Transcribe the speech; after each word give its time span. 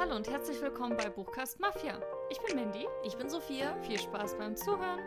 Hallo 0.00 0.16
und 0.16 0.26
herzlich 0.30 0.58
willkommen 0.62 0.96
bei 0.96 1.10
Buchcast 1.10 1.60
Mafia. 1.60 2.00
Ich 2.30 2.40
bin 2.40 2.56
Mandy. 2.56 2.88
Ich 3.04 3.18
bin 3.18 3.28
Sophia. 3.28 3.76
Viel 3.82 3.98
Spaß 3.98 4.38
beim 4.38 4.56
Zuhören. 4.56 4.98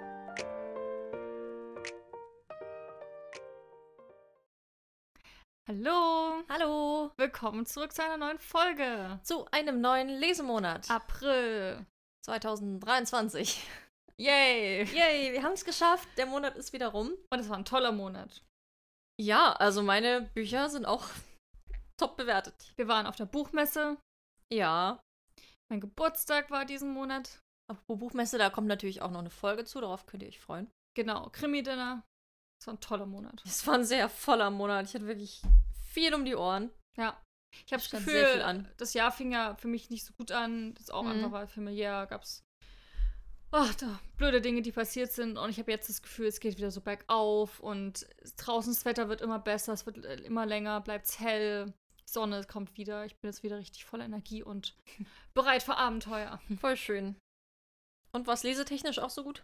Hallo. 5.67 6.43
Hallo. 6.47 7.11
Willkommen 7.17 7.65
zurück 7.65 7.91
zu 7.91 8.03
einer 8.03 8.17
neuen 8.17 8.37
Folge. 8.37 9.19
Zu 9.23 9.47
einem 9.49 9.81
neuen 9.81 10.09
Lesemonat. 10.09 10.91
April 10.91 11.83
2023. 12.27 13.65
Yay. 14.17 14.83
Yay, 14.83 15.33
wir 15.33 15.41
haben 15.41 15.53
es 15.53 15.65
geschafft. 15.65 16.07
Der 16.17 16.27
Monat 16.27 16.55
ist 16.55 16.71
wieder 16.71 16.89
rum. 16.89 17.13
Und 17.31 17.39
es 17.39 17.49
war 17.49 17.57
ein 17.57 17.65
toller 17.65 17.93
Monat. 17.93 18.43
Ja, 19.19 19.53
also 19.53 19.81
meine 19.81 20.21
Bücher 20.35 20.69
sind 20.69 20.85
auch 20.85 21.07
top 21.99 22.15
bewertet. 22.15 22.73
Wir 22.75 22.87
waren 22.87 23.07
auf 23.07 23.15
der 23.15 23.25
Buchmesse. 23.25 23.97
Ja. 24.53 25.01
Mein 25.69 25.81
Geburtstag 25.81 26.51
war 26.51 26.65
diesen 26.65 26.91
Monat. 26.93 27.39
Apropos 27.69 27.99
Buchmesse, 27.99 28.37
da 28.37 28.49
kommt 28.49 28.67
natürlich 28.67 29.01
auch 29.01 29.11
noch 29.11 29.19
eine 29.19 29.29
Folge 29.29 29.65
zu. 29.65 29.81
Darauf 29.81 30.05
könnt 30.05 30.23
ihr 30.23 30.29
euch 30.29 30.39
freuen. 30.39 30.69
Genau, 30.95 31.29
Krimi-Dinner. 31.31 32.03
Es 32.61 32.67
war 32.67 32.75
ein 32.75 32.79
toller 32.79 33.05
Monat. 33.05 33.41
Es 33.45 33.65
war 33.65 33.75
ein 33.75 33.85
sehr 33.85 34.09
voller 34.09 34.49
Monat. 34.51 34.87
Ich 34.87 34.93
hatte 34.93 35.07
wirklich 35.07 35.41
viel 35.91 36.13
um 36.13 36.25
die 36.25 36.35
Ohren. 36.35 36.71
Ja. 36.97 37.19
Ich 37.65 37.71
habe 37.71 37.81
das 37.81 37.89
Gefühl, 37.91 38.13
sehr 38.13 38.29
viel 38.29 38.41
an. 38.41 38.71
das 38.77 38.93
Jahr 38.93 39.11
fing 39.11 39.31
ja 39.31 39.55
für 39.55 39.67
mich 39.67 39.89
nicht 39.89 40.05
so 40.05 40.13
gut 40.13 40.31
an. 40.31 40.73
Das 40.75 40.89
auch 40.89 41.03
Mhm. 41.03 41.11
einfach 41.11 41.31
weil 41.31 41.47
familiär 41.47 42.05
gab 42.07 42.23
es 42.23 42.43
da 43.51 43.99
blöde 44.17 44.41
Dinge, 44.41 44.61
die 44.63 44.71
passiert 44.71 45.11
sind. 45.11 45.37
Und 45.37 45.49
ich 45.51 45.59
habe 45.59 45.71
jetzt 45.71 45.87
das 45.87 46.01
Gefühl, 46.01 46.25
es 46.27 46.39
geht 46.39 46.57
wieder 46.57 46.71
so 46.71 46.81
bergauf 46.81 47.59
und 47.59 48.07
draußen 48.37 48.73
das 48.73 48.85
Wetter 48.85 49.09
wird 49.09 49.21
immer 49.21 49.37
besser, 49.39 49.73
es 49.73 49.85
wird 49.85 50.03
äh, 50.03 50.15
immer 50.21 50.45
länger, 50.47 50.81
bleibt 50.81 51.19
hell, 51.19 51.71
Sonne 52.13 52.43
kommt 52.45 52.77
wieder. 52.77 53.05
Ich 53.05 53.15
bin 53.17 53.29
jetzt 53.29 53.43
wieder 53.43 53.57
richtig 53.57 53.85
voller 53.85 54.05
Energie 54.05 54.43
und 54.43 54.75
bereit 55.33 55.63
für 55.63 55.77
Abenteuer. 55.77 56.41
Voll 56.59 56.77
schön. 56.77 57.15
Und 58.15 58.27
was 58.27 58.43
lesetechnisch 58.43 58.99
auch 58.99 59.09
so 59.09 59.23
gut? 59.23 59.43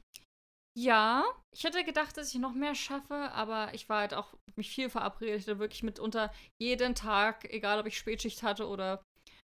Ja, 0.78 1.26
ich 1.54 1.64
hätte 1.64 1.84
gedacht, 1.84 2.16
dass 2.16 2.34
ich 2.34 2.40
noch 2.40 2.54
mehr 2.54 2.76
schaffe, 2.76 3.32
aber 3.32 3.74
ich 3.74 3.90
war 3.90 4.02
halt 4.02 4.14
auch 4.14 4.34
mich 4.56 4.70
viel 4.70 4.90
verabredet. 4.90 5.42
Ich 5.42 5.48
hatte 5.48 5.60
wirklich 5.60 5.84
mitunter 5.84 6.32
jeden 6.62 6.96
Tag, 6.96 7.46
egal 7.52 7.80
ob 7.80 7.88
ich 7.88 7.98
Spätschicht 7.98 8.44
hatte 8.44 8.68
oder 8.68 9.04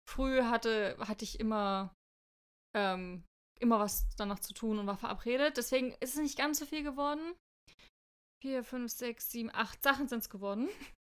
früh 0.09 0.42
hatte, 0.44 0.98
hatte 1.00 1.26
ich 1.26 1.39
immer, 1.39 1.94
ähm, 2.76 3.23
immer 3.59 3.80
was 3.80 4.08
danach 4.16 4.39
zu 4.39 4.54
tun 4.54 4.80
und 4.80 4.88
war 4.88 4.98
verabredet. 4.98 5.58
Deswegen 5.58 5.92
ist 6.00 6.16
es 6.16 6.22
nicht 6.22 6.38
ganz 6.38 6.59
so 6.59 6.66
viel 6.66 6.84
geworden. 6.84 7.36
Vier, 8.42 8.64
fünf, 8.64 8.92
sechs, 8.92 9.30
sieben, 9.30 9.52
acht 9.54 9.84
Sachen 9.84 10.08
sind 10.08 10.20
es 10.20 10.30
geworden. 10.30 10.70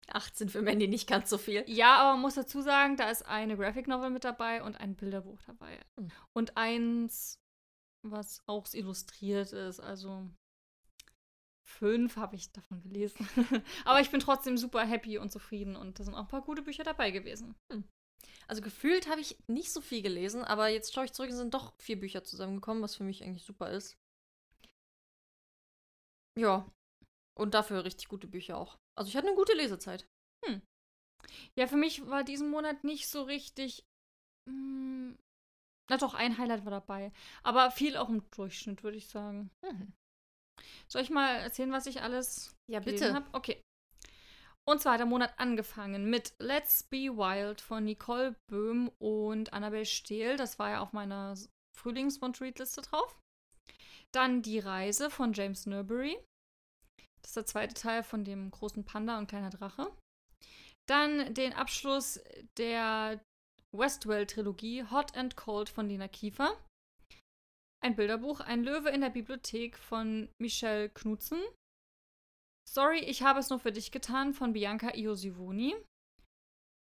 18 0.07 0.49
für 0.49 0.61
Mandy 0.61 0.87
nicht 0.87 1.07
ganz 1.07 1.29
so 1.29 1.37
viel. 1.37 1.63
Ja, 1.67 1.97
aber 1.97 2.13
man 2.13 2.21
muss 2.21 2.35
dazu 2.35 2.61
sagen, 2.61 2.97
da 2.97 3.09
ist 3.09 3.25
eine 3.25 3.57
Graphic 3.57 3.87
Novel 3.87 4.09
mit 4.09 4.23
dabei 4.23 4.63
und 4.63 4.75
ein 4.75 4.95
Bilderbuch 4.95 5.41
dabei. 5.45 5.79
Hm. 5.97 6.09
Und 6.33 6.57
eins, 6.57 7.39
was 8.03 8.41
auch 8.47 8.65
illustriert 8.73 9.53
ist. 9.53 9.79
Also 9.79 10.29
fünf 11.65 12.17
habe 12.17 12.35
ich 12.35 12.51
davon 12.51 12.81
gelesen. 12.81 13.27
aber 13.85 14.01
ich 14.01 14.11
bin 14.11 14.19
trotzdem 14.19 14.57
super 14.57 14.85
happy 14.85 15.17
und 15.17 15.31
zufrieden 15.31 15.75
und 15.75 15.99
da 15.99 16.03
sind 16.03 16.13
auch 16.13 16.21
ein 16.21 16.27
paar 16.27 16.41
gute 16.41 16.61
Bücher 16.61 16.83
dabei 16.83 17.11
gewesen. 17.11 17.55
Also 18.47 18.61
gefühlt 18.61 19.09
habe 19.09 19.21
ich 19.21 19.37
nicht 19.47 19.71
so 19.71 19.81
viel 19.81 20.01
gelesen, 20.01 20.43
aber 20.43 20.67
jetzt 20.67 20.93
schaue 20.93 21.05
ich 21.05 21.13
zurück, 21.13 21.29
es 21.29 21.37
sind 21.37 21.53
doch 21.53 21.73
vier 21.79 21.99
Bücher 21.99 22.23
zusammengekommen, 22.23 22.83
was 22.83 22.95
für 22.95 23.03
mich 23.03 23.23
eigentlich 23.23 23.45
super 23.45 23.71
ist. 23.71 23.97
Ja. 26.37 26.69
Und 27.35 27.53
dafür 27.53 27.83
richtig 27.83 28.09
gute 28.09 28.27
Bücher 28.27 28.57
auch. 28.57 28.77
Also 28.97 29.09
ich 29.09 29.15
hatte 29.15 29.27
eine 29.27 29.35
gute 29.35 29.53
Lesezeit. 29.53 30.05
Ja, 31.55 31.67
für 31.67 31.77
mich 31.77 32.07
war 32.07 32.23
diesen 32.23 32.49
Monat 32.49 32.83
nicht 32.83 33.07
so 33.07 33.23
richtig. 33.23 33.85
Mh, 34.49 35.15
na 35.89 35.97
doch, 35.97 36.13
ein 36.13 36.37
Highlight 36.37 36.65
war 36.65 36.71
dabei. 36.71 37.11
Aber 37.43 37.71
viel 37.71 37.97
auch 37.97 38.09
im 38.09 38.29
Durchschnitt, 38.31 38.83
würde 38.83 38.97
ich 38.97 39.07
sagen. 39.07 39.51
Soll 40.87 41.01
ich 41.01 41.09
mal 41.09 41.37
erzählen, 41.37 41.71
was 41.71 41.87
ich 41.87 42.01
alles 42.01 42.55
Ja, 42.69 42.79
gelesen 42.79 43.15
habe? 43.15 43.27
Okay. 43.33 43.61
Und 44.65 44.81
zwar 44.81 44.93
hat 44.93 44.99
der 44.99 45.07
Monat 45.07 45.37
angefangen 45.39 46.09
mit 46.09 46.33
Let's 46.39 46.83
Be 46.83 47.17
Wild 47.17 47.59
von 47.59 47.83
Nicole 47.83 48.35
Böhm 48.49 48.89
und 48.99 49.51
Annabel 49.51 49.85
Stehl. 49.85 50.37
Das 50.37 50.57
war 50.59 50.69
ja 50.69 50.81
auf 50.81 50.93
meiner 50.93 51.35
Frühlings-Read-Liste 51.77 52.81
drauf. 52.81 53.19
Dann 54.13 54.41
Die 54.41 54.59
Reise 54.59 55.09
von 55.09 55.33
James 55.33 55.65
Newbury. 55.65 56.17
Das 57.23 57.31
ist 57.31 57.35
der 57.37 57.45
zweite 57.45 57.73
Teil 57.73 58.03
von 58.03 58.23
dem 58.23 58.51
großen 58.51 58.83
Panda 58.83 59.17
und 59.17 59.27
kleiner 59.27 59.49
Drache. 59.49 59.91
Dann 60.87 61.33
den 61.33 61.53
Abschluss 61.53 62.19
der 62.57 63.23
Westwell-Trilogie 63.71 64.83
Hot 64.91 65.15
and 65.15 65.35
Cold 65.35 65.69
von 65.69 65.87
Lina 65.87 66.07
Kiefer. 66.07 66.57
Ein 67.81 67.95
Bilderbuch, 67.95 68.39
ein 68.39 68.63
Löwe 68.63 68.89
in 68.89 69.01
der 69.01 69.09
Bibliothek 69.09 69.77
von 69.77 70.29
Michelle 70.39 70.89
Knutzen. 70.89 71.41
Sorry, 72.69 72.99
ich 72.99 73.23
habe 73.23 73.39
es 73.39 73.49
nur 73.49 73.59
für 73.59 73.71
dich 73.71 73.91
getan 73.91 74.33
von 74.33 74.53
Bianca 74.53 74.95
Iosivoni. 74.95 75.75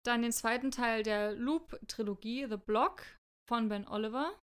Dann 0.05 0.23
den 0.23 0.33
zweiten 0.33 0.71
Teil 0.71 1.03
der 1.03 1.33
Loop-Trilogie 1.33 2.47
The 2.49 2.57
Block 2.57 3.03
von 3.49 3.69
Ben 3.69 3.87
Oliver. 3.89 4.39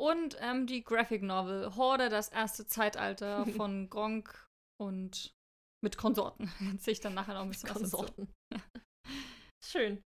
Und 0.00 0.36
ähm, 0.40 0.66
die 0.66 0.82
Graphic 0.82 1.22
Novel 1.22 1.76
Horde, 1.76 2.08
das 2.08 2.28
erste 2.28 2.66
Zeitalter 2.66 3.46
von 3.56 3.88
Gronk 3.88 4.48
und 4.80 5.32
mit 5.82 5.96
Konsorten. 5.96 6.50
Erzähle 6.72 6.92
ich 6.92 7.00
dann 7.00 7.14
nachher 7.14 7.34
noch 7.34 7.42
ein 7.42 7.50
bisschen 7.50 7.70
was 7.70 7.82
dazu. 7.82 7.96
Konsorten. 7.96 8.32
Schön. 9.64 10.02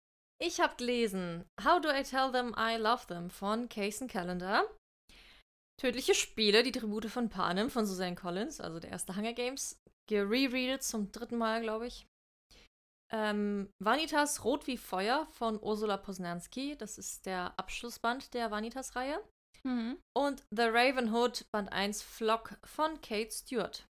Ich 0.42 0.60
habe 0.60 0.76
gelesen 0.76 1.44
How 1.62 1.80
Do 1.80 1.90
I 1.90 2.02
Tell 2.02 2.32
Them 2.32 2.54
I 2.58 2.76
Love 2.76 3.06
Them 3.06 3.30
von 3.30 3.68
Cason 3.68 4.08
Calendar. 4.08 4.64
Tödliche 5.80 6.14
Spiele, 6.14 6.62
die 6.62 6.72
Tribute 6.72 7.06
von 7.06 7.28
Panem 7.28 7.70
von 7.70 7.86
Suzanne 7.86 8.14
Collins, 8.14 8.60
also 8.60 8.78
der 8.78 8.90
erste 8.90 9.16
Hunger 9.16 9.32
Games. 9.32 9.80
Gerereadet 10.08 10.82
zum 10.82 11.10
dritten 11.10 11.38
Mal, 11.38 11.62
glaube 11.62 11.86
ich. 11.86 12.06
Ähm, 13.12 13.70
Vanitas 13.82 14.44
Rot 14.44 14.66
wie 14.66 14.76
Feuer 14.76 15.26
von 15.32 15.60
Ursula 15.60 15.96
Posnanski. 15.96 16.76
Das 16.76 16.98
ist 16.98 17.26
der 17.26 17.58
Abschlussband 17.58 18.34
der 18.34 18.50
Vanitas-Reihe. 18.50 19.22
Mhm. 19.64 19.98
Und 20.16 20.42
The 20.50 20.64
Raven 20.64 21.12
Hood, 21.12 21.46
Band 21.52 21.72
1 21.72 22.02
Flock 22.02 22.58
von 22.64 23.00
Kate 23.00 23.30
Stewart. 23.30 23.86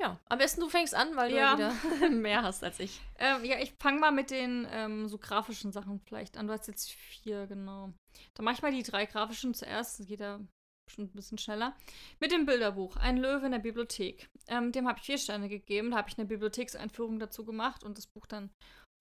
Ja, 0.00 0.20
am 0.26 0.38
besten 0.38 0.60
du 0.60 0.68
fängst 0.68 0.94
an, 0.94 1.16
weil 1.16 1.32
Ja. 1.34 1.56
du 1.56 1.58
wieder 1.58 1.72
mehr 2.10 2.42
hast 2.42 2.62
als 2.62 2.78
ich. 2.78 3.00
Ähm, 3.18 3.44
ja, 3.44 3.58
ich 3.58 3.72
fange 3.80 3.98
mal 3.98 4.12
mit 4.12 4.30
den 4.30 4.66
ähm, 4.70 5.08
so 5.08 5.18
grafischen 5.18 5.72
Sachen 5.72 6.00
vielleicht 6.00 6.36
an. 6.36 6.46
Du 6.46 6.52
hast 6.52 6.68
jetzt 6.68 6.90
vier, 6.90 7.46
genau. 7.46 7.92
Dann 8.34 8.44
mache 8.44 8.54
ich 8.54 8.62
mal 8.62 8.72
die 8.72 8.82
drei 8.84 9.06
grafischen 9.06 9.54
zuerst. 9.54 9.98
Das 9.98 10.06
geht 10.06 10.20
ja 10.20 10.40
bestimmt 10.86 11.12
ein 11.12 11.16
bisschen 11.16 11.38
schneller. 11.38 11.76
Mit 12.20 12.30
dem 12.32 12.46
Bilderbuch. 12.46 12.96
Ein 12.96 13.16
Löwe 13.18 13.46
in 13.46 13.52
der 13.52 13.58
Bibliothek. 13.58 14.28
Ähm, 14.46 14.70
dem 14.72 14.86
habe 14.86 14.98
ich 15.00 15.04
vier 15.04 15.18
Sterne 15.18 15.48
gegeben. 15.48 15.90
Da 15.90 15.98
habe 15.98 16.08
ich 16.08 16.16
eine 16.16 16.26
Bibliothekseinführung 16.28 17.18
dazu 17.18 17.44
gemacht 17.44 17.82
und 17.82 17.98
das 17.98 18.06
Buch 18.06 18.26
dann 18.26 18.50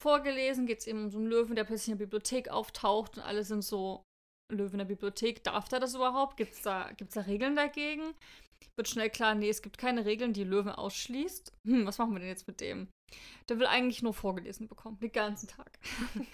vorgelesen. 0.01 0.65
Geht 0.65 0.79
es 0.79 0.87
eben 0.87 1.05
um 1.05 1.09
so 1.11 1.19
einen 1.19 1.27
Löwen, 1.27 1.55
der 1.55 1.63
plötzlich 1.63 1.89
in 1.93 1.97
der 1.97 2.05
Bibliothek 2.05 2.49
auftaucht 2.49 3.17
und 3.17 3.23
alle 3.23 3.43
sind 3.43 3.63
so, 3.63 4.03
Löwe 4.51 4.71
in 4.73 4.77
der 4.79 4.85
Bibliothek, 4.85 5.43
darf 5.43 5.67
der 5.69 5.79
das 5.79 5.93
überhaupt? 5.93 6.37
Gibt 6.37 6.53
es 6.53 6.61
da, 6.61 6.91
gibt's 6.93 7.15
da 7.15 7.21
Regeln 7.21 7.55
dagegen? 7.55 8.13
Wird 8.75 8.87
schnell 8.89 9.09
klar, 9.09 9.33
nee, 9.35 9.49
es 9.49 9.61
gibt 9.61 9.77
keine 9.77 10.05
Regeln, 10.05 10.33
die 10.33 10.43
Löwen 10.43 10.71
ausschließt. 10.71 11.51
Hm, 11.65 11.85
was 11.85 11.97
machen 11.97 12.13
wir 12.13 12.19
denn 12.19 12.29
jetzt 12.29 12.47
mit 12.47 12.61
dem? 12.61 12.89
Der 13.49 13.57
will 13.59 13.65
eigentlich 13.65 14.03
nur 14.03 14.13
vorgelesen 14.13 14.67
bekommen, 14.67 14.99
den 14.99 15.11
ganzen 15.11 15.47
Tag. 15.47 15.79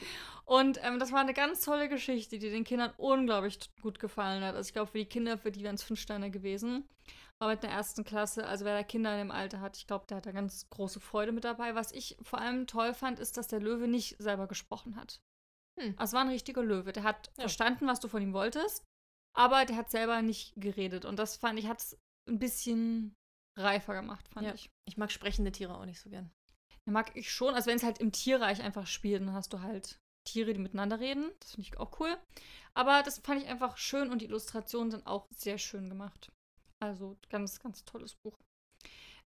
und 0.46 0.80
ähm, 0.84 1.00
das 1.00 1.12
war 1.12 1.20
eine 1.22 1.34
ganz 1.34 1.62
tolle 1.62 1.88
Geschichte, 1.88 2.40
die 2.40 2.50
den 2.50 2.64
Kindern 2.64 2.92
unglaublich 2.98 3.60
gut 3.82 4.00
gefallen 4.00 4.44
hat. 4.44 4.56
Also 4.56 4.68
ich 4.68 4.74
glaube, 4.74 4.92
für 4.92 4.98
die 4.98 5.06
Kinder, 5.06 5.38
für 5.38 5.52
die 5.52 5.64
wären 5.64 5.76
es 5.76 5.84
fünf 5.84 6.00
Sterne 6.00 6.32
gewesen. 6.32 6.88
Aber 7.40 7.52
mit 7.52 7.64
einer 7.64 7.74
ersten 7.74 8.04
Klasse, 8.04 8.46
also 8.48 8.66
wer 8.66 8.76
da 8.76 8.84
Kinder 8.84 9.14
in 9.14 9.20
dem 9.28 9.32
Alter 9.32 9.60
hat, 9.62 9.78
ich 9.78 9.86
glaube, 9.88 10.06
der 10.08 10.18
hat 10.18 10.26
da 10.26 10.32
ganz 10.32 10.70
große 10.70 11.00
Freude 11.00 11.32
mit 11.32 11.44
dabei. 11.44 11.76
Was 11.76 11.92
ich 11.92 12.18
vor 12.22 12.40
allem 12.40 12.68
toll 12.68 12.94
fand, 12.94 13.20
ist, 13.20 13.38
dass 13.38 13.48
der 13.48 13.60
Löwe 13.60 13.88
nicht 13.88 14.16
selber 14.20 14.48
gesprochen 14.48 14.96
hat. 14.96 15.20
Hm. 15.80 15.94
Also 15.98 16.12
es 16.12 16.14
war 16.14 16.22
ein 16.22 16.30
richtiger 16.30 16.64
Löwe. 16.64 16.94
Der 16.94 17.04
hat 17.04 17.28
Ja. 17.38 17.42
verstanden, 17.42 17.88
was 17.88 18.00
du 18.00 18.08
von 18.08 18.22
ihm 18.22 18.34
wolltest, 18.34 18.84
aber 19.36 19.66
der 19.66 19.76
hat 19.76 19.92
selber 19.92 20.22
nicht 20.22 20.54
geredet. 20.56 21.06
Und 21.06 21.18
das 21.20 21.36
fand 21.38 21.60
ich, 21.60 21.68
hat 21.68 21.80
es 21.80 21.98
ein 22.30 22.40
bisschen 22.40 23.14
reifer 23.58 23.94
gemacht, 23.94 24.28
fand 24.30 24.48
Ja. 24.48 24.54
ich. 24.54 24.70
Ich 24.88 24.98
mag 24.98 25.12
sprechende 25.12 25.52
Tiere 25.52 25.78
auch 25.78 25.86
nicht 25.86 26.00
so 26.00 26.10
gern. 26.10 26.32
Ja, 26.86 26.92
mag 26.92 27.16
ich 27.16 27.32
schon. 27.32 27.54
Also 27.54 27.68
wenn 27.68 27.78
es 27.78 27.84
halt 27.84 28.00
im 28.00 28.12
Tierreich 28.12 28.62
einfach 28.62 28.88
spielt, 28.88 29.22
dann 29.22 29.34
hast 29.34 29.54
du 29.54 29.62
halt 29.62 29.98
Tiere, 30.28 30.54
die 30.54 30.60
miteinander 30.60 31.00
reden. 31.00 31.32
Das 31.40 31.52
finde 31.52 31.68
ich 31.70 31.78
auch 31.78 32.00
cool. 32.00 32.18
Aber 32.74 33.04
das 33.04 33.20
fand 33.20 33.42
ich 33.42 33.48
einfach 33.50 33.78
schön 33.78 34.10
und 34.10 34.22
die 34.22 34.26
Illustrationen 34.26 34.92
sind 34.92 35.06
auch 35.06 35.28
sehr 35.36 35.58
schön 35.58 35.90
gemacht. 35.90 36.32
Also 36.82 37.18
ganz, 37.30 37.60
ganz 37.60 37.86
tolles 37.86 38.16
Buch. 38.16 38.38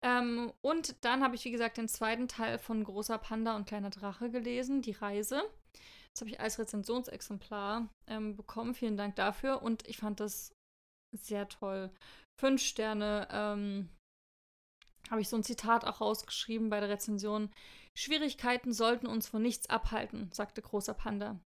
Ähm, 0.02 0.52
und 0.60 1.04
dann 1.04 1.22
habe 1.22 1.37
ich, 1.37 1.44
wie 1.44 1.50
gesagt, 1.50 1.78
den 1.78 1.88
zweiten 1.88 2.28
Teil 2.28 2.58
von 2.58 2.84
Großer 2.84 3.19
Panda 3.19 3.56
und 3.56 3.66
Kleiner 3.66 3.90
Drache 3.90 4.31
gelesen, 4.31 4.82
Die 4.82 4.93
Reise. 4.93 5.43
Das 6.12 6.20
habe 6.22 6.31
ich 6.31 6.40
als 6.40 6.58
Rezensionsexemplar 6.58 7.88
ähm, 8.06 8.37
bekommen. 8.37 8.75
Vielen 8.75 8.96
Dank 8.96 9.16
dafür. 9.16 9.62
Und 9.62 9.87
ich 9.87 9.98
fand 9.98 10.20
das 10.20 10.52
sehr 11.14 11.48
toll. 11.48 11.90
Fünf 12.41 12.62
Sterne. 12.62 13.29
Ähm, 13.31 13.88
habe 15.11 15.21
ich 15.21 15.29
so 15.29 15.37
ein 15.37 15.44
Zitat 15.44 15.85
auch 15.85 16.00
rausgeschrieben 16.00 16.69
bei 16.69 16.81
der 16.81 16.88
Rezension. 16.88 17.50
Schwierigkeiten 17.94 18.73
sollten 18.73 19.06
uns 19.06 19.29
von 19.29 19.43
nichts 19.43 19.71
abhalten, 19.71 20.31
sagte 20.33 20.62
großer 20.62 20.94
Panda. 20.94 21.41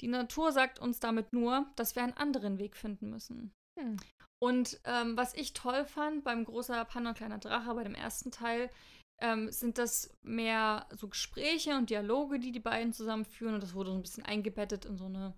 Die 0.00 0.08
Natur 0.08 0.52
sagt 0.52 0.78
uns 0.78 1.00
damit 1.00 1.32
nur, 1.32 1.66
dass 1.76 1.96
wir 1.96 2.02
einen 2.02 2.16
anderen 2.16 2.58
Weg 2.58 2.76
finden 2.76 3.10
müssen. 3.10 3.52
Hm. 3.78 3.96
Und 4.42 4.80
ähm, 4.84 5.16
was 5.16 5.34
ich 5.34 5.52
toll 5.52 5.84
fand 5.84 6.24
beim 6.24 6.44
großer 6.44 6.84
Panda 6.86 7.10
und 7.10 7.16
kleiner 7.16 7.38
Drache, 7.38 7.74
bei 7.74 7.84
dem 7.84 7.94
ersten 7.94 8.30
Teil, 8.30 8.70
ähm, 9.20 9.50
sind 9.50 9.76
das 9.76 10.16
mehr 10.22 10.88
so 10.92 11.08
Gespräche 11.08 11.76
und 11.76 11.90
Dialoge, 11.90 12.38
die 12.38 12.52
die 12.52 12.60
beiden 12.60 12.92
zusammenführen. 12.92 13.54
Und 13.54 13.62
das 13.62 13.74
wurde 13.74 13.90
so 13.90 13.96
ein 13.96 14.02
bisschen 14.02 14.24
eingebettet 14.24 14.86
in 14.86 14.96
so 14.96 15.06
eine, 15.06 15.34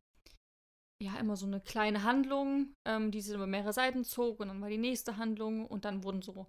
ja, 1.02 1.18
immer 1.18 1.36
so 1.36 1.46
eine 1.46 1.60
kleine 1.60 2.04
Handlung, 2.04 2.74
ähm, 2.86 3.10
die 3.10 3.20
sich 3.20 3.34
über 3.34 3.46
mehrere 3.46 3.72
Seiten 3.72 4.04
zog. 4.04 4.38
Und 4.40 4.48
dann 4.48 4.60
war 4.62 4.68
die 4.68 4.78
nächste 4.78 5.16
Handlung. 5.16 5.66
Und 5.66 5.84
dann 5.84 6.04
wurden 6.04 6.22
so 6.22 6.46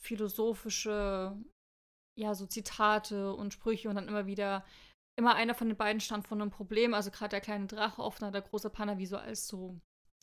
philosophische, 0.00 1.36
ja, 2.18 2.34
so 2.34 2.46
Zitate 2.46 3.34
und 3.34 3.52
Sprüche 3.52 3.88
und 3.88 3.96
dann 3.96 4.08
immer 4.08 4.26
wieder, 4.26 4.64
immer 5.18 5.34
einer 5.34 5.54
von 5.54 5.68
den 5.68 5.76
beiden 5.76 6.00
stand 6.00 6.26
vor 6.26 6.38
einem 6.38 6.50
Problem. 6.50 6.94
Also 6.94 7.10
gerade 7.10 7.30
der 7.30 7.40
kleine 7.40 7.66
Drache, 7.66 8.02
oft 8.02 8.22
der 8.22 8.40
große 8.40 8.70
Panda 8.70 8.98
wie 8.98 9.06
so 9.06 9.16
als 9.16 9.48
so, 9.48 9.76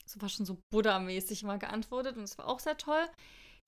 so 0.06 0.22
war 0.22 0.30
schon 0.30 0.46
so 0.46 0.58
Buddha-mäßig 0.72 1.44
immer 1.44 1.58
geantwortet. 1.58 2.16
Und 2.16 2.22
das 2.22 2.38
war 2.38 2.48
auch 2.48 2.60
sehr 2.60 2.78
toll. 2.78 3.06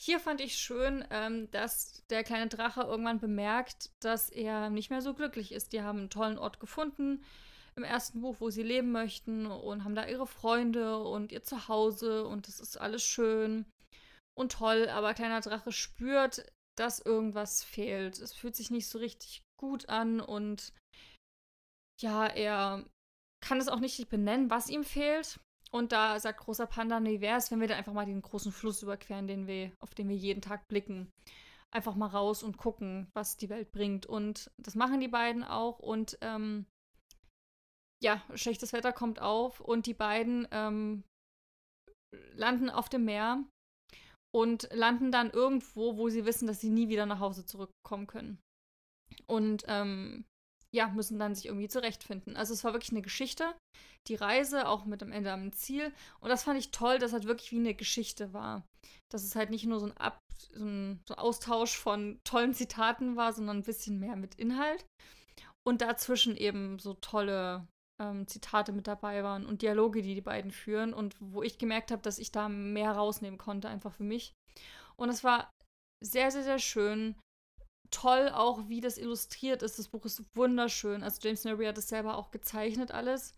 Hier 0.02 0.22
fand 0.22 0.40
ich 0.40 0.56
schön, 0.56 1.06
ähm, 1.10 1.52
dass 1.52 2.06
der 2.10 2.24
kleine 2.24 2.48
Drache 2.48 2.82
irgendwann 2.84 3.20
bemerkt, 3.20 3.92
dass 4.00 4.30
er 4.30 4.70
nicht 4.70 4.90
mehr 4.90 5.02
so 5.02 5.14
glücklich 5.14 5.52
ist. 5.52 5.74
Die 5.74 5.82
haben 5.82 6.00
einen 6.00 6.10
tollen 6.10 6.38
Ort 6.38 6.62
gefunden 6.62 7.22
im 7.80 7.86
ersten 7.86 8.20
Buch, 8.20 8.36
wo 8.40 8.50
sie 8.50 8.64
leben 8.64 8.92
möchten 8.92 9.46
und 9.48 9.86
haben 9.86 9.96
da 9.96 10.06
ihre 10.06 10.28
Freunde 10.28 11.02
und 11.02 11.32
ihr 11.32 11.44
Zuhause 11.44 12.28
und 12.28 12.48
das 12.48 12.60
ist 12.60 12.78
alles 12.78 13.04
schön 13.04 13.66
und 14.38 14.52
toll. 14.52 14.90
Aber 14.90 15.14
kleiner 15.14 15.40
Drache 15.40 15.72
spürt, 15.72 16.46
dass 16.78 17.00
irgendwas 17.00 17.64
fehlt. 17.64 18.20
Es 18.20 18.34
fühlt 18.34 18.56
sich 18.56 18.70
nicht 18.70 18.88
so 18.88 19.00
richtig 19.00 19.42
gut 19.58 19.88
an 19.88 20.20
und 20.20 20.74
ja, 22.02 22.28
er 22.28 22.86
kann 23.42 23.60
es 23.60 23.70
auch 23.70 23.80
nicht 23.80 24.10
benennen, 24.10 24.50
was 24.50 24.70
ihm 24.70 24.84
fehlt. 24.84 25.40
Und 25.72 25.92
da 25.92 26.20
sagt 26.20 26.42
großer 26.42 26.68
Panda, 26.68 27.00
nee, 27.00 27.22
wäre 27.22 27.38
es, 27.38 27.52
wenn 27.52 27.62
wir 27.62 27.68
dann 27.68 27.78
einfach 27.78 27.94
mal 27.94 28.06
den 28.06 28.22
großen 28.22 28.52
Fluss 28.52 28.82
überqueren, 28.82 29.28
den 29.28 29.48
wir, 29.48 29.72
auf 29.80 29.94
den 29.94 30.10
wir 30.10 30.16
jeden 30.16 30.42
Tag 30.42 30.68
blicken. 30.68 31.12
Einfach 31.72 31.96
mal 31.96 32.08
raus 32.08 32.42
und 32.42 32.58
gucken, 32.58 33.08
was 33.14 33.38
die 33.38 33.50
Welt 33.50 33.72
bringt. 33.72 34.06
Und 34.06 34.52
das 34.58 34.76
machen 34.76 35.00
die 35.00 35.08
beiden 35.08 35.44
auch. 35.44 35.80
Und 35.80 36.18
ähm, 36.22 36.66
ja, 38.04 38.24
schlechtes 38.36 38.74
Wetter 38.74 38.94
kommt 38.94 39.22
auf 39.22 39.60
und 39.60 39.86
die 39.86 39.94
beiden 39.94 40.48
ähm, 40.52 41.04
landen 42.34 42.70
auf 42.70 42.90
dem 42.90 43.06
Meer 43.06 43.44
und 44.34 44.70
landen 44.72 45.12
dann 45.12 45.32
irgendwo, 45.32 45.98
wo 45.98 46.10
sie 46.10 46.26
wissen, 46.26 46.48
dass 46.48 46.62
sie 46.62 46.70
nie 46.70 46.90
wieder 46.90 47.06
nach 47.06 47.20
Hause 47.20 47.46
zurückkommen 47.46 48.08
können. 48.08 48.40
Und 49.28 49.64
ähm, 49.68 50.26
ja, 50.72 50.88
müssen 50.90 51.18
dann 51.18 51.34
sich 51.34 51.48
irgendwie 51.48 51.68
zurechtfinden. 51.68 52.38
Also 52.38 52.54
es 52.54 52.64
war 52.64 52.74
wirklich 52.74 52.92
eine 52.92 53.02
Geschichte, 53.02 53.56
die 54.08 54.16
Reise, 54.16 54.68
auch 54.68 54.86
mit 54.86 55.02
am 55.02 55.12
Ende 55.12 55.32
am 55.32 55.52
Ziel. 55.52 55.92
Und 56.20 56.30
das 56.30 56.44
fand 56.44 56.60
ich 56.60 56.72
toll, 56.72 57.00
dass 57.00 57.14
halt 57.14 57.26
wirklich 57.26 57.52
wie 57.52 57.60
eine 57.60 57.74
Geschichte 57.74 58.34
war. 58.34 58.66
Dass 59.12 59.24
es 59.24 59.36
halt 59.36 59.50
nicht 59.50 59.66
nur 59.66 59.80
so 59.80 59.88
ein, 59.88 59.98
Ab 59.98 60.20
so 60.38 60.64
ein, 60.64 61.02
so 61.08 61.16
ein 61.16 61.20
Austausch 61.20 61.76
von 61.76 62.20
tollen 62.24 62.54
Zitaten 62.54 63.16
war, 63.16 63.34
sondern 63.34 63.58
ein 63.58 63.64
bisschen 63.64 64.00
mehr 64.00 64.16
mit 64.16 64.36
Inhalt. 64.36 64.86
Und 65.68 65.82
dazwischen 65.82 66.38
eben 66.38 66.78
so 66.78 66.94
tolle 66.94 67.68
ähm, 68.02 68.28
Zitate 68.28 68.72
mit 68.72 68.88
dabei 68.88 69.24
waren 69.24 69.46
und 69.46 69.62
Dialoge, 69.62 70.02
die 70.02 70.16
die 70.16 70.22
beiden 70.22 70.52
führen. 70.52 70.94
Und 70.94 71.16
wo 71.20 71.44
ich 71.44 71.58
gemerkt 71.58 71.92
habe, 71.92 72.02
dass 72.02 72.20
ich 72.20 72.32
da 72.32 72.50
mehr 72.50 72.92
rausnehmen 72.92 73.38
konnte, 73.38 73.70
einfach 73.70 73.94
für 73.94 74.04
mich. 74.04 74.34
Und 74.96 75.10
es 75.10 75.24
war 75.24 75.52
sehr, 76.04 76.32
sehr, 76.32 76.44
sehr 76.44 76.60
schön 76.60 77.16
toll 77.92 78.30
auch, 78.30 78.68
wie 78.68 78.82
das 78.82 78.98
illustriert 78.98 79.64
ist. 79.64 79.80
Das 79.80 79.90
Buch 79.90 80.06
ist 80.06 80.24
wunderschön. 80.36 81.04
Also 81.04 81.20
James 81.22 81.44
Murray 81.44 81.66
hat 81.66 81.78
es 81.78 81.90
selber 81.90 82.18
auch 82.18 82.32
gezeichnet 82.32 82.92
alles. 82.92 83.36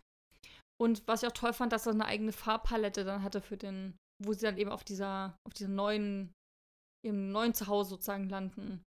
Und 0.80 1.06
was 1.06 1.22
ich 1.22 1.28
auch 1.28 1.32
toll 1.32 1.52
fand, 1.52 1.72
dass 1.72 1.86
er 1.86 1.92
eine 1.92 2.06
eigene 2.06 2.32
Farbpalette 2.32 3.04
dann 3.04 3.22
hatte 3.22 3.40
für 3.40 3.56
den, 3.56 3.96
wo 4.22 4.32
sie 4.32 4.44
dann 4.44 4.58
eben 4.58 4.70
auf 4.70 4.84
dieser, 4.84 5.36
auf 5.46 5.54
dieser 5.54 5.70
neuen, 5.70 6.32
ihrem 7.04 7.30
neuen 7.30 7.54
Zuhause 7.54 7.90
sozusagen 7.90 8.28
landen. 8.28 8.82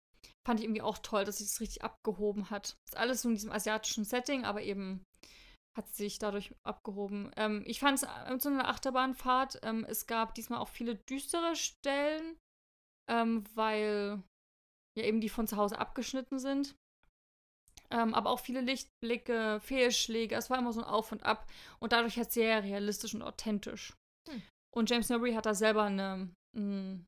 Fand 0.45 0.59
ich 0.59 0.65
irgendwie 0.65 0.81
auch 0.81 0.97
toll, 0.97 1.23
dass 1.23 1.37
sich 1.37 1.47
das 1.47 1.61
richtig 1.61 1.83
abgehoben 1.83 2.49
hat. 2.49 2.75
Ist 2.87 2.97
alles 2.97 3.21
so 3.21 3.29
in 3.29 3.35
diesem 3.35 3.51
asiatischen 3.51 4.05
Setting, 4.05 4.43
aber 4.43 4.61
eben 4.61 5.03
hat 5.75 5.89
sich 5.93 6.19
dadurch 6.19 6.53
abgehoben. 6.63 7.31
Ähm, 7.35 7.63
ich 7.65 7.79
fand 7.79 7.97
es 7.97 8.03
äh, 8.03 8.39
so 8.39 8.49
eine 8.49 8.67
Achterbahnfahrt. 8.67 9.59
Ähm, 9.63 9.85
es 9.87 10.07
gab 10.07 10.35
diesmal 10.35 10.59
auch 10.59 10.69
viele 10.69 10.95
düstere 10.95 11.55
Stellen, 11.55 12.37
ähm, 13.09 13.43
weil 13.55 14.21
ja 14.97 15.05
eben 15.05 15.21
die 15.21 15.29
von 15.29 15.47
zu 15.47 15.57
Hause 15.57 15.79
abgeschnitten 15.79 16.39
sind. 16.39 16.75
Ähm, 17.89 18.13
aber 18.13 18.29
auch 18.29 18.39
viele 18.39 18.61
Lichtblicke, 18.61 19.59
Fehlschläge. 19.61 20.35
Es 20.35 20.49
war 20.49 20.57
immer 20.57 20.73
so 20.73 20.81
ein 20.81 20.87
Auf 20.87 21.11
und 21.11 21.23
Ab 21.23 21.49
und 21.79 21.91
dadurch 21.91 22.17
halt 22.17 22.31
sehr 22.31 22.63
realistisch 22.63 23.13
und 23.13 23.21
authentisch. 23.21 23.93
Hm. 24.29 24.41
Und 24.73 24.89
James 24.89 25.09
Norrie 25.09 25.35
hat 25.35 25.45
da 25.45 25.53
selber 25.53 25.83
eine, 25.83 26.33
eine, 26.55 27.05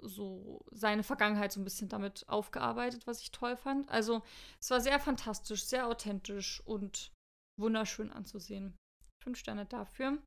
so 0.00 0.64
seine 0.70 1.02
Vergangenheit 1.02 1.52
so 1.52 1.60
ein 1.60 1.64
bisschen 1.64 1.88
damit 1.88 2.28
aufgearbeitet, 2.28 3.06
was 3.06 3.20
ich 3.20 3.32
toll 3.32 3.56
fand. 3.56 3.88
Also 3.88 4.22
es 4.60 4.70
war 4.70 4.80
sehr 4.80 5.00
fantastisch, 5.00 5.64
sehr 5.64 5.86
authentisch 5.86 6.62
und 6.66 7.10
wunderschön 7.58 8.10
anzusehen. 8.10 8.76
Fünf 9.22 9.38
Sterne 9.38 9.66
dafür. 9.66 10.18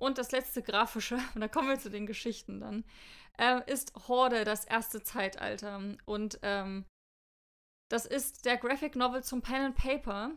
Und 0.00 0.16
das 0.16 0.32
letzte 0.32 0.62
grafische, 0.62 1.16
und 1.34 1.40
da 1.40 1.48
kommen 1.48 1.68
wir 1.68 1.78
zu 1.78 1.90
den 1.90 2.06
Geschichten 2.06 2.60
dann 2.60 2.84
äh, 3.40 3.62
ist 3.72 3.94
Horde 4.06 4.44
das 4.44 4.64
erste 4.64 5.02
Zeitalter. 5.02 5.80
Und 6.04 6.38
ähm, 6.42 6.84
das 7.90 8.06
ist 8.06 8.44
der 8.44 8.58
Graphic 8.58 8.94
Novel 8.94 9.24
zum 9.24 9.42
Pen 9.42 9.62
and 9.62 9.76
Paper. 9.76 10.36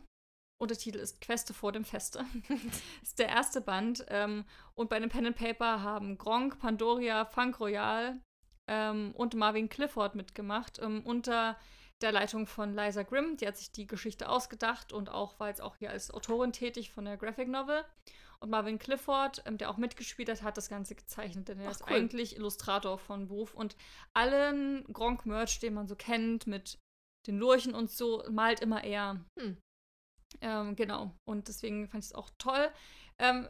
Untertitel 0.60 0.98
ist 0.98 1.20
Queste 1.20 1.52
vor 1.52 1.72
dem 1.72 1.84
Feste. 1.84 2.24
ist 3.02 3.18
der 3.18 3.28
erste 3.28 3.60
Band. 3.60 4.04
Ähm, 4.08 4.44
und 4.74 4.88
bei 4.88 4.98
dem 4.98 5.10
Pen 5.10 5.26
and 5.26 5.36
Paper 5.36 5.82
haben 5.82 6.16
Gronk, 6.16 6.58
Pandoria, 6.58 7.26
Funk 7.26 7.60
Royal 7.60 8.20
ähm, 8.68 9.12
und 9.16 9.34
Marvin 9.34 9.68
Clifford 9.68 10.14
mitgemacht. 10.14 10.78
Ähm, 10.80 11.02
unter 11.04 11.58
der 12.04 12.12
Leitung 12.12 12.46
von 12.46 12.76
Liza 12.76 13.02
Grimm. 13.02 13.36
Die 13.36 13.46
hat 13.46 13.56
sich 13.56 13.72
die 13.72 13.86
Geschichte 13.86 14.28
ausgedacht 14.28 14.92
und 14.92 15.08
auch 15.08 15.40
war 15.40 15.48
jetzt 15.48 15.62
auch 15.62 15.76
hier 15.76 15.90
als 15.90 16.12
Autorin 16.12 16.52
tätig 16.52 16.92
von 16.92 17.04
der 17.04 17.16
Graphic 17.16 17.48
Novel. 17.48 17.84
Und 18.40 18.50
Marvin 18.50 18.78
Clifford, 18.78 19.42
ähm, 19.46 19.56
der 19.56 19.70
auch 19.70 19.78
mitgespielt 19.78 20.28
hat, 20.28 20.42
hat 20.42 20.56
das 20.56 20.68
Ganze 20.68 20.94
gezeichnet, 20.94 21.48
denn 21.48 21.60
er 21.60 21.68
Ach, 21.68 21.72
ist 21.72 21.82
cool. 21.82 21.96
eigentlich 21.96 22.36
Illustrator 22.36 22.98
von 22.98 23.26
Beruf. 23.26 23.54
Und 23.54 23.74
allen 24.12 24.84
Gronk-Merch, 24.92 25.60
den 25.60 25.74
man 25.74 25.88
so 25.88 25.96
kennt, 25.96 26.46
mit 26.46 26.78
den 27.26 27.38
Lurchen 27.38 27.74
und 27.74 27.90
so, 27.90 28.22
malt 28.30 28.60
immer 28.60 28.84
er. 28.84 29.24
Hm. 29.38 29.56
Ähm, 30.42 30.76
genau. 30.76 31.12
Und 31.26 31.48
deswegen 31.48 31.88
fand 31.88 32.04
ich 32.04 32.10
es 32.10 32.14
auch 32.14 32.28
toll. 32.38 32.70
Ähm, 33.18 33.48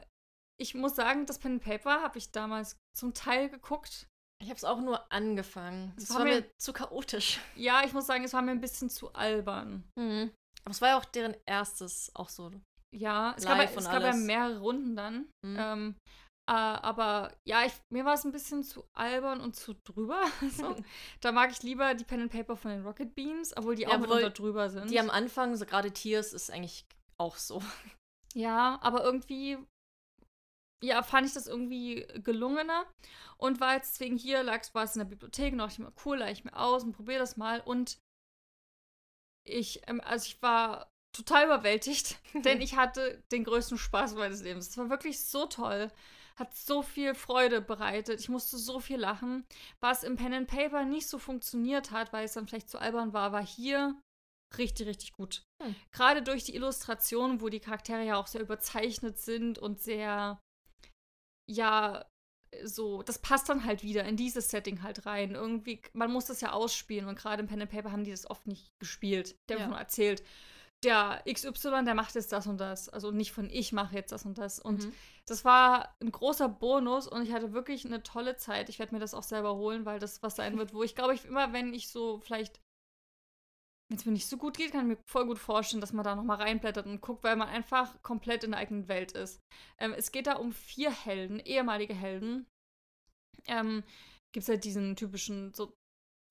ich 0.60 0.74
muss 0.74 0.94
sagen, 0.94 1.26
das 1.26 1.40
Pen 1.40 1.58
Paper 1.58 2.02
habe 2.02 2.18
ich 2.18 2.30
damals 2.30 2.76
zum 2.96 3.14
Teil 3.14 3.48
geguckt. 3.48 4.06
Ich 4.42 4.48
habe 4.48 4.56
es 4.56 4.64
auch 4.64 4.80
nur 4.80 5.10
angefangen. 5.12 5.92
Es 5.96 6.10
war, 6.10 6.18
war, 6.18 6.24
mir 6.24 6.44
zu 6.58 6.72
chaotisch. 6.72 7.40
Ja, 7.56 7.82
ich 7.84 7.92
muss 7.92 8.06
sagen, 8.06 8.24
es 8.24 8.32
war 8.32 8.42
mir 8.42 8.50
ein 8.50 8.60
bisschen 8.60 8.90
zu 8.90 9.12
albern. 9.14 9.84
Mhm. 9.98 10.32
Aber 10.64 10.70
es 10.70 10.80
war 10.80 10.90
ja 10.90 10.98
auch 10.98 11.04
deren 11.04 11.34
erstes 11.46 12.10
auch 12.14 12.28
so 12.28 12.50
ja, 12.94 13.34
es, 13.36 13.44
gab, 13.44 13.58
ja, 13.58 13.64
es 13.64 13.84
gab 13.84 14.02
ja 14.02 14.14
mehrere 14.14 14.60
Runden 14.60 14.94
dann. 14.94 15.28
Mhm. 15.44 15.56
Ähm, 15.58 15.96
äh, 16.46 16.52
aber 16.52 17.32
ja, 17.44 17.64
ich, 17.64 17.72
mir 17.92 18.04
war 18.04 18.14
es 18.14 18.24
ein 18.24 18.32
bisschen 18.32 18.62
zu 18.62 18.84
albern 18.92 19.40
und 19.40 19.56
zu 19.56 19.74
drüber. 19.74 20.22
so. 20.52 20.76
da 21.20 21.32
mag 21.32 21.50
ich 21.50 21.62
lieber 21.62 21.94
die 21.94 22.04
Pen 22.04 22.22
and 22.22 22.32
Paper 22.32 22.56
von 22.56 22.70
den 22.70 22.86
Rocket 22.86 23.14
Beans, 23.14 23.56
obwohl 23.56 23.74
die 23.74 23.82
ja, 23.82 23.88
auch 23.88 23.98
mitunter 23.98 24.30
drüber 24.30 24.70
sind. 24.70 24.90
Die 24.90 25.00
am 25.00 25.10
Anfang, 25.10 25.56
so 25.56 25.66
gerade 25.66 25.90
Tears, 25.90 26.32
ist 26.32 26.50
eigentlich 26.50 26.86
auch 27.18 27.36
so. 27.36 27.62
Ja, 28.34 28.78
aber 28.82 29.04
irgendwie 29.04 29.58
ja, 30.82 31.02
fand 31.02 31.26
ich 31.26 31.34
das 31.34 31.46
irgendwie 31.46 32.06
gelungener 32.22 32.86
und 33.38 33.60
war 33.60 33.74
jetzt 33.74 33.94
deswegen 33.94 34.16
hier, 34.16 34.42
lag 34.42 34.62
es 34.62 34.96
in 34.96 35.00
der 35.00 35.06
Bibliothek 35.06 35.52
und 35.52 35.58
dachte 35.58 35.72
ich 35.72 35.78
mir, 35.78 35.92
cool, 36.04 36.18
leih 36.18 36.32
ich 36.32 36.44
mir 36.44 36.56
aus 36.56 36.84
und 36.84 36.92
probiere 36.92 37.20
das 37.20 37.36
mal 37.36 37.60
und 37.60 37.98
ich, 39.46 39.82
ähm, 39.88 40.00
also 40.00 40.26
ich 40.26 40.40
war 40.42 40.90
total 41.14 41.46
überwältigt, 41.46 42.18
denn 42.44 42.60
ich 42.60 42.76
hatte 42.76 43.22
den 43.32 43.44
größten 43.44 43.78
Spaß 43.78 44.14
meines 44.14 44.42
Lebens. 44.42 44.68
Es 44.68 44.78
war 44.78 44.90
wirklich 44.90 45.20
so 45.20 45.46
toll, 45.46 45.90
hat 46.36 46.54
so 46.54 46.82
viel 46.82 47.14
Freude 47.14 47.60
bereitet. 47.60 48.20
Ich 48.20 48.28
musste 48.28 48.58
so 48.58 48.80
viel 48.80 48.98
lachen. 48.98 49.46
Was 49.80 50.02
im 50.02 50.16
Pen 50.16 50.34
and 50.34 50.48
Paper 50.48 50.84
nicht 50.84 51.08
so 51.08 51.18
funktioniert 51.18 51.92
hat, 51.92 52.12
weil 52.12 52.24
es 52.24 52.32
dann 52.32 52.48
vielleicht 52.48 52.68
zu 52.68 52.78
albern 52.78 53.12
war, 53.12 53.32
war 53.32 53.44
hier 53.44 54.00
richtig, 54.58 54.88
richtig 54.88 55.12
gut. 55.12 55.44
Hm. 55.62 55.74
Gerade 55.92 56.22
durch 56.22 56.44
die 56.44 56.54
Illustration, 56.54 57.40
wo 57.40 57.48
die 57.48 57.60
Charaktere 57.60 58.04
ja 58.04 58.16
auch 58.16 58.26
sehr 58.26 58.40
überzeichnet 58.40 59.18
sind 59.18 59.58
und 59.58 59.80
sehr, 59.80 60.40
ja, 61.46 62.04
so, 62.62 63.02
das 63.02 63.18
passt 63.18 63.48
dann 63.48 63.64
halt 63.64 63.82
wieder 63.82 64.04
in 64.04 64.16
dieses 64.16 64.48
Setting 64.48 64.82
halt 64.82 65.06
rein. 65.06 65.34
Irgendwie, 65.34 65.82
man 65.92 66.12
muss 66.12 66.26
das 66.26 66.40
ja 66.40 66.52
ausspielen 66.52 67.08
und 67.08 67.18
gerade 67.18 67.42
im 67.42 67.48
Pen 67.48 67.62
and 67.62 67.70
Paper 67.70 67.90
haben 67.90 68.04
die 68.04 68.12
das 68.12 68.30
oft 68.30 68.46
nicht 68.46 68.78
gespielt. 68.78 69.36
Der 69.48 69.58
ja. 69.58 69.66
nur 69.66 69.78
erzählt 69.78 70.22
der 70.84 71.22
XY, 71.30 71.84
der 71.84 71.94
macht 71.94 72.14
jetzt 72.14 72.32
das 72.32 72.46
und 72.46 72.58
das. 72.58 72.88
Also 72.88 73.10
nicht 73.10 73.32
von 73.32 73.48
ich 73.50 73.72
mache 73.72 73.94
jetzt 73.94 74.12
das 74.12 74.24
und 74.24 74.38
das. 74.38 74.58
Und 74.58 74.84
mhm. 74.84 74.92
das 75.26 75.44
war 75.44 75.96
ein 76.00 76.12
großer 76.12 76.48
Bonus 76.48 77.08
und 77.08 77.22
ich 77.22 77.32
hatte 77.32 77.52
wirklich 77.52 77.84
eine 77.84 78.02
tolle 78.02 78.36
Zeit. 78.36 78.68
Ich 78.68 78.78
werde 78.78 78.94
mir 78.94 79.00
das 79.00 79.14
auch 79.14 79.22
selber 79.22 79.56
holen, 79.56 79.84
weil 79.84 79.98
das 79.98 80.22
was 80.22 80.36
sein 80.36 80.58
wird, 80.58 80.74
wo 80.74 80.82
ich 80.82 80.94
glaube 80.94 81.14
ich 81.14 81.24
immer, 81.24 81.52
wenn 81.52 81.74
ich 81.74 81.88
so 81.88 82.20
vielleicht 82.20 82.60
wenn 83.88 83.98
es 83.98 84.06
mir 84.06 84.12
nicht 84.12 84.28
so 84.28 84.36
gut 84.38 84.56
geht, 84.56 84.72
kann 84.72 84.90
ich 84.90 84.96
mir 84.96 85.02
voll 85.10 85.26
gut 85.26 85.38
vorstellen, 85.38 85.80
dass 85.80 85.92
man 85.92 86.04
da 86.04 86.14
nochmal 86.14 86.38
reinblättert 86.38 86.86
und 86.86 87.00
guckt, 87.00 87.22
weil 87.22 87.36
man 87.36 87.48
einfach 87.48 88.02
komplett 88.02 88.44
in 88.44 88.52
der 88.52 88.60
eigenen 88.60 88.88
Welt 88.88 89.12
ist. 89.12 89.40
Ähm, 89.78 89.92
es 89.92 90.10
geht 90.10 90.26
da 90.26 90.36
um 90.36 90.52
vier 90.52 90.90
Helden, 90.90 91.38
ehemalige 91.38 91.94
Helden. 91.94 92.46
Ähm, 93.46 93.84
gibt 94.32 94.44
es 94.44 94.48
halt 94.48 94.64
diesen 94.64 94.96
typischen 94.96 95.52
so 95.52 95.74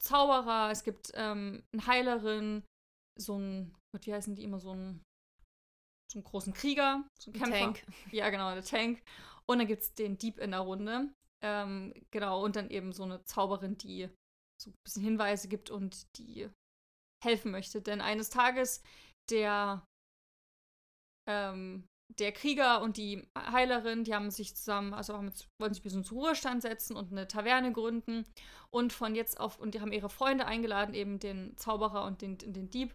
Zauberer, 0.01 0.69
es 0.71 0.83
gibt 0.83 1.11
ähm, 1.13 1.63
eine 1.71 1.87
Heilerin, 1.87 2.63
so 3.17 3.37
ein, 3.37 3.73
Gott, 3.93 4.05
wie 4.05 4.13
heißen 4.13 4.35
die 4.35 4.43
immer, 4.43 4.59
so 4.59 4.73
ein 4.73 5.01
so 6.13 6.19
einen 6.19 6.23
großen 6.25 6.53
Krieger, 6.53 7.07
so 7.19 7.31
einen 7.31 7.39
Kämpfer. 7.39 7.59
Tank. 7.59 7.85
Ja, 8.11 8.29
genau, 8.29 8.53
der 8.53 8.63
Tank. 8.63 9.01
Und 9.45 9.57
dann 9.57 9.67
gibt 9.67 9.81
es 9.81 9.93
den 9.93 10.17
Dieb 10.17 10.39
in 10.39 10.51
der 10.51 10.61
Runde. 10.61 11.13
Ähm, 11.41 11.93
genau, 12.11 12.43
und 12.43 12.55
dann 12.55 12.69
eben 12.69 12.93
so 12.93 13.03
eine 13.03 13.23
Zauberin, 13.25 13.77
die 13.77 14.09
so 14.61 14.69
ein 14.69 14.75
bisschen 14.85 15.03
Hinweise 15.03 15.47
gibt 15.47 15.69
und 15.69 16.17
die 16.17 16.49
helfen 17.23 17.51
möchte. 17.51 17.81
Denn 17.81 18.01
eines 18.01 18.29
Tages 18.29 18.81
der, 19.29 19.85
ähm, 21.27 21.85
der 22.19 22.31
Krieger 22.31 22.81
und 22.81 22.97
die 22.97 23.27
Heilerin, 23.37 24.03
die 24.03 24.13
haben 24.13 24.29
sich 24.29 24.55
zusammen, 24.55 24.93
also 24.93 25.13
haben 25.13 25.31
wollen 25.59 25.73
sich 25.73 25.81
ein 25.81 25.83
bisschen 25.83 26.03
zu 26.03 26.15
Ruhestand 26.15 26.61
setzen 26.61 26.95
und 26.95 27.11
eine 27.11 27.27
Taverne 27.27 27.71
gründen. 27.71 28.25
Und 28.69 28.93
von 28.93 29.15
jetzt 29.15 29.39
auf, 29.39 29.59
und 29.59 29.75
die 29.75 29.81
haben 29.81 29.91
ihre 29.91 30.09
Freunde 30.09 30.45
eingeladen, 30.45 30.93
eben 30.95 31.19
den 31.19 31.55
Zauberer 31.57 32.05
und 32.05 32.21
den, 32.21 32.37
den 32.37 32.69
Dieb. 32.69 32.93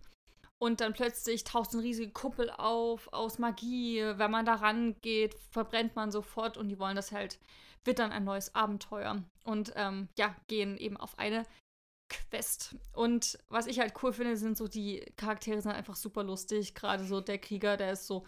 Und 0.61 0.80
dann 0.80 0.92
plötzlich 0.92 1.44
taucht 1.44 1.70
so 1.70 1.78
ein 1.78 1.85
riesige 1.85 2.11
Kuppel 2.11 2.50
auf 2.50 3.12
aus 3.12 3.38
Magie. 3.38 4.02
Wenn 4.16 4.30
man 4.30 4.44
da 4.44 4.54
rangeht, 4.54 5.35
verbrennt 5.50 5.94
man 5.94 6.11
sofort 6.11 6.56
und 6.56 6.68
die 6.68 6.78
wollen 6.80 6.97
das 6.97 7.12
halt, 7.12 7.38
wird 7.85 8.00
dann 8.00 8.11
ein 8.11 8.25
neues 8.25 8.54
Abenteuer. 8.56 9.23
Und 9.44 9.73
ähm, 9.76 10.08
ja, 10.18 10.35
gehen 10.49 10.76
eben 10.76 10.97
auf 10.97 11.16
eine 11.18 11.44
Quest. 12.09 12.77
Und 12.93 13.38
was 13.49 13.67
ich 13.67 13.81
halt 13.81 13.95
cool 14.03 14.12
finde, 14.12 14.37
sind 14.37 14.57
so 14.57 14.69
die 14.69 15.00
Charaktere 15.17 15.61
sind 15.61 15.73
einfach 15.73 15.97
super 15.97 16.23
lustig. 16.23 16.75
Gerade 16.75 17.05
so 17.05 17.21
der 17.21 17.38
Krieger, 17.38 17.77
der 17.77 17.93
ist 17.93 18.07
so 18.07 18.25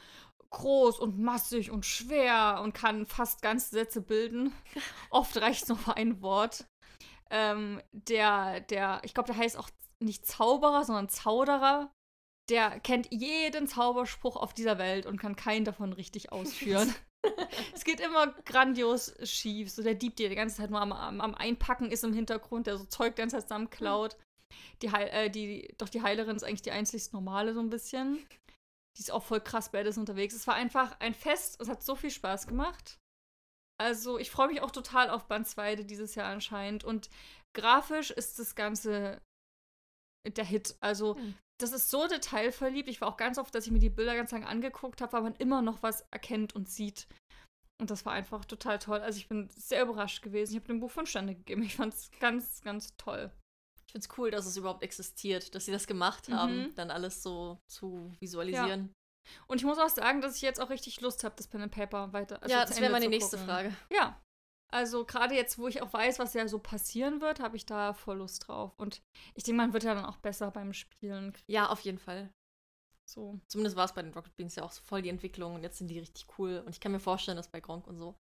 groß 0.51 0.99
und 0.99 1.19
massig 1.19 1.71
und 1.71 1.87
schwer 1.87 2.61
und 2.63 2.75
kann 2.75 3.07
fast 3.07 3.43
ganze 3.43 3.71
Sätze 3.71 4.01
bilden. 4.01 4.53
Oft 5.11 5.37
reicht 5.37 5.63
es 5.63 5.69
nur 5.69 5.79
für 5.79 5.97
ein 5.97 6.23
Wort. 6.23 6.67
Ähm, 7.31 7.81
der, 7.93 8.61
der, 8.61 9.01
ich 9.05 9.15
glaube, 9.15 9.29
der 9.29 9.37
heißt 9.37 9.57
auch 9.57 9.71
nicht 10.01 10.27
Zauberer, 10.27 10.85
sondern 10.85 11.09
Zauderer 11.09 11.93
der 12.51 12.81
kennt 12.81 13.09
jeden 13.11 13.67
Zauberspruch 13.69 14.37
auf 14.37 14.53
dieser 14.53 14.79
Welt 14.79 15.07
und 15.07 15.19
kann 15.19 15.37
keinen 15.37 15.65
davon 15.65 15.93
richtig 15.93 16.33
ausführen. 16.33 16.95
es 17.75 17.85
geht 17.85 18.01
immer 18.01 18.29
grandios 18.45 19.15
schief. 19.23 19.71
So 19.71 19.83
der 19.83 19.95
Dieb, 19.95 20.17
der 20.17 20.29
die 20.29 20.35
ganze 20.35 20.57
Zeit 20.57 20.71
nur 20.71 20.81
am, 20.81 20.93
am, 20.93 21.21
am 21.21 21.35
Einpacken 21.35 21.91
ist 21.91 22.05
im 22.05 22.13
Hintergrund, 22.13 22.67
der 22.67 22.79
so 22.79 22.85
Zeug 22.85 23.17
ganz 23.17 23.33
zusammenklaut. 23.33 24.17
Die, 24.83 24.91
Heil, 24.91 25.09
äh, 25.09 25.31
die, 25.31 25.73
doch 25.79 25.89
die 25.89 26.03
Heilerin 26.03 26.37
ist 26.37 26.43
eigentlich 26.43 26.63
die 26.63 26.73
einzigst 26.73 27.13
normale 27.13 27.55
so 27.55 27.61
ein 27.61 27.71
bisschen. 27.71 28.19
Die 28.97 29.03
ist 29.03 29.13
auch 29.13 29.23
voll 29.23 29.41
krass 29.41 29.71
badass 29.71 29.99
unterwegs. 29.99 30.35
Es 30.35 30.47
war 30.47 30.55
einfach 30.55 30.99
ein 31.01 31.15
Fest. 31.15 31.61
Es 31.61 31.69
hat 31.69 31.83
so 31.83 31.95
viel 31.95 32.11
Spaß 32.11 32.47
gemacht. 32.47 32.99
Also 33.79 34.19
ich 34.19 34.31
freue 34.31 34.49
mich 34.49 34.61
auch 34.61 34.71
total 34.71 35.09
auf 35.09 35.27
Band 35.27 35.47
2 35.47 35.77
dieses 35.77 36.15
Jahr 36.15 36.27
anscheinend. 36.27 36.85
Und 36.85 37.09
grafisch 37.57 38.11
ist 38.11 38.39
das 38.39 38.55
Ganze 38.55 39.23
der 40.27 40.45
Hit. 40.45 40.77
Also 40.81 41.17
hm 41.17 41.35
das 41.63 41.73
ist 41.73 41.91
so 41.91 42.07
detailverliebt. 42.07 42.89
Ich 42.89 43.01
war 43.01 43.09
auch 43.09 43.17
ganz 43.17 43.39
oft, 43.39 43.55
dass 43.55 43.67
ich 43.67 43.73
mir 43.73 43.79
die 43.79 43.91
Bilder 43.91 44.15
ganz 44.15 44.31
lange 44.31 44.47
angeguckt 44.47 45.01
habe, 45.01 45.13
weil 45.13 45.23
man 45.23 45.35
immer 45.37 45.63
noch 45.63 45.83
was 45.83 46.03
erkennt 46.11 46.55
und 46.55 46.69
sieht. 46.69 47.07
Und 47.81 47.91
das 47.91 48.05
war 48.05 48.13
einfach 48.13 48.45
total 48.45 48.79
toll. 48.79 49.01
Also 49.01 49.19
ich 49.19 49.29
bin 49.29 49.49
sehr 49.57 49.83
überrascht 49.83 50.23
gewesen. 50.23 50.53
Ich 50.53 50.59
habe 50.59 50.69
dem 50.69 50.81
Buch 50.81 50.91
fünf 50.91 51.09
Sterne 51.09 51.35
gegeben. 51.35 51.63
Ich 51.63 51.77
fand 51.77 51.95
es 51.95 52.11
ganz, 52.21 52.61
ganz 52.63 52.97
toll. 52.97 53.31
Ich 53.87 53.93
finde 53.93 54.07
es 54.07 54.19
cool, 54.19 54.31
dass 54.31 54.47
es 54.47 54.57
überhaupt 54.57 54.83
existiert, 54.83 55.55
dass 55.55 55.65
sie 55.65 55.73
das 55.73 55.87
gemacht 55.87 56.29
haben, 56.29 56.65
mhm. 56.65 56.75
dann 56.77 56.91
alles 56.91 57.23
so 57.23 57.59
zu 57.67 58.13
visualisieren. 58.21 58.87
Ja. 58.87 59.35
Und 59.47 59.59
ich 59.59 59.65
muss 59.65 59.79
auch 59.79 59.89
sagen, 59.89 60.21
dass 60.21 60.37
ich 60.37 60.43
jetzt 60.43 60.61
auch 60.61 60.71
richtig 60.71 61.01
Lust 61.01 61.25
habe, 61.25 61.35
das 61.37 61.49
Pen 61.49 61.63
and 61.63 61.73
Paper 61.73 62.13
weiter. 62.13 62.43
Also 62.43 62.55
ja, 62.55 62.65
das 62.65 62.81
wäre 62.81 62.93
meine 62.93 63.09
nächste 63.09 63.39
Frage. 63.39 63.75
Ja, 63.91 64.21
also 64.73 65.05
gerade 65.05 65.35
jetzt, 65.35 65.59
wo 65.59 65.69
ich 65.69 65.83
auch 65.83 65.93
weiß, 65.93 66.19
was 66.19 66.35
ja 66.35 66.47
so 66.47 66.59
passieren 66.59 67.21
wird, 67.21 67.41
habe 67.41 67.57
ich 67.57 67.67
da 67.67 67.93
voll 67.93 68.19
Lust 68.19 68.47
drauf. 68.47 68.73
Und 68.79 69.03
ich 69.35 69.45
denke, 69.45 69.57
man 69.57 69.73
wird 69.73 69.85
ja 69.85 69.95
dann 69.95 70.05
auch 70.05 70.19
besser 70.19 70.51
beim 70.51 70.73
Spielen. 70.73 71.33
Ja, 71.47 71.69
auf 71.69 71.81
jeden 71.81 71.99
Fall. 71.99 72.33
So. 73.09 73.41
Zumindest 73.49 73.77
war 73.77 73.85
es 73.85 73.95
bei 73.95 74.03
den 74.03 74.13
Rocket 74.13 74.37
Beans 74.37 74.55
ja 74.55 74.63
auch 74.63 74.71
so 74.71 74.83
voll 74.83 75.03
die 75.03 75.09
Entwicklung 75.09 75.57
und 75.57 75.63
jetzt 75.63 75.79
sind 75.79 75.89
die 75.89 75.99
richtig 75.99 76.27
cool. 76.39 76.63
Und 76.65 76.71
ich 76.71 76.81
kann 76.81 76.93
mir 76.93 77.01
vorstellen, 77.01 77.37
dass 77.37 77.51
bei 77.51 77.61
Gronk 77.61 77.87
und 77.87 77.97
so, 77.97 78.15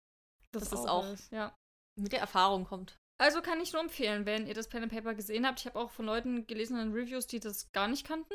das 0.54 0.64
dass 0.64 0.70
das 0.70 0.86
auch 0.86 1.06
ja. 1.32 1.54
mit 2.00 2.14
der 2.14 2.22
Erfahrung 2.22 2.64
kommt. 2.64 2.98
Also 3.20 3.42
kann 3.42 3.60
ich 3.60 3.74
nur 3.74 3.82
empfehlen, 3.82 4.26
wenn 4.26 4.48
ihr 4.48 4.54
das 4.54 4.70
Pen 4.70 4.84
and 4.84 4.92
Paper 4.92 5.16
gesehen 5.16 5.46
habt. 5.46 5.60
Ich 5.60 5.66
habe 5.66 5.80
auch 5.80 5.92
von 5.92 6.06
Leuten 6.06 6.46
gelesen 6.48 6.80
in 6.80 6.94
Reviews, 6.94 7.28
die 7.28 7.40
das 7.40 7.72
gar 7.72 7.88
nicht 7.88 8.06
kannten, 8.06 8.34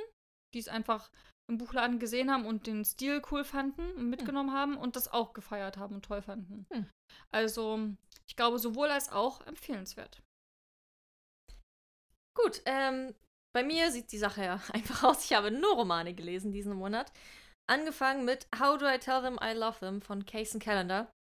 die 0.54 0.58
es 0.58 0.68
einfach 0.68 1.10
im 1.52 1.58
Buchladen 1.58 1.98
gesehen 1.98 2.30
haben 2.30 2.46
und 2.46 2.66
den 2.66 2.84
Stil 2.84 3.22
cool 3.30 3.44
fanden 3.44 3.82
und 3.92 3.98
hm. 3.98 4.10
mitgenommen 4.10 4.50
hm. 4.50 4.56
haben 4.56 4.76
und 4.76 4.96
das 4.96 5.12
auch 5.12 5.32
gefeiert 5.32 5.76
haben 5.76 5.94
und 5.96 6.04
toll 6.04 6.22
fanden. 6.22 6.66
Hm. 6.72 6.90
Also, 7.30 7.78
ich 8.26 8.36
glaube, 8.36 8.58
sowohl 8.58 8.88
als 8.88 9.10
auch 9.10 9.46
empfehlenswert. 9.46 10.22
Gut, 12.34 12.62
ähm, 12.64 13.14
bei 13.54 13.62
mir 13.62 13.90
sieht 13.90 14.10
die 14.12 14.18
Sache 14.18 14.42
ja 14.42 14.62
einfach 14.72 15.04
aus. 15.04 15.24
Ich 15.24 15.34
habe 15.34 15.50
nur 15.50 15.74
Romane 15.74 16.14
gelesen 16.14 16.52
diesen 16.52 16.74
Monat. 16.74 17.12
Angefangen 17.70 18.24
mit 18.24 18.48
How 18.58 18.78
Do 18.78 18.86
I 18.88 18.98
Tell 18.98 19.22
Them 19.22 19.38
I 19.42 19.52
Love 19.52 19.78
Them 19.78 20.02
von 20.02 20.24
Case 20.24 20.58
Calendar. 20.58 21.12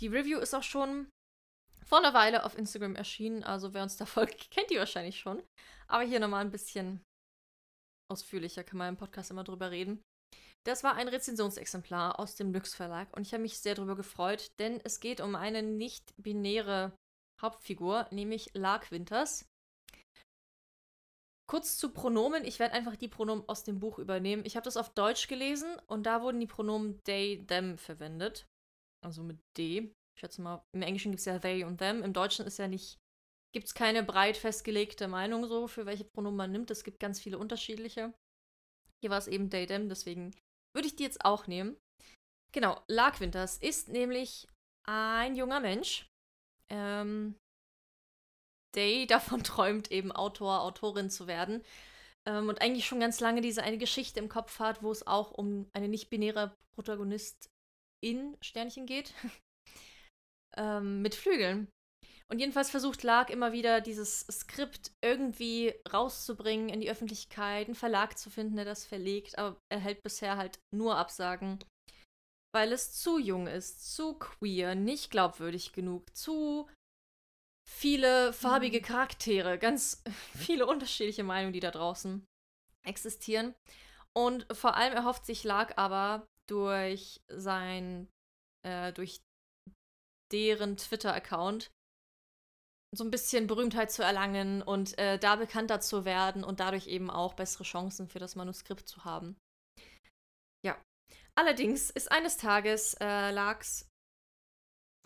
Die 0.00 0.08
Review 0.08 0.38
ist 0.38 0.54
auch 0.54 0.62
schon 0.62 1.08
vor 1.84 1.98
einer 1.98 2.14
Weile 2.14 2.44
auf 2.44 2.56
Instagram 2.56 2.96
erschienen, 2.96 3.44
also 3.44 3.74
wer 3.74 3.82
uns 3.82 3.96
da 3.96 4.06
folgt, 4.06 4.50
kennt 4.50 4.70
die 4.70 4.78
wahrscheinlich 4.78 5.18
schon. 5.18 5.42
Aber 5.86 6.02
hier 6.02 6.20
nochmal 6.20 6.44
ein 6.44 6.50
bisschen 6.50 7.02
ausführlicher 8.10 8.64
kann 8.64 8.78
man 8.78 8.90
im 8.90 8.96
Podcast 8.96 9.30
immer 9.30 9.44
drüber 9.44 9.70
reden. 9.70 10.02
Das 10.66 10.82
war 10.82 10.94
ein 10.94 11.08
Rezensionsexemplar 11.08 12.18
aus 12.18 12.36
dem 12.36 12.52
Lux 12.52 12.74
Verlag 12.74 13.14
und 13.14 13.22
ich 13.22 13.32
habe 13.32 13.42
mich 13.42 13.58
sehr 13.58 13.74
darüber 13.74 13.96
gefreut, 13.96 14.50
denn 14.58 14.80
es 14.82 15.00
geht 15.00 15.20
um 15.20 15.34
eine 15.34 15.62
nicht-binäre 15.62 16.96
Hauptfigur, 17.40 18.08
nämlich 18.10 18.50
Lark 18.54 18.90
Winters. 18.90 19.46
Kurz 21.46 21.76
zu 21.76 21.92
Pronomen. 21.92 22.44
Ich 22.44 22.58
werde 22.58 22.72
einfach 22.72 22.96
die 22.96 23.08
Pronomen 23.08 23.46
aus 23.48 23.64
dem 23.64 23.78
Buch 23.78 23.98
übernehmen. 23.98 24.46
Ich 24.46 24.56
habe 24.56 24.64
das 24.64 24.78
auf 24.78 24.94
Deutsch 24.94 25.28
gelesen 25.28 25.76
und 25.86 26.04
da 26.04 26.22
wurden 26.22 26.40
die 26.40 26.46
Pronomen 26.46 27.02
they, 27.04 27.44
them 27.46 27.76
verwendet. 27.76 28.46
Also 29.04 29.22
mit 29.22 29.38
D. 29.58 29.92
Ich 30.16 30.20
schätze 30.20 30.40
mal, 30.40 30.64
im 30.72 30.80
Englischen 30.80 31.10
gibt 31.10 31.20
es 31.20 31.26
ja 31.26 31.38
they 31.38 31.64
und 31.64 31.78
them. 31.78 32.02
Im 32.02 32.14
Deutschen 32.14 32.46
ist 32.46 32.58
ja 32.58 32.68
nicht, 32.68 32.98
gibt 33.54 33.68
es 33.68 33.74
keine 33.74 34.02
breit 34.02 34.36
festgelegte 34.36 35.08
Meinung 35.08 35.46
so, 35.46 35.68
für 35.68 35.86
welche 35.86 36.04
Pronomen 36.04 36.36
man 36.36 36.52
nimmt. 36.52 36.70
Es 36.70 36.84
gibt 36.84 36.98
ganz 36.98 37.20
viele 37.20 37.38
unterschiedliche. 37.38 38.12
Hier 39.00 39.10
war 39.10 39.18
es 39.18 39.28
eben 39.28 39.48
they, 39.48 39.66
deswegen 39.66 40.34
würde 40.74 40.88
ich 40.88 40.96
die 40.96 41.04
jetzt 41.04 41.24
auch 41.24 41.46
nehmen. 41.46 41.76
Genau, 42.52 42.82
Lark 42.88 43.20
Winters 43.20 43.58
ist 43.58 43.88
nämlich 43.88 44.48
ein 44.86 45.36
junger 45.36 45.60
Mensch, 45.60 46.06
ähm, 46.70 47.36
der 48.74 49.06
davon 49.06 49.44
träumt, 49.44 49.90
eben 49.92 50.10
Autor, 50.10 50.62
Autorin 50.62 51.08
zu 51.08 51.26
werden. 51.28 51.62
Ähm, 52.26 52.48
und 52.48 52.60
eigentlich 52.60 52.86
schon 52.86 53.00
ganz 53.00 53.20
lange 53.20 53.40
diese 53.40 53.62
eine 53.62 53.78
Geschichte 53.78 54.18
im 54.18 54.28
Kopf 54.28 54.58
hat, 54.58 54.82
wo 54.82 54.90
es 54.90 55.06
auch 55.06 55.30
um 55.30 55.70
eine 55.72 55.88
nicht-binäre 55.88 56.56
Protagonistin, 56.74 58.36
Sternchen 58.40 58.86
geht, 58.86 59.14
ähm, 60.56 61.02
mit 61.02 61.14
Flügeln. 61.14 61.68
Und 62.30 62.38
jedenfalls 62.38 62.70
versucht 62.70 63.02
Lark 63.02 63.30
immer 63.30 63.52
wieder 63.52 63.80
dieses 63.80 64.20
Skript 64.30 64.92
irgendwie 65.04 65.74
rauszubringen 65.92 66.68
in 66.68 66.80
die 66.80 66.90
Öffentlichkeit, 66.90 67.66
einen 67.66 67.74
Verlag 67.74 68.18
zu 68.18 68.30
finden, 68.30 68.56
der 68.56 68.64
das 68.64 68.84
verlegt, 68.84 69.38
aber 69.38 69.60
er 69.70 69.78
hält 69.78 70.02
bisher 70.02 70.36
halt 70.36 70.58
nur 70.74 70.96
Absagen, 70.96 71.58
weil 72.54 72.72
es 72.72 72.92
zu 72.94 73.18
jung 73.18 73.46
ist, 73.46 73.94
zu 73.94 74.18
queer, 74.18 74.74
nicht 74.74 75.10
glaubwürdig 75.10 75.72
genug, 75.72 76.16
zu 76.16 76.68
viele 77.68 78.32
farbige 78.32 78.78
mhm. 78.78 78.84
Charaktere, 78.84 79.58
ganz 79.58 80.02
viele 80.36 80.66
unterschiedliche 80.66 81.24
Meinungen, 81.24 81.52
die 81.52 81.60
da 81.60 81.70
draußen 81.70 82.26
existieren. 82.86 83.54
Und 84.16 84.46
vor 84.52 84.76
allem 84.76 84.94
erhofft 84.94 85.26
sich 85.26 85.44
Lark 85.44 85.76
aber 85.76 86.26
durch 86.48 87.20
sein, 87.28 88.08
äh, 88.64 88.92
durch 88.92 89.20
deren 90.32 90.76
Twitter-Account 90.76 91.70
so 92.96 93.04
ein 93.04 93.10
bisschen 93.10 93.46
Berühmtheit 93.46 93.90
zu 93.90 94.02
erlangen 94.02 94.62
und 94.62 94.98
äh, 94.98 95.18
da 95.18 95.36
bekannter 95.36 95.80
zu 95.80 96.04
werden 96.04 96.44
und 96.44 96.60
dadurch 96.60 96.86
eben 96.86 97.10
auch 97.10 97.34
bessere 97.34 97.64
Chancen 97.64 98.08
für 98.08 98.18
das 98.18 98.36
Manuskript 98.36 98.88
zu 98.88 99.04
haben. 99.04 99.36
Ja. 100.64 100.80
Allerdings 101.34 101.90
ist 101.90 102.10
eines 102.10 102.36
Tages 102.36 102.94
äh, 103.00 103.30
Larks 103.30 103.88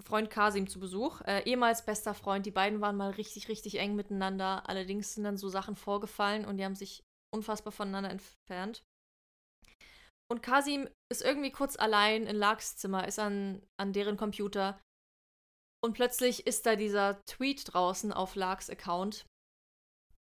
Freund 0.04 0.30
Kasim 0.30 0.68
zu 0.68 0.78
Besuch, 0.78 1.20
äh, 1.22 1.42
ehemals 1.44 1.84
bester 1.84 2.14
Freund. 2.14 2.46
Die 2.46 2.50
beiden 2.50 2.80
waren 2.80 2.96
mal 2.96 3.10
richtig, 3.10 3.48
richtig 3.48 3.78
eng 3.78 3.96
miteinander. 3.96 4.68
Allerdings 4.68 5.14
sind 5.14 5.24
dann 5.24 5.36
so 5.36 5.48
Sachen 5.48 5.74
vorgefallen 5.74 6.44
und 6.44 6.56
die 6.56 6.64
haben 6.64 6.76
sich 6.76 7.02
unfassbar 7.34 7.72
voneinander 7.72 8.10
entfernt. 8.10 8.82
Und 10.30 10.42
Kasim 10.42 10.88
ist 11.10 11.22
irgendwie 11.22 11.50
kurz 11.50 11.76
allein 11.76 12.26
in 12.26 12.36
Larks 12.36 12.76
Zimmer, 12.76 13.08
ist 13.08 13.18
an, 13.18 13.62
an 13.78 13.92
deren 13.92 14.16
Computer 14.16 14.78
und 15.84 15.94
plötzlich 15.94 16.46
ist 16.46 16.66
da 16.66 16.76
dieser 16.76 17.24
Tweet 17.24 17.72
draußen 17.72 18.12
auf 18.12 18.34
Larks 18.34 18.70
Account. 18.70 19.26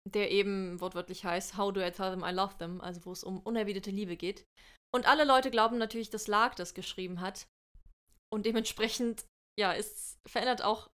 der 0.04 0.32
eben 0.32 0.80
wortwörtlich 0.80 1.24
heißt 1.24 1.56
How 1.56 1.72
do 1.72 1.80
I 1.80 1.92
tell 1.92 2.10
them 2.10 2.24
I 2.24 2.32
love 2.32 2.58
them, 2.58 2.80
also 2.80 3.04
wo 3.04 3.12
es 3.12 3.22
um 3.22 3.40
unerwiderte 3.40 3.92
Liebe 3.92 4.16
geht. 4.16 4.44
Und 4.92 5.06
alle 5.06 5.24
Leute 5.24 5.50
glauben 5.50 5.78
natürlich, 5.78 6.10
dass 6.10 6.26
Lark 6.26 6.56
das 6.56 6.74
geschrieben 6.74 7.20
hat. 7.20 7.46
Und 8.32 8.44
dementsprechend, 8.44 9.26
ja, 9.58 9.72
es 9.74 10.18
verändert 10.26 10.62
auch 10.62 10.90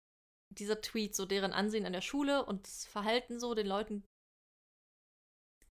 dieser 0.49 0.81
Tweet 0.81 1.15
so 1.15 1.25
deren 1.25 1.53
Ansehen 1.53 1.85
an 1.85 1.93
der 1.93 2.01
Schule 2.01 2.45
und 2.45 2.65
das 2.65 2.85
Verhalten 2.85 3.39
so 3.39 3.53
den 3.53 3.67
Leuten 3.67 4.03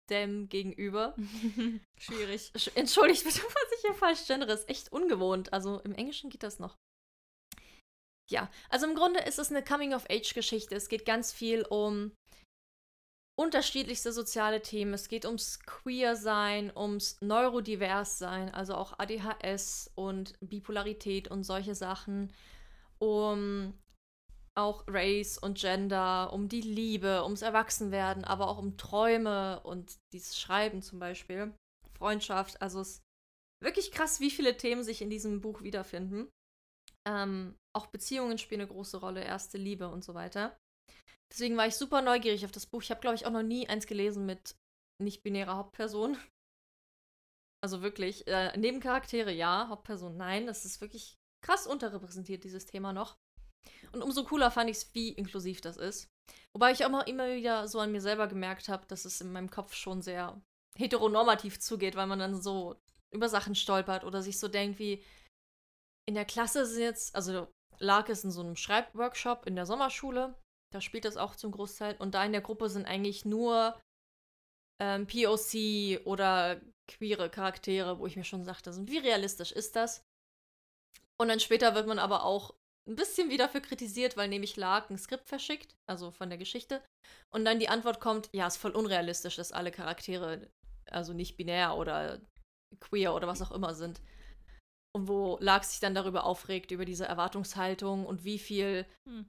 dem 0.10 0.50
gegenüber. 0.50 1.16
Schwierig. 1.98 2.51
Entschuldigt 2.75 3.24
bitte, 3.24 3.42
was 3.44 3.72
ich 3.75 3.82
hier 3.82 3.94
falsch 3.94 4.28
gendere. 4.28 4.51
Ist 4.51 4.70
echt 4.70 4.92
ungewohnt. 4.92 5.54
Also 5.54 5.80
im 5.80 5.96
Englischen 5.96 6.30
geht 6.30 6.44
das 6.44 6.60
noch. 6.60 6.78
Ja, 8.32 8.50
also 8.70 8.88
im 8.88 8.96
Grunde 8.96 9.20
ist 9.20 9.40
es 9.40 9.52
eine 9.52 9.64
Coming-of-Age-Geschichte. 9.64 10.74
Es 10.74 10.88
geht 10.88 11.06
ganz 11.06 11.34
viel 11.34 11.64
um 11.64 12.12
unterschiedlichste 13.38 14.14
soziale 14.14 14.62
Themen. 14.62 14.94
Es 14.94 15.10
geht 15.10 15.26
ums 15.26 15.60
Queer-Sein, 15.66 16.72
ums 16.76 17.18
Neurodivers-Sein, 17.22 18.54
also 18.54 18.76
auch 18.76 18.98
ADHS 19.00 19.92
und 19.96 20.34
Bipolarität 20.40 21.28
und 21.28 21.44
solche 21.44 21.76
Sachen. 21.76 22.32
Um 23.00 23.74
auch 24.56 24.84
Race 24.88 25.38
und 25.38 25.58
Gender, 25.58 26.32
um 26.34 26.48
die 26.48 26.62
Liebe, 26.62 27.24
ums 27.24 27.42
Erwachsenwerden, 27.42 28.24
aber 28.24 28.48
auch 28.48 28.58
um 28.58 28.78
Träume 28.78 29.62
und 29.62 29.98
dieses 30.14 30.40
Schreiben 30.40 30.82
zum 30.82 31.00
Beispiel. 31.00 31.54
Freundschaft. 31.98 32.62
Also 32.62 32.82
es 32.82 32.90
ist 32.90 33.02
wirklich 33.62 33.92
krass, 33.92 34.20
wie 34.20 34.32
viele 34.32 34.56
Themen 34.58 34.84
sich 34.84 35.02
in 35.02 35.10
diesem 35.10 35.42
Buch 35.42 35.62
wiederfinden. 35.64 36.30
Ähm, 37.08 37.55
auch 37.74 37.88
Beziehungen 37.88 38.38
spielen 38.38 38.62
eine 38.62 38.70
große 38.70 38.98
Rolle, 38.98 39.24
erste 39.24 39.58
Liebe 39.58 39.89
und 39.89 40.03
so 40.03 40.13
weiter. 40.13 40.58
Deswegen 41.31 41.58
war 41.58 41.67
ich 41.67 41.75
super 41.75 42.01
neugierig 42.01 42.46
auf 42.46 42.51
das 42.51 42.65
Buch. 42.65 42.84
Ich 42.84 42.91
habe, 42.91 43.01
glaube 43.01 43.15
ich, 43.15 43.25
auch 43.25 43.31
noch 43.31 43.43
nie 43.43 43.67
eins 43.67 43.88
gelesen 43.88 44.25
mit 44.25 44.55
nicht-binärer 45.01 45.55
Hauptperson. 45.55 46.17
Also 47.63 47.81
wirklich, 47.81 48.27
äh, 48.27 48.55
Nebencharaktere 48.58 49.31
ja, 49.31 49.67
Hauptperson 49.70 50.17
nein. 50.17 50.46
Das 50.46 50.65
ist 50.65 50.81
wirklich 50.81 51.17
krass 51.43 51.67
unterrepräsentiert, 51.67 52.43
dieses 52.43 52.65
Thema 52.65 52.91
noch. 52.91 53.17
Und 53.91 54.03
umso 54.03 54.24
cooler 54.24 54.51
fand 54.51 54.70
ich 54.70 54.77
es, 54.77 54.93
wie 54.93 55.10
inklusiv 55.10 55.62
das 55.62 55.77
ist. 55.77 56.10
Wobei 56.53 56.72
ich 56.72 56.86
auch 56.86 57.08
immer 57.08 57.36
wieder 57.36 57.67
so 57.67 57.79
an 57.79 57.91
mir 57.91 58.01
selber 58.01 58.27
gemerkt 58.27 58.70
habe, 58.70 58.86
dass 58.88 59.05
es 59.05 59.22
in 59.22 59.31
meinem 59.31 59.50
Kopf 59.50 59.74
schon 59.74 60.01
sehr 60.01 60.41
heteronormativ 60.77 61.60
zugeht, 61.60 61.96
weil 61.96 62.08
man 62.08 62.20
dann 62.20 62.41
so 62.41 62.75
über 63.12 63.29
Sachen 63.29 63.55
stolpert 63.55 64.03
oder 64.03 64.22
sich 64.22 64.39
so 64.39 64.48
denkt, 64.48 64.79
wie 64.79 65.03
in 66.08 66.15
der 66.15 66.25
Klasse 66.25 66.65
sind 66.65 66.84
jetzt, 66.84 67.15
also 67.15 67.48
lag 67.79 68.10
es 68.10 68.24
in 68.24 68.31
so 68.31 68.41
einem 68.41 68.55
Schreibworkshop 68.55 69.46
in 69.46 69.55
der 69.55 69.65
Sommerschule, 69.65 70.36
da 70.74 70.81
spielt 70.81 71.05
das 71.05 71.17
auch 71.17 71.36
zum 71.36 71.51
Großteil, 71.51 71.96
und 71.98 72.15
da 72.15 72.24
in 72.24 72.31
der 72.31 72.41
Gruppe 72.41 72.70
sind 72.70 72.86
eigentlich 72.86 73.25
nur 73.25 73.79
ähm, 74.81 75.08
POC 75.08 76.05
oder 76.05 76.62
queere 76.88 77.29
Charaktere, 77.29 78.00
wo 78.00 78.08
ich 78.08 78.15
mir 78.15 78.24
schon 78.24 78.43
sagte, 78.43 78.75
wie 78.88 78.98
realistisch 78.98 79.51
ist 79.51 79.75
das? 79.75 80.03
Und 81.20 81.27
dann 81.27 81.39
später 81.39 81.75
wird 81.75 81.88
man 81.88 82.00
aber 82.00 82.24
auch 82.24 82.55
ein 82.89 82.96
bisschen 82.96 83.29
wieder 83.29 83.46
dafür 83.46 83.62
kritisiert, 83.62 84.17
weil 84.17 84.27
nämlich 84.27 84.58
Lark 84.58 84.89
ein 84.89 84.98
Skript 84.98 85.29
verschickt, 85.29 85.75
also 85.88 86.12
von 86.12 86.29
der 86.29 86.39
Geschichte. 86.39 86.84
Und 87.31 87.46
dann 87.46 87.60
die 87.60 87.70
Antwort 87.70 88.00
kommt, 88.00 88.29
ja, 88.34 88.48
ist 88.48 88.58
voll 88.58 88.72
unrealistisch, 88.72 89.36
dass 89.36 89.51
alle 89.51 89.72
Charaktere, 89.72 90.50
also 90.89 91.13
nicht 91.13 91.38
binär 91.38 91.77
oder 91.77 92.20
queer 92.79 93.13
oder 93.13 93.27
was 93.27 93.41
auch 93.41 93.51
immer 93.51 93.75
sind. 93.75 94.01
Und 94.93 95.07
wo 95.07 95.38
Lark 95.39 95.63
sich 95.63 95.79
dann 95.79 95.95
darüber 95.95 96.25
aufregt, 96.25 96.71
über 96.71 96.86
diese 96.86 97.05
Erwartungshaltung 97.05 98.05
und 98.05 98.25
wie 98.25 98.39
viel 98.39 98.86
hm. 99.07 99.25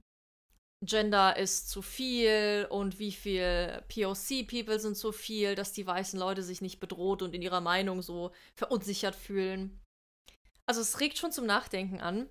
Gender 0.85 1.37
ist 1.37 1.69
zu 1.69 1.81
viel 1.81 2.67
und 2.69 2.99
wie 2.99 3.11
viel 3.11 3.83
POC-People 3.87 4.79
sind 4.79 4.97
zu 4.97 5.11
viel, 5.11 5.55
dass 5.55 5.71
die 5.71 5.87
weißen 5.87 6.19
Leute 6.19 6.43
sich 6.43 6.61
nicht 6.61 6.79
bedroht 6.79 7.21
und 7.21 7.33
in 7.33 7.41
ihrer 7.41 7.61
Meinung 7.61 8.01
so 8.01 8.31
verunsichert 8.55 9.15
fühlen. 9.15 9.79
Also 10.65 10.81
es 10.81 10.99
regt 10.99 11.17
schon 11.17 11.31
zum 11.31 11.45
Nachdenken 11.45 12.01
an. 12.01 12.29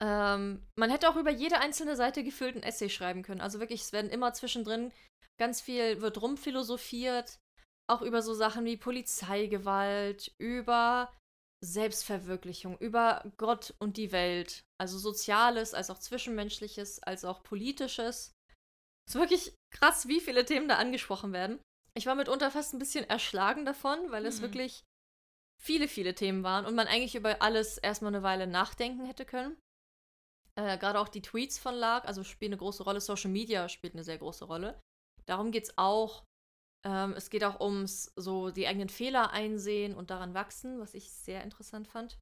Ähm, 0.00 0.62
man 0.76 0.90
hätte 0.90 1.08
auch 1.08 1.16
über 1.16 1.30
jede 1.30 1.58
einzelne 1.58 1.96
Seite 1.96 2.22
gefüllt 2.22 2.56
ein 2.56 2.62
Essay 2.62 2.88
schreiben 2.88 3.22
können. 3.22 3.40
Also 3.40 3.58
wirklich, 3.58 3.82
es 3.82 3.92
werden 3.92 4.10
immer 4.10 4.32
zwischendrin 4.32 4.92
ganz 5.40 5.60
viel, 5.60 6.00
wird 6.00 6.20
rumphilosophiert, 6.20 7.38
auch 7.90 8.02
über 8.02 8.22
so 8.22 8.34
Sachen 8.34 8.64
wie 8.64 8.76
Polizeigewalt, 8.76 10.32
über 10.38 11.12
Selbstverwirklichung, 11.64 12.78
über 12.78 13.24
Gott 13.36 13.74
und 13.78 13.96
die 13.96 14.12
Welt. 14.12 14.64
Also 14.80 14.98
Soziales, 14.98 15.74
als 15.74 15.90
auch 15.90 15.98
Zwischenmenschliches, 15.98 17.02
als 17.02 17.24
auch 17.24 17.42
Politisches. 17.42 18.34
Es 19.06 19.14
ist 19.14 19.20
wirklich 19.20 19.54
krass, 19.74 20.08
wie 20.08 20.20
viele 20.20 20.44
Themen 20.44 20.68
da 20.68 20.76
angesprochen 20.76 21.32
werden. 21.32 21.60
Ich 21.94 22.06
war 22.06 22.14
mitunter 22.14 22.50
fast 22.50 22.74
ein 22.74 22.78
bisschen 22.78 23.08
erschlagen 23.08 23.64
davon, 23.64 24.10
weil 24.10 24.24
es 24.26 24.38
mhm. 24.38 24.42
wirklich 24.42 24.84
viele, 25.60 25.88
viele 25.88 26.14
Themen 26.14 26.44
waren 26.44 26.66
und 26.66 26.74
man 26.74 26.86
eigentlich 26.86 27.16
über 27.16 27.42
alles 27.42 27.78
erstmal 27.78 28.14
eine 28.14 28.22
Weile 28.22 28.46
nachdenken 28.46 29.04
hätte 29.04 29.24
können. 29.24 29.56
Äh, 30.54 30.78
Gerade 30.78 31.00
auch 31.00 31.08
die 31.08 31.22
Tweets 31.22 31.58
von 31.58 31.74
Lark, 31.74 32.04
also 32.06 32.22
spielen 32.22 32.52
eine 32.52 32.58
große 32.58 32.84
Rolle. 32.84 33.00
Social 33.00 33.30
Media 33.30 33.68
spielt 33.68 33.94
eine 33.94 34.04
sehr 34.04 34.18
große 34.18 34.44
Rolle. 34.44 34.80
Darum 35.26 35.50
geht 35.50 35.64
es 35.64 35.78
auch. 35.78 36.24
Ähm, 36.86 37.14
es 37.16 37.30
geht 37.30 37.44
auch 37.44 37.60
ums 37.60 38.12
so 38.16 38.50
die 38.50 38.66
eigenen 38.66 38.88
Fehler 38.88 39.30
einsehen 39.30 39.94
und 39.94 40.10
daran 40.10 40.34
wachsen, 40.34 40.78
was 40.80 40.94
ich 40.94 41.10
sehr 41.10 41.42
interessant 41.42 41.88
fand. 41.88 42.18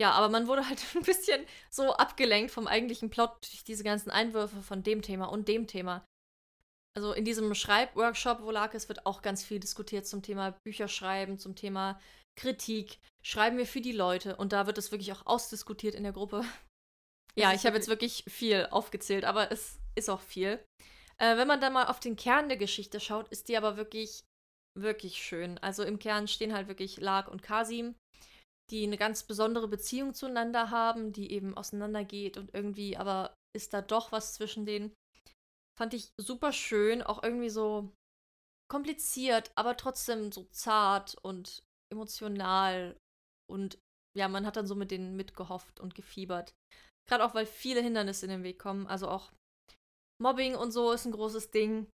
Ja, 0.00 0.12
aber 0.12 0.28
man 0.28 0.46
wurde 0.46 0.68
halt 0.68 0.82
ein 0.94 1.02
bisschen 1.02 1.44
so 1.70 1.94
abgelenkt 1.94 2.50
vom 2.50 2.66
eigentlichen 2.66 3.10
Plot 3.10 3.36
durch 3.40 3.64
diese 3.64 3.84
ganzen 3.84 4.10
Einwürfe 4.10 4.62
von 4.62 4.82
dem 4.82 5.02
Thema 5.02 5.26
und 5.26 5.48
dem 5.48 5.66
Thema. 5.66 6.04
Also 6.96 7.12
in 7.12 7.24
diesem 7.24 7.54
Schreibworkshop, 7.54 8.42
wo 8.42 8.50
Lark 8.50 8.74
ist, 8.74 8.88
wird 8.88 9.06
auch 9.06 9.22
ganz 9.22 9.44
viel 9.44 9.60
diskutiert 9.60 10.06
zum 10.06 10.22
Thema 10.22 10.56
Bücherschreiben, 10.64 11.38
zum 11.38 11.54
Thema 11.54 12.00
Kritik. 12.36 12.98
Schreiben 13.22 13.58
wir 13.58 13.66
für 13.66 13.80
die 13.80 13.92
Leute. 13.92 14.36
Und 14.36 14.52
da 14.52 14.66
wird 14.66 14.76
es 14.76 14.90
wirklich 14.90 15.12
auch 15.12 15.24
ausdiskutiert 15.26 15.94
in 15.94 16.02
der 16.02 16.12
Gruppe, 16.12 16.44
ja, 17.36 17.52
ich 17.54 17.64
habe 17.64 17.76
jetzt 17.76 17.88
wirklich 17.88 18.24
viel 18.28 18.66
aufgezählt, 18.70 19.24
aber 19.24 19.52
es 19.52 19.78
ist 19.94 20.10
auch 20.10 20.20
viel. 20.20 20.58
Äh, 21.20 21.36
wenn 21.36 21.48
man 21.48 21.60
dann 21.60 21.72
mal 21.72 21.86
auf 21.86 22.00
den 22.00 22.16
Kern 22.16 22.48
der 22.48 22.56
Geschichte 22.56 22.98
schaut, 22.98 23.28
ist 23.28 23.48
die 23.48 23.56
aber 23.56 23.76
wirklich, 23.76 24.24
wirklich 24.78 25.22
schön. 25.22 25.58
Also 25.58 25.82
im 25.84 25.98
Kern 25.98 26.28
stehen 26.28 26.54
halt 26.54 26.68
wirklich 26.68 26.98
Lark 26.98 27.28
und 27.28 27.42
Kasim, 27.42 27.94
die 28.70 28.84
eine 28.84 28.96
ganz 28.96 29.24
besondere 29.24 29.68
Beziehung 29.68 30.14
zueinander 30.14 30.70
haben, 30.70 31.12
die 31.12 31.32
eben 31.32 31.56
auseinandergeht 31.56 32.36
und 32.36 32.54
irgendwie, 32.54 32.96
aber 32.96 33.34
ist 33.54 33.74
da 33.74 33.82
doch 33.82 34.12
was 34.12 34.34
zwischen 34.34 34.64
denen. 34.64 34.92
Fand 35.78 35.94
ich 35.94 36.10
super 36.20 36.52
schön, 36.52 37.02
auch 37.02 37.22
irgendwie 37.22 37.50
so 37.50 37.92
kompliziert, 38.70 39.50
aber 39.56 39.76
trotzdem 39.76 40.30
so 40.30 40.44
zart 40.52 41.16
und 41.22 41.62
emotional 41.92 42.96
und 43.50 43.78
ja, 44.16 44.28
man 44.28 44.46
hat 44.46 44.56
dann 44.56 44.66
so 44.66 44.74
mit 44.74 44.90
denen 44.90 45.16
mitgehofft 45.16 45.80
und 45.80 45.94
gefiebert. 45.94 46.52
Gerade 47.08 47.24
auch, 47.24 47.34
weil 47.34 47.46
viele 47.46 47.80
Hindernisse 47.80 48.26
in 48.26 48.30
den 48.30 48.42
Weg 48.44 48.58
kommen. 48.58 48.86
Also 48.86 49.08
auch 49.08 49.32
Mobbing 50.20 50.54
und 50.54 50.70
so 50.70 50.92
ist 50.92 51.06
ein 51.06 51.12
großes 51.12 51.50
Ding. 51.50 51.90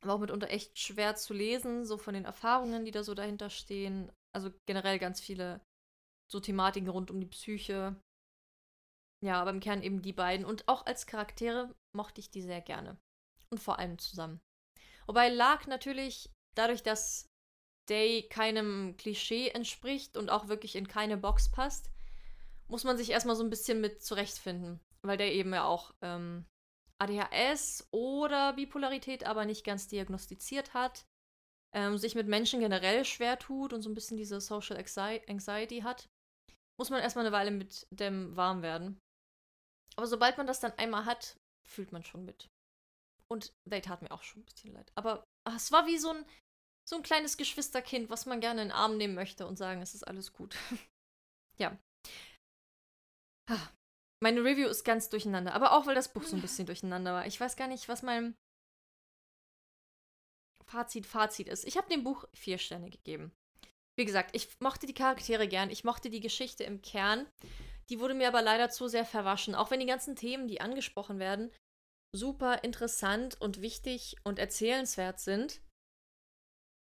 Aber 0.00 0.14
auch 0.14 0.18
mitunter 0.18 0.50
echt 0.50 0.78
schwer 0.78 1.14
zu 1.14 1.32
lesen, 1.32 1.86
so 1.86 1.96
von 1.96 2.14
den 2.14 2.24
Erfahrungen, 2.24 2.84
die 2.84 2.90
da 2.90 3.02
so 3.02 3.14
dahinter 3.14 3.50
stehen. 3.50 4.12
Also 4.34 4.50
generell 4.66 4.98
ganz 4.98 5.20
viele 5.20 5.60
so 6.30 6.40
Thematiken 6.40 6.88
rund 6.88 7.10
um 7.10 7.20
die 7.20 7.26
Psyche. 7.26 7.96
Ja, 9.24 9.40
aber 9.40 9.50
im 9.50 9.60
Kern 9.60 9.82
eben 9.82 10.02
die 10.02 10.12
beiden. 10.12 10.44
Und 10.44 10.68
auch 10.68 10.84
als 10.86 11.06
Charaktere 11.06 11.74
mochte 11.94 12.20
ich 12.20 12.30
die 12.30 12.42
sehr 12.42 12.60
gerne. 12.60 12.98
Und 13.50 13.60
vor 13.60 13.78
allem 13.78 13.98
zusammen. 13.98 14.40
Wobei 15.06 15.28
Lark 15.28 15.66
natürlich, 15.66 16.30
dadurch, 16.54 16.82
dass 16.82 17.26
Day 17.88 18.26
keinem 18.28 18.96
Klischee 18.96 19.48
entspricht 19.48 20.16
und 20.16 20.30
auch 20.30 20.48
wirklich 20.48 20.76
in 20.76 20.88
keine 20.88 21.16
Box 21.16 21.50
passt, 21.50 21.90
muss 22.68 22.84
man 22.84 22.96
sich 22.96 23.10
erstmal 23.10 23.36
so 23.36 23.44
ein 23.44 23.50
bisschen 23.50 23.80
mit 23.80 24.02
zurechtfinden, 24.02 24.80
weil 25.02 25.18
der 25.18 25.32
eben 25.32 25.52
ja 25.52 25.64
auch 25.64 25.94
ähm, 26.02 26.46
ADHS 27.00 27.88
oder 27.90 28.52
Bipolarität 28.54 29.24
aber 29.24 29.44
nicht 29.44 29.64
ganz 29.64 29.88
diagnostiziert 29.88 30.74
hat, 30.74 31.04
ähm, 31.74 31.98
sich 31.98 32.14
mit 32.14 32.28
Menschen 32.28 32.60
generell 32.60 33.04
schwer 33.04 33.38
tut 33.38 33.72
und 33.72 33.82
so 33.82 33.90
ein 33.90 33.94
bisschen 33.94 34.16
diese 34.16 34.40
Social 34.40 34.76
Anxiety 34.76 35.80
hat, 35.80 36.08
muss 36.78 36.90
man 36.90 37.00
erstmal 37.00 37.26
eine 37.26 37.34
Weile 37.34 37.50
mit 37.50 37.86
dem 37.90 38.36
warm 38.36 38.62
werden. 38.62 39.00
Aber 39.96 40.06
sobald 40.06 40.38
man 40.38 40.46
das 40.46 40.60
dann 40.60 40.72
einmal 40.72 41.04
hat, 41.04 41.36
fühlt 41.68 41.92
man 41.92 42.04
schon 42.04 42.24
mit. 42.24 42.48
Und 43.28 43.52
they 43.68 43.80
tat 43.80 44.02
mir 44.02 44.10
auch 44.10 44.22
schon 44.22 44.42
ein 44.42 44.46
bisschen 44.46 44.72
leid. 44.72 44.92
Aber 44.94 45.24
ach, 45.44 45.56
es 45.56 45.72
war 45.72 45.86
wie 45.86 45.98
so 45.98 46.10
ein, 46.10 46.24
so 46.88 46.96
ein 46.96 47.02
kleines 47.02 47.36
Geschwisterkind, 47.36 48.10
was 48.10 48.26
man 48.26 48.40
gerne 48.40 48.62
in 48.62 48.68
den 48.68 48.76
Arm 48.76 48.96
nehmen 48.96 49.14
möchte 49.14 49.46
und 49.46 49.56
sagen, 49.56 49.82
es 49.82 49.94
ist 49.94 50.04
alles 50.04 50.32
gut. 50.32 50.56
ja, 51.58 51.76
meine 54.20 54.42
Review 54.42 54.68
ist 54.68 54.84
ganz 54.84 55.08
durcheinander, 55.08 55.52
aber 55.52 55.72
auch 55.72 55.86
weil 55.86 55.94
das 55.94 56.12
Buch 56.12 56.24
so 56.24 56.36
ein 56.36 56.42
bisschen 56.42 56.66
durcheinander 56.66 57.12
war. 57.12 57.26
Ich 57.26 57.40
weiß 57.40 57.56
gar 57.56 57.68
nicht, 57.68 57.88
was 57.88 58.02
mein 58.02 58.34
Fazit, 60.66 61.06
Fazit 61.06 61.48
ist. 61.48 61.64
Ich 61.64 61.76
habe 61.76 61.88
dem 61.88 62.04
Buch 62.04 62.24
vier 62.34 62.58
Sterne 62.58 62.90
gegeben. 62.90 63.32
Wie 63.96 64.04
gesagt, 64.04 64.34
ich 64.34 64.48
mochte 64.60 64.86
die 64.86 64.94
Charaktere 64.94 65.46
gern, 65.46 65.70
ich 65.70 65.84
mochte 65.84 66.10
die 66.10 66.20
Geschichte 66.20 66.64
im 66.64 66.82
Kern. 66.82 67.26
Die 67.90 68.00
wurde 68.00 68.14
mir 68.14 68.28
aber 68.28 68.42
leider 68.42 68.70
zu 68.70 68.88
sehr 68.88 69.04
verwaschen. 69.04 69.54
Auch 69.54 69.70
wenn 69.70 69.80
die 69.80 69.86
ganzen 69.86 70.16
Themen, 70.16 70.48
die 70.48 70.60
angesprochen 70.60 71.18
werden, 71.18 71.52
super 72.12 72.64
interessant 72.64 73.40
und 73.40 73.60
wichtig 73.60 74.16
und 74.24 74.38
erzählenswert 74.38 75.20
sind, 75.20 75.60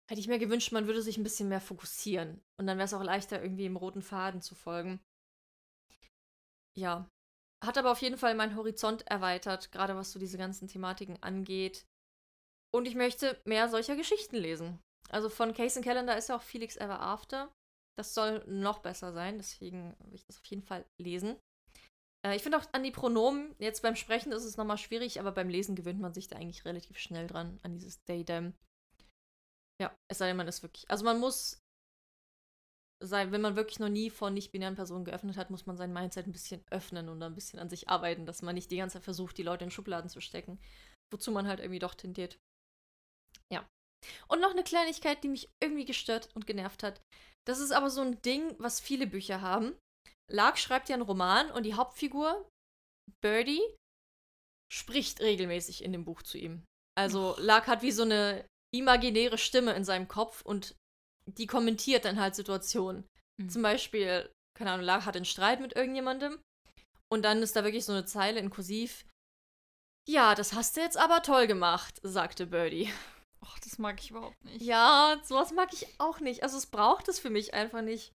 hätte 0.08 0.20
ich 0.20 0.28
mir 0.28 0.38
gewünscht, 0.38 0.72
man 0.72 0.86
würde 0.86 1.02
sich 1.02 1.18
ein 1.18 1.24
bisschen 1.24 1.48
mehr 1.48 1.60
fokussieren. 1.60 2.40
Und 2.58 2.66
dann 2.66 2.78
wäre 2.78 2.86
es 2.86 2.94
auch 2.94 3.02
leichter, 3.02 3.42
irgendwie 3.42 3.66
im 3.66 3.76
roten 3.76 4.02
Faden 4.02 4.40
zu 4.40 4.54
folgen. 4.54 5.00
Ja. 6.76 7.08
Hat 7.66 7.76
aber 7.76 7.90
auf 7.90 8.00
jeden 8.00 8.16
Fall 8.16 8.34
meinen 8.34 8.56
Horizont 8.56 9.06
erweitert, 9.08 9.72
gerade 9.72 9.96
was 9.96 10.12
so 10.12 10.18
diese 10.18 10.38
ganzen 10.38 10.68
Thematiken 10.68 11.20
angeht. 11.22 11.84
Und 12.72 12.86
ich 12.86 12.94
möchte 12.94 13.40
mehr 13.44 13.68
solcher 13.68 13.96
Geschichten 13.96 14.36
lesen. 14.36 14.78
Also 15.10 15.28
von 15.28 15.52
Case 15.52 15.80
Calendar 15.80 16.16
ist 16.16 16.28
ja 16.28 16.36
auch 16.36 16.42
Felix 16.42 16.76
Ever 16.76 17.00
After. 17.00 17.52
Das 17.98 18.14
soll 18.14 18.44
noch 18.46 18.80
besser 18.80 19.12
sein, 19.12 19.38
deswegen 19.38 19.96
will 20.04 20.14
ich 20.14 20.24
das 20.26 20.38
auf 20.38 20.44
jeden 20.46 20.62
Fall 20.62 20.84
lesen. 21.00 21.36
Äh, 22.24 22.36
ich 22.36 22.42
finde 22.42 22.58
auch 22.58 22.66
an 22.72 22.82
die 22.82 22.90
Pronomen, 22.90 23.54
jetzt 23.58 23.82
beim 23.82 23.96
Sprechen 23.96 24.32
ist 24.32 24.44
es 24.44 24.56
nochmal 24.56 24.78
schwierig, 24.78 25.18
aber 25.18 25.32
beim 25.32 25.48
Lesen 25.48 25.74
gewöhnt 25.74 26.00
man 26.00 26.12
sich 26.12 26.28
da 26.28 26.36
eigentlich 26.36 26.64
relativ 26.64 26.98
schnell 26.98 27.26
dran, 27.26 27.58
an 27.62 27.72
dieses 27.72 28.02
Day 28.04 28.24
Them. 28.24 28.54
Ja, 29.80 29.96
es 30.08 30.18
sei 30.18 30.28
denn, 30.28 30.36
man 30.36 30.48
ist 30.48 30.62
wirklich. 30.62 30.88
Also 30.90 31.04
man 31.04 31.18
muss 31.18 31.62
sein, 33.02 33.32
wenn 33.32 33.40
man 33.40 33.56
wirklich 33.56 33.78
noch 33.78 33.88
nie 33.88 34.10
von 34.10 34.32
nicht-binären 34.34 34.74
Personen 34.74 35.04
geöffnet 35.04 35.36
hat, 35.36 35.50
muss 35.50 35.66
man 35.66 35.76
sein 35.76 35.92
Mindset 35.92 36.26
ein 36.26 36.32
bisschen 36.32 36.64
öffnen 36.70 37.08
und 37.08 37.22
ein 37.22 37.34
bisschen 37.34 37.58
an 37.58 37.68
sich 37.68 37.88
arbeiten, 37.88 38.26
dass 38.26 38.42
man 38.42 38.54
nicht 38.54 38.70
die 38.70 38.78
ganze 38.78 38.94
Zeit 38.94 39.04
versucht, 39.04 39.36
die 39.36 39.42
Leute 39.42 39.64
in 39.64 39.70
Schubladen 39.70 40.08
zu 40.08 40.20
stecken. 40.20 40.58
Wozu 41.12 41.30
man 41.30 41.46
halt 41.46 41.60
irgendwie 41.60 41.78
doch 41.78 41.94
tendiert. 41.94 42.38
Ja. 43.52 43.68
Und 44.28 44.40
noch 44.40 44.50
eine 44.50 44.64
Kleinigkeit, 44.64 45.22
die 45.22 45.28
mich 45.28 45.48
irgendwie 45.62 45.84
gestört 45.84 46.30
und 46.34 46.46
genervt 46.46 46.82
hat. 46.82 47.00
Das 47.46 47.58
ist 47.58 47.72
aber 47.72 47.90
so 47.90 48.00
ein 48.00 48.20
Ding, 48.22 48.56
was 48.58 48.80
viele 48.80 49.06
Bücher 49.06 49.40
haben. 49.40 49.76
Lark 50.30 50.58
schreibt 50.58 50.88
ja 50.88 50.94
einen 50.94 51.04
Roman 51.04 51.50
und 51.52 51.64
die 51.64 51.74
Hauptfigur, 51.74 52.48
Birdie, 53.22 53.62
spricht 54.72 55.20
regelmäßig 55.20 55.84
in 55.84 55.92
dem 55.92 56.04
Buch 56.04 56.22
zu 56.22 56.38
ihm. 56.38 56.64
Also 56.98 57.36
Lark 57.38 57.68
hat 57.68 57.82
wie 57.82 57.92
so 57.92 58.02
eine 58.02 58.44
imaginäre 58.74 59.38
Stimme 59.38 59.74
in 59.74 59.84
seinem 59.84 60.08
Kopf 60.08 60.42
und 60.42 60.74
die 61.26 61.46
kommentiert 61.46 62.04
dann 62.04 62.20
halt 62.20 62.34
Situationen. 62.34 63.04
Mhm. 63.40 63.48
Zum 63.48 63.62
Beispiel, 63.62 64.30
keine 64.56 64.70
Ahnung, 64.72 64.86
Lark 64.86 65.06
hat 65.06 65.16
einen 65.16 65.24
Streit 65.24 65.60
mit 65.60 65.74
irgendjemandem 65.74 66.38
und 67.12 67.22
dann 67.22 67.42
ist 67.42 67.56
da 67.56 67.64
wirklich 67.64 67.84
so 67.84 67.92
eine 67.92 68.04
Zeile 68.04 68.40
in 68.40 68.50
Kursiv. 68.50 69.04
Ja, 70.08 70.34
das 70.34 70.52
hast 70.52 70.76
du 70.76 70.80
jetzt 70.80 70.96
aber 70.96 71.22
toll 71.22 71.46
gemacht, 71.46 72.00
sagte 72.02 72.46
Birdie. 72.46 72.92
Och, 73.42 73.58
das 73.58 73.78
mag 73.78 74.00
ich 74.00 74.10
überhaupt 74.10 74.42
nicht. 74.44 74.62
Ja, 74.62 75.20
sowas 75.24 75.52
mag 75.52 75.72
ich 75.72 75.86
auch 75.98 76.20
nicht. 76.20 76.42
Also 76.42 76.56
es 76.56 76.66
braucht 76.66 77.08
es 77.08 77.18
für 77.18 77.30
mich 77.30 77.54
einfach 77.54 77.82
nicht. 77.82 78.12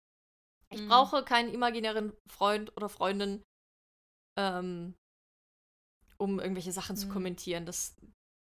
Ich 0.70 0.82
mhm. 0.82 0.90
brauche 0.90 1.24
keinen 1.24 1.54
imaginären 1.54 2.14
Freund 2.30 2.76
oder 2.76 2.90
Freundin, 2.90 3.42
ähm, 4.38 4.96
um 6.18 6.40
irgendwelche 6.40 6.72
Sachen 6.72 6.96
mhm. 6.96 7.00
zu 7.00 7.10
kommentieren. 7.10 7.66
Das 7.66 7.96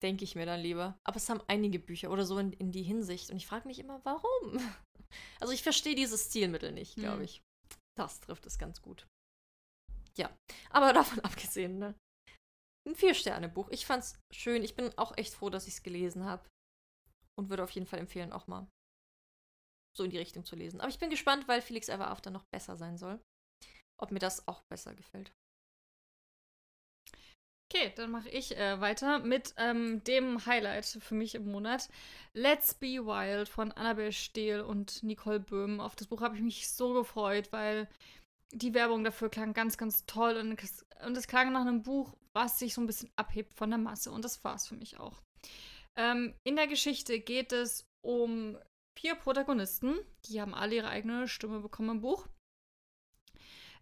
denke 0.04 0.24
ich 0.24 0.36
mir 0.36 0.46
dann 0.46 0.60
lieber. 0.60 1.00
Aber 1.04 1.18
es 1.18 1.30
haben 1.30 1.42
einige 1.48 1.80
Bücher 1.80 2.12
oder 2.12 2.26
so 2.26 2.38
in, 2.38 2.54
in 2.54 2.72
die 2.72 2.84
Hinsicht. 2.84 3.32
Und 3.32 3.38
ich 3.38 3.48
frage 3.48 3.68
mich 3.68 3.80
immer, 3.80 4.04
warum? 4.06 4.60
Also 5.40 5.54
ich 5.54 5.62
verstehe 5.62 5.94
dieses 5.94 6.26
Stilmittel 6.26 6.72
nicht, 6.72 6.96
glaube 6.96 7.18
mhm. 7.18 7.26
ich. 7.26 7.44
Das 7.96 8.20
trifft 8.20 8.48
es 8.48 8.58
ganz 8.58 8.82
gut. 8.82 9.06
Ja, 10.18 10.36
aber 10.72 10.92
davon 10.94 11.20
abgesehen, 11.20 11.78
ne? 11.78 11.94
Ein 12.88 12.96
Vier-Sterne-Buch. 12.96 13.70
Ich 13.70 13.86
fand's 13.86 14.20
schön. 14.34 14.64
Ich 14.64 14.76
bin 14.76 14.92
auch 14.98 15.16
echt 15.16 15.36
froh, 15.36 15.52
dass 15.52 15.68
ich 15.68 15.76
es 15.76 15.84
gelesen 15.84 16.26
habe. 16.26 16.50
Und 17.38 17.50
würde 17.50 17.64
auf 17.64 17.70
jeden 17.70 17.86
Fall 17.86 18.00
empfehlen, 18.00 18.34
auch 18.34 18.48
mal 18.48 18.68
so 19.96 20.04
in 20.04 20.10
die 20.10 20.18
Richtung 20.18 20.46
zu 20.46 20.56
lesen. 20.56 20.82
Aber 20.82 20.90
ich 20.90 20.98
bin 20.98 21.12
gespannt, 21.12 21.48
weil 21.48 21.62
Felix 21.62 21.88
Ever 21.88 22.08
After 22.08 22.32
noch 22.32 22.46
besser 22.52 22.76
sein 22.76 22.98
soll. 22.98 23.22
Ob 24.02 24.10
mir 24.12 24.20
das 24.20 24.48
auch 24.48 24.64
besser 24.72 24.96
gefällt. 24.96 25.32
Okay, 27.74 27.92
dann 27.96 28.12
mache 28.12 28.30
ich 28.30 28.56
äh, 28.56 28.80
weiter 28.82 29.20
mit 29.20 29.56
ähm, 29.58 30.04
dem 30.04 30.46
Highlight 30.46 30.86
für 30.86 31.16
mich 31.16 31.34
im 31.34 31.52
Monat. 31.52 31.90
Let's 32.34 32.76
Be 32.76 33.04
Wild 33.04 33.50
von 33.50 33.72
Annabelle 33.72 34.12
Stehl 34.12 34.62
und 34.62 35.02
Nicole 35.02 35.40
Böhm. 35.40 35.80
Auf 35.80 35.96
das 35.96 36.08
Buch 36.08 36.22
habe 36.22 36.36
ich 36.36 36.44
mich 36.44 36.70
so 36.70 36.94
gefreut, 36.94 37.52
weil 37.52 37.90
die 38.52 38.76
Werbung 38.76 39.04
dafür 39.04 39.30
klang 39.30 39.54
ganz, 39.54 39.78
ganz 39.78 40.06
toll 40.06 40.38
und 40.38 40.62
es, 40.62 40.86
und 41.04 41.18
es 41.18 41.28
klang 41.28 41.52
nach 41.52 41.62
einem 41.62 41.82
Buch, 41.82 42.16
was 42.34 42.60
sich 42.60 42.76
so 42.76 42.82
ein 42.82 42.86
bisschen 42.86 43.10
abhebt 43.16 43.56
von 43.56 43.72
der 43.72 43.80
Masse. 43.80 44.12
Und 44.12 44.24
das 44.24 44.44
war 44.44 44.54
es 44.54 44.68
für 44.68 44.76
mich 44.76 45.00
auch. 45.00 45.24
Ähm, 45.96 46.36
in 46.44 46.56
der 46.56 46.68
Geschichte 46.68 47.20
geht 47.20 47.54
es 47.54 47.88
um 48.02 48.56
vier 49.00 49.16
Protagonisten. 49.16 49.96
Die 50.26 50.40
haben 50.40 50.54
alle 50.54 50.76
ihre 50.76 50.90
eigene 50.90 51.28
Stimme 51.28 51.60
bekommen 51.60 51.90
im 51.90 52.02
Buch. 52.02 52.28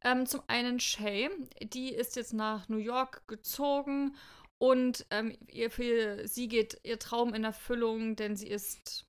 Ähm, 0.03 0.25
zum 0.25 0.41
einen 0.47 0.79
Shay, 0.79 1.29
die 1.61 1.93
ist 1.93 2.15
jetzt 2.15 2.33
nach 2.33 2.67
New 2.69 2.77
York 2.77 3.27
gezogen 3.27 4.15
und 4.57 5.05
ähm, 5.11 5.37
ihr, 5.47 5.69
für 5.71 6.27
sie 6.27 6.47
geht 6.47 6.79
ihr 6.83 6.99
Traum 6.99 7.33
in 7.33 7.43
Erfüllung, 7.43 8.15
denn 8.15 8.35
sie 8.35 8.47
ist, 8.47 9.05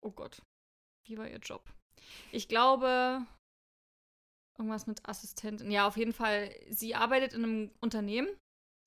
oh 0.00 0.10
Gott, 0.10 0.42
wie 1.06 1.18
war 1.18 1.28
ihr 1.28 1.38
Job? 1.38 1.68
Ich 2.32 2.48
glaube, 2.48 3.24
irgendwas 4.58 4.86
mit 4.86 5.08
Assistentin. 5.08 5.70
Ja, 5.70 5.86
auf 5.86 5.96
jeden 5.96 6.12
Fall, 6.12 6.54
sie 6.70 6.94
arbeitet 6.94 7.32
in 7.32 7.44
einem 7.44 7.70
Unternehmen, 7.80 8.28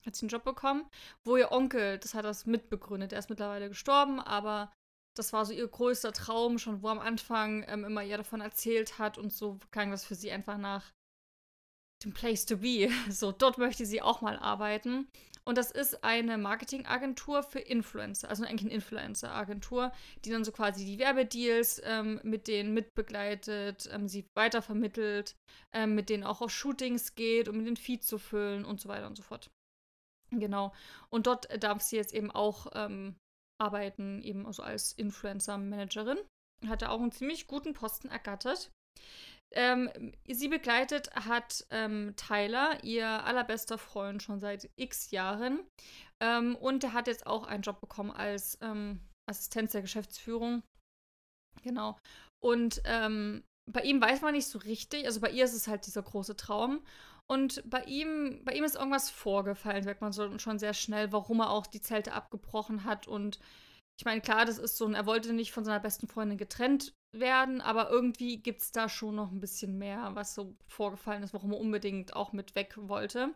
hat 0.06 0.16
sie 0.16 0.24
einen 0.24 0.30
Job 0.30 0.44
bekommen, 0.44 0.90
wo 1.24 1.38
ihr 1.38 1.52
Onkel, 1.52 1.98
das 1.98 2.14
hat 2.14 2.26
das 2.26 2.46
mitbegründet. 2.46 3.14
Er 3.14 3.20
ist 3.20 3.30
mittlerweile 3.30 3.70
gestorben, 3.70 4.20
aber 4.20 4.72
das 5.18 5.34
war 5.34 5.46
so 5.46 5.54
ihr 5.54 5.68
größter 5.68 6.14
Traum, 6.14 6.58
schon 6.58 6.82
wo 6.84 6.90
am 6.90 7.00
Anfang 7.00 7.66
ähm, 7.68 7.84
immer 7.84 8.04
ihr 8.04 8.18
davon 8.18 8.42
erzählt 8.42 9.00
hat 9.00 9.18
und 9.18 9.34
so 9.34 9.60
klang 9.72 9.92
das 9.92 10.06
für 10.06 10.16
sie 10.16 10.32
einfach 10.32 10.58
nach 10.58 10.94
dem 12.04 12.14
Place 12.14 12.46
to 12.46 12.58
be. 12.58 12.90
So, 13.10 13.32
dort 13.32 13.58
möchte 13.58 13.86
sie 13.86 14.02
auch 14.02 14.22
mal 14.22 14.38
arbeiten. 14.38 15.08
Und 15.48 15.58
das 15.58 15.72
ist 15.72 16.04
eine 16.04 16.38
Marketingagentur 16.38 17.42
für 17.42 17.60
Influencer, 17.60 18.28
also 18.28 18.44
eigentlich 18.44 18.66
eine 18.66 18.74
Influencer-Agentur, 18.74 19.94
die 20.26 20.30
dann 20.30 20.44
so 20.44 20.52
quasi 20.52 20.84
die 20.84 21.00
Werbedeals 21.00 21.82
ähm, 21.86 22.20
mit 22.24 22.50
denen 22.50 22.74
mitbegleitet, 22.74 23.90
ähm, 23.94 24.10
sie 24.10 24.26
weitervermittelt, 24.36 25.38
ähm, 25.74 25.96
mit 25.96 26.10
denen 26.10 26.26
auch 26.26 26.42
auf 26.42 26.52
Shootings 26.52 27.16
geht, 27.16 27.48
um 27.48 27.64
den 27.64 27.78
Feed 27.78 28.04
zu 28.04 28.18
füllen 28.18 28.66
und 28.66 28.82
so 28.82 28.90
weiter 28.90 29.08
und 29.08 29.16
so 29.16 29.24
fort. 29.24 29.50
Genau. 30.32 30.74
Und 31.10 31.28
dort 31.28 31.48
darf 31.64 31.82
sie 31.82 31.96
jetzt 31.96 32.14
eben 32.14 32.30
auch 32.30 32.68
ähm, 32.74 33.16
arbeiten, 33.58 34.22
eben 34.24 34.46
also 34.46 34.64
als 34.64 34.92
Influencer-Managerin. 34.92 36.18
Hatte 36.68 36.90
auch 36.90 37.00
einen 37.00 37.14
ziemlich 37.14 37.48
guten 37.48 37.74
Posten 37.74 38.10
ergattert. 38.10 38.70
Ähm, 39.54 39.90
sie 40.28 40.50
begleitet 40.50 41.10
hat 41.16 41.66
ähm, 41.70 42.14
Tyler, 42.18 42.84
ihr 42.84 43.08
allerbester 43.08 43.78
Freund, 43.78 44.22
schon 44.22 44.40
seit 44.40 44.70
x 44.76 45.12
Jahren. 45.12 45.66
Ähm, 46.20 46.56
und 46.56 46.84
er 46.84 46.94
hat 46.94 47.08
jetzt 47.08 47.26
auch 47.26 47.46
einen 47.48 47.64
Job 47.64 47.80
bekommen 47.80 48.12
als 48.12 48.58
ähm, 48.62 49.00
Assistenz 49.30 49.72
der 49.72 49.82
Geschäftsführung. 49.82 50.64
Genau. 51.64 51.98
Und 52.44 52.82
ähm, 52.86 53.44
bei 53.72 53.82
ihm 53.82 54.02
weiß 54.02 54.22
man 54.22 54.34
nicht 54.34 54.48
so 54.48 54.60
richtig, 54.60 55.06
also 55.06 55.20
bei 55.20 55.30
ihr 55.30 55.46
ist 55.46 55.54
es 55.54 55.68
halt 55.68 55.86
dieser 55.86 56.04
große 56.04 56.36
Traum. 56.36 56.84
Und 57.30 57.62
bei 57.70 57.84
ihm, 57.84 58.42
bei 58.46 58.54
ihm 58.54 58.64
ist 58.64 58.76
irgendwas 58.76 59.10
vorgefallen, 59.10 59.84
merkt 59.84 60.02
man 60.02 60.14
so 60.14 60.38
schon 60.40 60.60
sehr 60.60 60.74
schnell, 60.74 61.12
warum 61.12 61.42
er 61.42 61.50
auch 61.50 61.68
die 61.68 61.82
Zelte 61.82 62.14
abgebrochen 62.14 62.86
hat. 62.86 63.08
Und 63.08 63.40
ich 64.00 64.06
meine, 64.06 64.22
klar, 64.22 64.46
das 64.46 64.60
ist 64.60 64.78
so 64.78 64.86
ein, 64.86 64.94
er 64.94 65.06
wollte 65.06 65.34
nicht 65.34 65.52
von 65.52 65.66
seiner 65.66 65.80
besten 65.82 66.08
Freundin 66.08 66.38
getrennt 66.38 66.94
werden, 67.12 67.62
aber 67.62 67.90
irgendwie 67.90 68.38
gibt 68.38 68.62
es 68.62 68.72
da 68.72 68.90
schon 68.90 69.16
noch 69.16 69.32
ein 69.32 69.40
bisschen 69.40 69.78
mehr, 69.78 70.12
was 70.14 70.36
so 70.36 70.56
vorgefallen 70.68 71.24
ist, 71.24 71.34
warum 71.34 71.54
er 71.54 71.60
unbedingt 71.60 72.16
auch 72.16 72.34
mit 72.34 72.56
weg 72.56 72.76
wollte 72.78 73.34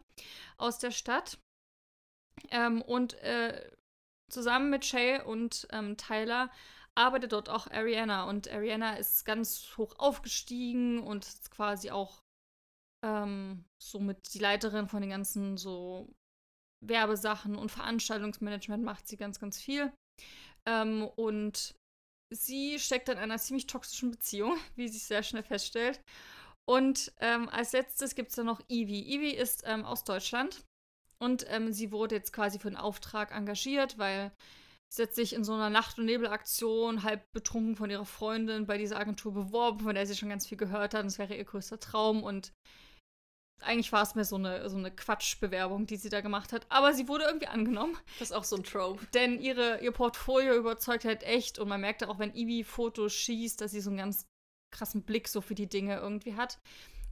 aus 0.57 0.79
der 0.79 0.91
Stadt. 0.91 1.39
Ähm, 2.49 2.81
und 2.81 3.13
äh, 3.21 3.71
zusammen 4.29 4.69
mit 4.69 4.85
Shay 4.85 5.21
und 5.21 5.67
ähm, 5.71 5.97
Tyler 5.97 6.49
arbeitet 6.95 7.31
dort 7.31 7.49
auch 7.49 7.67
Ariana 7.67 8.25
und 8.25 8.49
Ariana 8.49 8.95
ist 8.95 9.25
ganz 9.25 9.77
hoch 9.77 9.95
aufgestiegen 9.97 10.99
und 10.99 11.25
ist 11.25 11.51
quasi 11.51 11.91
auch 11.91 12.21
ähm, 13.03 13.65
somit 13.81 14.33
die 14.33 14.39
Leiterin 14.39 14.87
von 14.87 15.01
den 15.01 15.09
ganzen 15.09 15.57
so 15.57 16.13
Werbesachen 16.81 17.55
und 17.55 17.71
Veranstaltungsmanagement 17.71 18.83
macht 18.83 19.07
sie 19.07 19.17
ganz, 19.17 19.39
ganz 19.39 19.59
viel. 19.59 19.93
Ähm, 20.65 21.07
und 21.15 21.75
sie 22.31 22.79
steckt 22.79 23.09
in 23.09 23.17
einer 23.17 23.37
ziemlich 23.37 23.67
toxischen 23.67 24.11
Beziehung, 24.11 24.57
wie 24.75 24.87
sich 24.87 25.03
sehr 25.03 25.23
schnell 25.23 25.43
feststellt. 25.43 26.01
Und 26.65 27.11
ähm, 27.19 27.49
als 27.49 27.73
letztes 27.73 28.15
gibt 28.15 28.29
es 28.29 28.35
dann 28.35 28.45
noch 28.45 28.61
Ivy. 28.69 29.15
Ivy 29.15 29.31
ist 29.31 29.63
ähm, 29.65 29.83
aus 29.83 30.03
Deutschland 30.03 30.63
und 31.19 31.45
ähm, 31.49 31.73
sie 31.73 31.91
wurde 31.91 32.15
jetzt 32.15 32.33
quasi 32.33 32.59
für 32.59 32.67
einen 32.67 32.77
Auftrag 32.77 33.35
engagiert, 33.35 33.97
weil 33.97 34.31
sie 34.93 35.03
hat 35.03 35.15
sich 35.15 35.33
in 35.33 35.43
so 35.43 35.53
einer 35.53 35.69
Nacht- 35.69 35.97
und 35.97 36.05
Nebelaktion 36.05 37.03
halb 37.03 37.31
betrunken 37.31 37.75
von 37.75 37.89
ihrer 37.89 38.05
Freundin 38.05 38.67
bei 38.67 38.77
dieser 38.77 38.99
Agentur 38.99 39.33
beworben, 39.33 39.81
von 39.81 39.95
der 39.95 40.05
sie 40.05 40.15
schon 40.15 40.29
ganz 40.29 40.47
viel 40.47 40.57
gehört 40.57 40.93
hat. 40.93 41.01
Und 41.01 41.07
das 41.07 41.19
wäre 41.19 41.35
ihr 41.35 41.45
größter 41.45 41.79
Traum. 41.79 42.23
Und 42.23 42.53
eigentlich 43.61 43.91
war 43.91 44.03
es 44.03 44.15
mir 44.15 44.25
so 44.25 44.35
eine, 44.35 44.69
so 44.69 44.77
eine 44.77 44.91
Quatschbewerbung, 44.91 45.87
die 45.87 45.97
sie 45.97 46.09
da 46.09 46.21
gemacht 46.21 46.53
hat. 46.53 46.65
Aber 46.69 46.93
sie 46.93 47.07
wurde 47.07 47.25
irgendwie 47.25 47.47
angenommen. 47.47 47.97
Das 48.19 48.29
ist 48.29 48.35
auch 48.35 48.43
so 48.43 48.55
ein 48.55 48.63
Trope. 48.63 49.05
Denn 49.13 49.39
ihre, 49.39 49.81
ihr 49.81 49.91
Portfolio 49.91 50.55
überzeugt 50.55 51.05
halt 51.05 51.23
echt. 51.23 51.59
Und 51.59 51.69
man 51.69 51.81
merkte 51.81 52.09
auch, 52.09 52.19
wenn 52.19 52.35
Ivy 52.35 52.63
Fotos 52.63 53.13
schießt, 53.13 53.61
dass 53.61 53.71
sie 53.71 53.81
so 53.81 53.89
einen 53.89 53.99
ganz 53.99 54.25
krassen 54.71 55.03
Blick 55.03 55.27
so 55.27 55.41
für 55.41 55.55
die 55.55 55.67
Dinge 55.67 55.97
irgendwie 55.97 56.35
hat. 56.35 56.59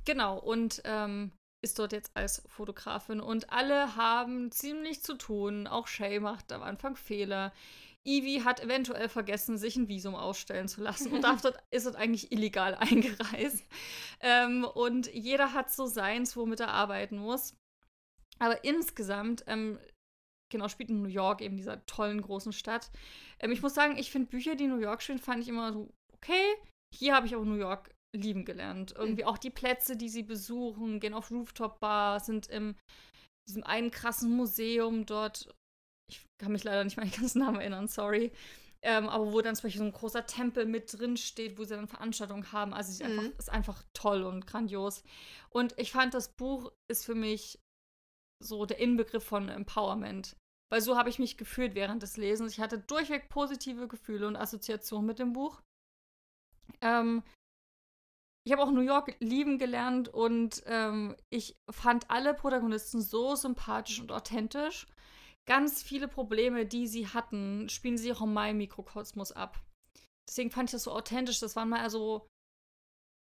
Genau, 0.05 0.38
und 0.38 0.81
ähm, 0.85 1.31
ist 1.62 1.77
dort 1.77 1.91
jetzt 1.91 2.12
als 2.15 2.41
Fotografin 2.47 3.19
und 3.19 3.51
alle 3.51 3.95
haben 3.95 4.51
ziemlich 4.51 5.03
zu 5.03 5.15
tun. 5.15 5.67
Auch 5.67 5.88
Shay 5.88 6.19
macht 6.19 6.51
am 6.51 6.63
Anfang 6.63 6.95
Fehler. 6.95 7.51
Evie 8.05 8.43
hat 8.43 8.62
eventuell 8.62 9.09
vergessen, 9.09 9.57
sich 9.57 9.75
ein 9.75 9.88
Visum 9.88 10.15
ausstellen 10.15 10.67
zu 10.67 10.81
lassen 10.81 11.12
und 11.12 11.21
darf 11.23 11.41
dort, 11.41 11.57
ist 11.71 11.85
dort 11.85 11.95
eigentlich 11.95 12.31
illegal 12.31 12.75
eingereist. 12.75 13.65
Ähm, 14.21 14.65
und 14.65 15.13
jeder 15.13 15.53
hat 15.53 15.71
so 15.71 15.85
seins, 15.85 16.35
womit 16.35 16.62
er 16.62 16.69
arbeiten 16.69 17.17
muss. 17.17 17.55
Aber 18.39 18.63
insgesamt, 18.63 19.43
ähm, 19.47 19.79
genau, 20.51 20.69
spielt 20.69 20.89
in 20.89 21.01
New 21.01 21.09
York, 21.09 21.41
eben 21.41 21.57
dieser 21.57 21.85
tollen 21.85 22.21
großen 22.21 22.53
Stadt. 22.53 22.89
Ähm, 23.39 23.51
ich 23.51 23.62
muss 23.62 23.73
sagen, 23.73 23.97
ich 23.97 24.12
finde 24.12 24.29
Bücher, 24.29 24.55
die 24.55 24.67
New 24.67 24.79
York 24.79 25.01
spielen, 25.01 25.19
fand 25.19 25.41
ich 25.41 25.49
immer 25.49 25.73
so 25.73 25.89
okay. 26.13 26.55
Hier 26.95 27.13
habe 27.13 27.27
ich 27.27 27.35
auch 27.35 27.43
New 27.43 27.55
York 27.55 27.93
lieben 28.15 28.45
gelernt. 28.45 28.93
Irgendwie 28.97 29.25
auch 29.25 29.38
die 29.38 29.51
Plätze, 29.51 29.95
die 29.95 30.09
sie 30.09 30.23
besuchen, 30.23 30.99
gehen 30.99 31.13
auf 31.13 31.29
Rooftop-Bars, 31.29 32.25
sind 32.25 32.47
im 32.47 32.75
diesem 33.47 33.63
einen 33.63 33.91
krassen 33.91 34.35
Museum 34.35 35.05
dort 35.05 35.49
kann 36.39 36.52
mich 36.52 36.63
leider 36.63 36.84
nicht 36.84 36.97
den 36.97 37.12
ganzen 37.12 37.39
Namen 37.39 37.60
erinnern, 37.60 37.88
sorry. 37.88 38.32
Ähm, 38.82 39.10
aber 39.10 39.34
wo 39.34 39.41
dann 39.41 39.56
zum 39.56 39.63
Beispiel 39.63 39.80
so 39.80 39.86
ein 39.86 39.91
großer 39.91 40.25
Tempel 40.25 40.65
mit 40.65 40.97
drin 40.97 41.17
steht, 41.17 41.58
wo 41.58 41.65
sie 41.65 41.75
dann 41.75 41.88
Veranstaltungen 41.88 42.52
haben. 42.54 42.73
Also 42.73 42.91
es 42.91 43.02
ist, 43.02 43.08
mhm. 43.08 43.19
einfach, 43.19 43.39
ist 43.39 43.49
einfach 43.49 43.84
toll 43.93 44.23
und 44.23 44.47
grandios. 44.47 45.04
Und 45.49 45.78
ich 45.78 45.91
fand, 45.91 46.13
das 46.13 46.30
Buch 46.30 46.71
ist 46.89 47.06
für 47.06 47.15
mich 47.15 47.60
so 48.41 48.65
der 48.65 48.80
Inbegriff 48.80 49.25
von 49.25 49.49
Empowerment. 49.49 50.38
Weil 50.71 50.82
so 50.82 50.95
habe 50.97 51.10
ich 51.10 51.19
mich 51.19 51.36
gefühlt 51.36 51.75
während 51.75 52.04
des 52.04 52.15
Lesens. 52.15 52.54
Ich 52.54 52.62
hatte 52.62 52.80
durchweg 52.80 53.28
positive 53.28 53.88
Gefühle 53.89 54.28
und 54.28 54.38
Assoziationen 54.38 55.06
mit 55.06 55.19
dem 55.19 55.34
Buch. 55.34 55.62
Ähm, 56.80 57.23
ich 58.45 58.54
habe 58.54 58.63
auch 58.63 58.71
New 58.71 58.82
York 58.82 59.17
lieben 59.19 59.58
gelernt 59.58 60.08
und 60.08 60.63
ähm, 60.67 61.17
ich 61.30 61.58
fand 61.69 62.10
alle 62.10 62.34
Protagonisten 62.34 63.02
so 63.02 63.36
sympathisch 63.36 63.99
und 63.99 64.12
authentisch 64.12 64.88
ganz 65.47 65.82
viele 65.84 66.08
Probleme, 66.08 66.65
die 66.65 66.88
sie 66.88 67.08
hatten, 67.08 67.69
spielen 67.69 67.97
sie 67.97 68.12
auch 68.12 68.21
in 68.21 68.34
meinem 68.34 68.58
Mikrokosmos 68.58 69.32
ab. 69.32 69.63
Deswegen 70.28 70.52
fand 70.52 70.69
ich 70.69 70.73
das 70.73 70.84
so 70.84 70.91
authentisch. 70.91 71.39
Das 71.39 71.56
waren 71.56 71.69
mal 71.69 71.82
also. 71.82 72.28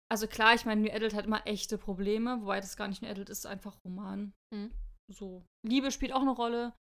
Also 0.09 0.29
klar, 0.29 0.55
ich 0.55 0.65
meine, 0.65 0.81
New 0.81 0.93
Adult 0.93 1.15
hat 1.15 1.27
immer 1.27 1.47
echte 1.47 1.79
Probleme, 1.79 2.41
wobei 2.41 2.61
das 2.61 2.77
gar 2.77 2.87
nicht 2.87 3.03
New 3.03 3.09
Adult 3.09 3.29
ist, 3.29 3.45
einfach 3.45 3.77
Roman. 3.85 4.33
Mhm. 4.55 4.73
So. 5.13 5.45
Liebe 5.67 5.91
spielt 5.91 6.13
auch 6.13 6.21
eine 6.21 6.31
Rolle, 6.31 6.73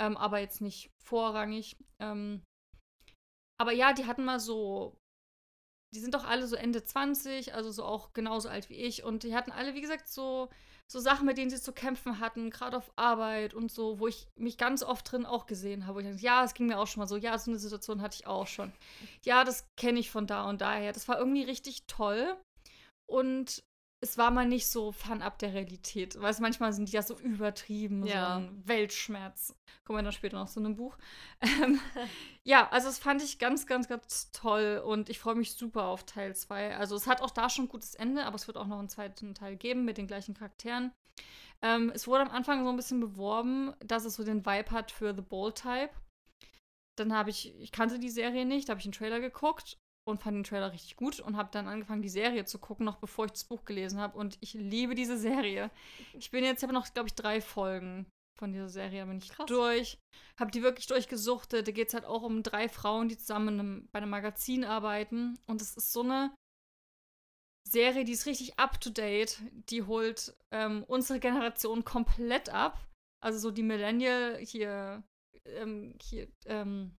ähm, 0.00 0.16
aber 0.16 0.38
jetzt 0.38 0.60
nicht 0.60 0.90
vorrangig. 1.00 1.76
Ähm, 2.00 2.42
aber 3.60 3.72
ja, 3.72 3.92
die 3.92 4.06
hatten 4.06 4.24
mal 4.24 4.40
so. 4.40 4.96
Die 5.94 6.00
sind 6.00 6.14
doch 6.14 6.24
alle 6.24 6.46
so 6.46 6.56
Ende 6.56 6.84
20, 6.84 7.54
also 7.54 7.70
so 7.70 7.84
auch 7.84 8.12
genauso 8.12 8.48
alt 8.48 8.70
wie 8.70 8.76
ich. 8.76 9.04
Und 9.04 9.22
die 9.22 9.34
hatten 9.34 9.52
alle, 9.52 9.74
wie 9.74 9.80
gesagt, 9.80 10.08
so 10.08 10.48
so 10.92 11.00
Sachen, 11.00 11.26
mit 11.26 11.38
denen 11.38 11.50
sie 11.50 11.60
zu 11.60 11.72
kämpfen 11.72 12.20
hatten, 12.20 12.50
gerade 12.50 12.76
auf 12.76 12.92
Arbeit 12.96 13.54
und 13.54 13.72
so, 13.72 13.98
wo 13.98 14.08
ich 14.08 14.28
mich 14.36 14.58
ganz 14.58 14.82
oft 14.82 15.10
drin 15.10 15.24
auch 15.24 15.46
gesehen 15.46 15.86
habe. 15.86 15.96
Wo 15.96 16.00
ich 16.00 16.06
dachte, 16.06 16.22
ja, 16.22 16.44
es 16.44 16.52
ging 16.52 16.66
mir 16.66 16.78
auch 16.78 16.86
schon 16.86 17.00
mal 17.00 17.06
so. 17.06 17.16
Ja, 17.16 17.36
so 17.38 17.50
eine 17.50 17.58
Situation 17.58 18.02
hatte 18.02 18.16
ich 18.20 18.26
auch 18.26 18.46
schon. 18.46 18.72
Ja, 19.24 19.42
das 19.42 19.66
kenne 19.76 19.98
ich 19.98 20.10
von 20.10 20.26
da 20.26 20.48
und 20.48 20.60
daher. 20.60 20.92
Das 20.92 21.08
war 21.08 21.18
irgendwie 21.18 21.44
richtig 21.44 21.86
toll. 21.86 22.36
Und 23.06 23.64
es 24.02 24.18
war 24.18 24.32
mal 24.32 24.46
nicht 24.46 24.66
so 24.66 24.90
fernab 24.90 25.38
der 25.38 25.54
Realität. 25.54 26.20
Weil 26.20 26.34
manchmal 26.40 26.72
sind 26.72 26.88
die 26.88 26.92
ja 26.92 27.02
so 27.02 27.16
übertrieben, 27.18 28.04
ja. 28.04 28.34
so 28.34 28.40
ein 28.40 28.62
Weltschmerz. 28.66 29.54
Kommen 29.84 30.00
wir 30.00 30.02
dann 30.02 30.12
später 30.12 30.38
noch 30.38 30.50
zu 30.50 30.58
einem 30.58 30.74
Buch. 30.74 30.98
Ähm, 31.40 31.80
ja, 32.44 32.68
also 32.70 32.88
das 32.88 32.98
fand 32.98 33.22
ich 33.22 33.38
ganz, 33.38 33.66
ganz, 33.66 33.88
ganz 33.88 34.32
toll 34.32 34.82
und 34.84 35.08
ich 35.08 35.20
freue 35.20 35.36
mich 35.36 35.52
super 35.52 35.84
auf 35.84 36.04
Teil 36.04 36.34
2. 36.34 36.76
Also 36.76 36.96
es 36.96 37.06
hat 37.06 37.22
auch 37.22 37.30
da 37.30 37.48
schon 37.48 37.66
ein 37.66 37.68
gutes 37.68 37.94
Ende, 37.94 38.24
aber 38.24 38.34
es 38.34 38.48
wird 38.48 38.56
auch 38.56 38.66
noch 38.66 38.80
einen 38.80 38.88
zweiten 38.88 39.36
Teil 39.36 39.56
geben 39.56 39.84
mit 39.84 39.98
den 39.98 40.08
gleichen 40.08 40.34
Charakteren. 40.34 40.92
Ähm, 41.62 41.92
es 41.94 42.08
wurde 42.08 42.22
am 42.22 42.30
Anfang 42.30 42.64
so 42.64 42.70
ein 42.70 42.76
bisschen 42.76 42.98
beworben, 42.98 43.72
dass 43.78 44.04
es 44.04 44.16
so 44.16 44.24
den 44.24 44.44
Vibe 44.44 44.72
hat 44.72 44.90
für 44.90 45.14
The 45.14 45.22
Bold 45.22 45.62
Type. 45.62 45.90
Dann 46.96 47.14
habe 47.14 47.30
ich, 47.30 47.54
ich 47.60 47.70
kannte 47.70 48.00
die 48.00 48.10
Serie 48.10 48.44
nicht, 48.44 48.68
da 48.68 48.72
habe 48.72 48.80
ich 48.80 48.86
einen 48.86 48.92
Trailer 48.92 49.20
geguckt 49.20 49.78
und 50.04 50.20
fand 50.20 50.36
den 50.36 50.44
Trailer 50.44 50.72
richtig 50.72 50.96
gut 50.96 51.20
und 51.20 51.36
habe 51.36 51.50
dann 51.52 51.68
angefangen, 51.68 52.02
die 52.02 52.08
Serie 52.08 52.44
zu 52.44 52.58
gucken, 52.58 52.84
noch 52.84 52.96
bevor 52.96 53.26
ich 53.26 53.32
das 53.32 53.44
Buch 53.44 53.64
gelesen 53.64 54.00
habe. 54.00 54.18
Und 54.18 54.36
ich 54.40 54.54
liebe 54.54 54.94
diese 54.94 55.16
Serie. 55.16 55.70
Ich 56.18 56.30
bin 56.30 56.44
jetzt, 56.44 56.62
habe 56.62 56.72
noch, 56.72 56.92
glaube 56.92 57.08
ich, 57.08 57.14
drei 57.14 57.40
Folgen 57.40 58.06
von 58.38 58.52
dieser 58.52 58.68
Serie, 58.68 59.00
da 59.00 59.06
bin 59.06 59.18
ich 59.18 59.28
Krass. 59.28 59.46
durch. 59.46 59.98
Habe 60.38 60.50
die 60.50 60.62
wirklich 60.62 60.86
durchgesuchtet. 60.86 61.68
Da 61.68 61.72
geht 61.72 61.88
es 61.88 61.94
halt 61.94 62.04
auch 62.04 62.22
um 62.22 62.42
drei 62.42 62.68
Frauen, 62.68 63.08
die 63.08 63.16
zusammen 63.16 63.60
einem, 63.60 63.88
bei 63.92 63.98
einem 63.98 64.10
Magazin 64.10 64.64
arbeiten. 64.64 65.38
Und 65.46 65.62
es 65.62 65.76
ist 65.76 65.92
so 65.92 66.02
eine 66.02 66.34
Serie, 67.68 68.04
die 68.04 68.12
ist 68.12 68.26
richtig 68.26 68.58
up 68.58 68.80
to 68.80 68.90
date. 68.90 69.40
Die 69.70 69.84
holt 69.84 70.34
ähm, 70.50 70.84
unsere 70.88 71.20
Generation 71.20 71.84
komplett 71.84 72.48
ab. 72.48 72.84
Also 73.22 73.38
so 73.38 73.50
die 73.52 73.62
Millennial 73.62 74.38
hier, 74.38 75.04
ähm, 75.44 75.96
hier, 76.02 76.26
ähm, 76.46 76.96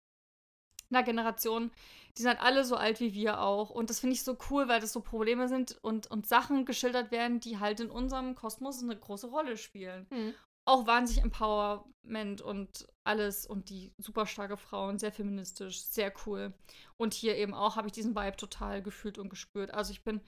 einer 0.94 1.04
Generation, 1.04 1.70
die 2.18 2.22
sind 2.22 2.40
alle 2.40 2.64
so 2.64 2.76
alt 2.76 3.00
wie 3.00 3.14
wir 3.14 3.40
auch. 3.40 3.70
Und 3.70 3.90
das 3.90 4.00
finde 4.00 4.14
ich 4.14 4.22
so 4.22 4.36
cool, 4.50 4.68
weil 4.68 4.80
das 4.80 4.92
so 4.92 5.00
Probleme 5.00 5.48
sind 5.48 5.78
und, 5.82 6.10
und 6.10 6.26
Sachen 6.26 6.64
geschildert 6.64 7.10
werden, 7.10 7.40
die 7.40 7.58
halt 7.58 7.80
in 7.80 7.90
unserem 7.90 8.34
Kosmos 8.34 8.82
eine 8.82 8.96
große 8.96 9.28
Rolle 9.28 9.56
spielen. 9.56 10.06
Mhm. 10.10 10.34
Auch 10.64 10.86
wahnsinnig 10.86 11.24
Empowerment 11.24 12.40
und 12.40 12.86
alles 13.04 13.46
und 13.46 13.68
die 13.68 13.92
super 13.98 14.26
starke 14.26 14.56
Frauen, 14.56 14.98
sehr 14.98 15.10
feministisch, 15.10 15.80
sehr 15.82 16.12
cool. 16.26 16.52
Und 16.96 17.14
hier 17.14 17.36
eben 17.36 17.54
auch 17.54 17.76
habe 17.76 17.88
ich 17.88 17.92
diesen 17.92 18.14
Vibe 18.14 18.36
total 18.36 18.82
gefühlt 18.82 19.18
und 19.18 19.28
gespürt. 19.28 19.72
Also 19.72 19.90
ich 19.92 20.04
bin 20.04 20.20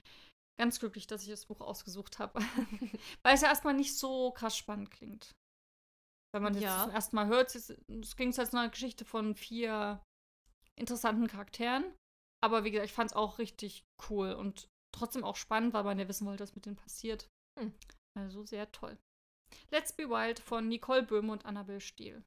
ganz 0.57 0.79
glücklich, 0.79 1.07
dass 1.07 1.23
ich 1.23 1.29
das 1.29 1.45
Buch 1.45 1.61
ausgesucht 1.61 2.19
habe. 2.19 2.39
weil 3.23 3.35
es 3.35 3.41
ja 3.41 3.47
erstmal 3.47 3.75
nicht 3.75 3.97
so 3.97 4.31
krass 4.31 4.57
spannend 4.57 4.91
klingt. 4.91 5.31
Wenn 6.33 6.43
man 6.43 6.53
ja. 6.59 6.75
das 6.75 6.83
zum 6.83 6.91
ersten 6.91 7.15
Mal 7.15 7.27
hört, 7.27 7.55
es 7.55 8.15
klingt 8.17 8.37
als 8.37 8.53
eine 8.53 8.69
Geschichte 8.69 9.05
von 9.05 9.35
vier 9.35 10.03
interessanten 10.79 11.27
Charakteren. 11.27 11.83
Aber 12.43 12.63
wie 12.63 12.71
gesagt, 12.71 12.89
ich 12.89 12.95
fand 12.95 13.11
es 13.11 13.15
auch 13.15 13.39
richtig 13.39 13.85
cool 14.09 14.33
und 14.33 14.67
trotzdem 14.93 15.23
auch 15.23 15.35
spannend, 15.35 15.73
weil 15.73 15.83
man 15.83 15.99
ja 15.99 16.07
wissen 16.07 16.27
wollte, 16.27 16.43
was 16.43 16.55
mit 16.55 16.65
denen 16.65 16.75
passiert. 16.75 17.27
Hm. 17.59 17.73
Also 18.17 18.45
sehr 18.45 18.71
toll. 18.71 18.97
Let's 19.71 19.93
Be 19.93 20.09
Wild 20.09 20.39
von 20.39 20.67
Nicole 20.67 21.03
Böhme 21.03 21.31
und 21.31 21.45
Annabel 21.45 21.79
Steele. 21.79 22.23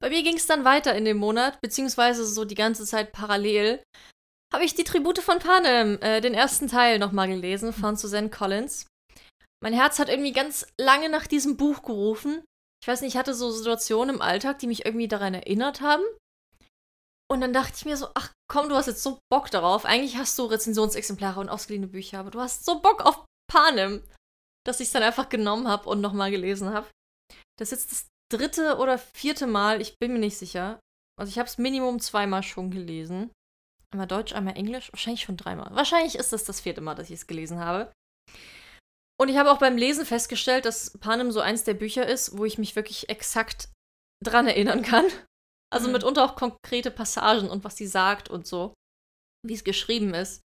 Bei 0.00 0.10
mir 0.10 0.22
ging 0.22 0.36
es 0.36 0.46
dann 0.46 0.64
weiter 0.64 0.94
in 0.94 1.04
dem 1.04 1.16
Monat, 1.16 1.60
beziehungsweise 1.60 2.26
so 2.26 2.44
die 2.44 2.54
ganze 2.54 2.84
Zeit 2.84 3.12
parallel. 3.12 3.82
Habe 4.52 4.64
ich 4.64 4.74
die 4.74 4.84
Tribute 4.84 5.18
von 5.18 5.38
Panem, 5.38 6.00
äh, 6.02 6.20
den 6.20 6.34
ersten 6.34 6.68
Teil, 6.68 6.98
nochmal 6.98 7.28
gelesen 7.28 7.72
von 7.72 7.96
Suzanne 7.96 8.30
Collins. 8.30 8.86
Mein 9.62 9.72
Herz 9.72 9.98
hat 9.98 10.08
irgendwie 10.08 10.32
ganz 10.32 10.66
lange 10.78 11.08
nach 11.08 11.26
diesem 11.26 11.56
Buch 11.56 11.82
gerufen. 11.82 12.44
Ich 12.82 12.88
weiß 12.88 13.00
nicht, 13.00 13.14
ich 13.14 13.18
hatte 13.18 13.34
so 13.34 13.50
Situationen 13.50 14.16
im 14.16 14.22
Alltag, 14.22 14.58
die 14.58 14.66
mich 14.66 14.84
irgendwie 14.84 15.08
daran 15.08 15.34
erinnert 15.34 15.80
haben. 15.80 16.04
Und 17.28 17.40
dann 17.40 17.52
dachte 17.52 17.74
ich 17.76 17.84
mir 17.84 17.96
so, 17.96 18.08
ach 18.14 18.32
komm, 18.48 18.68
du 18.68 18.76
hast 18.76 18.86
jetzt 18.86 19.02
so 19.02 19.18
Bock 19.30 19.50
darauf. 19.50 19.84
Eigentlich 19.84 20.16
hast 20.16 20.38
du 20.38 20.44
Rezensionsexemplare 20.44 21.40
und 21.40 21.48
ausgeliehene 21.48 21.88
Bücher, 21.88 22.20
aber 22.20 22.30
du 22.30 22.40
hast 22.40 22.64
so 22.64 22.80
Bock 22.80 23.04
auf 23.04 23.24
Panem, 23.50 24.02
dass 24.64 24.80
ich 24.80 24.88
es 24.88 24.92
dann 24.92 25.02
einfach 25.02 25.28
genommen 25.28 25.68
habe 25.68 25.88
und 25.88 26.00
nochmal 26.00 26.30
gelesen 26.30 26.72
habe. 26.72 26.88
Das 27.58 27.72
ist 27.72 27.80
jetzt 27.80 27.92
das 27.92 28.08
dritte 28.32 28.76
oder 28.78 28.98
vierte 28.98 29.46
Mal, 29.46 29.80
ich 29.80 29.98
bin 29.98 30.12
mir 30.12 30.18
nicht 30.18 30.38
sicher. 30.38 30.80
Also 31.18 31.30
ich 31.30 31.38
habe 31.38 31.48
es 31.48 31.58
Minimum 31.58 32.00
zweimal 32.00 32.42
schon 32.42 32.70
gelesen. 32.70 33.30
Einmal 33.92 34.06
Deutsch, 34.06 34.34
einmal 34.34 34.56
Englisch, 34.56 34.92
wahrscheinlich 34.92 35.22
schon 35.22 35.36
dreimal. 35.36 35.74
Wahrscheinlich 35.74 36.16
ist 36.16 36.32
das 36.32 36.44
das 36.44 36.60
vierte 36.60 36.80
Mal, 36.80 36.94
dass 36.94 37.08
ich 37.08 37.16
es 37.16 37.26
gelesen 37.26 37.58
habe. 37.60 37.92
Und 39.18 39.28
ich 39.28 39.38
habe 39.38 39.50
auch 39.50 39.58
beim 39.58 39.78
Lesen 39.78 40.04
festgestellt, 40.04 40.66
dass 40.66 40.98
Panem 40.98 41.30
so 41.32 41.40
eins 41.40 41.64
der 41.64 41.74
Bücher 41.74 42.06
ist, 42.06 42.36
wo 42.36 42.44
ich 42.44 42.58
mich 42.58 42.76
wirklich 42.76 43.08
exakt 43.08 43.70
dran 44.22 44.46
erinnern 44.46 44.82
kann. 44.82 45.06
Also 45.72 45.88
mhm. 45.88 45.94
mitunter 45.94 46.24
auch 46.24 46.36
konkrete 46.36 46.90
Passagen 46.90 47.50
und 47.50 47.64
was 47.64 47.76
sie 47.76 47.86
sagt 47.86 48.30
und 48.30 48.46
so, 48.46 48.74
wie 49.46 49.54
es 49.54 49.64
geschrieben 49.64 50.14
ist. 50.14 50.40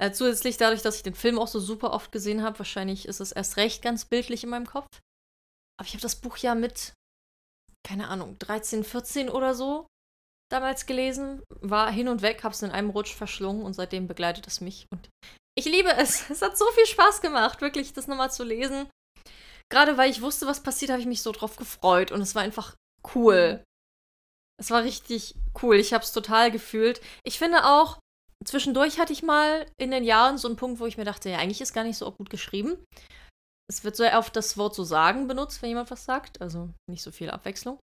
Äh, 0.00 0.12
zusätzlich 0.12 0.56
dadurch, 0.56 0.82
dass 0.82 0.96
ich 0.96 1.02
den 1.02 1.14
Film 1.14 1.38
auch 1.38 1.48
so 1.48 1.60
super 1.60 1.92
oft 1.92 2.12
gesehen 2.12 2.42
habe, 2.42 2.58
wahrscheinlich 2.58 3.06
ist 3.06 3.20
es 3.20 3.32
erst 3.32 3.56
recht 3.56 3.82
ganz 3.82 4.04
bildlich 4.06 4.44
in 4.44 4.50
meinem 4.50 4.66
Kopf. 4.66 4.88
Aber 5.78 5.86
ich 5.86 5.92
habe 5.92 6.02
das 6.02 6.16
Buch 6.16 6.36
ja 6.38 6.54
mit, 6.54 6.94
keine 7.86 8.08
Ahnung, 8.08 8.38
13, 8.38 8.84
14 8.84 9.28
oder 9.28 9.54
so 9.54 9.86
damals 10.50 10.86
gelesen, 10.86 11.42
war 11.60 11.90
hin 11.90 12.08
und 12.08 12.22
weg, 12.22 12.42
habe 12.44 12.54
es 12.54 12.62
in 12.62 12.70
einem 12.70 12.90
Rutsch 12.90 13.14
verschlungen 13.14 13.62
und 13.62 13.74
seitdem 13.74 14.06
begleitet 14.06 14.46
es 14.46 14.60
mich. 14.60 14.86
Und 14.90 15.08
ich 15.56 15.64
liebe 15.64 15.90
es. 15.96 16.28
Es 16.30 16.42
hat 16.42 16.58
so 16.58 16.66
viel 16.72 16.86
Spaß 16.86 17.20
gemacht, 17.20 17.60
wirklich 17.60 17.92
das 17.92 18.06
nochmal 18.06 18.32
zu 18.32 18.44
lesen. 18.44 18.88
Gerade 19.70 19.96
weil 19.96 20.10
ich 20.10 20.22
wusste, 20.22 20.46
was 20.46 20.62
passiert, 20.62 20.90
habe 20.90 21.00
ich 21.00 21.06
mich 21.06 21.22
so 21.22 21.30
drauf 21.32 21.56
gefreut 21.56 22.10
und 22.10 22.20
es 22.20 22.34
war 22.34 22.42
einfach 22.42 22.74
cool. 23.14 23.62
Es 24.60 24.70
war 24.70 24.84
richtig 24.84 25.34
cool. 25.62 25.76
Ich 25.76 25.92
habe 25.92 26.04
es 26.04 26.12
total 26.12 26.50
gefühlt. 26.50 27.00
Ich 27.24 27.38
finde 27.38 27.64
auch, 27.64 27.98
zwischendurch 28.44 28.98
hatte 28.98 29.12
ich 29.12 29.22
mal 29.22 29.66
in 29.80 29.90
den 29.90 30.04
Jahren 30.04 30.36
so 30.36 30.48
einen 30.48 30.56
Punkt, 30.56 30.80
wo 30.80 30.86
ich 30.86 30.98
mir 30.98 31.04
dachte, 31.04 31.30
ja, 31.30 31.38
eigentlich 31.38 31.60
ist 31.60 31.72
gar 31.72 31.84
nicht 31.84 31.96
so 31.96 32.10
gut 32.12 32.28
geschrieben. 32.30 32.76
Es 33.70 33.84
wird 33.84 33.96
sehr 33.96 34.18
oft 34.18 34.34
das 34.36 34.56
Wort 34.58 34.74
so 34.74 34.84
sagen 34.84 35.28
benutzt, 35.28 35.62
wenn 35.62 35.70
jemand 35.70 35.90
was 35.90 36.04
sagt. 36.04 36.40
Also 36.42 36.70
nicht 36.90 37.02
so 37.02 37.10
viel 37.10 37.30
Abwechslung. 37.30 37.78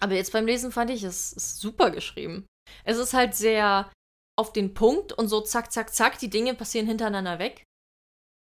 Aber 0.00 0.14
jetzt 0.14 0.32
beim 0.32 0.46
Lesen 0.46 0.72
fand 0.72 0.90
ich, 0.90 1.04
es 1.04 1.32
ist 1.32 1.60
super 1.60 1.90
geschrieben. 1.90 2.46
Es 2.84 2.96
ist 2.98 3.14
halt 3.14 3.34
sehr 3.34 3.92
auf 4.38 4.52
den 4.52 4.74
Punkt 4.74 5.12
und 5.12 5.28
so 5.28 5.40
zack, 5.42 5.70
zack, 5.70 5.94
zack, 5.94 6.18
die 6.18 6.30
Dinge 6.30 6.54
passieren 6.54 6.86
hintereinander 6.86 7.38
weg. 7.38 7.64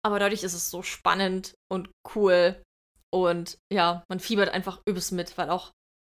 aber 0.06 0.20
dadurch 0.20 0.44
ist 0.44 0.54
es 0.54 0.70
so 0.70 0.84
spannend 0.84 1.56
und 1.68 1.90
cool. 2.14 2.62
Und 3.12 3.58
ja, 3.74 4.04
man 4.08 4.20
fiebert 4.20 4.50
einfach 4.50 4.80
übelst 4.88 5.12
mit, 5.12 5.36
weil 5.36 5.50
auch, 5.50 5.72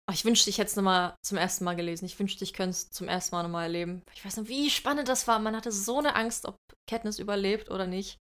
ach, 0.10 0.14
ich 0.14 0.26
wünschte, 0.26 0.50
ich 0.50 0.58
hätte 0.58 0.70
es 0.72 0.76
nochmal 0.76 1.16
zum 1.24 1.38
ersten 1.38 1.64
Mal 1.64 1.76
gelesen. 1.76 2.06
Ich 2.06 2.18
wünschte, 2.18 2.44
ich 2.44 2.54
könnte 2.54 2.72
es 2.72 2.90
zum 2.90 3.08
ersten 3.08 3.36
Mal 3.36 3.44
nochmal 3.44 3.66
erleben. 3.66 4.02
Ich 4.16 4.26
weiß 4.26 4.38
noch, 4.38 4.48
wie 4.48 4.72
spannend 4.72 5.08
das 5.08 5.28
war. 5.28 5.38
Man 5.38 5.56
hatte 5.56 5.72
so 5.72 6.00
eine 6.00 6.16
Angst, 6.16 6.46
ob 6.46 6.58
Katniss 6.90 7.20
überlebt 7.20 7.70
oder 7.70 7.86
nicht. 7.86 8.18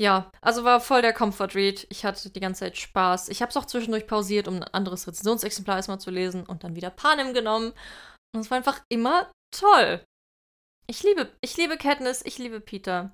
Ja, 0.00 0.32
also 0.40 0.64
war 0.64 0.80
voll 0.80 1.02
der 1.02 1.12
Comfort 1.12 1.54
Read. 1.54 1.86
Ich 1.90 2.04
hatte 2.04 2.30
die 2.30 2.40
ganze 2.40 2.60
Zeit 2.60 2.76
Spaß. 2.78 3.28
Ich 3.28 3.42
habe 3.42 3.50
es 3.50 3.56
auch 3.56 3.66
zwischendurch 3.66 4.08
pausiert, 4.08 4.48
um 4.48 4.56
ein 4.56 4.64
anderes 4.64 5.06
Rezensionsexemplar 5.06 5.76
erstmal 5.76 6.00
zu 6.00 6.10
lesen 6.10 6.44
und 6.44 6.64
dann 6.64 6.74
wieder 6.74 6.90
Panem 6.90 7.32
genommen. 7.32 7.72
Und 8.34 8.40
es 8.40 8.50
war 8.50 8.58
einfach 8.58 8.82
immer 8.88 9.30
toll. 9.56 10.04
Ich 10.88 11.04
liebe, 11.04 11.30
ich 11.42 11.56
liebe 11.56 11.76
Katniss, 11.76 12.22
ich 12.24 12.38
liebe 12.38 12.60
Peter. 12.60 13.12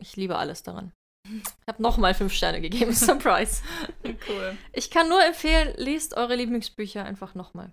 Ich 0.00 0.14
liebe 0.14 0.36
alles 0.36 0.62
daran. 0.62 0.92
Ich 1.24 1.68
habe 1.68 1.82
nochmal 1.82 2.14
fünf 2.14 2.32
Sterne 2.32 2.60
gegeben. 2.60 2.92
Surprise. 2.94 3.62
Cool. 4.04 4.56
Ich 4.72 4.90
kann 4.90 5.08
nur 5.08 5.24
empfehlen, 5.24 5.74
lest 5.76 6.16
eure 6.16 6.34
Lieblingsbücher 6.34 7.04
einfach 7.04 7.34
nochmal. 7.34 7.72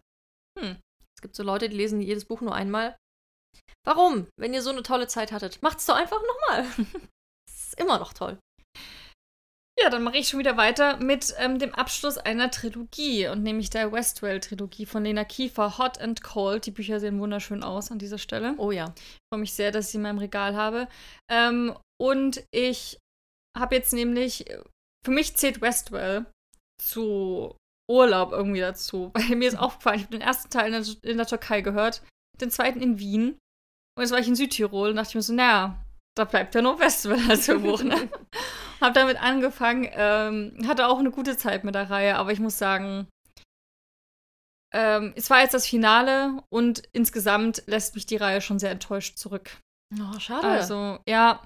Hm. 0.60 0.78
Es 1.16 1.22
gibt 1.22 1.36
so 1.36 1.44
Leute, 1.44 1.70
die 1.70 1.76
lesen 1.76 2.02
jedes 2.02 2.26
Buch 2.26 2.42
nur 2.42 2.54
einmal. 2.54 2.96
Warum? 3.86 4.28
Wenn 4.38 4.54
ihr 4.54 4.62
so 4.62 4.70
eine 4.70 4.84
tolle 4.84 5.08
Zeit 5.08 5.32
hattet, 5.32 5.62
macht's 5.62 5.86
doch 5.86 5.96
einfach 5.96 6.22
nochmal. 6.22 6.66
Ist 7.50 7.80
immer 7.80 8.00
noch 8.00 8.14
toll. 8.14 8.38
Ja, 9.82 9.90
dann 9.90 10.04
mache 10.04 10.18
ich 10.18 10.28
schon 10.28 10.40
wieder 10.40 10.58
weiter 10.58 10.98
mit 10.98 11.34
ähm, 11.38 11.58
dem 11.58 11.74
Abschluss 11.74 12.18
einer 12.18 12.52
Trilogie 12.52 13.30
und 13.30 13.44
nämlich 13.44 13.70
der 13.70 13.94
Westwell-Trilogie 13.94 14.86
von 14.86 15.06
Lena 15.06 15.24
Kiefer, 15.24 15.78
Hot 15.78 16.00
and 16.00 16.22
Cold. 16.22 16.66
Die 16.66 16.72
Bücher 16.72 17.00
sehen 17.00 17.22
wunderschön 17.22 17.64
aus 17.64 17.90
an 17.90 17.98
dieser 17.98 18.18
Stelle. 18.18 18.56
Oh 18.58 18.72
ja. 18.72 18.94
Ich 18.98 19.18
freue 19.32 19.40
mich 19.40 19.54
sehr, 19.54 19.72
dass 19.72 19.86
ich 19.86 19.92
sie 19.92 19.98
in 19.98 20.04
meinem 20.04 20.18
Regal 20.18 20.56
habe. 20.56 20.90
Ähm, 21.32 21.78
und 21.98 22.44
ich 22.52 23.00
habe 23.60 23.76
jetzt 23.76 23.94
nämlich, 23.94 24.46
für 25.06 25.12
mich 25.12 25.36
zählt 25.38 25.62
Westwell 25.62 26.26
zu 26.82 27.56
Urlaub 27.90 28.32
irgendwie 28.32 28.62
dazu, 28.62 29.12
weil 29.14 29.36
mir 29.36 29.48
ist 29.48 29.58
aufgefallen, 29.58 30.00
ich 30.00 30.06
habe 30.06 30.18
den 30.18 30.22
ersten 30.22 30.50
Teil 30.50 30.74
in 30.74 30.84
der, 30.84 31.12
in 31.12 31.18
der 31.18 31.28
Türkei 31.28 31.62
gehört, 31.62 32.02
den 32.40 32.52
zweiten 32.52 32.82
in 32.82 33.00
Wien 33.00 33.38
und 34.00 34.04
jetzt 34.04 34.12
war 34.12 34.20
ich 34.20 34.28
in 34.28 34.36
Südtirol 34.36 34.92
und 34.92 34.96
dachte 34.96 35.10
ich 35.10 35.16
mir 35.16 35.22
so, 35.22 35.34
naja, 35.34 35.84
da 36.18 36.24
bleibt 36.24 36.56
ja 36.56 36.62
nur 36.62 36.80
Westwell 36.80 37.30
als 37.30 37.48
Buch, 37.48 37.84
ne? 37.84 38.10
hab 38.82 38.94
damit 38.94 39.22
angefangen, 39.22 39.90
ähm, 39.92 40.58
hatte 40.68 40.88
auch 40.88 41.00
eine 41.00 41.12
gute 41.12 41.36
Zeit 41.36 41.64
mit 41.64 41.76
der 41.76 41.90
Reihe, 41.90 42.16
aber 42.16 42.32
ich 42.32 42.40
muss 42.40 42.58
sagen, 42.58 43.08
ähm, 44.74 45.14
es 45.16 45.30
war 45.30 45.42
jetzt 45.42 45.54
das 45.54 45.68
Finale 45.68 46.44
und 46.50 46.84
insgesamt 46.94 47.64
lässt 47.66 47.96
mich 47.96 48.06
die 48.06 48.18
Reihe 48.18 48.40
schon 48.40 48.60
sehr 48.60 48.72
enttäuscht 48.72 49.18
zurück. 49.18 49.58
Oh, 50.00 50.20
schade. 50.20 50.48
Also, 50.48 51.00
ja, 51.08 51.42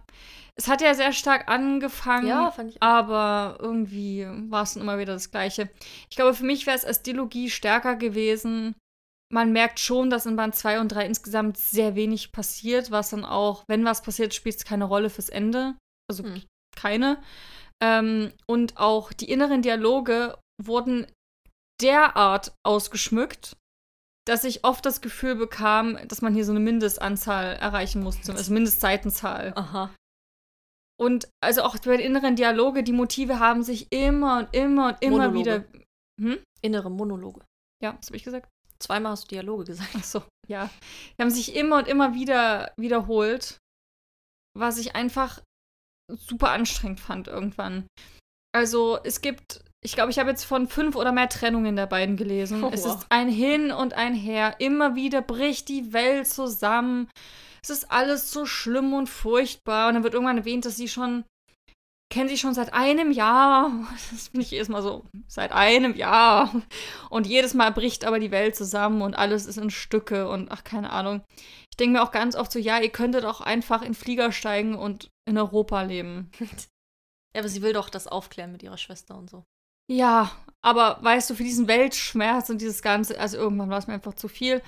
es 0.56 0.68
hat 0.68 0.82
ja 0.82 0.94
sehr 0.94 1.14
stark 1.14 1.50
angefangen, 1.50 2.28
ja, 2.28 2.52
fand 2.52 2.72
ich 2.72 2.82
auch. 2.82 2.86
aber 2.86 3.58
irgendwie 3.60 4.28
war 4.50 4.64
es 4.64 4.74
dann 4.76 4.84
immer 4.84 5.00
wieder 5.00 5.14
das 5.14 5.32
Gleiche. 5.32 5.70
Ich 6.10 6.16
glaube, 6.16 6.34
für 6.36 6.46
mich 6.46 6.66
wäre 6.68 6.78
es 6.78 6.86
als 6.86 7.02
Dilogie 7.02 7.50
stärker 7.50 7.96
gewesen. 7.96 8.76
Man 9.32 9.52
merkt 9.52 9.80
schon, 9.80 10.12
dass 10.12 10.28
in 10.28 10.36
Band 10.36 10.56
2 10.56 10.80
und 10.80 10.90
3 10.90 11.06
insgesamt 11.08 11.58
sehr 11.58 11.96
wenig 11.96 12.32
passiert, 12.32 12.92
was 12.92 13.10
dann 13.10 13.26
auch, 13.26 13.64
wenn 13.68 13.84
was 13.84 14.04
passiert, 14.04 14.34
spielt 14.36 14.56
es 14.58 14.66
keine 14.66 14.86
Rolle 14.86 15.10
fürs 15.10 15.30
Ende. 15.30 15.76
Also 16.08 16.24
Hm. 16.24 16.44
keine. 16.80 17.18
Ähm, 17.82 18.32
und 18.46 18.78
auch 18.78 19.12
die 19.12 19.32
inneren 19.32 19.64
Dialoge 19.64 20.38
wurden 20.62 21.08
derart 21.82 22.54
ausgeschmückt, 22.64 23.58
dass 24.28 24.44
ich 24.44 24.64
oft 24.64 24.86
das 24.86 25.02
Gefühl 25.02 25.36
bekam, 25.36 25.98
dass 26.08 26.22
man 26.22 26.34
hier 26.36 26.46
so 26.46 26.52
eine 26.52 26.60
Mindestanzahl 26.60 27.56
erreichen 27.56 28.04
musste, 28.04 28.32
also 28.34 28.54
Mindestseitenzahl. 28.54 29.54
Aha. 29.56 29.90
Und 31.00 31.28
also 31.44 31.64
auch 31.64 31.78
bei 31.80 31.98
den 31.98 32.06
inneren 32.06 32.36
Dialoge, 32.36 32.84
die 32.84 32.94
Motive 32.94 33.40
haben 33.40 33.64
sich 33.64 33.88
immer 33.92 34.40
und 34.40 34.56
immer 34.56 34.88
und 34.90 35.02
immer 35.02 35.30
Monologe. 35.30 35.40
wieder. 35.40 35.66
Hm? 36.22 36.44
Innere 36.62 36.92
Monologe. 36.92 37.42
Ja, 37.84 37.98
was 37.98 38.08
habe 38.08 38.18
ich 38.18 38.24
gesagt? 38.24 38.50
Zweimal 38.80 39.14
hast 39.14 39.26
du 39.26 39.36
Dialoge 39.36 39.66
gesagt. 39.66 39.90
Ach 39.98 40.04
so, 40.04 40.24
ja. 40.48 40.70
Die 41.18 41.22
haben 41.22 41.32
sich 41.32 41.56
immer 41.56 41.78
und 41.78 41.88
immer 41.88 42.14
wieder 42.14 42.74
wiederholt, 42.78 43.58
was 44.58 44.78
ich 44.78 44.96
einfach 44.96 45.42
super 46.10 46.52
anstrengend 46.52 47.00
fand 47.00 47.28
irgendwann. 47.28 47.88
Also 48.56 49.00
es 49.04 49.22
gibt, 49.22 49.64
ich 49.84 49.94
glaube, 49.94 50.12
ich 50.12 50.20
habe 50.20 50.30
jetzt 50.30 50.44
von 50.44 50.68
fünf 50.68 50.96
oder 50.96 51.12
mehr 51.12 51.30
Trennungen 51.30 51.76
der 51.76 51.88
beiden 51.88 52.18
gelesen. 52.18 52.64
Oh, 52.64 52.70
es 52.72 52.84
wow. 52.84 52.98
ist 52.98 53.08
ein 53.10 53.30
Hin 53.30 53.72
und 53.72 53.94
ein 53.96 54.14
Her. 54.14 54.56
Immer 54.60 54.96
wieder 54.96 55.22
bricht 55.22 55.70
die 55.70 55.92
Welt 55.92 56.28
zusammen. 56.28 57.10
Es 57.64 57.70
ist 57.70 57.92
alles 57.92 58.32
so 58.32 58.46
schlimm 58.46 58.94
und 58.94 59.08
furchtbar. 59.08 59.88
Und 59.88 59.96
dann 59.96 60.04
wird 60.04 60.14
irgendwann 60.14 60.40
erwähnt, 60.40 60.66
dass 60.66 60.76
sie 60.76 60.90
schon, 60.90 61.24
kennen 62.12 62.28
sie 62.28 62.38
schon 62.38 62.54
seit 62.54 62.74
einem 62.74 63.12
Jahr. 63.12 63.72
Das 64.12 64.28
finde 64.28 64.42
ich 64.42 64.52
jedes 64.52 64.70
Mal 64.70 64.82
so, 64.82 65.06
seit 65.28 65.54
einem 65.54 65.96
Jahr. 65.96 66.54
Und 67.10 67.26
jedes 67.26 67.54
Mal 67.54 67.72
bricht 67.72 68.06
aber 68.06 68.20
die 68.20 68.32
Welt 68.32 68.56
zusammen 68.56 69.02
und 69.02 69.16
alles 69.16 69.46
ist 69.46 69.58
in 69.58 69.70
Stücke 69.70 70.30
und 70.30 70.52
ach, 70.52 70.64
keine 70.64 70.92
Ahnung. 70.92 71.24
Ich 71.72 71.78
denke 71.78 71.94
mir 71.94 72.04
auch 72.04 72.12
ganz 72.12 72.36
oft 72.36 72.52
so, 72.52 72.60
ja, 72.60 72.80
ihr 72.80 72.92
könntet 72.92 73.26
auch 73.26 73.42
einfach 73.42 73.82
in 73.82 73.94
Flieger 73.94 74.32
steigen 74.32 74.76
und 74.76 75.10
in 75.26 75.38
Europa 75.38 75.82
leben. 75.82 76.32
Ja, 77.36 77.42
aber 77.42 77.50
sie 77.50 77.64
will 77.64 77.74
doch 77.74 77.90
das 77.90 78.06
aufklären 78.06 78.52
mit 78.52 78.62
ihrer 78.62 78.78
Schwester 78.78 79.18
und 79.18 79.28
so. 79.28 79.44
Ja, 79.92 80.32
aber 80.66 80.98
weißt 81.04 81.30
du, 81.30 81.36
für 81.36 81.44
diesen 81.44 81.68
Weltschmerz 81.68 82.50
und 82.50 82.62
dieses 82.62 82.82
Ganze, 82.82 83.20
also 83.20 83.38
irgendwann 83.38 83.70
war 83.70 83.80
es 83.80 83.88
mir 83.88 83.94
einfach 83.94 84.14
zu 84.14 84.28
viel. 84.28 84.62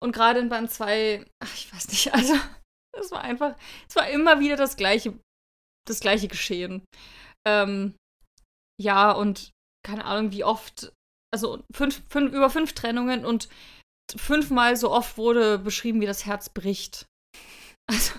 Und 0.00 0.12
gerade 0.12 0.38
in 0.38 0.48
Band 0.48 0.70
2, 0.70 1.24
ach, 1.42 1.54
ich 1.54 1.72
weiß 1.72 1.88
nicht, 1.88 2.14
also 2.14 2.34
es 2.98 3.10
war 3.10 3.22
einfach, 3.22 3.56
es 3.88 3.96
war 3.96 4.08
immer 4.08 4.40
wieder 4.40 4.56
das 4.56 4.76
gleiche, 4.76 5.18
das 5.86 6.00
gleiche 6.00 6.28
Geschehen. 6.28 6.84
Ähm, 7.46 7.96
ja, 8.80 9.10
und 9.10 9.50
keine 9.84 10.04
Ahnung, 10.04 10.30
wie 10.30 10.44
oft, 10.44 10.92
also 11.32 11.64
fünf, 11.72 12.02
fünf, 12.08 12.32
über 12.32 12.50
fünf 12.50 12.72
Trennungen 12.72 13.24
und 13.24 13.48
fünfmal 14.16 14.76
so 14.76 14.90
oft 14.90 15.16
wurde 15.16 15.58
beschrieben, 15.58 16.00
wie 16.00 16.06
das 16.06 16.26
Herz 16.26 16.48
bricht. 16.48 17.06
Also, 17.90 18.12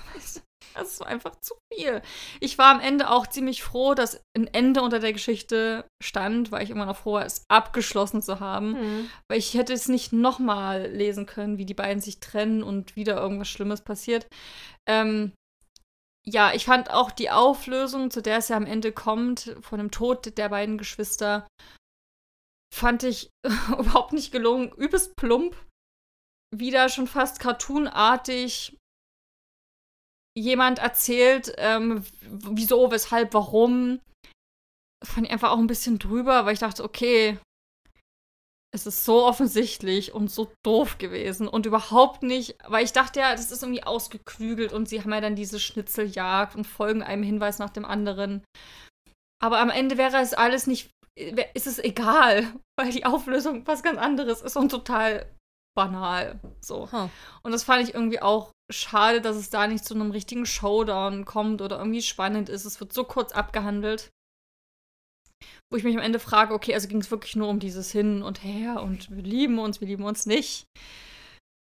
das 0.73 0.99
war 0.99 1.07
einfach 1.07 1.35
zu 1.41 1.55
viel. 1.71 2.01
Ich 2.39 2.57
war 2.57 2.73
am 2.73 2.79
Ende 2.79 3.09
auch 3.09 3.27
ziemlich 3.27 3.63
froh, 3.63 3.93
dass 3.93 4.21
ein 4.35 4.47
Ende 4.47 4.81
unter 4.81 4.99
der 4.99 5.13
Geschichte 5.13 5.85
stand, 6.01 6.51
weil 6.51 6.63
ich 6.63 6.69
immer 6.69 6.85
noch 6.85 6.97
froh 6.97 7.13
war, 7.13 7.25
es 7.25 7.43
abgeschlossen 7.49 8.21
zu 8.21 8.39
haben. 8.39 8.71
Mhm. 8.71 9.09
Weil 9.29 9.39
ich 9.39 9.53
hätte 9.53 9.73
es 9.73 9.87
nicht 9.87 10.13
nochmal 10.13 10.87
lesen 10.87 11.25
können, 11.25 11.57
wie 11.57 11.65
die 11.65 11.73
beiden 11.73 12.01
sich 12.01 12.19
trennen 12.19 12.63
und 12.63 12.95
wieder 12.95 13.17
irgendwas 13.17 13.49
Schlimmes 13.49 13.81
passiert. 13.81 14.27
Ähm, 14.87 15.33
ja, 16.25 16.53
ich 16.53 16.65
fand 16.65 16.89
auch 16.89 17.11
die 17.11 17.29
Auflösung, 17.29 18.09
zu 18.09 18.21
der 18.21 18.37
es 18.37 18.47
ja 18.47 18.55
am 18.55 18.65
Ende 18.65 18.91
kommt, 18.91 19.55
von 19.61 19.77
dem 19.77 19.91
Tod 19.91 20.37
der 20.37 20.49
beiden 20.49 20.77
Geschwister, 20.77 21.47
fand 22.73 23.03
ich 23.03 23.29
überhaupt 23.77 24.13
nicht 24.13 24.31
gelungen. 24.31 24.71
Übelst 24.71 25.15
plump. 25.15 25.55
Wieder 26.55 26.89
schon 26.89 27.07
fast 27.07 27.39
cartoonartig. 27.39 28.77
Jemand 30.35 30.79
erzählt, 30.79 31.53
ähm, 31.57 32.03
wieso, 32.21 32.91
weshalb, 32.91 33.33
warum. 33.33 33.99
Fand 35.05 35.27
ich 35.27 35.33
einfach 35.33 35.51
auch 35.51 35.57
ein 35.57 35.67
bisschen 35.67 35.99
drüber, 35.99 36.45
weil 36.45 36.53
ich 36.53 36.59
dachte, 36.59 36.83
okay, 36.83 37.37
es 38.73 38.87
ist 38.87 39.05
so 39.05 39.25
offensichtlich 39.25 40.13
und 40.13 40.31
so 40.31 40.51
doof 40.65 40.97
gewesen 40.97 41.47
und 41.47 41.67
überhaupt 41.67 42.23
nicht, 42.23 42.55
weil 42.67 42.83
ich 42.83 42.91
dachte 42.91 43.19
ja, 43.19 43.33
das 43.33 43.51
ist 43.51 43.61
irgendwie 43.61 43.83
ausgeklügelt 43.83 44.73
und 44.73 44.89
sie 44.89 44.99
haben 44.99 45.13
ja 45.13 45.21
dann 45.21 45.35
diese 45.35 45.59
Schnitzeljagd 45.59 46.55
und 46.55 46.65
folgen 46.65 47.03
einem 47.03 47.21
Hinweis 47.21 47.59
nach 47.59 47.69
dem 47.69 47.85
anderen. 47.85 48.43
Aber 49.39 49.59
am 49.59 49.69
Ende 49.69 49.97
wäre 49.99 50.17
es 50.17 50.33
alles 50.33 50.65
nicht, 50.65 50.89
ist 51.53 51.67
es 51.67 51.77
egal, 51.77 52.51
weil 52.79 52.91
die 52.91 53.05
Auflösung 53.05 53.67
was 53.67 53.83
ganz 53.83 53.99
anderes 53.99 54.41
ist 54.41 54.57
und 54.57 54.69
total 54.69 55.31
banal. 55.75 56.39
So. 56.61 56.91
Huh. 56.91 57.09
Und 57.43 57.51
das 57.51 57.63
fand 57.63 57.83
ich 57.83 57.93
irgendwie 57.93 58.21
auch 58.21 58.51
schade, 58.71 59.21
dass 59.21 59.35
es 59.35 59.49
da 59.49 59.67
nicht 59.67 59.85
zu 59.85 59.93
einem 59.93 60.11
richtigen 60.11 60.45
Showdown 60.45 61.25
kommt 61.25 61.61
oder 61.61 61.77
irgendwie 61.77 62.01
spannend 62.01 62.49
ist. 62.49 62.65
Es 62.65 62.79
wird 62.79 62.93
so 62.93 63.03
kurz 63.03 63.31
abgehandelt. 63.31 64.09
Wo 65.71 65.77
ich 65.77 65.83
mich 65.83 65.95
am 65.95 66.03
Ende 66.03 66.19
frage, 66.19 66.53
okay, 66.53 66.73
also 66.73 66.87
ging 66.87 67.01
es 67.01 67.11
wirklich 67.11 67.35
nur 67.35 67.49
um 67.49 67.59
dieses 67.59 67.91
Hin 67.91 68.21
und 68.21 68.43
Her 68.43 68.81
und 68.81 69.09
wir 69.09 69.23
lieben 69.23 69.59
uns, 69.59 69.81
wir 69.81 69.87
lieben 69.87 70.03
uns 70.03 70.25
nicht. 70.25 70.65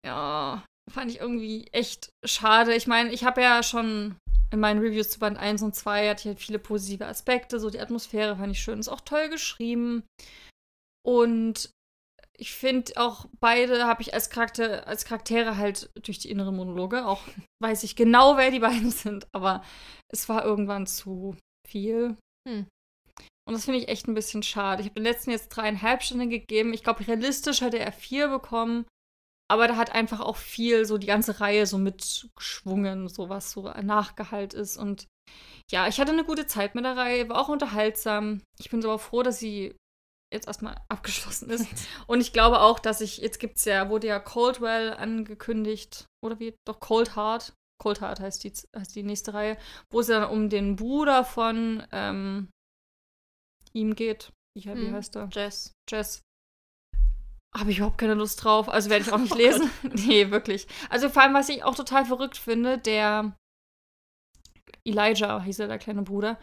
Ja, 0.07 0.65
fand 0.91 1.11
ich 1.11 1.19
irgendwie 1.19 1.67
echt 1.73 2.11
schade. 2.25 2.75
Ich 2.75 2.87
meine, 2.87 3.13
ich 3.13 3.25
habe 3.25 3.43
ja 3.43 3.63
schon 3.63 4.17
in 4.51 4.61
meinen 4.61 4.81
Reviews 4.81 5.11
zu 5.11 5.19
Band 5.19 5.37
1 5.37 5.63
und 5.63 5.75
2 5.75 6.09
hatte 6.09 6.21
ich 6.21 6.27
halt 6.27 6.41
viele 6.41 6.59
positive 6.59 7.07
Aspekte. 7.07 7.61
So 7.61 7.71
die 7.71 7.81
Atmosphäre 7.81 8.37
fand 8.37 8.53
ich 8.53 8.63
schön, 8.63 8.79
ist 8.79 8.89
auch 8.89 9.03
toll 9.03 9.29
geschrieben. 9.29 10.05
Und 11.05 11.71
ich 12.41 12.53
finde 12.53 12.93
auch 12.97 13.27
beide 13.41 13.85
habe 13.85 14.03
ich 14.03 14.15
als 14.15 14.31
Charakter, 14.31 14.87
als 14.87 15.05
Charaktere 15.05 15.57
halt 15.57 15.91
durch 16.03 16.19
die 16.19 16.31
inneren 16.31 16.57
Monologe 16.57 17.07
auch 17.07 17.23
weiß 17.63 17.83
ich 17.83 17.97
genau, 17.97 18.37
wer 18.37 18.51
die 18.51 18.61
beiden 18.61 18.91
sind, 18.91 19.27
aber 19.35 19.63
es 20.13 20.29
war 20.29 20.45
irgendwann 20.45 20.87
zu 20.87 21.37
viel. 21.69 22.17
Hm. 22.49 22.67
Und 23.47 23.55
das 23.55 23.65
finde 23.65 23.81
ich 23.81 23.89
echt 23.89 24.07
ein 24.07 24.15
bisschen 24.15 24.43
schade. 24.43 24.83
Ich 24.83 24.89
habe 24.89 25.01
den 25.01 25.05
letzten 25.05 25.31
jetzt 25.31 25.49
dreieinhalb 25.49 26.03
Stunden 26.03 26.29
gegeben. 26.29 26.75
Ich 26.75 26.85
glaube, 26.85 27.07
realistisch 27.07 27.63
hätte 27.63 27.79
er 27.79 27.93
vier 27.93 28.29
bekommen. 28.29 28.85
Aber 29.51 29.67
da 29.67 29.77
hat 29.77 29.95
einfach 29.95 30.21
auch 30.21 30.37
viel 30.37 30.85
so 30.85 30.99
die 30.99 31.07
ganze 31.07 31.41
Reihe 31.41 31.65
so 31.65 31.79
mitgeschwungen, 31.79 33.09
so 33.09 33.31
was 33.31 33.51
so 33.51 33.63
Nachgehalt 33.63 34.53
ist. 34.53 34.77
Und 34.77 35.07
ja, 35.71 35.89
ich 35.89 35.99
hatte 35.99 36.13
eine 36.13 36.25
gute 36.25 36.47
Zeit 36.47 36.75
mit 36.75 36.85
der 36.85 36.99
Reihe, 36.99 37.29
war 37.31 37.41
auch 37.41 37.49
unterhaltsam. 37.49 38.43
Ich 38.61 38.69
bin 38.69 38.83
so 38.83 38.99
froh, 38.99 39.23
dass 39.23 39.39
sie 39.39 39.75
jetzt 40.33 40.47
erstmal 40.47 40.77
abgeschlossen 40.89 41.51
ist. 41.51 41.67
Und 42.07 42.21
ich 42.21 42.33
glaube 42.33 42.61
auch, 42.61 42.79
dass 42.79 43.01
ich, 43.01 43.19
jetzt 43.19 43.39
gibt 43.39 43.59
es 43.59 43.65
ja, 43.65 43.89
wurde 43.89 44.07
ja 44.07 44.19
Coldwell 44.19 44.93
angekündigt, 44.95 46.07
oder 46.25 46.39
wie, 46.39 46.55
doch 46.67 46.81
Cold 46.81 47.17
Heart. 47.17 47.53
Cold 47.81 48.01
Heart 48.01 48.21
heißt 48.21 48.43
die, 48.43 48.53
heißt 48.77 48.97
die 48.97 49.05
nächste 49.05 49.35
Reihe, 49.35 49.57
wo 49.91 50.01
es 50.01 50.09
dann 50.09 50.29
um 50.29 50.49
den 50.49 50.75
Bruder 50.77 51.25
von 51.25 51.87
ähm, 51.93 52.49
ihm 53.73 53.95
geht. 53.95 54.33
Wie, 54.57 54.65
wie 54.65 54.71
Hm. 54.71 54.95
heißt 54.95 55.17
er? 55.17 55.29
Jess. 55.33 55.73
Jess. 55.89 56.23
Habe 57.57 57.71
ich 57.71 57.79
überhaupt 57.79 57.99
keine 57.99 58.15
Lust 58.15 58.43
drauf. 58.43 58.69
Also 58.69 58.91
werde 58.91 59.05
ich 59.05 59.13
auch 59.13 59.19
nicht 59.21 59.35
lesen. 59.37 59.71
nee, 59.83 60.31
wirklich. 60.31 60.67
Also 60.91 61.09
vor 61.09 61.23
allem, 61.23 61.35
was 61.35 61.49
ich 61.49 61.63
auch 61.63 61.77
total 61.77 62.05
verrückt 62.05 62.37
finde, 62.37 62.79
der 62.79 63.37
Elijah 64.85 65.41
hieß 65.43 65.61
er, 65.61 65.69
der 65.69 65.79
kleine 65.79 66.03
Bruder. 66.03 66.39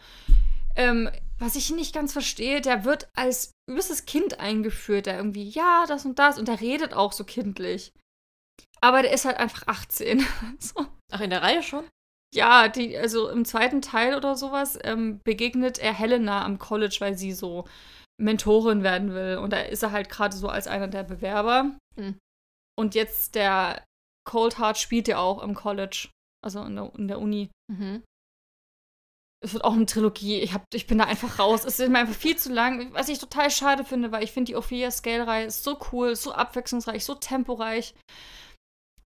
Ähm, 0.74 1.10
was 1.38 1.56
ich 1.56 1.70
nicht 1.70 1.94
ganz 1.94 2.12
verstehe, 2.12 2.60
der 2.60 2.84
wird 2.84 3.08
als 3.14 3.52
übelstes 3.68 4.06
Kind 4.06 4.40
eingeführt, 4.40 5.06
der 5.06 5.16
irgendwie, 5.16 5.48
ja, 5.48 5.84
das 5.86 6.04
und 6.04 6.18
das, 6.18 6.38
und 6.38 6.48
der 6.48 6.60
redet 6.60 6.94
auch 6.94 7.12
so 7.12 7.24
kindlich. 7.24 7.92
Aber 8.80 9.02
der 9.02 9.12
ist 9.12 9.24
halt 9.24 9.38
einfach 9.38 9.66
18. 9.66 10.24
so. 10.58 10.86
Ach, 11.10 11.20
in 11.20 11.30
der 11.30 11.42
Reihe 11.42 11.62
schon? 11.62 11.84
Ja, 12.34 12.68
die, 12.68 12.96
also 12.96 13.30
im 13.30 13.44
zweiten 13.44 13.80
Teil 13.80 14.14
oder 14.14 14.36
sowas 14.36 14.78
ähm, 14.82 15.20
begegnet 15.24 15.78
er 15.78 15.92
Helena 15.92 16.44
am 16.44 16.58
College, 16.58 16.96
weil 17.00 17.16
sie 17.16 17.32
so 17.32 17.66
Mentorin 18.20 18.82
werden 18.82 19.14
will. 19.14 19.38
Und 19.38 19.52
da 19.52 19.60
ist 19.60 19.82
er 19.82 19.92
halt 19.92 20.08
gerade 20.08 20.36
so 20.36 20.48
als 20.48 20.66
einer 20.66 20.88
der 20.88 21.04
Bewerber. 21.04 21.76
Hm. 21.96 22.18
Und 22.78 22.94
jetzt 22.94 23.34
der 23.34 23.84
Cold 24.28 24.58
Heart 24.58 24.78
spielt 24.78 25.08
ja 25.08 25.18
auch 25.18 25.42
im 25.42 25.54
College, 25.54 26.08
also 26.44 26.62
in 26.64 26.76
der, 26.76 26.92
in 26.96 27.08
der 27.08 27.20
Uni. 27.20 27.50
Mhm. 27.72 28.02
Es 29.44 29.52
wird 29.52 29.64
auch 29.64 29.74
eine 29.74 29.86
Trilogie. 29.86 30.40
Ich, 30.40 30.54
hab, 30.54 30.62
ich 30.72 30.86
bin 30.86 30.98
da 30.98 31.04
einfach 31.04 31.38
raus. 31.38 31.64
Es 31.64 31.78
ist 31.78 31.88
mir 31.88 31.98
einfach 31.98 32.14
viel 32.14 32.36
zu 32.36 32.52
lang. 32.52 32.92
Was 32.94 33.08
ich 33.08 33.18
total 33.18 33.50
schade 33.50 33.84
finde, 33.84 34.10
weil 34.10 34.24
ich 34.24 34.32
finde, 34.32 34.50
die 34.50 34.56
Ophelia 34.56 34.90
Scale-Reihe 34.90 35.46
ist 35.46 35.62
so 35.62 35.78
cool, 35.92 36.16
so 36.16 36.32
abwechslungsreich, 36.32 37.04
so 37.04 37.14
temporeich. 37.14 37.94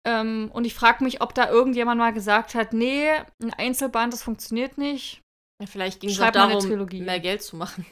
Ähm, 0.07 0.51
und 0.53 0.65
ich 0.65 0.75
frage 0.75 1.05
mich, 1.05 1.23
ob 1.23 1.35
da 1.35 1.49
irgendjemand 1.49 1.99
mal 1.99 2.13
gesagt 2.13 2.55
hat, 2.55 2.73
nee, 2.73 3.11
ein 3.43 3.55
Einzelband, 3.55 4.13
das 4.13 4.23
funktioniert 4.23 4.79
nicht. 4.79 5.23
Vielleicht 5.67 6.01
ging 6.01 6.11
es 6.11 6.19
darum, 6.19 6.61
Trilogie. 6.61 7.01
mehr 7.01 7.21
Geld 7.21 7.43
zu 7.43 7.57
machen. 7.57 7.87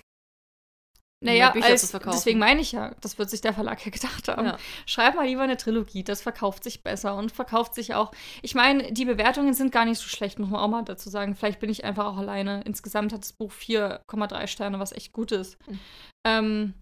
Naja, 1.23 1.51
Bücher 1.51 1.67
als, 1.67 1.83
zu 1.83 1.87
verkaufen. 1.87 2.17
deswegen 2.17 2.39
meine 2.39 2.61
ich 2.61 2.73
ja, 2.73 2.95
das 3.01 3.19
wird 3.19 3.31
sich 3.31 3.41
der 3.41 3.55
Verlag 3.55 3.85
ja 3.85 3.91
gedacht 3.91 4.29
haben. 4.29 4.47
Ja. 4.47 4.59
Schreib 4.87 5.15
mal 5.15 5.27
lieber 5.27 5.43
eine 5.43 5.57
Trilogie, 5.57 6.03
das 6.03 6.21
verkauft 6.21 6.65
sich 6.65 6.83
besser 6.83 7.17
und 7.17 7.31
verkauft 7.31 7.75
sich 7.75 7.95
auch. 7.95 8.13
Ich 8.43 8.55
meine, 8.55 8.93
die 8.93 9.05
Bewertungen 9.05 9.55
sind 9.55 9.73
gar 9.73 9.85
nicht 9.85 9.99
so 9.99 10.09
schlecht, 10.09 10.39
muss 10.39 10.51
man 10.51 10.61
auch 10.61 10.69
mal 10.69 10.83
dazu 10.83 11.11
sagen. 11.11 11.35
Vielleicht 11.35 11.61
bin 11.61 11.71
ich 11.71 11.85
einfach 11.85 12.07
auch 12.07 12.19
alleine. 12.19 12.63
Insgesamt 12.65 13.13
hat 13.13 13.23
das 13.23 13.33
Buch 13.33 13.53
4,3 13.53 14.47
Sterne, 14.47 14.79
was 14.79 14.93
echt 14.93 15.13
gut 15.13 15.33
ist. 15.33 15.59
Mhm. 15.69 15.79
Ähm, 16.25 16.75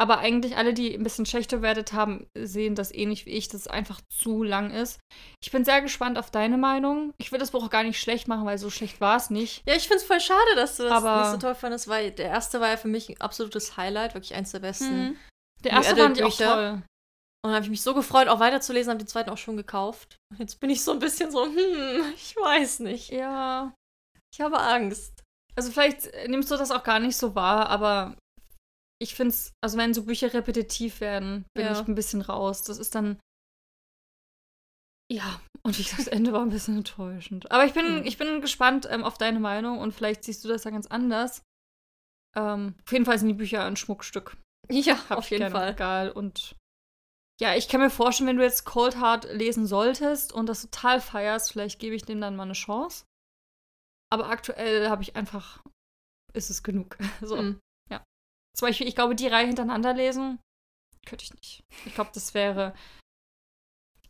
aber 0.00 0.18
eigentlich 0.18 0.56
alle, 0.56 0.74
die 0.74 0.94
ein 0.94 1.02
bisschen 1.02 1.26
schlechter 1.26 1.56
bewertet 1.58 1.92
haben, 1.92 2.28
sehen 2.36 2.76
das 2.76 2.94
ähnlich 2.94 3.26
wie 3.26 3.30
ich, 3.30 3.48
dass 3.48 3.62
es 3.62 3.66
einfach 3.66 4.00
zu 4.08 4.44
lang 4.44 4.70
ist. 4.70 5.00
Ich 5.42 5.50
bin 5.50 5.64
sehr 5.64 5.82
gespannt 5.82 6.18
auf 6.18 6.30
deine 6.30 6.56
Meinung. 6.56 7.12
Ich 7.18 7.32
will 7.32 7.40
das 7.40 7.50
Buch 7.50 7.64
auch 7.64 7.70
gar 7.70 7.82
nicht 7.82 8.00
schlecht 8.00 8.28
machen, 8.28 8.46
weil 8.46 8.58
so 8.58 8.70
schlecht 8.70 9.00
war 9.00 9.16
es 9.16 9.28
nicht. 9.30 9.62
Ja, 9.66 9.74
ich 9.74 9.88
finde 9.88 9.96
es 9.96 10.04
voll 10.04 10.20
schade, 10.20 10.54
dass 10.54 10.76
du 10.76 10.84
das 10.84 10.92
Aber- 10.92 11.22
nicht 11.22 11.30
so 11.32 11.36
toll 11.38 11.54
fandest, 11.56 11.88
weil 11.88 12.12
der 12.12 12.26
erste 12.26 12.60
war 12.60 12.68
ja 12.68 12.76
für 12.76 12.88
mich 12.88 13.08
ein 13.08 13.20
absolutes 13.20 13.76
Highlight, 13.76 14.14
wirklich 14.14 14.34
eins 14.34 14.52
der 14.52 14.60
besten. 14.60 15.08
Mhm. 15.08 15.16
Der 15.64 15.72
erste 15.72 15.96
fand 15.96 16.16
ich 16.16 16.24
auch 16.24 16.36
toll. 16.36 16.82
Und 17.44 17.52
habe 17.52 17.64
ich 17.64 17.70
mich 17.70 17.82
so 17.82 17.94
gefreut, 17.94 18.28
auch 18.28 18.40
weiterzulesen, 18.40 18.90
habe 18.90 18.98
den 19.02 19.08
zweiten 19.08 19.30
auch 19.30 19.38
schon 19.38 19.56
gekauft. 19.56 20.16
Jetzt 20.38 20.60
bin 20.60 20.70
ich 20.70 20.82
so 20.82 20.92
ein 20.92 20.98
bisschen 20.98 21.30
so, 21.30 21.44
hm, 21.44 22.12
ich 22.14 22.36
weiß 22.36 22.80
nicht. 22.80 23.10
Ja. 23.10 23.72
Ich 24.32 24.40
habe 24.40 24.58
Angst. 24.60 25.22
Also 25.56 25.72
vielleicht 25.72 26.06
äh, 26.08 26.28
nimmst 26.28 26.50
du 26.50 26.56
das 26.56 26.70
auch 26.70 26.82
gar 26.84 27.00
nicht 27.00 27.16
so 27.16 27.34
wahr, 27.34 27.68
aber 27.68 28.16
ich 29.00 29.14
finde 29.14 29.30
es, 29.30 29.52
also 29.62 29.78
wenn 29.78 29.94
so 29.94 30.04
Bücher 30.04 30.32
repetitiv 30.34 31.00
werden, 31.00 31.44
bin 31.54 31.66
Ja. 31.66 31.72
ich 31.72 31.86
ein 31.86 31.94
bisschen 31.94 32.20
raus. 32.22 32.62
Das 32.64 32.78
ist 32.78 32.94
dann. 32.94 33.18
Ja, 35.10 35.40
und 35.62 35.78
wie 35.78 35.82
gesagt, 35.82 36.00
das 36.00 36.08
Ende 36.08 36.32
war 36.32 36.42
ein 36.42 36.50
bisschen 36.50 36.76
enttäuschend. 36.78 37.50
Aber 37.50 37.64
ich 37.64 37.72
bin, 37.72 38.04
ich 38.04 38.18
bin 38.18 38.40
gespannt 38.40 38.86
ähm, 38.90 39.04
auf 39.04 39.16
deine 39.16 39.40
Meinung 39.40 39.78
und 39.78 39.92
vielleicht 39.92 40.24
siehst 40.24 40.44
du 40.44 40.48
das 40.48 40.64
ja 40.64 40.70
ganz 40.70 40.86
anders. 40.86 41.42
Ähm, 42.36 42.74
auf 42.84 42.92
jeden 42.92 43.06
Fall 43.06 43.18
sind 43.18 43.28
die 43.28 43.34
Bücher 43.34 43.64
ein 43.64 43.76
Schmuckstück. 43.76 44.36
Ja, 44.70 44.98
Hab 45.08 45.18
auf 45.18 45.24
ich 45.24 45.30
jeden 45.30 45.50
Fall. 45.50 45.70
Regal. 45.70 46.10
Und 46.10 46.56
ja, 47.40 47.54
ich 47.54 47.68
kann 47.68 47.80
mir 47.80 47.88
vorstellen, 47.88 48.28
wenn 48.28 48.36
du 48.36 48.42
jetzt 48.42 48.64
Cold 48.66 49.00
Heart 49.00 49.32
lesen 49.32 49.66
solltest 49.66 50.32
und 50.32 50.46
das 50.46 50.62
total 50.62 51.00
feierst, 51.00 51.52
vielleicht 51.52 51.78
gebe 51.78 51.94
ich 51.94 52.02
dem 52.02 52.20
dann 52.20 52.36
mal 52.36 52.42
eine 52.42 52.52
Chance. 52.52 53.04
Aber 54.12 54.28
aktuell 54.28 54.90
habe 54.90 55.02
ich 55.02 55.16
einfach, 55.16 55.62
ist 56.34 56.50
es 56.50 56.62
genug. 56.62 56.98
So. 57.22 57.38
Hm. 57.38 57.60
Zum 58.58 58.66
Beispiel, 58.66 58.88
ich 58.88 58.96
glaube, 58.96 59.14
die 59.14 59.28
Reihe 59.28 59.46
hintereinander 59.46 59.94
lesen, 59.94 60.40
könnte 61.06 61.24
ich 61.24 61.34
nicht. 61.34 61.60
Ich 61.86 61.94
glaube, 61.94 62.10
das 62.12 62.34
wäre 62.34 62.74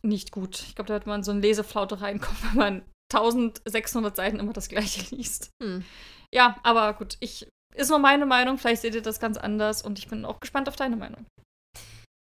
nicht 0.01 0.31
gut. 0.31 0.63
Ich 0.67 0.75
glaube, 0.75 0.87
da 0.87 0.95
wird 0.95 1.05
man 1.05 1.23
so 1.23 1.31
eine 1.31 1.41
Leseflaute 1.41 2.01
reinkommen, 2.01 2.41
wenn 2.49 2.57
man 2.57 2.85
1600 3.13 4.15
Seiten 4.15 4.39
immer 4.39 4.53
das 4.53 4.69
gleiche 4.69 5.15
liest. 5.15 5.51
Hm. 5.61 5.85
Ja, 6.33 6.59
aber 6.63 6.93
gut, 6.93 7.17
ich 7.19 7.47
ist 7.75 7.89
nur 7.89 7.99
meine 7.99 8.25
Meinung. 8.25 8.57
Vielleicht 8.57 8.81
seht 8.81 8.95
ihr 8.95 9.01
das 9.01 9.19
ganz 9.19 9.37
anders 9.37 9.83
und 9.83 9.99
ich 9.99 10.07
bin 10.07 10.25
auch 10.25 10.39
gespannt 10.39 10.67
auf 10.67 10.75
deine 10.75 10.95
Meinung. 10.95 11.25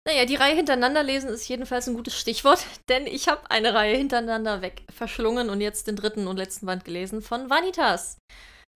Naja, 0.06 0.24
die 0.24 0.34
Reihe 0.34 0.56
hintereinander 0.56 1.02
lesen 1.02 1.30
ist 1.30 1.46
jedenfalls 1.48 1.88
ein 1.88 1.94
gutes 1.94 2.18
Stichwort, 2.18 2.64
denn 2.88 3.06
ich 3.06 3.28
habe 3.28 3.50
eine 3.50 3.74
Reihe 3.74 3.96
hintereinander 3.96 4.62
weg 4.62 4.84
verschlungen 4.92 5.50
und 5.50 5.60
jetzt 5.60 5.88
den 5.88 5.96
dritten 5.96 6.28
und 6.28 6.36
letzten 6.36 6.66
Band 6.66 6.84
gelesen 6.84 7.22
von 7.22 7.50
Vanitas. 7.50 8.18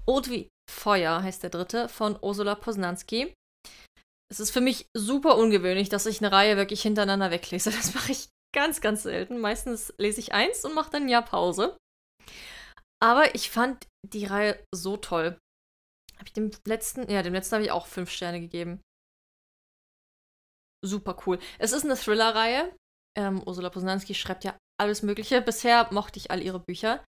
Ode 0.05 0.31
wie 0.31 0.49
Feuer 0.71 1.23
heißt 1.23 1.43
der 1.43 1.51
dritte 1.51 1.89
von 1.89 2.19
Ursula 2.21 2.55
Posnanski. 2.55 3.33
Es 4.31 4.41
ist 4.41 4.51
für 4.51 4.61
mich 4.61 4.87
super 4.97 5.37
ungewöhnlich, 5.37 5.89
dass 5.89 6.07
ich 6.07 6.21
eine 6.21 6.33
Reihe 6.33 6.57
wirklich 6.57 6.83
hintereinander 6.83 7.31
weglese. 7.31 7.71
Das 7.71 7.95
mache 7.95 8.13
ich 8.13 8.29
ganz, 8.55 8.81
ganz 8.81 9.03
selten. 9.03 9.39
Meistens 9.39 9.95
lese 9.99 10.21
ich 10.21 10.33
eins 10.33 10.65
und 10.65 10.75
mache 10.75 10.91
dann 10.91 11.05
ein 11.05 11.09
Jahr 11.09 11.25
Pause. 11.25 11.77
Aber 13.03 13.35
ich 13.35 13.51
fand 13.51 13.87
die 14.07 14.25
Reihe 14.25 14.63
so 14.75 14.97
toll. 14.97 15.39
Habe 16.15 16.27
ich 16.27 16.33
dem 16.33 16.51
letzten, 16.67 17.11
ja, 17.11 17.23
dem 17.23 17.35
letzten 17.35 17.57
habe 17.57 17.65
ich 17.65 17.71
auch 17.71 17.87
fünf 17.87 18.11
Sterne 18.11 18.41
gegeben 18.41 18.81
super 20.87 21.17
cool. 21.27 21.39
Es 21.59 21.73
ist 21.73 21.85
eine 21.85 21.97
Thriller-Reihe. 21.97 22.75
Ähm, 23.19 23.43
Ursula 23.45 23.71
Posnanski 23.71 24.15
schreibt 24.15 24.45
ja 24.45 24.57
alles 24.81 25.03
Mögliche. 25.03 25.41
Bisher 25.43 25.89
mochte 25.93 26.19
ich 26.19 26.31
all 26.31 26.43
ihre 26.43 26.61
Bücher, 26.61 27.05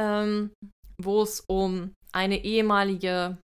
ähm, 0.00 0.52
wo 1.00 1.22
es 1.22 1.40
um 1.48 1.94
eine 2.16 2.42
ehemalige. 2.42 3.38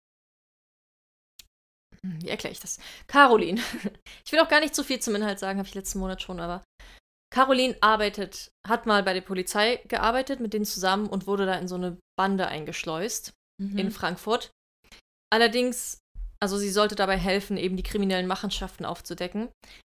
Wie 2.02 2.28
erkläre 2.28 2.52
ich 2.52 2.60
das? 2.60 2.78
Caroline. 3.06 3.60
Ich 4.24 4.32
will 4.32 4.40
auch 4.40 4.48
gar 4.48 4.60
nicht 4.60 4.74
zu 4.74 4.84
viel 4.84 5.00
zum 5.00 5.14
Inhalt 5.14 5.38
sagen, 5.38 5.58
habe 5.58 5.66
ich 5.68 5.74
letzten 5.74 5.98
Monat 6.00 6.20
schon, 6.22 6.38
aber 6.38 6.62
Caroline 7.34 7.76
arbeitet, 7.80 8.50
hat 8.66 8.84
mal 8.86 9.02
bei 9.02 9.14
der 9.14 9.22
Polizei 9.22 9.76
gearbeitet 9.88 10.40
mit 10.40 10.52
denen 10.52 10.66
zusammen 10.66 11.08
und 11.08 11.26
wurde 11.26 11.46
da 11.46 11.54
in 11.54 11.66
so 11.66 11.76
eine 11.76 11.96
Bande 12.18 12.46
eingeschleust 12.46 13.32
Mhm. 13.60 13.78
in 13.78 13.90
Frankfurt. 13.90 14.50
Allerdings, 15.32 15.98
also 16.40 16.58
sie 16.58 16.70
sollte 16.70 16.94
dabei 16.94 17.16
helfen, 17.16 17.56
eben 17.56 17.76
die 17.76 17.82
kriminellen 17.82 18.26
Machenschaften 18.28 18.84
aufzudecken. 18.84 19.48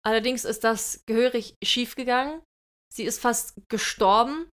Allerdings 0.06 0.46
ist 0.46 0.64
das 0.64 1.02
gehörig 1.08 1.56
schiefgegangen. 1.64 2.42
Sie 2.94 3.04
ist 3.04 3.20
fast 3.20 3.56
gestorben. 3.70 4.50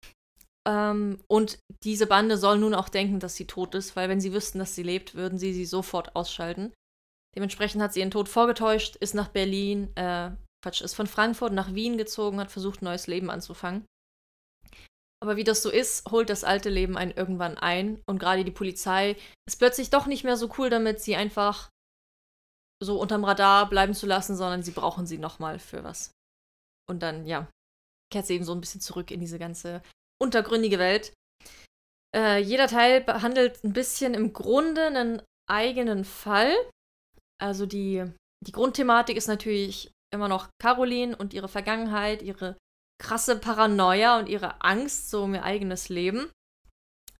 Ähm, 0.66 1.22
und 1.28 1.58
diese 1.84 2.06
Bande 2.06 2.36
soll 2.36 2.58
nun 2.58 2.74
auch 2.74 2.88
denken, 2.88 3.20
dass 3.20 3.36
sie 3.36 3.46
tot 3.46 3.74
ist, 3.74 3.94
weil 3.94 4.08
wenn 4.08 4.20
sie 4.20 4.32
wüssten, 4.32 4.58
dass 4.58 4.74
sie 4.74 4.82
lebt, 4.82 5.14
würden 5.14 5.38
sie 5.38 5.52
sie 5.52 5.64
sofort 5.64 6.16
ausschalten. 6.16 6.74
Dementsprechend 7.36 7.82
hat 7.82 7.92
sie 7.92 8.00
ihren 8.00 8.10
Tod 8.10 8.28
vorgetäuscht, 8.28 8.96
ist 8.96 9.14
nach 9.14 9.28
Berlin, 9.28 9.94
äh, 9.96 10.32
Quatsch, 10.64 10.80
ist 10.80 10.94
von 10.94 11.06
Frankfurt 11.06 11.52
nach 11.52 11.74
Wien 11.74 11.96
gezogen, 11.96 12.40
hat 12.40 12.50
versucht, 12.50 12.82
neues 12.82 13.06
Leben 13.06 13.30
anzufangen. 13.30 13.84
Aber 15.22 15.36
wie 15.36 15.44
das 15.44 15.62
so 15.62 15.70
ist, 15.70 16.10
holt 16.10 16.28
das 16.28 16.44
alte 16.44 16.68
Leben 16.68 16.96
einen 16.96 17.12
irgendwann 17.12 17.56
ein. 17.56 18.02
Und 18.06 18.18
gerade 18.18 18.44
die 18.44 18.50
Polizei 18.50 19.16
ist 19.46 19.58
plötzlich 19.58 19.90
doch 19.90 20.06
nicht 20.06 20.24
mehr 20.24 20.36
so 20.36 20.52
cool 20.58 20.68
damit, 20.68 21.00
sie 21.00 21.16
einfach 21.16 21.70
so 22.82 23.00
unterm 23.00 23.24
Radar 23.24 23.68
bleiben 23.68 23.94
zu 23.94 24.06
lassen, 24.06 24.36
sondern 24.36 24.62
sie 24.62 24.72
brauchen 24.72 25.06
sie 25.06 25.18
nochmal 25.18 25.58
für 25.58 25.84
was. 25.84 26.10
Und 26.88 27.02
dann, 27.02 27.26
ja, 27.26 27.48
kehrt 28.12 28.26
sie 28.26 28.34
eben 28.34 28.44
so 28.44 28.52
ein 28.52 28.60
bisschen 28.60 28.80
zurück 28.80 29.10
in 29.10 29.20
diese 29.20 29.38
ganze 29.38 29.82
untergründige 30.20 30.78
Welt. 30.78 31.12
Äh, 32.14 32.38
jeder 32.38 32.68
Teil 32.68 33.02
behandelt 33.02 33.62
ein 33.64 33.72
bisschen 33.72 34.14
im 34.14 34.32
Grunde 34.32 34.86
einen 34.86 35.22
eigenen 35.48 36.04
Fall. 36.04 36.54
Also 37.38 37.66
die, 37.66 38.04
die 38.46 38.52
Grundthematik 38.52 39.16
ist 39.16 39.28
natürlich 39.28 39.90
immer 40.12 40.28
noch 40.28 40.48
Caroline 40.60 41.16
und 41.16 41.34
ihre 41.34 41.48
Vergangenheit, 41.48 42.22
ihre 42.22 42.56
krasse 42.98 43.38
Paranoia 43.38 44.18
und 44.18 44.28
ihre 44.28 44.62
Angst 44.62 45.10
so 45.10 45.24
um 45.24 45.34
ihr 45.34 45.44
eigenes 45.44 45.88
Leben. 45.88 46.30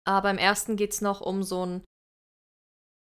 Aber 0.07 0.31
im 0.31 0.39
ersten 0.39 0.77
geht 0.77 0.93
es 0.93 1.01
noch 1.01 1.21
um 1.21 1.43
so 1.43 1.67
ein 1.67 1.85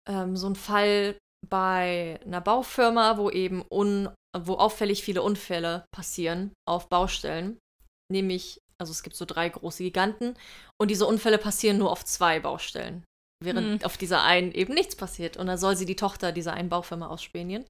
ähm, 0.09 0.35
so 0.35 0.53
Fall 0.55 1.17
bei 1.47 2.19
einer 2.25 2.41
Baufirma, 2.41 3.17
wo 3.17 3.29
eben 3.29 3.63
un 3.69 4.09
wo 4.37 4.55
auffällig 4.55 5.03
viele 5.03 5.21
Unfälle 5.21 5.85
passieren 5.91 6.53
auf 6.67 6.89
Baustellen. 6.89 7.57
Nämlich, 8.11 8.59
also 8.79 8.91
es 8.91 9.03
gibt 9.03 9.15
so 9.15 9.25
drei 9.25 9.49
große 9.49 9.83
Giganten 9.83 10.35
und 10.79 10.89
diese 10.89 11.05
Unfälle 11.05 11.37
passieren 11.37 11.77
nur 11.77 11.91
auf 11.91 12.03
zwei 12.05 12.39
Baustellen. 12.39 13.03
während 13.43 13.81
mhm. 13.81 13.85
auf 13.85 13.97
dieser 13.97 14.23
einen 14.23 14.51
eben 14.53 14.73
nichts 14.73 14.95
passiert. 14.95 15.37
Und 15.37 15.47
dann 15.47 15.57
soll 15.57 15.75
sie 15.75 15.85
die 15.85 15.97
Tochter 15.97 16.31
dieser 16.31 16.53
einen 16.53 16.69
Baufirma 16.69 17.07
ausspähen. 17.07 17.65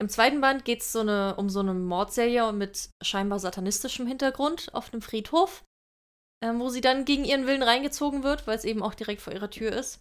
Im 0.00 0.08
zweiten 0.08 0.40
Band 0.40 0.64
geht 0.64 0.82
es 0.82 0.92
so 0.92 1.00
um 1.00 1.48
so 1.48 1.60
eine 1.60 1.74
Mordserie 1.74 2.52
mit 2.52 2.90
scheinbar 3.02 3.38
satanistischem 3.38 4.06
Hintergrund 4.06 4.72
auf 4.74 4.92
einem 4.92 5.02
Friedhof, 5.02 5.64
ähm, 6.44 6.60
wo 6.60 6.68
sie 6.68 6.82
dann 6.82 7.04
gegen 7.04 7.24
ihren 7.24 7.46
Willen 7.46 7.62
reingezogen 7.62 8.22
wird, 8.22 8.46
weil 8.46 8.56
es 8.56 8.64
eben 8.64 8.82
auch 8.82 8.94
direkt 8.94 9.22
vor 9.22 9.32
ihrer 9.32 9.50
Tür 9.50 9.72
ist. 9.72 10.00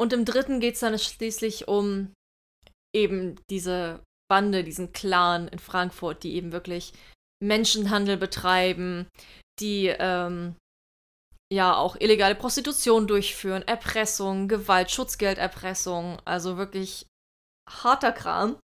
Und 0.00 0.12
im 0.12 0.24
dritten 0.24 0.58
geht 0.60 0.74
es 0.74 0.80
dann 0.80 0.98
schließlich 0.98 1.68
um 1.68 2.12
eben 2.94 3.40
diese 3.50 4.02
Bande, 4.28 4.64
diesen 4.64 4.92
Clan 4.92 5.48
in 5.48 5.58
Frankfurt, 5.58 6.22
die 6.22 6.34
eben 6.34 6.52
wirklich 6.52 6.92
Menschenhandel 7.46 8.16
betreiben, 8.16 9.06
die 9.60 9.86
ähm, 9.86 10.56
ja 11.52 11.76
auch 11.76 11.96
illegale 11.96 12.34
Prostitution 12.34 13.06
durchführen, 13.06 13.62
Erpressung, 13.62 14.48
Gewalt, 14.48 14.90
Schutzgelderpressung, 14.90 16.18
also 16.24 16.56
wirklich 16.56 17.06
harter 17.68 18.12
Kram. 18.12 18.58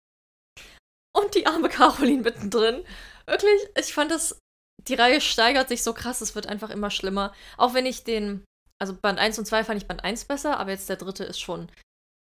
Und 1.15 1.35
die 1.35 1.47
arme 1.47 1.69
Caroline 1.69 2.23
mittendrin. 2.23 2.85
Wirklich, 3.27 3.61
ich 3.79 3.95
fand 3.95 4.11
das, 4.11 4.39
die 4.87 4.95
Reihe 4.95 5.21
steigert 5.21 5.69
sich 5.69 5.83
so 5.83 5.93
krass, 5.93 6.21
es 6.21 6.35
wird 6.35 6.47
einfach 6.47 6.71
immer 6.71 6.91
schlimmer. 6.91 7.35
Auch 7.57 7.75
wenn 7.75 7.87
ich 7.87 8.05
den, 8.05 8.45
also 8.79 8.95
Band 8.95 9.19
1 9.19 9.39
und 9.39 9.47
2 9.47 9.65
fand 9.65 9.81
ich 9.81 9.89
Band 9.89 10.05
1 10.05 10.27
besser, 10.27 10.59
aber 10.59 10.71
jetzt 10.71 10.89
der 10.89 10.97
dritte 10.97 11.25
ist 11.25 11.41
schon 11.41 11.69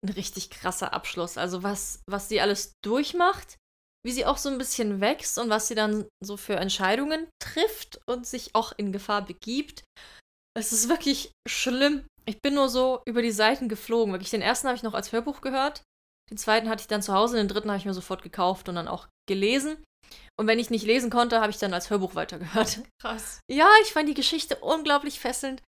ein 0.05 0.12
richtig 0.12 0.50
krasser 0.50 0.92
Abschluss. 0.92 1.38
Also 1.38 1.62
was, 1.62 2.03
was 2.07 2.28
sie 2.28 2.40
alles 2.40 2.74
durchmacht, 2.84 3.57
wie 4.05 4.12
sie 4.12 4.26
auch 4.26 4.38
so 4.38 4.48
ein 4.48 4.59
bisschen 4.59 5.00
wächst 5.00 5.38
und 5.38 5.48
was 5.48 5.68
sie 5.68 5.74
dann 5.74 6.07
so 6.20 6.36
für 6.36 6.57
Entscheidungen 6.57 7.28
trifft 7.42 8.00
und 8.07 8.26
sich 8.26 8.55
auch 8.55 8.72
in 8.76 8.92
Gefahr 8.92 9.24
begibt. 9.24 9.84
Es 10.55 10.72
ist 10.72 10.88
wirklich 10.88 11.32
schlimm. 11.48 12.05
Ich 12.24 12.40
bin 12.40 12.55
nur 12.55 12.68
so 12.68 13.03
über 13.07 13.22
die 13.22 13.32
Seiten 13.32 13.68
geflogen. 13.68 14.12
Wirklich, 14.12 14.30
den 14.30 14.42
ersten 14.42 14.68
habe 14.68 14.76
ich 14.76 14.82
noch 14.82 14.94
als 14.94 15.12
Hörbuch 15.12 15.40
gehört. 15.40 15.82
Den 16.30 16.36
zweiten 16.36 16.68
hatte 16.68 16.82
ich 16.82 16.88
dann 16.88 17.03
zu 17.03 17.12
Hause, 17.12 17.36
den 17.36 17.48
dritten 17.48 17.68
habe 17.68 17.78
ich 17.78 17.84
mir 17.84 17.94
sofort 17.94 18.22
gekauft 18.22 18.68
und 18.68 18.74
dann 18.74 18.88
auch 18.88 19.09
gelesen. 19.28 19.76
Und 20.38 20.46
wenn 20.46 20.59
ich 20.59 20.70
nicht 20.70 20.86
lesen 20.86 21.11
konnte, 21.11 21.40
habe 21.40 21.50
ich 21.50 21.59
dann 21.59 21.74
als 21.74 21.90
Hörbuch 21.90 22.14
weitergehört. 22.14 22.80
Krass. 23.00 23.40
Ja, 23.50 23.68
ich 23.82 23.92
fand 23.92 24.09
die 24.09 24.14
Geschichte 24.14 24.57
unglaublich 24.57 25.20
fesselnd. 25.20 25.62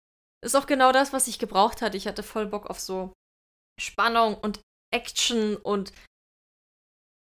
Ist 0.44 0.56
auch 0.56 0.66
genau 0.66 0.92
das, 0.92 1.12
was 1.12 1.28
ich 1.28 1.38
gebraucht 1.38 1.82
hatte. 1.82 1.96
Ich 1.96 2.06
hatte 2.06 2.22
voll 2.22 2.46
Bock 2.46 2.68
auf 2.68 2.80
so 2.80 3.12
Spannung 3.80 4.34
und 4.34 4.60
Action 4.92 5.56
und 5.56 5.92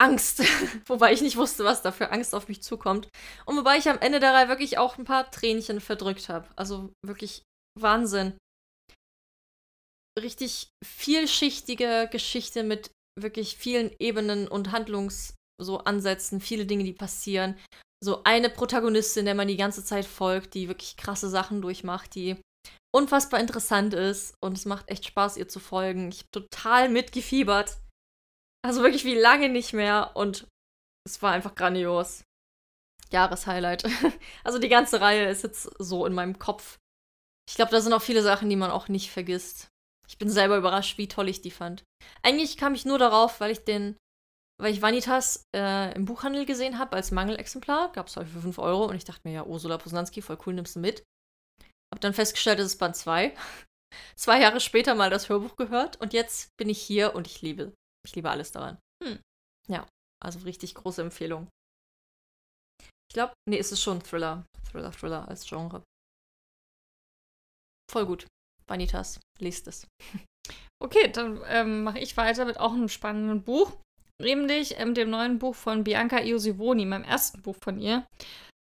Angst. 0.02 0.42
wobei 0.86 1.12
ich 1.12 1.22
nicht 1.22 1.36
wusste, 1.36 1.64
was 1.64 1.82
da 1.82 1.92
für 1.92 2.10
Angst 2.10 2.34
auf 2.34 2.48
mich 2.48 2.62
zukommt. 2.62 3.08
Und 3.46 3.56
wobei 3.56 3.78
ich 3.78 3.88
am 3.88 3.98
Ende 3.98 4.20
der 4.20 4.34
Reihe 4.34 4.48
wirklich 4.48 4.78
auch 4.78 4.98
ein 4.98 5.04
paar 5.04 5.30
Tränchen 5.30 5.80
verdrückt 5.80 6.28
habe. 6.28 6.48
Also 6.56 6.92
wirklich 7.06 7.42
Wahnsinn. 7.78 8.36
Richtig 10.20 10.68
vielschichtige 10.84 12.08
Geschichte 12.10 12.64
mit 12.64 12.90
wirklich 13.18 13.56
vielen 13.56 13.90
Ebenen 13.98 14.48
und 14.48 14.72
Handlungs 14.72 15.34
so 15.60 15.80
viele 16.40 16.66
Dinge, 16.66 16.84
die 16.84 16.92
passieren. 16.92 17.56
So 18.02 18.24
eine 18.24 18.50
Protagonistin, 18.50 19.26
der 19.26 19.34
man 19.34 19.48
die 19.48 19.56
ganze 19.56 19.84
Zeit 19.84 20.04
folgt, 20.04 20.54
die 20.54 20.68
wirklich 20.68 20.96
krasse 20.96 21.28
Sachen 21.28 21.62
durchmacht, 21.62 22.14
die 22.14 22.36
unfassbar 22.94 23.40
interessant 23.40 23.94
ist 23.94 24.34
und 24.42 24.56
es 24.56 24.64
macht 24.64 24.90
echt 24.90 25.06
Spaß, 25.06 25.36
ihr 25.36 25.48
zu 25.48 25.60
folgen. 25.60 26.08
Ich 26.08 26.20
habe 26.20 26.30
total 26.32 26.88
mitgefiebert. 26.88 27.78
Also 28.64 28.82
wirklich 28.82 29.04
wie 29.04 29.14
lange 29.14 29.48
nicht 29.48 29.72
mehr 29.72 30.12
und 30.14 30.46
es 31.04 31.20
war 31.20 31.32
einfach 31.32 31.54
grandios. 31.54 32.24
Jahreshighlight. 33.10 33.84
Also 34.44 34.58
die 34.58 34.68
ganze 34.68 35.00
Reihe 35.00 35.28
ist 35.28 35.42
jetzt 35.42 35.70
so 35.78 36.06
in 36.06 36.14
meinem 36.14 36.38
Kopf. 36.38 36.78
Ich 37.48 37.54
glaube, 37.54 37.70
da 37.70 37.80
sind 37.80 37.92
auch 37.92 38.02
viele 38.02 38.22
Sachen, 38.22 38.48
die 38.48 38.56
man 38.56 38.70
auch 38.70 38.88
nicht 38.88 39.10
vergisst. 39.10 39.68
Ich 40.08 40.18
bin 40.18 40.28
selber 40.28 40.56
überrascht, 40.56 40.98
wie 40.98 41.08
toll 41.08 41.28
ich 41.28 41.42
die 41.42 41.50
fand. 41.50 41.84
Eigentlich 42.22 42.56
kam 42.56 42.74
ich 42.74 42.84
nur 42.84 42.98
darauf, 42.98 43.40
weil 43.40 43.50
ich 43.50 43.64
den, 43.64 43.96
weil 44.60 44.72
ich 44.72 44.82
Vanitas 44.82 45.44
äh, 45.54 45.94
im 45.94 46.04
Buchhandel 46.04 46.44
gesehen 46.44 46.78
habe 46.78 46.96
als 46.96 47.10
Mangelexemplar. 47.10 47.92
Gab 47.92 48.08
es 48.08 48.14
für 48.14 48.26
5 48.26 48.58
Euro 48.58 48.86
und 48.86 48.96
ich 48.96 49.04
dachte 49.04 49.20
mir, 49.24 49.34
ja, 49.34 49.46
Ursula 49.46 49.78
Posnanski, 49.78 50.22
voll 50.22 50.38
cool, 50.46 50.54
nimmst 50.54 50.76
du 50.76 50.80
mit. 50.80 51.04
Hab 51.92 52.00
dann 52.00 52.14
festgestellt, 52.14 52.58
es 52.58 52.66
ist 52.66 52.78
Band 52.78 52.96
2. 52.96 53.34
Zwei 54.16 54.40
Jahre 54.40 54.60
später 54.60 54.94
mal 54.94 55.10
das 55.10 55.28
Hörbuch 55.28 55.56
gehört 55.56 56.00
und 56.00 56.12
jetzt 56.12 56.48
bin 56.56 56.68
ich 56.68 56.80
hier 56.80 57.14
und 57.14 57.26
ich 57.26 57.42
liebe, 57.42 57.72
ich 58.06 58.14
liebe 58.14 58.30
alles 58.30 58.52
daran. 58.52 58.78
Hm. 59.02 59.20
Ja, 59.68 59.86
also 60.22 60.40
richtig 60.40 60.74
große 60.74 61.02
Empfehlung. 61.02 61.48
Ich 63.10 63.14
glaube, 63.14 63.34
nee, 63.48 63.58
es 63.58 63.72
ist 63.72 63.82
schon 63.82 64.02
Thriller. 64.02 64.46
Thriller, 64.70 64.92
Thriller 64.92 65.28
als 65.28 65.46
Genre. 65.46 65.82
Voll 67.90 68.06
gut. 68.06 68.26
Vanitas, 68.66 69.20
liest 69.38 69.68
es. 69.68 69.86
Okay, 70.82 71.12
dann 71.12 71.40
ähm, 71.46 71.84
mache 71.84 72.00
ich 72.00 72.16
weiter 72.16 72.44
mit 72.44 72.58
auch 72.58 72.72
einem 72.72 72.88
spannenden 72.88 73.44
Buch. 73.44 73.72
Nämlich 74.20 74.80
ähm, 74.80 74.94
dem 74.94 75.10
neuen 75.10 75.38
Buch 75.38 75.54
von 75.54 75.84
Bianca 75.84 76.20
Iosivoni, 76.20 76.86
meinem 76.86 77.04
ersten 77.04 77.40
Buch 77.40 77.54
von 77.62 77.78
ihr. 77.78 78.04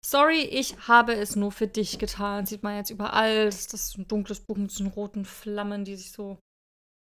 Sorry, 0.05 0.41
ich 0.41 0.87
habe 0.87 1.15
es 1.15 1.35
nur 1.35 1.51
für 1.51 1.67
dich 1.67 1.97
getan. 1.97 2.45
Sieht 2.45 2.61
man 2.61 2.75
jetzt 2.75 2.91
überall. 2.91 3.45
Das 3.45 3.73
ist 3.73 3.97
ein 3.97 4.07
dunkles 4.07 4.39
Buch 4.41 4.55
mit 4.57 4.71
so 4.71 4.87
roten 4.89 5.25
Flammen, 5.25 5.83
die 5.83 5.95
sich 5.95 6.11
so 6.11 6.37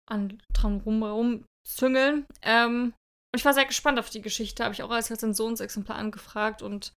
an, 0.09 0.41
dran 0.53 0.81
rum, 0.81 1.45
rumzüngeln. 1.65 2.25
Ähm, 2.41 2.93
und 3.33 3.39
ich 3.39 3.45
war 3.45 3.53
sehr 3.53 3.65
gespannt 3.65 3.99
auf 3.99 4.09
die 4.09 4.21
Geschichte. 4.21 4.63
Habe 4.63 4.73
ich 4.73 4.83
auch 4.83 4.91
als 4.91 5.11
Rezensionsexemplar 5.11 5.97
angefragt 5.97 6.61
und 6.61 6.93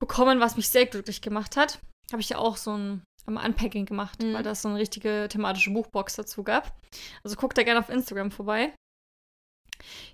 bekommen, 0.00 0.40
was 0.40 0.56
mich 0.56 0.68
sehr 0.68 0.86
glücklich 0.86 1.22
gemacht 1.22 1.56
hat. 1.56 1.80
Habe 2.10 2.22
ich 2.22 2.30
ja 2.30 2.38
auch 2.38 2.56
so 2.56 2.76
ein 2.76 3.02
um, 3.26 3.36
Unpacking 3.36 3.86
gemacht, 3.86 4.22
mhm. 4.22 4.34
weil 4.34 4.42
das 4.42 4.62
so 4.62 4.68
eine 4.68 4.78
richtige 4.78 5.28
thematische 5.28 5.70
Buchbox 5.70 6.16
dazu 6.16 6.42
gab. 6.42 6.74
Also 7.22 7.36
guckt 7.36 7.58
da 7.58 7.62
gerne 7.62 7.80
auf 7.80 7.90
Instagram 7.90 8.30
vorbei. 8.30 8.74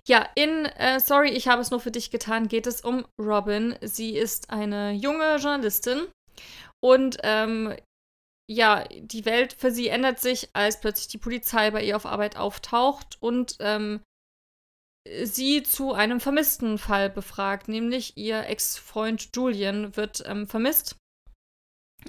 Ja, 0.07 0.29
in 0.35 0.65
äh, 0.65 0.99
Sorry, 0.99 1.29
ich 1.29 1.47
habe 1.47 1.61
es 1.61 1.71
nur 1.71 1.79
für 1.79 1.91
dich 1.91 2.11
getan 2.11 2.47
geht 2.47 2.67
es 2.67 2.81
um 2.81 3.05
Robin. 3.19 3.75
Sie 3.81 4.15
ist 4.15 4.51
eine 4.51 4.91
junge 4.91 5.37
Journalistin 5.37 6.07
und 6.83 7.17
ähm, 7.23 7.75
ja, 8.47 8.83
die 8.89 9.25
Welt 9.25 9.53
für 9.53 9.71
sie 9.71 9.87
ändert 9.87 10.19
sich, 10.19 10.49
als 10.53 10.79
plötzlich 10.79 11.07
die 11.07 11.17
Polizei 11.17 11.71
bei 11.71 11.83
ihr 11.83 11.95
auf 11.95 12.05
Arbeit 12.05 12.37
auftaucht 12.37 13.17
und 13.19 13.57
ähm, 13.59 14.01
sie 15.23 15.63
zu 15.63 15.93
einem 15.93 16.19
vermissten 16.19 16.77
Fall 16.77 17.09
befragt, 17.09 17.67
nämlich 17.67 18.17
ihr 18.17 18.45
Ex-Freund 18.47 19.29
Julian 19.35 19.95
wird 19.95 20.23
ähm, 20.25 20.47
vermisst 20.47 20.95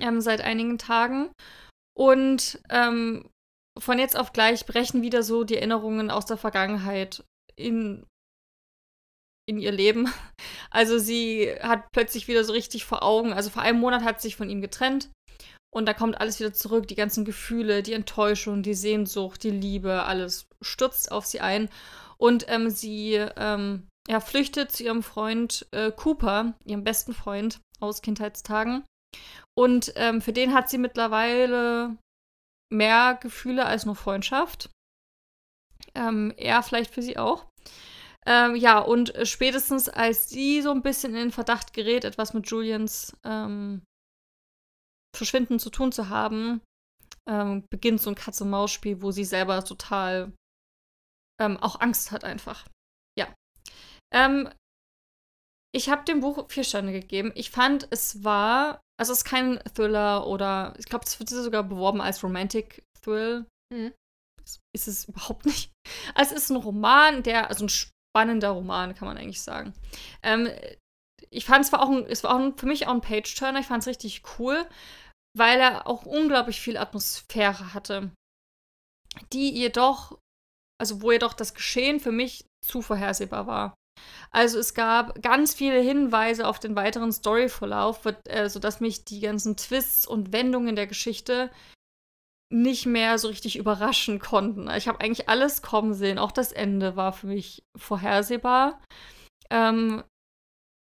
ähm, 0.00 0.20
seit 0.20 0.40
einigen 0.40 0.78
Tagen 0.78 1.30
und 1.96 2.60
ähm, 2.68 3.30
von 3.78 3.98
jetzt 3.98 4.16
auf 4.16 4.32
gleich 4.32 4.66
brechen 4.66 5.02
wieder 5.02 5.22
so 5.22 5.44
die 5.44 5.56
Erinnerungen 5.56 6.10
aus 6.10 6.26
der 6.26 6.38
Vergangenheit 6.38 7.24
in, 7.56 8.06
in 9.48 9.58
ihr 9.58 9.72
Leben. 9.72 10.12
Also 10.68 10.98
sie 10.98 11.54
hat 11.62 11.90
plötzlich 11.92 12.28
wieder 12.28 12.44
so 12.44 12.52
richtig 12.52 12.84
vor 12.84 13.02
Augen, 13.02 13.32
also 13.32 13.48
vor 13.48 13.62
einem 13.62 13.78
Monat 13.78 14.02
hat 14.02 14.20
sie 14.20 14.28
sich 14.28 14.36
von 14.36 14.50
ihm 14.50 14.60
getrennt 14.60 15.08
und 15.76 15.84
da 15.84 15.92
kommt 15.92 16.18
alles 16.18 16.40
wieder 16.40 16.54
zurück, 16.54 16.88
die 16.88 16.94
ganzen 16.94 17.26
Gefühle, 17.26 17.82
die 17.82 17.92
Enttäuschung, 17.92 18.62
die 18.62 18.72
Sehnsucht, 18.72 19.42
die 19.42 19.50
Liebe, 19.50 20.04
alles 20.04 20.48
stürzt 20.62 21.12
auf 21.12 21.26
sie 21.26 21.40
ein 21.40 21.68
und 22.16 22.46
ähm, 22.48 22.70
sie 22.70 23.16
ähm, 23.36 23.86
ja, 24.08 24.20
flüchtet 24.20 24.72
zu 24.72 24.84
ihrem 24.84 25.02
Freund 25.02 25.66
äh, 25.72 25.92
Cooper, 25.92 26.54
ihrem 26.64 26.82
besten 26.82 27.12
Freund 27.12 27.60
aus 27.78 28.00
Kindheitstagen. 28.00 28.84
Und 29.54 29.92
ähm, 29.96 30.22
für 30.22 30.32
den 30.32 30.54
hat 30.54 30.70
sie 30.70 30.78
mittlerweile 30.78 31.98
mehr 32.72 33.18
Gefühle 33.20 33.66
als 33.66 33.84
nur 33.84 33.96
Freundschaft. 33.96 34.70
Ähm, 35.94 36.32
er 36.38 36.62
vielleicht 36.62 36.94
für 36.94 37.02
sie 37.02 37.18
auch. 37.18 37.44
Ähm, 38.24 38.56
ja, 38.56 38.78
und 38.78 39.12
spätestens 39.24 39.90
als 39.90 40.30
sie 40.30 40.62
so 40.62 40.70
ein 40.70 40.80
bisschen 40.80 41.10
in 41.10 41.18
den 41.18 41.32
Verdacht 41.32 41.74
gerät, 41.74 42.06
etwas 42.06 42.32
mit 42.32 42.48
Julians 42.48 43.14
ähm, 43.24 43.82
Verschwinden 45.16 45.58
zu 45.58 45.70
tun 45.70 45.92
zu 45.92 46.08
haben, 46.08 46.60
ähm, 47.28 47.64
beginnt 47.70 48.00
so 48.00 48.10
ein 48.10 48.16
Katz-und-Maus-Spiel, 48.16 49.02
wo 49.02 49.10
sie 49.10 49.24
selber 49.24 49.64
total 49.64 50.32
ähm, 51.40 51.56
auch 51.58 51.80
Angst 51.80 52.12
hat 52.12 52.24
einfach. 52.24 52.66
Ja. 53.18 53.32
Ähm, 54.14 54.48
ich 55.74 55.90
habe 55.90 56.04
dem 56.04 56.20
Buch 56.20 56.48
vier 56.48 56.64
Sterne 56.64 56.92
gegeben. 56.92 57.32
Ich 57.34 57.50
fand, 57.50 57.88
es 57.90 58.24
war, 58.24 58.80
also 58.98 59.12
es 59.12 59.18
ist 59.18 59.24
kein 59.24 59.58
Thriller 59.74 60.26
oder 60.26 60.74
ich 60.78 60.86
glaube, 60.86 61.04
es 61.04 61.18
wird 61.18 61.28
sogar 61.28 61.62
beworben 61.64 62.00
als 62.00 62.22
Romantic 62.22 62.82
Thrill. 63.02 63.46
Mhm. 63.72 63.92
Ist 64.74 64.88
es 64.88 65.06
überhaupt 65.06 65.44
nicht. 65.44 65.72
Also 66.14 66.34
es 66.34 66.44
ist 66.44 66.50
ein 66.50 66.56
Roman, 66.56 67.22
der, 67.22 67.48
also 67.48 67.66
ein 67.66 67.68
spannender 67.68 68.50
Roman, 68.50 68.94
kann 68.94 69.08
man 69.08 69.18
eigentlich 69.18 69.42
sagen. 69.42 69.74
Ähm, 70.22 70.48
ich 71.30 71.44
fand 71.44 71.64
es 71.64 71.72
war 71.72 71.82
auch 71.82 71.90
ein, 71.90 72.06
es 72.06 72.24
war 72.24 72.34
auch 72.34 72.38
ein, 72.38 72.56
für 72.56 72.66
mich 72.66 72.86
auch 72.86 72.92
ein 72.92 73.00
Page-Turner. 73.00 73.60
Ich 73.60 73.66
fand 73.66 73.82
es 73.82 73.88
richtig 73.88 74.22
cool, 74.38 74.66
weil 75.36 75.60
er 75.60 75.86
auch 75.86 76.04
unglaublich 76.04 76.60
viel 76.60 76.76
Atmosphäre 76.76 77.74
hatte, 77.74 78.10
die 79.32 79.50
jedoch, 79.50 80.18
also 80.80 81.02
wo 81.02 81.12
jedoch 81.12 81.34
das 81.34 81.54
Geschehen 81.54 82.00
für 82.00 82.12
mich 82.12 82.44
zu 82.64 82.82
vorhersehbar 82.82 83.46
war. 83.46 83.74
Also 84.30 84.58
es 84.58 84.74
gab 84.74 85.22
ganz 85.22 85.54
viele 85.54 85.80
Hinweise 85.80 86.46
auf 86.46 86.58
den 86.58 86.76
weiteren 86.76 87.12
Storyverlauf, 87.12 88.00
sodass 88.46 88.80
mich 88.80 89.04
die 89.04 89.20
ganzen 89.20 89.56
Twists 89.56 90.06
und 90.06 90.32
Wendungen 90.32 90.76
der 90.76 90.86
Geschichte 90.86 91.50
nicht 92.52 92.86
mehr 92.86 93.18
so 93.18 93.28
richtig 93.28 93.56
überraschen 93.56 94.18
konnten. 94.18 94.70
Ich 94.70 94.86
habe 94.88 95.00
eigentlich 95.00 95.28
alles 95.28 95.62
kommen 95.62 95.94
sehen. 95.94 96.18
Auch 96.18 96.32
das 96.32 96.52
Ende 96.52 96.94
war 96.94 97.12
für 97.12 97.26
mich 97.26 97.64
vorhersehbar. 97.76 98.80
Ähm, 99.50 100.04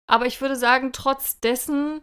aber 0.06 0.26
ich 0.26 0.40
würde 0.40 0.56
sagen, 0.56 0.92
trotz 0.92 1.40
dessen 1.40 2.02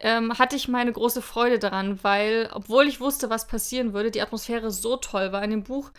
ähm, 0.00 0.38
hatte 0.38 0.56
ich 0.56 0.68
meine 0.68 0.92
große 0.92 1.22
Freude 1.22 1.58
daran, 1.58 2.02
weil, 2.02 2.50
obwohl 2.52 2.86
ich 2.86 3.00
wusste, 3.00 3.30
was 3.30 3.46
passieren 3.46 3.92
würde, 3.92 4.10
die 4.10 4.22
Atmosphäre 4.22 4.70
so 4.70 4.96
toll 4.96 5.32
war. 5.32 5.42
In 5.42 5.50
dem 5.50 5.64
Buch 5.64 5.90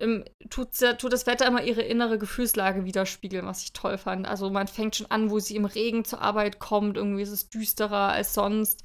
ähm, 0.00 0.24
tut, 0.50 0.70
tut 0.98 1.12
das 1.12 1.26
Wetter 1.26 1.46
immer 1.46 1.62
ihre 1.62 1.82
innere 1.82 2.18
Gefühlslage 2.18 2.84
widerspiegeln, 2.84 3.46
was 3.46 3.62
ich 3.62 3.72
toll 3.72 3.98
fand. 3.98 4.26
Also 4.26 4.50
man 4.50 4.68
fängt 4.68 4.96
schon 4.96 5.10
an, 5.10 5.30
wo 5.30 5.38
sie 5.40 5.56
im 5.56 5.64
Regen 5.64 6.04
zur 6.04 6.22
Arbeit 6.22 6.58
kommt. 6.58 6.96
Irgendwie 6.96 7.22
ist 7.22 7.30
es 7.30 7.50
düsterer 7.50 8.12
als 8.12 8.34
sonst. 8.34 8.82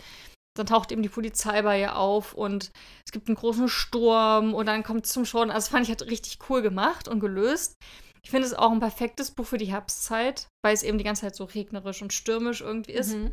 Dann 0.56 0.68
taucht 0.68 0.92
eben 0.92 1.02
die 1.02 1.10
Polizei 1.10 1.62
bei 1.64 1.80
ihr 1.80 1.98
auf 1.98 2.34
und 2.34 2.72
es 3.06 3.12
gibt 3.12 3.28
einen 3.28 3.38
großen 3.38 3.70
Sturm 3.70 4.54
und 4.54 4.68
dann 4.68 4.84
kommt 4.84 5.06
es 5.06 5.12
zum 5.12 5.26
Schauen. 5.26 5.50
Also 5.50 5.66
das 5.66 5.70
fand 5.70 5.84
ich 5.84 5.90
halt 5.90 6.06
richtig 6.10 6.38
cool 6.50 6.62
gemacht 6.62 7.08
und 7.08 7.20
gelöst. 7.20 7.76
Ich 8.24 8.30
finde 8.30 8.48
es 8.48 8.54
auch 8.54 8.72
ein 8.72 8.80
perfektes 8.80 9.32
Buch 9.32 9.46
für 9.46 9.58
die 9.58 9.72
Herbstzeit, 9.72 10.48
weil 10.64 10.74
es 10.74 10.84
eben 10.84 10.98
die 10.98 11.04
ganze 11.04 11.22
Zeit 11.22 11.36
so 11.36 11.44
regnerisch 11.44 12.02
und 12.02 12.14
stürmisch 12.14 12.62
irgendwie 12.62 12.94
ist. 12.94 13.16
Mhm. 13.16 13.32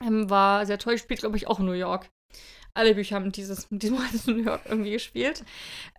Ähm, 0.00 0.30
war 0.30 0.66
sehr 0.66 0.78
toll. 0.78 0.98
Spielt, 0.98 1.20
glaube 1.20 1.36
ich, 1.36 1.46
auch 1.46 1.58
New 1.58 1.72
York. 1.72 2.10
Alle 2.74 2.94
Bücher 2.94 3.16
haben 3.16 3.32
dieses, 3.32 3.66
diesmal 3.70 4.06
in 4.12 4.36
New 4.36 4.42
York 4.42 4.62
irgendwie 4.66 4.92
gespielt. 4.92 5.44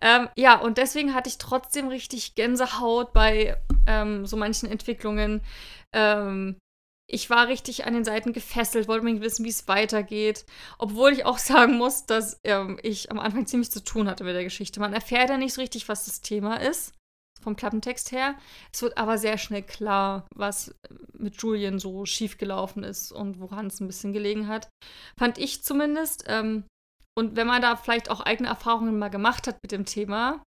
Ähm, 0.00 0.28
ja, 0.36 0.58
und 0.58 0.78
deswegen 0.78 1.14
hatte 1.14 1.28
ich 1.28 1.38
trotzdem 1.38 1.88
richtig 1.88 2.34
Gänsehaut 2.34 3.12
bei 3.12 3.56
ähm, 3.86 4.26
so 4.26 4.36
manchen 4.36 4.70
Entwicklungen. 4.70 5.42
Ähm, 5.92 6.56
ich 7.12 7.28
war 7.28 7.48
richtig 7.48 7.86
an 7.86 7.92
den 7.92 8.04
Seiten 8.04 8.32
gefesselt, 8.32 8.86
wollte 8.86 9.00
unbedingt 9.00 9.24
wissen, 9.24 9.44
wie 9.44 9.50
es 9.50 9.66
weitergeht. 9.66 10.46
Obwohl 10.78 11.12
ich 11.12 11.24
auch 11.24 11.38
sagen 11.38 11.76
muss, 11.76 12.06
dass 12.06 12.40
ähm, 12.44 12.78
ich 12.82 13.10
am 13.10 13.18
Anfang 13.18 13.46
ziemlich 13.46 13.70
zu 13.70 13.82
tun 13.82 14.08
hatte 14.08 14.24
mit 14.24 14.34
der 14.34 14.44
Geschichte. 14.44 14.80
Man 14.80 14.94
erfährt 14.94 15.28
ja 15.28 15.36
nicht 15.36 15.54
so 15.54 15.60
richtig, 15.60 15.88
was 15.88 16.06
das 16.06 16.20
Thema 16.20 16.56
ist 16.56 16.94
vom 17.40 17.56
Klappentext 17.56 18.12
her. 18.12 18.34
Es 18.72 18.82
wird 18.82 18.98
aber 18.98 19.18
sehr 19.18 19.38
schnell 19.38 19.62
klar, 19.62 20.26
was 20.34 20.74
mit 21.12 21.40
Julian 21.42 21.78
so 21.78 22.06
schiefgelaufen 22.06 22.84
ist 22.84 23.12
und 23.12 23.40
woran 23.40 23.66
es 23.66 23.80
ein 23.80 23.86
bisschen 23.86 24.12
gelegen 24.12 24.48
hat. 24.48 24.68
Fand 25.18 25.38
ich 25.38 25.62
zumindest. 25.62 26.24
Ähm, 26.26 26.64
und 27.18 27.36
wenn 27.36 27.46
man 27.46 27.62
da 27.62 27.76
vielleicht 27.76 28.10
auch 28.10 28.20
eigene 28.20 28.48
Erfahrungen 28.48 28.98
mal 28.98 29.08
gemacht 29.08 29.46
hat 29.46 29.58
mit 29.62 29.72
dem 29.72 29.84
Thema, 29.84 30.42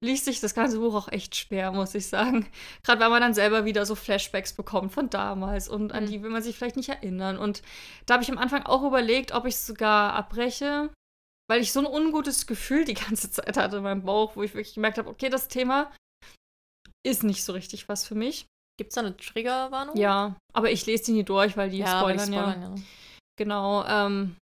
liest 0.00 0.26
sich 0.26 0.40
das 0.40 0.54
ganze 0.54 0.78
Buch 0.78 0.94
auch 0.94 1.08
echt 1.08 1.34
schwer, 1.34 1.72
muss 1.72 1.94
ich 1.94 2.06
sagen. 2.06 2.46
Gerade 2.84 3.00
weil 3.00 3.10
man 3.10 3.20
dann 3.20 3.34
selber 3.34 3.64
wieder 3.64 3.84
so 3.86 3.94
Flashbacks 3.94 4.52
bekommt 4.52 4.92
von 4.92 5.10
damals 5.10 5.68
und 5.68 5.92
an 5.92 6.04
mhm. 6.04 6.08
die 6.08 6.22
will 6.22 6.30
man 6.30 6.42
sich 6.42 6.56
vielleicht 6.56 6.76
nicht 6.76 6.88
erinnern. 6.88 7.38
Und 7.38 7.62
da 8.06 8.14
habe 8.14 8.22
ich 8.22 8.30
am 8.30 8.38
Anfang 8.38 8.64
auch 8.64 8.84
überlegt, 8.84 9.32
ob 9.32 9.46
ich 9.46 9.54
es 9.54 9.66
sogar 9.66 10.12
abbreche, 10.14 10.90
weil 11.50 11.60
ich 11.60 11.72
so 11.72 11.80
ein 11.80 11.86
ungutes 11.86 12.46
Gefühl 12.46 12.84
die 12.84 12.94
ganze 12.94 13.30
Zeit 13.30 13.56
hatte 13.56 13.78
in 13.78 13.82
meinem 13.82 14.04
Bauch, 14.04 14.36
wo 14.36 14.42
ich 14.42 14.54
wirklich 14.54 14.74
gemerkt 14.74 14.98
habe, 14.98 15.10
okay, 15.10 15.28
das 15.28 15.48
Thema 15.48 15.90
ist 17.06 17.22
nicht 17.22 17.44
so 17.44 17.52
richtig 17.52 17.88
was 17.88 18.06
für 18.06 18.14
mich. 18.14 18.46
Gibt 18.78 18.90
es 18.90 18.94
da 18.94 19.00
eine 19.00 19.16
Triggerwarnung? 19.16 19.96
Ja, 19.96 20.36
aber 20.52 20.70
ich 20.70 20.86
lese 20.86 21.06
die 21.06 21.12
nie 21.12 21.24
durch, 21.24 21.56
weil 21.56 21.70
die 21.70 21.78
ja, 21.78 21.98
spoilern, 21.98 22.32
spoilern 22.32 22.62
ja. 22.62 22.68
ja. 22.68 22.74
Genau. 23.36 23.84
Ähm, 23.84 24.36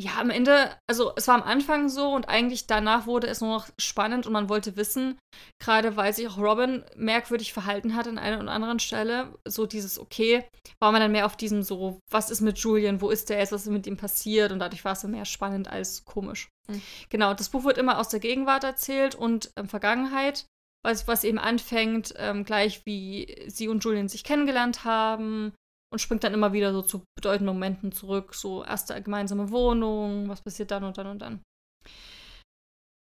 ja, 0.00 0.18
am 0.18 0.30
Ende, 0.30 0.74
also 0.90 1.12
es 1.16 1.28
war 1.28 1.36
am 1.36 1.42
Anfang 1.42 1.88
so 1.88 2.12
und 2.12 2.28
eigentlich 2.28 2.66
danach 2.66 3.06
wurde 3.06 3.26
es 3.26 3.40
nur 3.40 3.50
noch 3.50 3.68
spannend 3.78 4.26
und 4.26 4.32
man 4.32 4.48
wollte 4.48 4.76
wissen, 4.76 5.18
gerade 5.60 5.96
weil 5.96 6.12
sich 6.12 6.26
auch 6.26 6.38
Robin 6.38 6.84
merkwürdig 6.96 7.52
verhalten 7.52 7.94
hat 7.94 8.08
an 8.08 8.18
einer 8.18 8.40
und 8.40 8.48
anderen 8.48 8.80
Stelle, 8.80 9.34
so 9.46 9.66
dieses 9.66 9.98
Okay, 9.98 10.44
war 10.80 10.92
man 10.92 11.02
dann 11.02 11.12
mehr 11.12 11.26
auf 11.26 11.36
diesem 11.36 11.62
so, 11.62 12.00
was 12.10 12.30
ist 12.30 12.40
mit 12.40 12.58
Julian, 12.58 13.00
wo 13.00 13.10
ist 13.10 13.28
der 13.28 13.38
jetzt, 13.38 13.52
was 13.52 13.62
ist 13.62 13.70
mit 13.70 13.86
ihm 13.86 13.96
passiert 13.96 14.50
und 14.50 14.58
dadurch 14.58 14.84
war 14.84 14.92
es 14.92 15.02
dann 15.02 15.10
mehr 15.10 15.26
spannend 15.26 15.68
als 15.68 16.04
komisch. 16.04 16.48
Mhm. 16.68 16.82
Genau, 17.10 17.34
das 17.34 17.50
Buch 17.50 17.64
wird 17.64 17.78
immer 17.78 17.98
aus 17.98 18.08
der 18.08 18.20
Gegenwart 18.20 18.64
erzählt 18.64 19.14
und 19.14 19.52
ähm, 19.56 19.68
Vergangenheit 19.68 20.46
was, 20.84 21.06
was 21.06 21.24
eben 21.24 21.38
anfängt, 21.38 22.14
ähm, 22.16 22.44
gleich 22.44 22.84
wie 22.86 23.36
sie 23.48 23.68
und 23.68 23.84
Julian 23.84 24.08
sich 24.08 24.24
kennengelernt 24.24 24.84
haben 24.84 25.52
und 25.92 26.00
springt 26.00 26.24
dann 26.24 26.34
immer 26.34 26.52
wieder 26.52 26.72
so 26.72 26.82
zu 26.82 27.04
bedeutenden 27.16 27.54
Momenten 27.54 27.92
zurück. 27.92 28.34
So 28.34 28.64
erste 28.64 29.00
gemeinsame 29.00 29.50
Wohnung, 29.50 30.28
was 30.28 30.42
passiert 30.42 30.70
dann 30.70 30.84
und 30.84 30.98
dann 30.98 31.06
und 31.06 31.18
dann. 31.20 31.42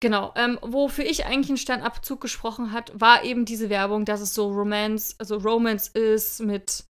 Genau, 0.00 0.32
ähm, 0.36 0.58
wofür 0.62 1.04
ich 1.04 1.26
eigentlich 1.26 1.48
einen 1.48 1.56
Sternabzug 1.56 2.20
gesprochen 2.20 2.70
hat, 2.70 2.98
war 2.98 3.24
eben 3.24 3.44
diese 3.44 3.68
Werbung, 3.68 4.04
dass 4.04 4.20
es 4.20 4.32
so 4.32 4.48
Romance, 4.48 5.16
also 5.18 5.38
Romance 5.38 5.88
ist 5.88 6.40
mit 6.40 6.84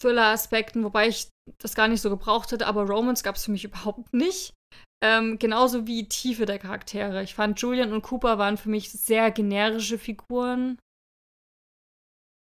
Thriller-Aspekten, 0.00 0.82
wobei 0.82 1.08
ich 1.08 1.28
das 1.58 1.74
gar 1.74 1.88
nicht 1.88 2.00
so 2.00 2.08
gebraucht 2.08 2.52
hätte, 2.52 2.66
aber 2.66 2.86
Romance 2.86 3.22
gab 3.22 3.36
es 3.36 3.44
für 3.44 3.50
mich 3.50 3.64
überhaupt 3.64 4.14
nicht. 4.14 4.54
Ähm, 5.02 5.38
genauso 5.38 5.86
wie 5.86 6.08
Tiefe 6.08 6.46
der 6.46 6.58
Charaktere. 6.58 7.22
Ich 7.22 7.34
fand, 7.34 7.60
Julian 7.60 7.92
und 7.92 8.02
Cooper 8.02 8.38
waren 8.38 8.56
für 8.56 8.70
mich 8.70 8.90
sehr 8.90 9.30
generische 9.30 9.98
Figuren. 9.98 10.78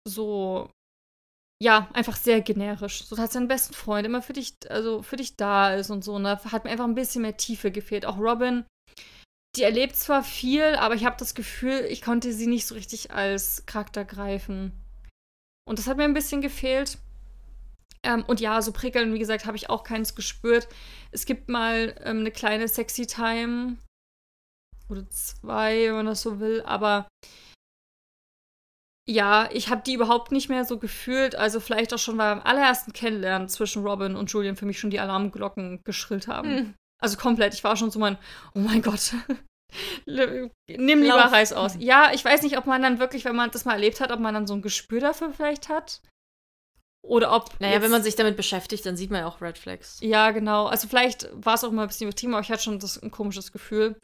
So, 0.08 0.70
ja, 1.62 1.90
einfach 1.94 2.16
sehr 2.16 2.42
generisch. 2.42 3.06
So 3.06 3.18
hat 3.18 3.32
seinen 3.32 3.48
besten 3.48 3.74
Freund 3.74 4.06
immer 4.06 4.22
für 4.22 4.34
dich, 4.34 4.56
also 4.70 5.02
für 5.02 5.16
dich 5.16 5.38
da 5.38 5.74
ist 5.74 5.90
und 5.90 6.04
so. 6.04 6.16
Und 6.16 6.26
da 6.26 6.44
hat 6.52 6.66
mir 6.66 6.72
einfach 6.72 6.86
ein 6.86 6.96
bisschen 6.96 7.22
mehr 7.22 7.38
Tiefe 7.38 7.72
gefehlt. 7.72 8.06
Auch 8.06 8.18
Robin, 8.20 8.66
die 9.56 9.64
erlebt 9.64 9.96
zwar 9.96 10.24
viel, 10.24 10.76
aber 10.76 10.96
ich 10.96 11.06
habe 11.06 11.16
das 11.18 11.36
Gefühl, 11.36 11.86
ich 11.90 12.02
konnte 12.02 12.34
sie 12.34 12.48
nicht 12.48 12.68
so 12.68 12.76
richtig 12.76 13.12
als 13.12 13.66
Charakter 13.66 14.04
greifen. 14.04 14.74
Und 15.66 15.80
das 15.80 15.88
hat 15.88 15.98
mir 15.98 16.04
ein 16.04 16.14
bisschen 16.14 16.42
gefehlt. 16.42 16.98
Ähm, 18.04 18.24
und 18.28 18.40
ja, 18.40 18.62
so 18.62 18.72
prickeln, 18.72 19.14
wie 19.14 19.20
gesagt, 19.20 19.46
habe 19.46 19.58
ich 19.58 19.70
auch 19.70 19.84
keins 19.84 20.16
gespürt. 20.16 20.68
Es 21.12 21.26
gibt 21.26 21.50
mal 21.50 21.96
ähm, 22.04 22.20
eine 22.20 22.32
kleine 22.32 22.68
Sexy 22.68 23.08
Time 23.08 23.78
oder 24.90 25.10
zwei, 25.10 25.88
wenn 25.88 25.96
man 25.96 26.06
das 26.08 26.22
so 26.22 26.40
will, 26.40 26.62
aber 26.66 27.08
ja, 29.06 29.50
ich 29.52 29.70
habe 29.70 29.82
die 29.86 29.94
überhaupt 29.94 30.32
nicht 30.32 30.50
mehr 30.50 30.64
so 30.64 30.80
gefühlt. 30.80 31.36
Also 31.36 31.60
vielleicht 31.60 31.94
auch 31.94 32.00
schon 32.00 32.18
beim 32.18 32.40
allerersten 32.42 32.94
Kennenlernen 32.94 33.50
zwischen 33.50 33.84
Robin 33.86 34.16
und 34.16 34.32
Julian 34.32 34.56
für 34.56 34.66
mich 34.66 34.80
schon 34.80 34.92
die 34.92 35.00
Alarmglocken 35.00 35.82
geschrillt 35.84 36.28
haben. 36.28 36.50
Hm. 36.50 36.74
Also 37.02 37.18
komplett. 37.18 37.54
Ich 37.54 37.64
war 37.64 37.76
schon 37.76 37.92
so 37.92 38.00
mein, 38.00 38.18
oh 38.56 38.60
mein 38.60 38.82
Gott. 38.82 39.14
Nimm 40.06 41.02
lieber 41.02 41.18
Lauf. 41.18 41.32
Reis 41.32 41.52
aus. 41.52 41.76
Ja, 41.80 42.12
ich 42.14 42.24
weiß 42.24 42.44
nicht, 42.44 42.58
ob 42.58 42.66
man 42.66 42.82
dann 42.82 43.00
wirklich, 43.00 43.26
wenn 43.26 43.36
man 43.36 43.52
das 43.52 43.66
mal 43.66 43.74
erlebt 43.74 44.00
hat, 44.00 44.12
ob 44.12 44.20
man 44.20 44.34
dann 44.34 44.48
so 44.48 44.54
ein 44.54 44.62
Gespür 44.62 45.02
dafür 45.02 45.34
vielleicht 45.34 45.68
hat. 45.68 46.02
Oder 47.06 47.36
ob. 47.36 47.60
Naja, 47.60 47.82
wenn 47.82 47.92
man 47.92 48.02
sich 48.02 48.16
damit 48.16 48.38
beschäftigt, 48.38 48.86
dann 48.86 48.96
sieht 48.96 49.12
man 49.12 49.22
ja 49.22 49.28
auch 49.28 49.42
Red 49.42 49.58
Flags. 49.58 50.00
Ja, 50.02 50.32
genau. 50.32 50.68
Also 50.68 50.88
vielleicht 50.88 51.28
war 51.34 51.56
es 51.56 51.64
auch 51.64 51.72
mal 51.72 51.84
ein 51.84 51.90
bisschen 51.90 52.08
übertrieben, 52.08 52.34
aber 52.34 52.42
ich 52.42 52.50
hatte 52.50 52.64
schon 52.64 52.80
das, 52.80 53.02
ein 53.02 53.12
komisches 53.12 53.52
Gefühl. 53.52 54.00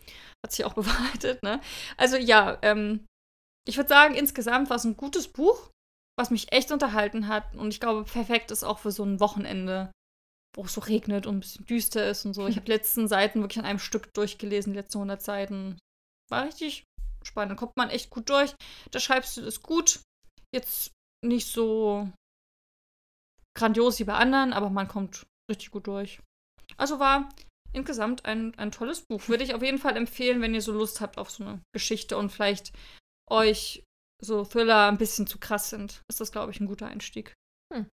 Hat 0.46 0.52
sich 0.52 0.66
auch 0.66 0.74
bewahrheitet, 0.76 1.42
ne? 1.42 1.62
Also 1.96 2.18
ja, 2.18 2.58
ähm, 2.62 3.06
ich 3.66 3.78
würde 3.78 3.88
sagen, 3.88 4.16
insgesamt 4.16 4.70
war 4.70 4.78
es 4.78 4.84
ein 4.84 4.98
gutes 4.98 5.30
Buch, 5.30 5.70
was 6.18 6.30
mich 6.30 6.52
echt 6.52 6.72
unterhalten 6.72 7.28
hat. 7.30 7.56
Und 7.56 7.70
ich 7.74 7.80
glaube, 7.80 8.04
perfekt 8.04 8.52
ist 8.52 8.66
auch 8.66 8.80
für 8.80 8.92
so 8.92 9.04
ein 9.04 9.22
Wochenende, 9.22 9.92
wo 10.56 10.64
es 10.64 10.74
so 10.74 10.82
regnet 10.82 11.26
und 11.26 11.38
ein 11.38 11.40
bisschen 11.40 11.66
düster 11.66 12.10
ist 12.10 12.26
und 12.26 12.34
so. 12.34 12.48
Ich 12.48 12.58
habe 12.58 12.66
die 12.66 12.72
letzten 12.74 13.08
Seiten 13.08 13.40
wirklich 13.42 13.60
an 13.60 13.66
einem 13.66 13.80
Stück 13.80 14.14
durchgelesen, 14.14 14.74
die 14.74 14.80
letzten 14.80 14.98
100 14.98 15.22
Seiten. 15.22 15.78
War 16.30 16.46
richtig 16.46 16.84
spannend. 17.24 17.54
Da 17.54 17.56
kommt 17.56 17.78
man 17.78 17.90
echt 17.90 18.10
gut 18.10 18.30
durch. 18.30 18.54
Da 18.92 19.00
schreibst 19.00 19.38
du 19.38 19.42
das 19.42 19.62
gut. 19.62 20.02
Jetzt 20.54 20.92
nicht 21.24 21.48
so 21.48 22.10
grandios 23.60 24.00
wie 24.00 24.06
bei 24.06 24.16
anderen, 24.16 24.54
aber 24.54 24.70
man 24.70 24.88
kommt 24.88 25.28
richtig 25.50 25.72
gut 25.72 25.88
durch. 25.88 26.20
Also 26.78 27.00
war 27.00 27.30
insgesamt 27.74 28.26
ein, 28.26 28.58
ein 28.58 28.72
tolles 28.72 29.02
Buch. 29.02 29.28
Würde 29.28 29.44
ich 29.44 29.54
auf 29.54 29.62
jeden 29.62 29.78
Fall 29.78 29.98
empfehlen, 29.98 30.42
wenn 30.42 30.54
ihr 30.54 30.62
so 30.62 30.72
Lust 30.72 31.02
habt 31.02 31.18
auf 31.18 31.30
so 31.30 31.44
eine 31.44 31.62
Geschichte 31.74 32.18
und 32.18 32.32
vielleicht 32.32 32.72
euch 33.30 33.84
so 34.22 34.44
Thriller 34.44 34.88
ein 34.88 34.98
bisschen 34.98 35.28
zu 35.28 35.40
krass 35.40 35.70
sind. 35.70 36.02
Ist 36.10 36.20
das, 36.20 36.32
glaube 36.32 36.52
ich, 36.52 36.60
ein 36.60 36.68
guter 36.68 36.88
Einstieg. 36.88 37.34
Hm. 37.74 37.88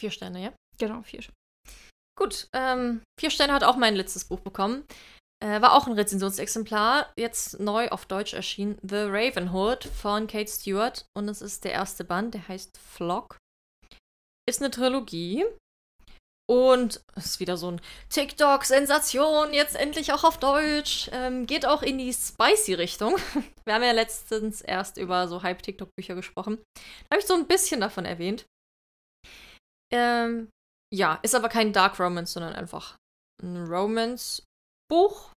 Vier 0.00 0.10
Sterne, 0.10 0.42
ja? 0.42 0.52
Genau, 0.78 1.02
vier. 1.02 1.22
Gut, 2.18 2.48
ähm, 2.52 3.02
vier 3.18 3.30
Sterne 3.30 3.52
hat 3.52 3.64
auch 3.64 3.76
mein 3.76 3.94
letztes 3.94 4.24
Buch 4.24 4.40
bekommen. 4.40 4.84
Äh, 5.42 5.60
war 5.60 5.72
auch 5.72 5.88
ein 5.88 5.94
Rezensionsexemplar, 5.94 7.12
jetzt 7.16 7.58
neu 7.58 7.88
auf 7.88 8.06
Deutsch 8.06 8.32
erschienen. 8.32 8.78
The 8.82 9.08
Ravenhood 9.08 9.84
von 9.84 10.28
Kate 10.28 10.48
Stewart. 10.48 11.04
Und 11.14 11.28
es 11.28 11.42
ist 11.42 11.64
der 11.64 11.72
erste 11.72 12.04
Band, 12.04 12.34
der 12.34 12.46
heißt 12.46 12.78
Flock. 12.78 13.38
Ist 14.48 14.62
eine 14.62 14.70
Trilogie. 14.70 15.44
Und 16.48 17.02
ist 17.16 17.40
wieder 17.40 17.56
so 17.56 17.72
ein 17.72 17.80
TikTok-Sensation, 18.10 19.52
jetzt 19.52 19.74
endlich 19.74 20.12
auch 20.12 20.22
auf 20.22 20.38
Deutsch. 20.38 21.08
Ähm, 21.12 21.46
geht 21.46 21.66
auch 21.66 21.82
in 21.82 21.98
die 21.98 22.12
Spicy-Richtung. 22.12 23.16
Wir 23.64 23.74
haben 23.74 23.82
ja 23.82 23.92
letztens 23.92 24.60
erst 24.60 24.96
über 24.96 25.26
so 25.26 25.42
Hype-TikTok-Bücher 25.42 26.14
gesprochen. 26.14 26.58
Da 26.74 27.14
habe 27.14 27.20
ich 27.20 27.26
so 27.26 27.34
ein 27.34 27.48
bisschen 27.48 27.80
davon 27.80 28.04
erwähnt. 28.04 28.44
Ähm, 29.92 30.50
ja, 30.94 31.18
ist 31.22 31.34
aber 31.34 31.48
kein 31.48 31.72
Dark 31.72 31.98
Romance, 31.98 32.34
sondern 32.34 32.54
einfach 32.54 32.96
ein 33.42 33.66
Romance-Buch 33.66 35.31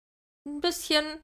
ein 0.46 0.60
bisschen, 0.60 1.20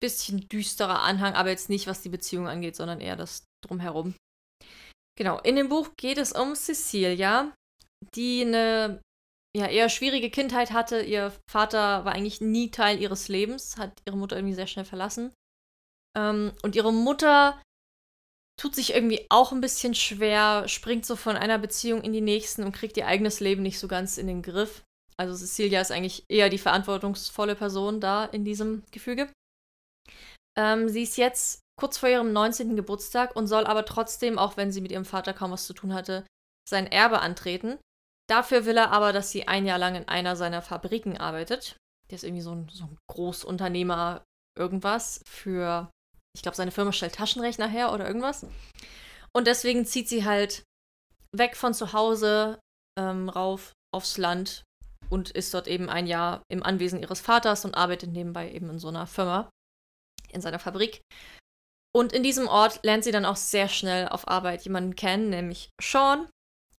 bisschen 0.00 0.48
düsterer 0.48 1.02
Anhang, 1.02 1.34
aber 1.34 1.50
jetzt 1.50 1.68
nicht, 1.68 1.86
was 1.86 2.02
die 2.02 2.08
Beziehung 2.08 2.48
angeht, 2.48 2.76
sondern 2.76 3.00
eher 3.00 3.16
das 3.16 3.44
drumherum. 3.64 4.14
Genau, 5.16 5.38
in 5.40 5.56
dem 5.56 5.68
Buch 5.68 5.90
geht 5.96 6.18
es 6.18 6.32
um 6.32 6.54
Cecilia, 6.54 7.54
die 8.14 8.42
eine 8.42 9.00
ja 9.54 9.66
eher 9.66 9.88
schwierige 9.88 10.30
Kindheit 10.30 10.72
hatte. 10.72 11.02
Ihr 11.02 11.32
Vater 11.50 12.04
war 12.04 12.12
eigentlich 12.12 12.40
nie 12.40 12.70
Teil 12.70 13.00
ihres 13.00 13.28
Lebens, 13.28 13.76
hat 13.76 14.00
ihre 14.06 14.16
Mutter 14.16 14.36
irgendwie 14.36 14.54
sehr 14.54 14.66
schnell 14.66 14.86
verlassen. 14.86 15.32
Ähm, 16.16 16.52
und 16.62 16.74
ihre 16.74 16.92
Mutter 16.92 17.60
tut 18.58 18.74
sich 18.74 18.94
irgendwie 18.94 19.26
auch 19.28 19.52
ein 19.52 19.60
bisschen 19.60 19.94
schwer, 19.94 20.68
springt 20.68 21.04
so 21.04 21.16
von 21.16 21.36
einer 21.36 21.58
Beziehung 21.58 22.02
in 22.02 22.12
die 22.12 22.20
nächsten 22.20 22.64
und 22.64 22.72
kriegt 22.72 22.96
ihr 22.96 23.06
eigenes 23.06 23.40
Leben 23.40 23.62
nicht 23.62 23.78
so 23.78 23.88
ganz 23.88 24.18
in 24.18 24.26
den 24.26 24.42
Griff. 24.42 24.82
Also 25.16 25.34
Cecilia 25.34 25.80
ist 25.80 25.92
eigentlich 25.92 26.24
eher 26.28 26.48
die 26.48 26.58
verantwortungsvolle 26.58 27.54
Person 27.54 28.00
da 28.00 28.24
in 28.24 28.44
diesem 28.44 28.82
Gefüge. 28.90 29.30
Ähm, 30.58 30.88
sie 30.88 31.02
ist 31.02 31.16
jetzt 31.16 31.60
kurz 31.78 31.98
vor 31.98 32.08
ihrem 32.08 32.32
19. 32.32 32.76
Geburtstag 32.76 33.34
und 33.36 33.46
soll 33.46 33.66
aber 33.66 33.84
trotzdem, 33.84 34.38
auch 34.38 34.56
wenn 34.56 34.72
sie 34.72 34.80
mit 34.80 34.92
ihrem 34.92 35.04
Vater 35.04 35.32
kaum 35.32 35.50
was 35.50 35.66
zu 35.66 35.74
tun 35.74 35.94
hatte, 35.94 36.24
sein 36.68 36.86
Erbe 36.86 37.20
antreten. 37.20 37.78
Dafür 38.28 38.64
will 38.64 38.76
er 38.76 38.92
aber, 38.92 39.12
dass 39.12 39.30
sie 39.30 39.48
ein 39.48 39.66
Jahr 39.66 39.78
lang 39.78 39.94
in 39.94 40.08
einer 40.08 40.36
seiner 40.36 40.62
Fabriken 40.62 41.18
arbeitet. 41.18 41.76
Der 42.10 42.16
ist 42.16 42.24
irgendwie 42.24 42.42
so 42.42 42.52
ein, 42.52 42.68
so 42.68 42.84
ein 42.84 42.98
Großunternehmer 43.10 44.22
irgendwas 44.58 45.22
für, 45.26 45.90
ich 46.36 46.42
glaube, 46.42 46.56
seine 46.56 46.70
Firma 46.70 46.92
stellt 46.92 47.14
Taschenrechner 47.14 47.66
her 47.66 47.92
oder 47.92 48.06
irgendwas. 48.06 48.46
Und 49.34 49.46
deswegen 49.46 49.86
zieht 49.86 50.08
sie 50.08 50.24
halt 50.24 50.62
weg 51.34 51.56
von 51.56 51.74
zu 51.74 51.92
Hause 51.92 52.58
ähm, 52.98 53.28
rauf 53.28 53.72
aufs 53.94 54.18
Land 54.18 54.62
und 55.12 55.30
ist 55.30 55.52
dort 55.52 55.68
eben 55.68 55.90
ein 55.90 56.06
Jahr 56.06 56.42
im 56.48 56.62
Anwesen 56.62 57.02
ihres 57.02 57.20
Vaters 57.20 57.66
und 57.66 57.74
arbeitet 57.74 58.10
nebenbei 58.10 58.50
eben 58.50 58.70
in 58.70 58.78
so 58.78 58.88
einer 58.88 59.06
Firma, 59.06 59.50
in 60.30 60.40
seiner 60.40 60.58
Fabrik. 60.58 61.02
Und 61.94 62.14
in 62.14 62.22
diesem 62.22 62.48
Ort 62.48 62.82
lernt 62.82 63.04
sie 63.04 63.12
dann 63.12 63.26
auch 63.26 63.36
sehr 63.36 63.68
schnell 63.68 64.08
auf 64.08 64.26
Arbeit 64.26 64.62
jemanden 64.62 64.96
kennen, 64.96 65.28
nämlich 65.28 65.68
Sean. 65.78 66.30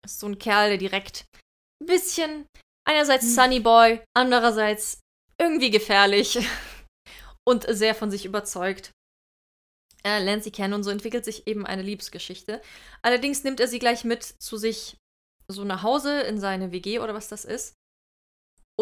Das 0.02 0.12
ist 0.12 0.20
so 0.20 0.28
ein 0.28 0.38
Kerl, 0.38 0.70
der 0.70 0.78
direkt 0.78 1.26
ein 1.82 1.86
bisschen, 1.86 2.46
einerseits 2.88 3.24
hm. 3.24 3.30
Sunny 3.34 3.60
Boy, 3.60 4.02
andererseits 4.16 5.00
irgendwie 5.38 5.70
gefährlich 5.70 6.38
und 7.46 7.66
sehr 7.68 7.94
von 7.94 8.10
sich 8.10 8.24
überzeugt. 8.24 8.92
Er 10.02 10.20
lernt 10.20 10.42
sie 10.42 10.50
kennen 10.50 10.72
und 10.72 10.84
so 10.84 10.90
entwickelt 10.90 11.26
sich 11.26 11.46
eben 11.46 11.66
eine 11.66 11.82
Liebesgeschichte. 11.82 12.62
Allerdings 13.02 13.44
nimmt 13.44 13.60
er 13.60 13.68
sie 13.68 13.78
gleich 13.78 14.04
mit 14.04 14.24
zu 14.24 14.56
sich 14.56 14.96
so 15.48 15.64
nach 15.64 15.82
Hause 15.82 16.22
in 16.22 16.40
seine 16.40 16.72
WG 16.72 16.98
oder 16.98 17.12
was 17.12 17.28
das 17.28 17.44
ist. 17.44 17.76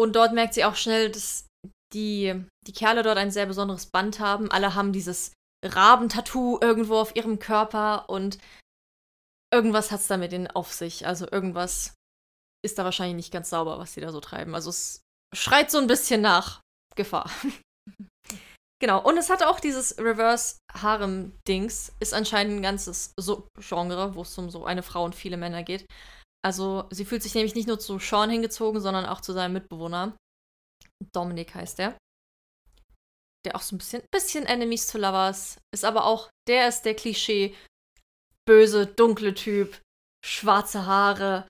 Und 0.01 0.15
dort 0.15 0.33
merkt 0.33 0.55
sie 0.55 0.65
auch 0.65 0.73
schnell, 0.75 1.11
dass 1.11 1.45
die, 1.93 2.43
die 2.65 2.73
Kerle 2.73 3.03
dort 3.03 3.19
ein 3.19 3.29
sehr 3.29 3.45
besonderes 3.45 3.85
Band 3.85 4.19
haben. 4.19 4.49
Alle 4.49 4.73
haben 4.73 4.93
dieses 4.93 5.31
Rabentattoo 5.63 6.57
irgendwo 6.59 6.95
auf 6.95 7.15
ihrem 7.15 7.37
Körper 7.37 8.09
und 8.09 8.39
irgendwas 9.53 9.91
hat 9.91 9.99
es 9.99 10.07
da 10.07 10.17
mit 10.17 10.31
denen 10.31 10.47
auf 10.47 10.73
sich. 10.73 11.05
Also 11.05 11.29
irgendwas 11.31 11.93
ist 12.65 12.79
da 12.79 12.83
wahrscheinlich 12.83 13.15
nicht 13.15 13.31
ganz 13.31 13.51
sauber, 13.51 13.77
was 13.77 13.93
sie 13.93 14.01
da 14.01 14.11
so 14.11 14.19
treiben. 14.19 14.55
Also 14.55 14.71
es 14.71 15.01
schreit 15.35 15.69
so 15.69 15.77
ein 15.77 15.85
bisschen 15.85 16.21
nach 16.21 16.61
Gefahr. 16.95 17.29
genau, 18.81 19.03
und 19.07 19.17
es 19.17 19.29
hat 19.29 19.43
auch 19.43 19.59
dieses 19.59 19.99
Reverse-Harem-Dings, 19.99 21.93
ist 21.99 22.15
anscheinend 22.15 22.55
ein 22.55 22.63
ganzes 22.63 23.13
so 23.19 23.47
Genre, 23.59 24.15
wo 24.15 24.23
es 24.23 24.35
um 24.35 24.49
so 24.49 24.65
eine 24.65 24.81
Frau 24.81 25.05
und 25.05 25.13
viele 25.13 25.37
Männer 25.37 25.61
geht. 25.61 25.85
Also 26.43 26.87
sie 26.89 27.05
fühlt 27.05 27.23
sich 27.23 27.35
nämlich 27.35 27.55
nicht 27.55 27.67
nur 27.67 27.79
zu 27.79 27.99
Sean 27.99 28.29
hingezogen, 28.29 28.81
sondern 28.81 29.05
auch 29.05 29.21
zu 29.21 29.33
seinem 29.33 29.53
Mitbewohner. 29.53 30.17
Dominik 31.13 31.53
heißt 31.53 31.79
der. 31.79 31.97
Der 33.45 33.55
auch 33.55 33.61
so 33.61 33.75
ein 33.75 33.79
bisschen, 33.79 34.03
bisschen 34.11 34.45
Enemies 34.45 34.87
to 34.87 34.97
Lovers 34.97 35.57
ist, 35.73 35.85
aber 35.85 36.05
auch, 36.05 36.29
der 36.47 36.67
ist 36.67 36.83
der 36.83 36.95
Klischee 36.95 37.55
böse, 38.47 38.85
dunkle 38.85 39.33
Typ, 39.33 39.79
schwarze 40.23 40.85
Haare, 40.85 41.47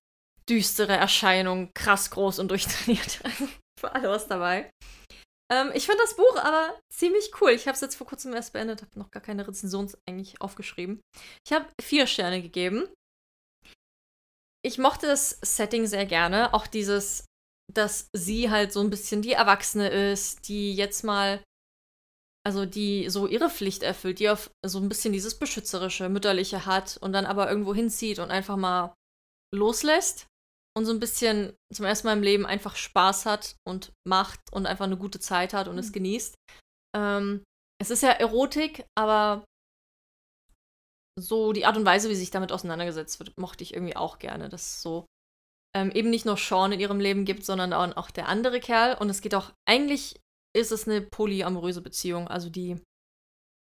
düstere 0.49 0.95
Erscheinung, 0.95 1.71
krass 1.73 2.11
groß 2.11 2.39
und 2.39 2.49
durchtrainiert. 2.49 3.19
Für 3.79 3.93
alle 3.93 4.09
was 4.09 4.27
dabei. 4.27 4.69
Ähm, 5.51 5.71
ich 5.73 5.85
finde 5.85 6.03
das 6.03 6.15
Buch 6.15 6.37
aber 6.37 6.79
ziemlich 6.93 7.31
cool. 7.41 7.51
Ich 7.51 7.67
habe 7.67 7.75
es 7.75 7.81
jetzt 7.81 7.95
vor 7.95 8.07
kurzem 8.07 8.33
erst 8.33 8.53
beendet, 8.53 8.81
habe 8.81 8.99
noch 8.99 9.11
gar 9.11 9.21
keine 9.21 9.47
Rezension 9.47 9.91
eigentlich 10.07 10.39
aufgeschrieben. 10.39 11.01
Ich 11.45 11.51
habe 11.51 11.67
vier 11.81 12.07
Sterne 12.07 12.41
gegeben 12.41 12.87
ich 14.63 14.77
mochte 14.77 15.07
das 15.07 15.37
Setting 15.41 15.87
sehr 15.87 16.05
gerne. 16.05 16.53
Auch 16.53 16.67
dieses, 16.67 17.25
dass 17.73 18.09
sie 18.13 18.49
halt 18.49 18.71
so 18.71 18.81
ein 18.81 18.89
bisschen 18.89 19.21
die 19.21 19.33
Erwachsene 19.33 19.89
ist, 19.89 20.47
die 20.47 20.73
jetzt 20.73 21.03
mal, 21.03 21.43
also 22.45 22.65
die 22.65 23.09
so 23.09 23.27
ihre 23.27 23.49
Pflicht 23.49 23.83
erfüllt, 23.83 24.19
die 24.19 24.29
auf 24.29 24.51
so 24.65 24.79
ein 24.79 24.89
bisschen 24.89 25.13
dieses 25.13 25.37
beschützerische, 25.37 26.09
mütterliche 26.09 26.65
hat 26.65 26.97
und 26.97 27.13
dann 27.13 27.25
aber 27.25 27.49
irgendwo 27.49 27.73
hinzieht 27.73 28.19
und 28.19 28.31
einfach 28.31 28.57
mal 28.57 28.93
loslässt 29.53 30.27
und 30.75 30.85
so 30.85 30.93
ein 30.93 30.99
bisschen 30.99 31.53
zum 31.73 31.85
ersten 31.85 32.07
Mal 32.07 32.17
im 32.17 32.23
Leben 32.23 32.45
einfach 32.45 32.75
Spaß 32.75 33.25
hat 33.25 33.55
und 33.67 33.91
macht 34.07 34.39
und 34.51 34.65
einfach 34.65 34.85
eine 34.85 34.97
gute 34.97 35.19
Zeit 35.19 35.53
hat 35.53 35.67
und 35.67 35.75
mhm. 35.75 35.79
es 35.79 35.91
genießt. 35.91 36.35
Ähm, 36.95 37.43
es 37.81 37.89
ist 37.89 38.03
ja 38.03 38.11
Erotik, 38.11 38.85
aber 38.95 39.43
so 41.19 41.53
die 41.53 41.65
Art 41.65 41.77
und 41.77 41.85
Weise, 41.85 42.09
wie 42.09 42.15
sich 42.15 42.31
damit 42.31 42.51
auseinandergesetzt 42.51 43.19
wird, 43.19 43.37
mochte 43.37 43.63
ich 43.63 43.73
irgendwie 43.73 43.95
auch 43.95 44.19
gerne. 44.19 44.49
Dass 44.49 44.61
es 44.61 44.81
so 44.81 45.05
ähm, 45.75 45.91
eben 45.91 46.09
nicht 46.09 46.25
nur 46.25 46.37
Sean 46.37 46.71
in 46.71 46.79
ihrem 46.79 46.99
Leben 46.99 47.25
gibt, 47.25 47.45
sondern 47.45 47.73
auch 47.73 48.11
der 48.11 48.27
andere 48.27 48.59
Kerl. 48.59 48.97
Und 48.97 49.09
es 49.09 49.21
geht 49.21 49.35
auch, 49.35 49.51
eigentlich 49.67 50.19
ist 50.55 50.71
es 50.71 50.87
eine 50.87 51.01
polyamoröse 51.01 51.81
Beziehung. 51.81 52.27
Also 52.27 52.49
die, 52.49 52.77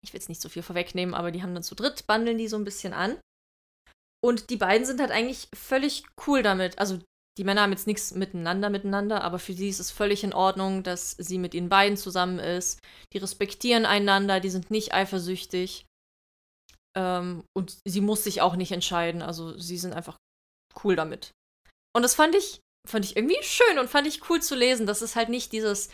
ich 0.04 0.14
will 0.14 0.20
jetzt 0.20 0.30
nicht 0.30 0.42
so 0.42 0.50
viel 0.50 0.64
vorwegnehmen, 0.64 1.16
aber 1.16 1.32
die 1.32 1.44
haben 1.44 1.54
dann 1.54 1.64
zu 1.64 1.76
dritt, 1.76 2.08
bandeln 2.08 2.38
die 2.38 2.48
so 2.48 2.58
ein 2.58 2.66
bisschen 2.66 2.94
an. 2.94 3.20
Und 4.24 4.50
die 4.50 4.58
beiden 4.58 4.86
sind 4.86 5.00
halt 5.00 5.12
eigentlich 5.12 5.48
völlig 5.56 6.04
cool 6.26 6.44
damit. 6.44 6.80
Also 6.80 7.00
die 7.38 7.44
Männer 7.44 7.62
haben 7.62 7.72
jetzt 7.72 7.86
nichts 7.86 8.14
miteinander 8.16 8.70
miteinander, 8.70 9.24
aber 9.24 9.38
für 9.38 9.54
sie 9.54 9.70
ist 9.70 9.80
es 9.80 9.92
völlig 9.92 10.24
in 10.24 10.34
Ordnung, 10.34 10.82
dass 10.82 11.12
sie 11.12 11.38
mit 11.38 11.54
ihnen 11.54 11.70
beiden 11.70 11.96
zusammen 11.96 12.40
ist. 12.40 12.80
Die 13.14 13.20
respektieren 13.20 13.86
einander, 13.86 14.40
die 14.40 14.50
sind 14.50 14.72
nicht 14.72 14.94
eifersüchtig. 14.94 15.86
Ähm, 16.98 17.44
und 17.56 17.78
sie 17.86 18.02
muss 18.02 18.24
sich 18.24 18.42
auch 18.42 18.56
nicht 18.56 18.72
entscheiden. 18.72 19.22
Also 19.22 19.58
sie 19.58 19.78
sind 19.78 19.94
einfach 19.94 20.18
cool 20.84 20.96
damit. 20.96 21.32
Und 21.96 22.02
das 22.02 22.16
fand 22.16 22.36
ich, 22.36 22.60
fand 22.88 23.06
ich 23.06 23.16
irgendwie 23.16 23.42
schön 23.44 23.80
und 23.80 23.90
fand 23.90 24.08
ich 24.08 24.30
cool 24.30 24.42
zu 24.42 24.56
lesen. 24.56 24.88
Das 24.88 25.02
ist 25.02 25.16
halt 25.16 25.30
nicht 25.30 25.52
dieses 25.52 25.90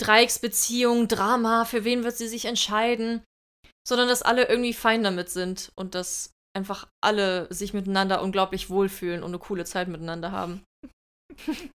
Dreiecksbeziehung, 0.00 1.08
Drama, 1.08 1.64
für 1.64 1.84
wen 1.84 2.04
wird 2.04 2.16
sie 2.16 2.28
sich 2.28 2.44
entscheiden, 2.44 3.22
sondern 3.86 4.08
dass 4.08 4.22
alle 4.22 4.48
irgendwie 4.48 4.72
fein 4.72 5.02
damit 5.02 5.30
sind 5.30 5.72
und 5.76 5.94
dass 5.94 6.30
einfach 6.56 6.88
alle 7.00 7.52
sich 7.52 7.72
miteinander 7.72 8.22
unglaublich 8.22 8.70
wohlfühlen 8.70 9.22
und 9.22 9.30
eine 9.30 9.38
coole 9.38 9.64
Zeit 9.64 9.88
miteinander 9.88 10.32
haben. 10.32 10.64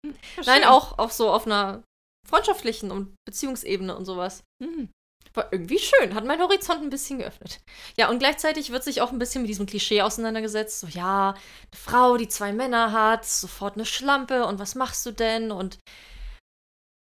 Nein, 0.46 0.64
auch, 0.64 0.98
auch 0.98 1.10
so 1.10 1.30
auf 1.30 1.46
einer 1.46 1.82
freundschaftlichen 2.26 2.90
und 2.90 3.14
Beziehungsebene 3.24 3.96
und 3.96 4.04
sowas. 4.04 4.42
Mhm. 4.62 4.90
War 5.34 5.52
irgendwie 5.52 5.78
schön, 5.78 6.14
hat 6.14 6.24
mein 6.24 6.40
Horizont 6.40 6.82
ein 6.82 6.90
bisschen 6.90 7.18
geöffnet. 7.18 7.60
Ja, 7.96 8.08
und 8.08 8.18
gleichzeitig 8.18 8.70
wird 8.70 8.84
sich 8.84 9.00
auch 9.00 9.12
ein 9.12 9.18
bisschen 9.18 9.42
mit 9.42 9.48
diesem 9.48 9.66
Klischee 9.66 10.02
auseinandergesetzt. 10.02 10.80
So, 10.80 10.86
ja, 10.86 11.30
eine 11.30 11.38
Frau, 11.76 12.16
die 12.16 12.28
zwei 12.28 12.52
Männer 12.52 12.92
hat, 12.92 13.24
sofort 13.24 13.74
eine 13.74 13.86
Schlampe 13.86 14.46
und 14.46 14.58
was 14.58 14.74
machst 14.74 15.04
du 15.06 15.12
denn? 15.12 15.50
Und 15.50 15.78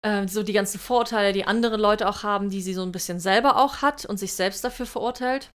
äh, 0.06 0.28
so 0.28 0.44
die 0.44 0.54
ganzen 0.54 0.80
Vorurteile, 0.80 1.34
die 1.34 1.46
andere 1.46 1.78
Leute 1.78 2.08
auch 2.08 2.24
haben, 2.24 2.50
die 2.50 2.62
sie 2.62 2.74
so 2.74 2.84
ein 2.84 2.92
bisschen 2.92 3.20
selber 3.20 3.58
auch 3.58 3.82
hat 3.82 4.06
und 4.06 4.18
sich 4.18 4.34
selbst 4.34 4.64
dafür 4.64 4.86
verurteilt. 4.86 5.50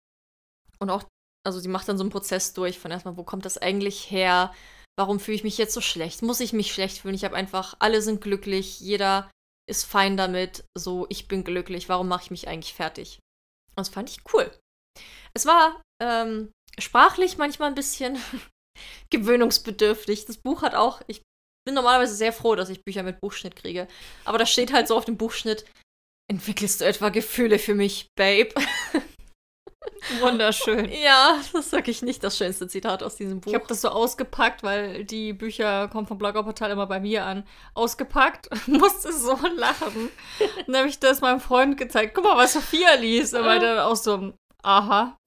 Und 0.79 0.89
auch, 0.89 1.03
also 1.45 1.59
sie 1.59 1.69
macht 1.69 1.87
dann 1.89 1.97
so 1.97 2.03
einen 2.03 2.11
Prozess 2.11 2.53
durch 2.53 2.79
von 2.79 2.91
erstmal, 2.91 3.17
wo 3.17 3.23
kommt 3.23 3.45
das 3.45 3.57
eigentlich 3.57 4.09
her? 4.09 4.53
Warum 4.97 5.19
fühle 5.19 5.35
ich 5.35 5.43
mich 5.43 5.57
jetzt 5.57 5.73
so 5.73 5.81
schlecht? 5.81 6.21
Muss 6.21 6.39
ich 6.39 6.53
mich 6.53 6.73
schlecht 6.73 6.99
fühlen? 6.99 7.13
Ich 7.13 7.25
habe 7.25 7.35
einfach, 7.35 7.75
alle 7.79 8.01
sind 8.01 8.21
glücklich, 8.21 8.79
jeder 8.79 9.29
ist 9.69 9.85
fein 9.85 10.17
damit, 10.17 10.63
so 10.77 11.05
ich 11.09 11.27
bin 11.27 11.43
glücklich, 11.43 11.89
warum 11.89 12.07
mache 12.07 12.23
ich 12.23 12.31
mich 12.31 12.47
eigentlich 12.47 12.73
fertig? 12.73 13.19
Und 13.71 13.79
das 13.79 13.89
fand 13.89 14.09
ich 14.09 14.19
cool. 14.33 14.51
Es 15.33 15.45
war 15.45 15.81
ähm, 16.01 16.51
sprachlich 16.79 17.37
manchmal 17.37 17.69
ein 17.69 17.75
bisschen 17.75 18.17
gewöhnungsbedürftig. 19.11 20.25
Das 20.25 20.37
Buch 20.37 20.61
hat 20.61 20.73
auch, 20.73 21.01
ich 21.07 21.21
bin 21.65 21.75
normalerweise 21.75 22.15
sehr 22.15 22.33
froh, 22.33 22.55
dass 22.55 22.69
ich 22.69 22.83
Bücher 22.83 23.03
mit 23.03 23.19
Buchschnitt 23.19 23.55
kriege. 23.55 23.87
Aber 24.25 24.37
da 24.37 24.45
steht 24.45 24.73
halt 24.73 24.87
so 24.87 24.95
auf 24.95 25.05
dem 25.05 25.17
Buchschnitt, 25.17 25.65
entwickelst 26.31 26.81
du 26.81 26.85
etwa 26.85 27.09
Gefühle 27.09 27.59
für 27.59 27.75
mich, 27.75 28.07
Babe? 28.17 28.53
Wunderschön. 30.21 30.89
Ja, 30.91 31.37
das 31.51 31.65
ist 31.65 31.71
wirklich 31.71 32.01
nicht 32.01 32.23
das 32.23 32.37
schönste 32.37 32.67
Zitat 32.67 33.03
aus 33.03 33.15
diesem 33.15 33.41
Buch. 33.41 33.51
Ich 33.51 33.55
habe 33.55 33.67
das 33.67 33.81
so 33.81 33.89
ausgepackt, 33.89 34.63
weil 34.63 35.03
die 35.05 35.33
Bücher 35.33 35.87
kommen 35.87 36.07
vom 36.07 36.17
Bloggerportal 36.17 36.71
immer 36.71 36.87
bei 36.87 36.99
mir 36.99 37.25
an. 37.25 37.43
Ausgepackt, 37.73 38.49
musste 38.67 39.11
so 39.13 39.37
lachen. 39.55 40.09
dann 40.65 40.77
habe 40.77 40.87
ich 40.87 40.99
das 40.99 41.21
meinem 41.21 41.39
Freund 41.39 41.77
gezeigt. 41.77 42.13
Guck 42.15 42.23
mal, 42.23 42.37
was 42.37 42.53
Sophia 42.53 42.93
liest. 42.95 43.33
Und 43.33 43.45
meinte 43.45 43.83
auch 43.85 43.95
so, 43.95 44.33
aha. 44.63 45.17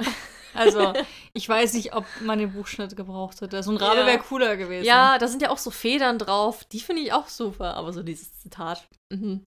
Also, 0.55 0.93
ich 1.33 1.49
weiß 1.49 1.75
nicht, 1.75 1.95
ob 1.95 2.05
man 2.21 2.39
den 2.39 2.53
Buchschnitt 2.53 2.97
gebraucht 2.97 3.41
hätte. 3.41 3.63
So 3.63 3.71
ein 3.71 3.77
Rabe 3.77 4.01
ja. 4.01 4.07
wäre 4.07 4.19
cooler 4.19 4.57
gewesen. 4.57 4.85
Ja, 4.85 5.19
da 5.19 5.29
sind 5.29 5.43
ja 5.43 5.51
auch 5.51 5.59
so 5.59 5.71
Federn 5.71 6.19
drauf. 6.19 6.65
Die 6.65 6.81
finde 6.81 7.03
ich 7.03 7.13
auch 7.13 7.29
super. 7.29 7.75
Aber 7.75 7.93
so 7.93 8.03
dieses 8.03 8.39
Zitat. 8.39 8.89
Mhm. 9.11 9.45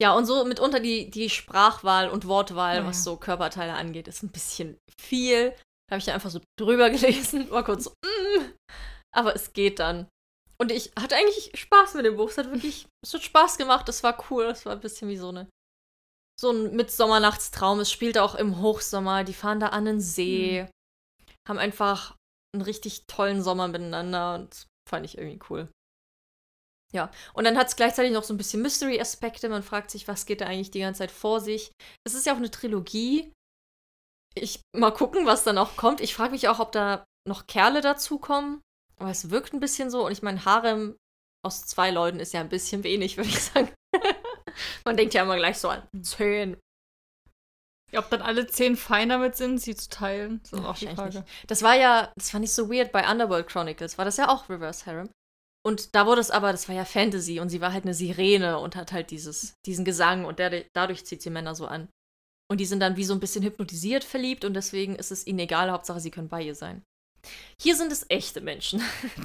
Ja, 0.00 0.14
und 0.14 0.24
so 0.24 0.44
mitunter 0.44 0.80
die, 0.80 1.10
die 1.10 1.28
Sprachwahl 1.28 2.08
und 2.08 2.26
Wortwahl, 2.26 2.76
ja, 2.76 2.86
was 2.86 3.04
so 3.04 3.16
Körperteile 3.16 3.74
angeht, 3.74 4.08
ist 4.08 4.22
ein 4.22 4.30
bisschen 4.30 4.78
viel. 4.98 5.50
Da 5.50 5.94
habe 5.94 5.98
ich 5.98 6.06
da 6.06 6.14
einfach 6.14 6.30
so 6.30 6.40
drüber 6.58 6.88
gelesen, 6.90 7.50
war 7.50 7.64
kurz 7.64 7.84
so, 7.84 7.90
mm, 7.90 8.52
aber 9.14 9.34
es 9.34 9.52
geht 9.52 9.78
dann. 9.78 10.08
Und 10.58 10.72
ich 10.72 10.92
hatte 10.98 11.16
eigentlich 11.16 11.52
Spaß 11.54 11.94
mit 11.94 12.04
dem 12.04 12.16
Buch. 12.16 12.30
Es 12.30 12.38
hat 12.38 12.50
wirklich, 12.50 12.86
es 13.04 13.14
hat 13.14 13.22
Spaß 13.22 13.58
gemacht, 13.58 13.88
es 13.88 14.02
war 14.02 14.24
cool, 14.30 14.44
es 14.44 14.66
war 14.66 14.74
ein 14.74 14.80
bisschen 14.80 15.08
wie 15.08 15.16
so 15.16 15.28
eine 15.28 15.48
so 16.40 16.50
ein 16.50 16.74
Mitsommernachtstraum. 16.74 17.80
Es 17.80 17.92
spielt 17.92 18.18
auch 18.18 18.34
im 18.34 18.60
Hochsommer. 18.60 19.24
Die 19.24 19.34
fahren 19.34 19.60
da 19.60 19.68
an 19.68 19.84
den 19.84 20.00
See, 20.00 20.62
mhm. 20.62 20.68
haben 21.48 21.58
einfach 21.58 22.16
einen 22.54 22.62
richtig 22.62 23.06
tollen 23.06 23.42
Sommer 23.42 23.68
miteinander 23.68 24.34
und 24.34 24.50
das 24.50 24.66
fand 24.88 25.04
ich 25.04 25.18
irgendwie 25.18 25.40
cool. 25.50 25.68
Ja, 26.92 27.10
und 27.34 27.44
dann 27.44 27.56
hat 27.56 27.68
es 27.68 27.76
gleichzeitig 27.76 28.12
noch 28.12 28.24
so 28.24 28.34
ein 28.34 28.36
bisschen 28.36 28.62
Mystery-Aspekte. 28.62 29.48
Man 29.48 29.62
fragt 29.62 29.90
sich, 29.90 30.08
was 30.08 30.26
geht 30.26 30.40
da 30.40 30.46
eigentlich 30.46 30.72
die 30.72 30.80
ganze 30.80 30.98
Zeit 30.98 31.12
vor 31.12 31.40
sich. 31.40 31.72
Es 32.04 32.14
ist 32.14 32.26
ja 32.26 32.32
auch 32.32 32.38
eine 32.38 32.50
Trilogie. 32.50 33.32
Ich 34.34 34.60
mal 34.74 34.92
gucken, 34.92 35.26
was 35.26 35.44
dann 35.44 35.58
auch 35.58 35.76
kommt. 35.76 36.00
Ich 36.00 36.14
frage 36.14 36.32
mich 36.32 36.48
auch, 36.48 36.58
ob 36.58 36.72
da 36.72 37.04
noch 37.28 37.46
Kerle 37.46 37.80
dazukommen. 37.80 38.60
Aber 38.96 39.10
es 39.10 39.30
wirkt 39.30 39.52
ein 39.52 39.60
bisschen 39.60 39.90
so. 39.90 40.06
Und 40.06 40.12
ich 40.12 40.22
meine, 40.22 40.44
Harem 40.44 40.96
aus 41.44 41.64
zwei 41.66 41.90
Leuten 41.90 42.20
ist 42.20 42.32
ja 42.32 42.40
ein 42.40 42.48
bisschen 42.48 42.82
wenig, 42.82 43.16
würde 43.16 43.30
ich 43.30 43.42
sagen. 43.42 43.72
Man 44.84 44.96
denkt 44.96 45.14
ja 45.14 45.22
immer 45.22 45.36
gleich 45.36 45.58
so 45.58 45.68
an 45.68 45.86
zehn. 46.02 46.56
Ja, 47.92 48.00
ob 48.00 48.10
dann 48.10 48.22
alle 48.22 48.46
zehn 48.46 48.76
fein 48.76 49.08
damit 49.08 49.36
sind, 49.36 49.58
sie 49.58 49.74
zu 49.74 49.88
teilen, 49.88 50.40
ist 50.44 50.54
auch 50.54 50.78
die 50.78 50.86
Frage. 50.86 51.24
Das 51.48 51.62
war 51.62 51.74
ja, 51.74 52.12
das 52.14 52.30
fand 52.30 52.44
ich 52.44 52.52
so 52.52 52.70
weird 52.70 52.92
bei 52.92 53.10
Underworld 53.10 53.48
Chronicles, 53.48 53.98
war 53.98 54.04
das 54.04 54.16
ja 54.16 54.28
auch 54.28 54.48
Reverse 54.48 54.86
Harem. 54.86 55.10
Und 55.62 55.94
da 55.94 56.06
wurde 56.06 56.20
es 56.20 56.30
aber, 56.30 56.52
das 56.52 56.68
war 56.68 56.74
ja 56.74 56.84
Fantasy 56.84 57.38
und 57.38 57.50
sie 57.50 57.60
war 57.60 57.72
halt 57.72 57.84
eine 57.84 57.94
Sirene 57.94 58.58
und 58.58 58.76
hat 58.76 58.92
halt 58.92 59.10
dieses, 59.10 59.54
diesen 59.66 59.84
Gesang 59.84 60.24
und 60.24 60.38
der, 60.38 60.64
dadurch 60.74 61.04
zieht 61.04 61.20
sie 61.20 61.30
Männer 61.30 61.54
so 61.54 61.66
an. 61.66 61.88
Und 62.50 62.58
die 62.58 62.66
sind 62.66 62.80
dann 62.80 62.96
wie 62.96 63.04
so 63.04 63.12
ein 63.12 63.20
bisschen 63.20 63.44
hypnotisiert 63.44 64.02
verliebt 64.02 64.44
und 64.44 64.54
deswegen 64.54 64.96
ist 64.96 65.12
es 65.12 65.26
ihnen 65.26 65.38
egal, 65.38 65.70
Hauptsache 65.70 66.00
sie 66.00 66.10
können 66.10 66.28
bei 66.28 66.42
ihr 66.42 66.54
sein. 66.54 66.82
Hier 67.60 67.76
sind 67.76 67.92
es 67.92 68.06
echte 68.08 68.40
Menschen. 68.40 68.82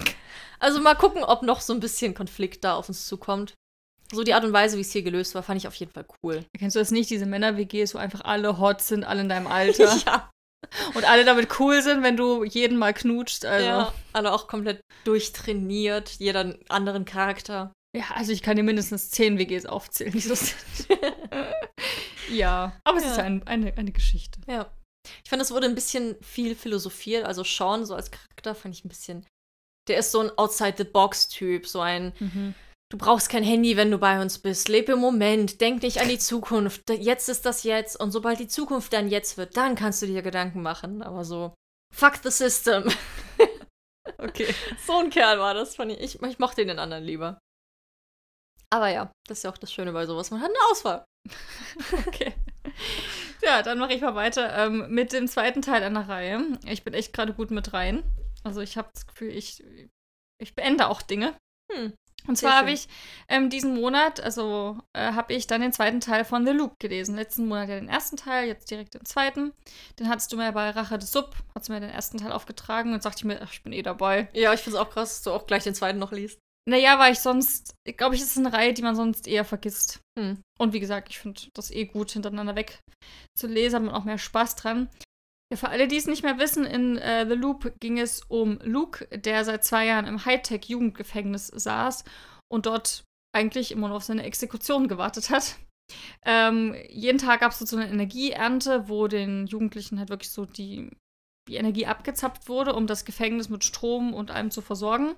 also 0.60 0.82
mal 0.82 0.96
gucken, 0.96 1.24
ob 1.24 1.42
noch 1.42 1.62
so 1.62 1.74
ein 1.74 1.80
bisschen 1.80 2.14
Konflikt 2.14 2.64
da 2.64 2.76
auf 2.76 2.90
uns 2.90 3.08
zukommt. 3.08 3.54
So 4.12 4.24
die 4.24 4.34
Art 4.34 4.44
und 4.44 4.54
Weise, 4.54 4.78
wie 4.78 4.82
es 4.82 4.92
hier 4.92 5.02
gelöst 5.02 5.34
war, 5.34 5.42
fand 5.42 5.58
ich 5.60 5.68
auf 5.68 5.76
jeden 5.76 5.92
Fall 5.92 6.06
cool. 6.22 6.46
Kennst 6.58 6.76
du 6.76 6.80
das 6.80 6.92
nicht, 6.92 7.10
diese 7.10 7.26
Männer-WGs, 7.26 7.96
wo 7.96 7.98
einfach 7.98 8.22
alle 8.24 8.60
hot 8.60 8.82
sind, 8.82 9.04
alle 9.04 9.22
in 9.22 9.30
deinem 9.30 9.48
Alter? 9.52 9.98
ja. 10.06 10.30
Und 10.94 11.06
alle 11.06 11.26
damit 11.26 11.60
cool 11.60 11.82
sind, 11.82 12.04
wenn 12.04 12.18
du 12.18 12.44
jeden 12.44 12.78
mal 12.78 12.94
knutscht. 12.94 13.46
Also. 13.46 13.66
Ja, 13.66 13.94
alle 14.14 14.34
auch 14.34 14.48
komplett 14.48 14.82
durchtrainiert, 15.04 16.12
jeder 16.20 16.42
einen 16.42 16.60
anderen 16.70 17.06
Charakter. 17.06 17.72
Ja, 17.96 18.06
also 18.14 18.32
ich 18.32 18.42
kann 18.42 18.58
dir 18.58 18.64
mindestens 18.64 19.10
zehn 19.10 19.38
WGs 19.40 19.66
aufzählen, 19.66 20.12
die 20.12 20.20
so 20.20 20.36
sind. 20.36 20.58
ja, 22.30 22.74
aber 22.84 22.98
es 22.98 23.06
ja. 23.06 23.12
ist 23.12 23.20
ein, 23.20 23.48
eine, 23.48 23.74
eine 23.78 23.92
Geschichte. 23.92 24.40
Ja. 24.48 24.70
Ich 25.24 25.30
fand, 25.30 25.42
es 25.42 25.52
wurde 25.52 25.68
ein 25.68 25.76
bisschen 25.76 26.16
viel 26.22 26.56
philosophiert. 26.56 27.26
Also 27.26 27.44
Sean 27.44 27.86
so 27.86 27.96
als 27.96 28.12
Charakter 28.12 28.56
fand 28.56 28.76
ich 28.76 28.84
ein 28.84 28.90
bisschen. 28.90 29.26
Der 29.88 30.00
ist 30.00 30.12
so 30.12 30.20
ein 30.20 30.32
Outside-the-Box-Typ, 30.36 31.68
so 31.68 31.80
ein. 31.80 32.14
Mhm. 32.20 32.56
Du 32.92 33.00
brauchst 33.00 33.30
kein 33.30 33.44
Handy, 33.44 33.78
wenn 33.78 33.90
du 33.90 33.98
bei 33.98 34.22
uns 34.22 34.38
bist. 34.38 34.70
Lebe 34.70 34.94
im 34.94 35.00
Moment, 35.00 35.60
denk 35.60 35.82
nicht 35.82 36.00
an 36.02 36.08
die 36.08 36.20
Zukunft. 36.20 36.90
Jetzt 36.90 37.30
ist 37.30 37.46
das 37.46 37.64
jetzt. 37.64 38.00
Und 38.00 38.12
sobald 38.12 38.40
die 38.40 38.48
Zukunft 38.48 38.94
dann 38.94 39.10
jetzt 39.10 39.38
wird, 39.38 39.58
dann 39.58 39.76
kannst 39.76 40.02
du 40.02 40.06
dir 40.06 40.22
Gedanken 40.22 40.62
machen. 40.62 41.02
Aber 41.02 41.26
so, 41.26 41.56
fuck 41.92 42.18
the 42.24 42.30
system. 42.30 42.84
okay. 44.20 44.54
so 44.86 45.00
ein 45.00 45.10
Kerl 45.10 45.40
war 45.40 45.56
das. 45.56 45.80
Ich, 45.80 46.00
ich, 46.00 46.22
ich 46.22 46.40
mochte 46.40 46.66
den 46.66 46.78
anderen 46.78 47.04
lieber. 47.04 47.40
Aber 48.70 48.90
ja, 48.90 49.12
das 49.28 49.40
ist 49.40 49.44
ja 49.44 49.52
auch 49.52 49.58
das 49.58 49.74
Schöne 49.74 49.92
bei 49.92 50.06
sowas. 50.06 50.30
Man 50.30 50.42
hat 50.42 50.50
eine 50.50 50.72
Auswahl. 50.72 51.06
okay. 52.08 52.34
Ja, 53.42 53.64
dann 53.64 53.80
mache 53.80 53.94
ich 53.94 54.02
mal 54.02 54.16
weiter 54.16 54.54
ähm, 54.66 54.88
mit 54.90 55.12
dem 55.12 55.28
zweiten 55.28 55.62
Teil 55.62 55.82
einer 55.82 56.08
Reihe. 56.08 56.60
Ich 56.66 56.84
bin 56.84 56.94
echt 56.94 57.14
gerade 57.14 57.34
gut 57.34 57.52
mit 57.52 57.74
rein. 57.74 58.04
Also 58.44 58.62
ich 58.62 58.78
habe 58.78 58.90
das 58.94 59.08
Gefühl, 59.08 59.30
ich, 59.30 59.64
ich 60.40 60.56
beende 60.56 60.88
auch 60.88 61.02
Dinge. 61.02 61.36
Hm. 61.72 61.94
Und 62.28 62.38
zwar 62.38 62.58
habe 62.58 62.72
ich 62.72 62.88
ähm, 63.30 63.50
diesen 63.50 63.76
Monat, 63.76 64.20
also 64.20 64.78
äh, 64.94 65.14
habe 65.14 65.34
ich 65.34 65.48
dann 65.48 65.62
den 65.62 65.74
zweiten 65.74 66.00
Teil 66.00 66.26
von 66.26 66.46
The 66.46 66.54
Loop 66.54 66.80
gelesen. 66.80 67.16
Letzten 67.16 67.48
Monat 67.48 67.70
ja 67.70 67.76
den 67.76 67.90
ersten 67.90 68.18
Teil, 68.18 68.48
jetzt 68.48 68.70
direkt 68.72 68.94
den 68.94 69.06
zweiten. 69.06 69.54
Den 70.00 70.10
hattest 70.10 70.32
du 70.32 70.38
mir 70.38 70.52
bei 70.52 70.70
Rache 70.70 70.98
des 70.98 71.12
Sub, 71.12 71.36
hast 71.54 71.70
du 71.70 71.74
mir 71.74 71.80
den 71.80 71.90
ersten 71.90 72.18
Teil 72.18 72.32
aufgetragen 72.32 72.94
und 72.94 73.04
sagte 73.04 73.20
ich 73.20 73.26
mir, 73.26 73.42
ach, 73.42 73.52
ich 73.52 73.64
bin 73.64 73.74
eh 73.74 73.82
dabei. 73.82 74.28
Ja, 74.34 74.54
ich 74.54 74.62
finde 74.62 74.78
es 74.78 74.82
auch 74.82 74.90
krass, 74.90 75.16
dass 75.16 75.24
du 75.24 75.32
auch 75.32 75.48
gleich 75.48 75.64
den 75.64 75.76
zweiten 75.76 76.00
noch 76.00 76.12
liest. 76.12 76.40
Naja, 76.68 76.98
weil 76.98 77.14
ich 77.14 77.20
sonst, 77.20 77.76
glaube 77.98 78.16
ich, 78.16 78.22
ist 78.22 78.32
es 78.32 78.38
eine 78.38 78.52
Reihe, 78.52 78.74
die 78.74 78.82
man 78.82 78.96
sonst 78.96 79.28
eher 79.28 79.46
vergisst. 79.46 80.00
Hm. 80.18 80.42
Und 80.58 80.74
wie 80.74 80.80
gesagt, 80.80 81.10
ich 81.10 81.20
finde 81.20 81.42
das 81.54 81.70
eh 81.70 81.86
gut, 81.86 82.12
hintereinander 82.12 82.56
weg 82.56 82.80
zu 83.38 83.46
lesen, 83.48 83.76
hat 83.76 83.84
man 83.84 83.94
auch 83.94 84.04
mehr 84.04 84.18
Spaß 84.18 84.56
dran. 84.56 84.90
Ja, 85.52 85.58
für 85.58 85.70
alle, 85.70 85.88
die 85.88 85.98
es 85.98 86.08
nicht 86.08 86.24
mehr 86.24 86.40
wissen, 86.40 86.66
in 86.66 86.98
äh, 86.98 87.28
The 87.28 87.36
Loop 87.36 87.74
ging 87.80 88.00
es 88.00 88.22
um 88.30 88.60
Luke, 88.64 89.08
der 89.16 89.46
seit 89.46 89.64
zwei 89.64 89.86
Jahren 89.86 90.08
im 90.08 90.26
Hightech-Jugendgefängnis 90.26 91.48
saß 91.48 92.04
und 92.52 92.66
dort 92.66 93.04
eigentlich 93.36 93.72
immer 93.72 93.90
nur 93.90 93.98
auf 93.98 94.04
seine 94.04 94.24
Exekution 94.24 94.88
gewartet 94.88 95.30
hat. 95.30 95.58
Ähm, 96.26 96.76
jeden 96.90 97.20
Tag 97.20 97.42
gab 97.42 97.52
es 97.52 97.60
so 97.60 97.78
eine 97.78 97.88
Energieernte, 97.88 98.90
wo 98.90 99.08
den 99.08 99.46
Jugendlichen 99.46 100.00
halt 100.00 100.10
wirklich 100.10 100.32
so 100.32 100.46
die, 100.46 100.90
die 101.48 101.58
Energie 101.58 101.86
abgezapft 101.86 102.50
wurde, 102.50 102.74
um 102.74 102.88
das 102.88 103.06
Gefängnis 103.06 103.50
mit 103.50 103.64
Strom 103.64 104.14
und 104.14 104.32
allem 104.32 104.50
zu 104.50 104.62
versorgen. 104.62 105.16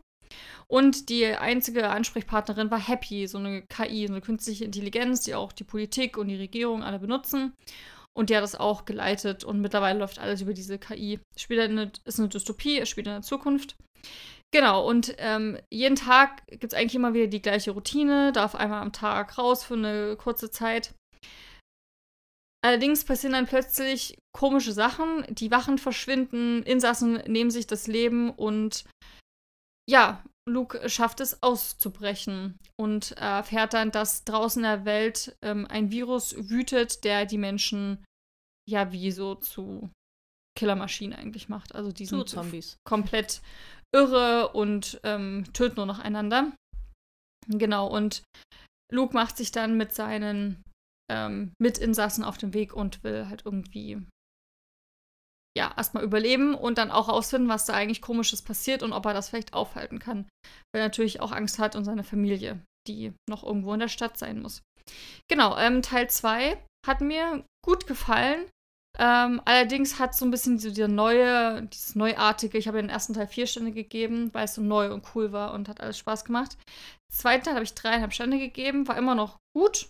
Und 0.68 1.08
die 1.08 1.26
einzige 1.26 1.90
Ansprechpartnerin 1.90 2.70
war 2.70 2.86
Happy, 2.86 3.28
so 3.28 3.38
eine 3.38 3.62
KI, 3.62 4.08
so 4.08 4.14
eine 4.14 4.22
künstliche 4.22 4.66
Intelligenz, 4.66 5.22
die 5.22 5.36
auch 5.36 5.54
die 5.54 5.64
Politik 5.64 6.18
und 6.18 6.28
die 6.28 6.36
Regierung 6.36 6.84
alle 6.84 7.00
benutzen. 7.00 7.54
Und 8.18 8.32
die 8.32 8.36
hat 8.36 8.42
das 8.42 8.56
auch 8.56 8.86
geleitet 8.86 9.44
und 9.44 9.62
mittlerweile 9.62 10.00
läuft 10.00 10.18
alles 10.18 10.42
über 10.42 10.56
diese 10.56 10.80
KI. 10.80 11.20
Es 11.36 11.44
spielt 11.44 11.62
eine, 11.62 11.92
ist 12.04 12.18
eine 12.18 12.30
Dystopie, 12.30 12.80
es 12.80 12.90
spielt 12.90 13.06
in 13.06 13.14
der 13.14 13.22
Zukunft. 13.22 13.76
Genau, 14.52 14.88
und 14.88 15.14
ähm, 15.20 15.60
jeden 15.72 15.96
Tag 15.96 16.42
gibt 16.48 16.64
es 16.64 16.74
eigentlich 16.74 16.96
immer 16.96 17.14
wieder 17.14 17.28
die 17.28 17.44
gleiche 17.44 17.72
Routine, 17.72 18.32
darf 18.32 18.56
einmal 18.56 18.82
am 18.82 18.92
Tag 18.92 19.38
raus 19.38 19.64
für 19.64 19.76
eine 19.76 20.16
kurze 20.16 20.50
Zeit. 20.50 20.96
Allerdings 22.66 23.06
passieren 23.06 23.34
dann 23.34 23.46
plötzlich 23.46 24.18
komische 24.36 24.72
Sachen, 24.72 25.24
die 25.30 25.52
Wachen 25.52 25.78
verschwinden, 25.78 26.64
Insassen 26.64 27.18
nehmen 27.28 27.52
sich 27.52 27.68
das 27.68 27.86
Leben 27.86 28.32
und 28.32 28.86
ja, 29.88 30.24
Luke 30.48 30.90
schafft 30.90 31.20
es 31.20 31.44
auszubrechen 31.44 32.58
und 32.80 33.12
erfährt 33.14 33.74
dann, 33.74 33.92
dass 33.92 34.24
draußen 34.24 34.64
in 34.64 34.70
der 34.70 34.86
Welt 34.86 35.38
ähm, 35.42 35.68
ein 35.70 35.92
Virus 35.92 36.36
wütet, 36.50 37.04
der 37.04 37.26
die 37.26 37.38
Menschen 37.38 38.04
ja 38.70 38.92
wie 38.92 39.12
so 39.12 39.36
zu 39.36 39.90
Killermaschinen 40.58 41.18
eigentlich 41.18 41.50
macht. 41.50 41.76
Also 41.76 41.92
die 41.92 42.06
sind 42.06 42.28
Zombies. 42.30 42.78
komplett 42.84 43.42
irre 43.94 44.50
und 44.50 45.00
ähm, 45.04 45.46
töten 45.54 45.76
nur 45.76 45.86
noch 45.86 46.00
einander. 46.00 46.52
Genau, 47.48 47.88
und 47.88 48.24
Luke 48.92 49.14
macht 49.14 49.38
sich 49.38 49.52
dann 49.52 49.78
mit 49.78 49.94
seinen 49.94 50.64
ähm, 51.10 51.54
Mitinsassen 51.60 52.24
auf 52.24 52.38
den 52.38 52.54
Weg 52.54 52.74
und 52.74 53.04
will 53.04 53.28
halt 53.28 53.44
irgendwie 53.46 54.06
ja, 55.58 55.74
erstmal 55.76 56.04
überleben 56.04 56.54
und 56.54 56.78
dann 56.78 56.92
auch 56.92 57.10
rausfinden, 57.10 57.50
was 57.50 57.66
da 57.66 57.74
eigentlich 57.74 58.02
komisches 58.02 58.44
passiert 58.44 58.84
und 58.84 58.94
ob 58.94 59.06
er 59.06 59.14
das 59.14 59.30
vielleicht 59.30 59.54
aufhalten 59.54 60.00
kann. 60.00 60.28
Weil 60.72 60.82
er 60.82 60.86
natürlich 60.86 61.20
auch 61.20 61.32
Angst 61.32 61.58
hat 61.58 61.76
und 61.76 61.84
seine 61.84 62.04
Familie, 62.04 62.60
die 62.88 63.14
noch 63.28 63.44
irgendwo 63.44 63.74
in 63.74 63.80
der 63.80 63.88
Stadt 63.88 64.18
sein 64.18 64.42
muss. 64.42 64.62
Genau, 65.28 65.58
ähm, 65.58 65.82
Teil 65.82 66.10
2 66.10 66.58
hat 66.86 67.02
mir 67.02 67.44
gut 67.66 67.88
gefallen. 67.88 68.46
Ähm, 69.00 69.42
allerdings 69.46 70.00
hat 70.00 70.16
so 70.16 70.26
ein 70.26 70.32
bisschen 70.32 70.60
so 70.60 70.70
dieser 70.70 70.88
neue, 70.88 71.64
dieses 71.64 71.96
neuartige, 71.96 72.58
ich 72.58 72.68
habe 72.68 72.78
den 72.78 72.90
ersten 72.90 73.14
Teil 73.14 73.28
vier 73.28 73.46
Sterne 73.46 73.72
gegeben, 73.72 74.34
weil 74.34 74.46
es 74.46 74.56
so 74.56 74.62
neu 74.62 74.92
und 74.94 75.06
cool 75.14 75.32
war 75.32 75.54
und 75.54 75.70
hat 75.70 75.82
alles 75.82 75.98
Spaß 75.98 76.26
gemacht. 76.26 76.54
Den 76.54 77.16
zweiten 77.16 77.44
Teil 77.44 77.56
habe 77.56 77.64
ich 77.64 77.74
dreieinhalb 77.74 78.14
Sterne 78.14 78.40
gegeben, 78.40 78.88
war 78.88 78.98
immer 78.98 79.14
noch 79.14 79.38
gut, 79.56 79.90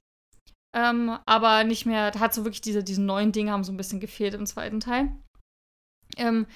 ähm, 0.76 1.18
aber 1.26 1.63
nicht 1.63 1.86
mehr, 1.86 2.11
da 2.11 2.20
hat 2.20 2.34
so 2.34 2.43
wirklich 2.43 2.61
diese, 2.61 2.84
diese 2.84 3.01
neuen 3.01 3.32
Dinge 3.32 3.51
haben 3.51 3.63
so 3.63 3.72
ein 3.72 3.78
bisschen 3.78 3.99
gefehlt 3.99 4.34
im 4.34 4.45
zweiten 4.45 4.80
Teil. 4.80 5.11
Ähm, 6.18 6.47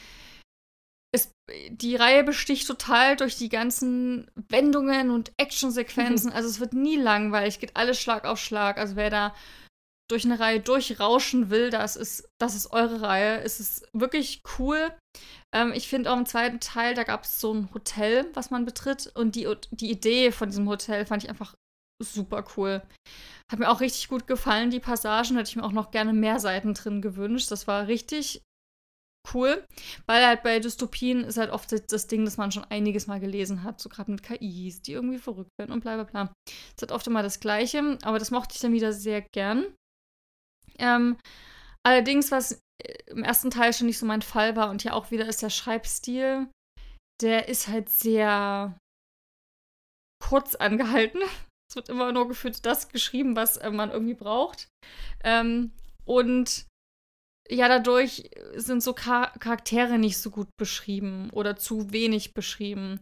es, 1.13 1.33
die 1.69 1.95
Reihe 1.95 2.23
besticht 2.23 2.67
total 2.67 3.17
durch 3.17 3.37
die 3.37 3.49
ganzen 3.49 4.29
Wendungen 4.49 5.09
und 5.09 5.31
Actionsequenzen. 5.37 6.29
Mhm. 6.29 6.35
Also 6.35 6.49
es 6.49 6.59
wird 6.59 6.73
nie 6.73 6.95
langweilig, 6.95 7.59
geht 7.59 7.75
alles 7.75 7.99
Schlag 7.99 8.25
auf 8.25 8.39
Schlag. 8.39 8.77
Also 8.77 8.95
wer 8.95 9.09
da 9.09 9.35
durch 10.09 10.25
eine 10.25 10.39
Reihe 10.39 10.59
durchrauschen 10.59 11.49
will, 11.49 11.69
das 11.69 11.95
ist, 11.95 12.27
das 12.37 12.55
ist 12.55 12.71
eure 12.71 13.01
Reihe. 13.01 13.41
Es 13.41 13.59
ist 13.59 13.87
wirklich 13.93 14.41
cool. 14.57 14.91
Ähm, 15.53 15.71
ich 15.73 15.87
finde 15.87 16.11
auch 16.11 16.17
im 16.17 16.25
zweiten 16.25 16.59
Teil, 16.59 16.95
da 16.95 17.03
gab 17.03 17.23
es 17.23 17.39
so 17.39 17.53
ein 17.53 17.73
Hotel, 17.73 18.29
was 18.33 18.51
man 18.51 18.65
betritt. 18.65 19.11
Und 19.15 19.35
die, 19.35 19.47
die 19.71 19.91
Idee 19.91 20.31
von 20.31 20.49
diesem 20.49 20.67
Hotel 20.67 21.05
fand 21.05 21.23
ich 21.23 21.29
einfach 21.29 21.55
super 22.01 22.45
cool. 22.55 22.81
Hat 23.51 23.59
mir 23.59 23.69
auch 23.69 23.81
richtig 23.81 24.07
gut 24.07 24.27
gefallen, 24.27 24.69
die 24.69 24.79
Passagen. 24.79 25.35
Hätte 25.35 25.49
ich 25.49 25.55
mir 25.55 25.63
auch 25.63 25.71
noch 25.71 25.91
gerne 25.91 26.13
mehr 26.13 26.39
Seiten 26.39 26.73
drin 26.73 27.01
gewünscht. 27.01 27.51
Das 27.51 27.67
war 27.67 27.87
richtig 27.87 28.41
cool, 29.33 29.65
weil 30.07 30.25
halt 30.25 30.43
bei 30.43 30.59
Dystopien 30.59 31.23
ist 31.23 31.37
halt 31.37 31.51
oft 31.51 31.71
das 31.91 32.07
Ding, 32.07 32.25
dass 32.25 32.37
man 32.37 32.51
schon 32.51 32.63
einiges 32.65 33.07
mal 33.07 33.19
gelesen 33.19 33.63
hat, 33.63 33.79
so 33.79 33.89
gerade 33.89 34.11
mit 34.11 34.23
KIs, 34.23 34.81
die 34.81 34.93
irgendwie 34.93 35.19
verrückt 35.19 35.51
werden 35.59 35.71
und 35.71 35.81
bla 35.81 35.95
bla 35.95 36.03
bla. 36.03 36.33
Es 36.75 36.81
hat 36.81 36.91
oft 36.91 37.07
immer 37.07 37.23
das 37.23 37.39
Gleiche, 37.39 37.97
aber 38.03 38.19
das 38.19 38.31
mochte 38.31 38.55
ich 38.55 38.61
dann 38.61 38.73
wieder 38.73 38.93
sehr 38.93 39.21
gern. 39.21 39.73
Ähm, 40.79 41.17
allerdings, 41.83 42.31
was 42.31 42.53
äh, 42.83 42.93
im 43.07 43.23
ersten 43.23 43.51
Teil 43.51 43.73
schon 43.73 43.87
nicht 43.87 43.99
so 43.99 44.05
mein 44.05 44.21
Fall 44.21 44.55
war 44.55 44.69
und 44.69 44.81
hier 44.81 44.95
auch 44.95 45.11
wieder 45.11 45.27
ist 45.27 45.41
der 45.41 45.49
Schreibstil, 45.49 46.47
der 47.21 47.47
ist 47.47 47.67
halt 47.67 47.89
sehr 47.89 48.77
kurz 50.21 50.55
angehalten. 50.55 51.21
Es 51.69 51.75
wird 51.75 51.89
immer 51.89 52.11
nur 52.11 52.27
gefühlt 52.27 52.65
das 52.65 52.89
geschrieben, 52.89 53.35
was 53.35 53.57
äh, 53.57 53.69
man 53.71 53.91
irgendwie 53.91 54.13
braucht. 54.13 54.67
Ähm, 55.23 55.71
und 56.05 56.65
ja, 57.51 57.67
dadurch 57.67 58.29
sind 58.55 58.81
so 58.81 58.95
Char 58.95 59.33
Charaktere 59.39 59.99
nicht 59.99 60.17
so 60.17 60.31
gut 60.31 60.47
beschrieben 60.57 61.29
oder 61.31 61.57
zu 61.57 61.91
wenig 61.91 62.33
beschrieben. 62.33 63.01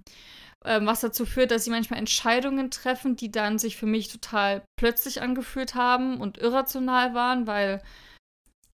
Ähm, 0.65 0.87
was 0.87 1.01
dazu 1.01 1.25
führt, 1.25 1.51
dass 1.51 1.63
sie 1.63 1.69
manchmal 1.69 1.99
Entscheidungen 1.99 2.69
treffen, 2.71 3.15
die 3.15 3.31
dann 3.31 3.59
sich 3.59 3.77
für 3.77 3.85
mich 3.85 4.09
total 4.09 4.63
plötzlich 4.77 5.21
angefühlt 5.21 5.75
haben 5.75 6.19
und 6.19 6.37
irrational 6.37 7.13
waren, 7.13 7.47
weil 7.47 7.81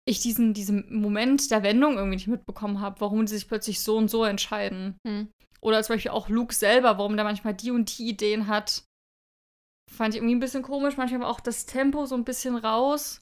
ich 0.07 0.19
diesen, 0.19 0.53
diesen 0.53 0.95
Moment 0.95 1.51
der 1.51 1.63
Wendung 1.63 1.95
irgendwie 1.95 2.15
nicht 2.15 2.27
mitbekommen 2.27 2.79
habe, 2.79 3.01
warum 3.01 3.27
sie 3.27 3.35
sich 3.35 3.47
plötzlich 3.47 3.81
so 3.81 3.97
und 3.97 4.09
so 4.09 4.23
entscheiden. 4.23 4.97
Hm. 5.05 5.29
Oder 5.61 5.83
zum 5.83 5.95
Beispiel 5.95 6.11
auch 6.11 6.29
Luke 6.29 6.53
selber, 6.53 6.97
warum 6.97 7.15
der 7.15 7.25
manchmal 7.25 7.55
die 7.55 7.71
und 7.71 7.97
die 7.97 8.07
Ideen 8.07 8.47
hat. 8.47 8.83
Fand 9.91 10.13
ich 10.13 10.19
irgendwie 10.19 10.35
ein 10.35 10.39
bisschen 10.39 10.63
komisch. 10.63 10.97
Manchmal 10.97 11.21
war 11.21 11.29
auch 11.29 11.39
das 11.39 11.65
Tempo 11.65 12.05
so 12.05 12.15
ein 12.15 12.23
bisschen 12.23 12.55
raus. 12.55 13.21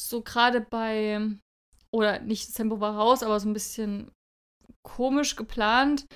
So 0.00 0.22
gerade 0.22 0.62
bei, 0.62 1.20
oder 1.94 2.20
nicht 2.20 2.48
das 2.48 2.54
Tempo 2.54 2.80
war 2.80 2.96
raus, 2.96 3.22
aber 3.22 3.38
so 3.38 3.48
ein 3.48 3.52
bisschen 3.52 4.10
komisch 4.82 5.36
geplant. 5.36 6.06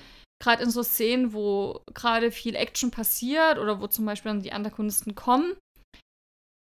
Gerade 0.41 0.63
in 0.63 0.69
so 0.69 0.83
Szenen, 0.83 1.33
wo 1.33 1.81
gerade 1.93 2.31
viel 2.31 2.55
Action 2.55 2.91
passiert 2.91 3.57
oder 3.57 3.81
wo 3.81 3.87
zum 3.87 4.05
Beispiel 4.05 4.31
dann 4.31 4.43
die 4.43 4.51
Antagonisten 4.51 5.15
kommen, 5.15 5.57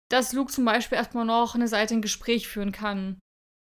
dass 0.08 0.32
Luke 0.32 0.52
zum 0.52 0.64
Beispiel 0.64 0.98
erstmal 0.98 1.24
noch 1.24 1.54
eine 1.54 1.66
Seite 1.66 1.94
ein 1.94 2.02
Gespräch 2.02 2.46
führen 2.46 2.70
kann 2.70 3.18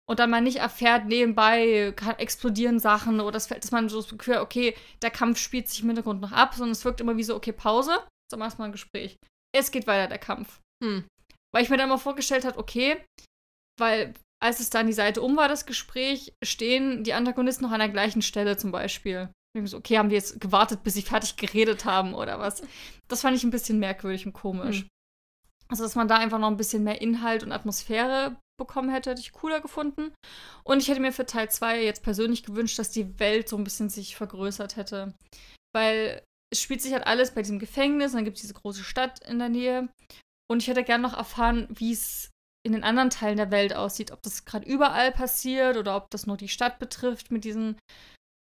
und 0.08 0.20
dann 0.20 0.30
man 0.30 0.44
nicht 0.44 0.58
erfährt, 0.58 1.06
nebenbei 1.06 1.92
kann, 1.96 2.18
explodieren 2.20 2.80
Sachen 2.80 3.20
oder 3.20 3.32
das, 3.32 3.48
dass 3.48 3.72
man 3.72 3.90
so 3.90 4.02
das 4.02 4.16
Gefühl, 4.16 4.38
okay, 4.38 4.76
der 5.02 5.10
Kampf 5.10 5.40
spielt 5.40 5.68
sich 5.68 5.82
im 5.82 5.88
Hintergrund 5.88 6.22
noch 6.22 6.32
ab, 6.32 6.54
sondern 6.54 6.74
es 6.74 6.86
wirkt 6.86 7.02
immer 7.02 7.18
wie 7.18 7.24
so, 7.24 7.36
okay, 7.36 7.52
Pause, 7.52 7.94
jetzt 8.32 8.40
erstmal 8.40 8.70
ein 8.70 8.74
Gespräch. 8.74 9.18
Es 9.56 9.72
geht 9.72 9.88
weiter, 9.88 10.08
der 10.08 10.20
Kampf. 10.20 10.60
Hm. 10.84 11.08
Weil 11.54 11.64
ich 11.64 11.70
mir 11.70 11.78
dann 11.78 11.90
mal 11.90 11.98
vorgestellt 11.98 12.46
habe, 12.46 12.60
okay, 12.60 13.04
weil 13.80 14.14
als 14.42 14.60
es 14.60 14.70
dann 14.70 14.88
die 14.88 14.94
Seite 14.94 15.22
um 15.22 15.38
war, 15.38 15.48
das 15.48 15.66
Gespräch, 15.66 16.34
stehen 16.44 17.04
die 17.04 17.14
Antagonisten 17.14 17.66
noch 17.66 17.72
an 17.72 17.80
der 17.80 17.90
gleichen 17.90 18.22
Stelle 18.22 18.58
zum 18.58 18.72
Beispiel. 18.72 19.30
So, 19.64 19.78
okay, 19.78 19.98
haben 19.98 20.10
die 20.10 20.16
jetzt 20.16 20.42
gewartet, 20.42 20.84
bis 20.84 20.96
sie 20.96 21.02
fertig 21.02 21.38
geredet 21.38 21.86
haben 21.86 22.14
oder 22.14 22.40
was? 22.40 22.62
Das 23.08 23.22
fand 23.22 23.38
ich 23.38 23.44
ein 23.44 23.52
bisschen 23.52 23.80
merkwürdig 23.80 24.26
und 24.26 24.34
komisch. 24.34 24.82
Hm. 24.82 24.88
Also, 25.70 25.84
dass 25.84 25.96
man 25.96 26.08
da 26.08 26.18
einfach 26.18 26.40
noch 26.40 26.50
ein 26.50 26.58
bisschen 26.58 26.84
mehr 26.84 27.02
Inhalt 27.02 27.44
und 27.44 27.52
Atmosphäre 27.52 28.36
bekommen 28.60 28.90
hätte, 28.90 29.12
hätte 29.12 29.22
ich 29.22 29.32
cooler 29.32 29.62
gefunden. 29.62 30.14
Und 30.64 30.82
ich 30.82 30.90
hätte 30.90 31.00
mir 31.00 31.12
für 31.12 31.26
Teil 31.26 31.50
2 31.50 31.84
jetzt 31.84 32.04
persönlich 32.04 32.44
gewünscht, 32.44 32.78
dass 32.78 32.92
die 32.92 33.20
Welt 33.20 33.50
so 33.50 33.58
ein 33.58 33.64
bisschen 33.64 33.90
sich 33.90 34.16
vergrößert 34.16 34.76
hätte. 34.76 35.14
Weil 35.74 36.22
es 36.54 36.62
spielt 36.62 36.82
sich 36.82 36.94
halt 36.94 37.08
alles 37.08 37.32
bei 37.32 37.42
diesem 37.42 37.60
Gefängnis, 37.60 38.12
dann 38.12 38.26
gibt 38.26 38.38
es 38.38 38.42
diese 38.42 38.54
große 38.54 38.84
Stadt 38.84 39.26
in 39.28 39.40
der 39.40 39.50
Nähe. 39.50 39.90
Und 40.50 40.62
ich 40.62 40.68
hätte 40.68 40.84
gerne 40.84 41.02
noch 41.02 41.18
erfahren, 41.18 41.68
wie 41.70 41.92
es 41.92 42.30
in 42.66 42.72
den 42.72 42.84
anderen 42.84 43.12
Teilen 43.12 43.38
der 43.38 43.52
Welt 43.52 43.76
aussieht. 43.76 44.12
Ob 44.12 44.24
das 44.24 44.44
gerade 44.44 44.66
überall 44.66 45.12
passiert 45.12 45.78
oder 45.78 45.96
ob 45.96 46.10
das 46.10 46.26
nur 46.26 46.36
die 46.36 46.50
Stadt 46.50 46.80
betrifft 46.80 47.30
mit 47.30 47.44
diesen 47.44 47.78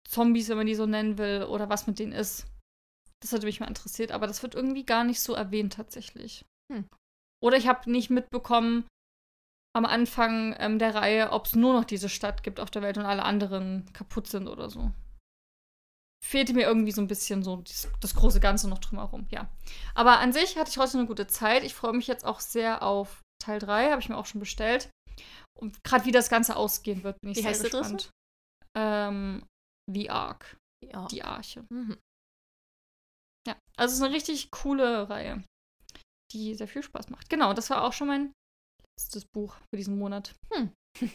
Zombies, 0.09 0.49
wenn 0.49 0.57
man 0.57 0.65
die 0.65 0.75
so 0.75 0.87
nennen 0.87 1.19
will, 1.19 1.43
oder 1.43 1.69
was 1.69 1.85
mit 1.85 1.99
denen 1.99 2.13
ist. 2.13 2.47
Das 3.21 3.31
hätte 3.31 3.45
mich 3.45 3.59
mal 3.59 3.67
interessiert, 3.67 4.11
aber 4.11 4.25
das 4.25 4.41
wird 4.41 4.55
irgendwie 4.55 4.85
gar 4.85 5.03
nicht 5.03 5.21
so 5.21 5.33
erwähnt 5.33 5.73
tatsächlich. 5.73 6.45
Hm. 6.73 6.87
Oder 7.43 7.57
ich 7.57 7.67
habe 7.67 7.91
nicht 7.91 8.09
mitbekommen, 8.09 8.87
am 9.75 9.85
Anfang 9.85 10.55
ähm, 10.57 10.79
der 10.79 10.95
Reihe, 10.95 11.31
ob 11.31 11.45
es 11.45 11.55
nur 11.55 11.73
noch 11.73 11.85
diese 11.85 12.09
Stadt 12.09 12.41
gibt 12.41 12.59
auf 12.59 12.71
der 12.71 12.81
Welt 12.81 12.97
und 12.97 13.05
alle 13.05 13.23
anderen 13.23 13.85
kaputt 13.93 14.27
sind 14.27 14.47
oder 14.47 14.71
so. 14.71 14.91
Fehlte 16.25 16.53
mir 16.53 16.65
irgendwie 16.65 16.91
so 16.91 17.01
ein 17.01 17.07
bisschen 17.07 17.43
so 17.43 17.57
das, 17.57 17.87
das 18.01 18.15
große 18.15 18.39
Ganze 18.39 18.67
noch 18.67 18.79
drumherum, 18.79 19.27
ja. 19.29 19.47
Aber 19.93 20.17
an 20.19 20.33
sich 20.33 20.57
hatte 20.57 20.71
ich 20.71 20.79
heute 20.79 20.97
eine 20.97 21.07
gute 21.07 21.27
Zeit. 21.27 21.63
Ich 21.63 21.75
freue 21.75 21.93
mich 21.93 22.07
jetzt 22.07 22.25
auch 22.25 22.39
sehr 22.39 22.81
auf 22.81 23.21
Teil 23.39 23.59
3, 23.59 23.91
habe 23.91 24.01
ich 24.01 24.09
mir 24.09 24.17
auch 24.17 24.25
schon 24.25 24.39
bestellt. 24.39 24.89
Und 25.59 25.83
gerade 25.83 26.05
wie 26.05 26.11
das 26.11 26.29
Ganze 26.29 26.55
ausgehen 26.55 27.03
wird, 27.03 27.19
bin 27.21 27.31
ich 27.31 27.37
wie 27.37 27.41
sehr 27.41 27.69
gespannt. 27.69 28.11
Ähm, 28.77 29.45
The 29.91 30.09
Ark. 30.09 30.57
Die, 30.83 30.93
Ark. 30.93 31.09
Die 31.09 31.23
Arche. 31.23 31.65
Mhm. 31.69 31.97
Ja, 33.47 33.55
also 33.77 33.93
es 33.93 33.99
ist 33.99 34.03
eine 34.03 34.13
richtig 34.13 34.51
coole 34.51 35.09
Reihe, 35.09 35.43
die 36.33 36.53
sehr 36.53 36.67
viel 36.67 36.83
Spaß 36.83 37.09
macht. 37.09 37.29
Genau, 37.29 37.53
das 37.53 37.69
war 37.69 37.83
auch 37.83 37.93
schon 37.93 38.07
mein 38.07 38.33
letztes 38.99 39.25
Buch 39.25 39.55
für 39.55 39.77
diesen 39.77 39.97
Monat. 39.97 40.35
Hm. 40.53 40.71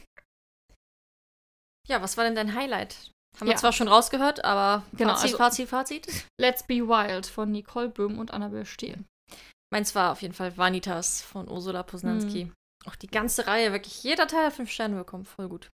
Ja, 1.88 2.00
was 2.00 2.16
war 2.16 2.22
denn 2.22 2.36
dein 2.36 2.54
Highlight? 2.54 3.10
Haben 3.36 3.48
ja. 3.48 3.54
wir 3.54 3.56
zwar 3.56 3.72
schon 3.72 3.88
rausgehört, 3.88 4.44
aber 4.44 4.84
genau, 4.92 5.14
Fazit, 5.14 5.24
also, 5.24 5.36
Fazit, 5.36 5.68
Fazit. 5.68 6.26
Let's 6.40 6.62
Be 6.62 6.86
Wild 6.86 7.26
von 7.26 7.50
Nicole 7.50 7.88
Böhm 7.88 8.20
und 8.20 8.30
Annabel 8.30 8.64
Stehl. 8.64 9.04
Meins 9.72 9.94
war 9.94 10.12
auf 10.12 10.20
jeden 10.20 10.34
Fall 10.34 10.56
Vanitas 10.56 11.22
von 11.22 11.48
Ursula 11.48 11.82
Posnanski. 11.82 12.42
Hm. 12.42 12.54
Auch 12.84 12.94
die 12.94 13.06
ganze 13.06 13.46
Reihe, 13.46 13.72
wirklich 13.72 14.02
jeder 14.02 14.26
Teil 14.26 14.46
hat 14.46 14.52
fünf 14.52 14.70
Sterne 14.70 14.96
bekommen. 14.96 15.24
Voll 15.24 15.48
gut. 15.48 15.70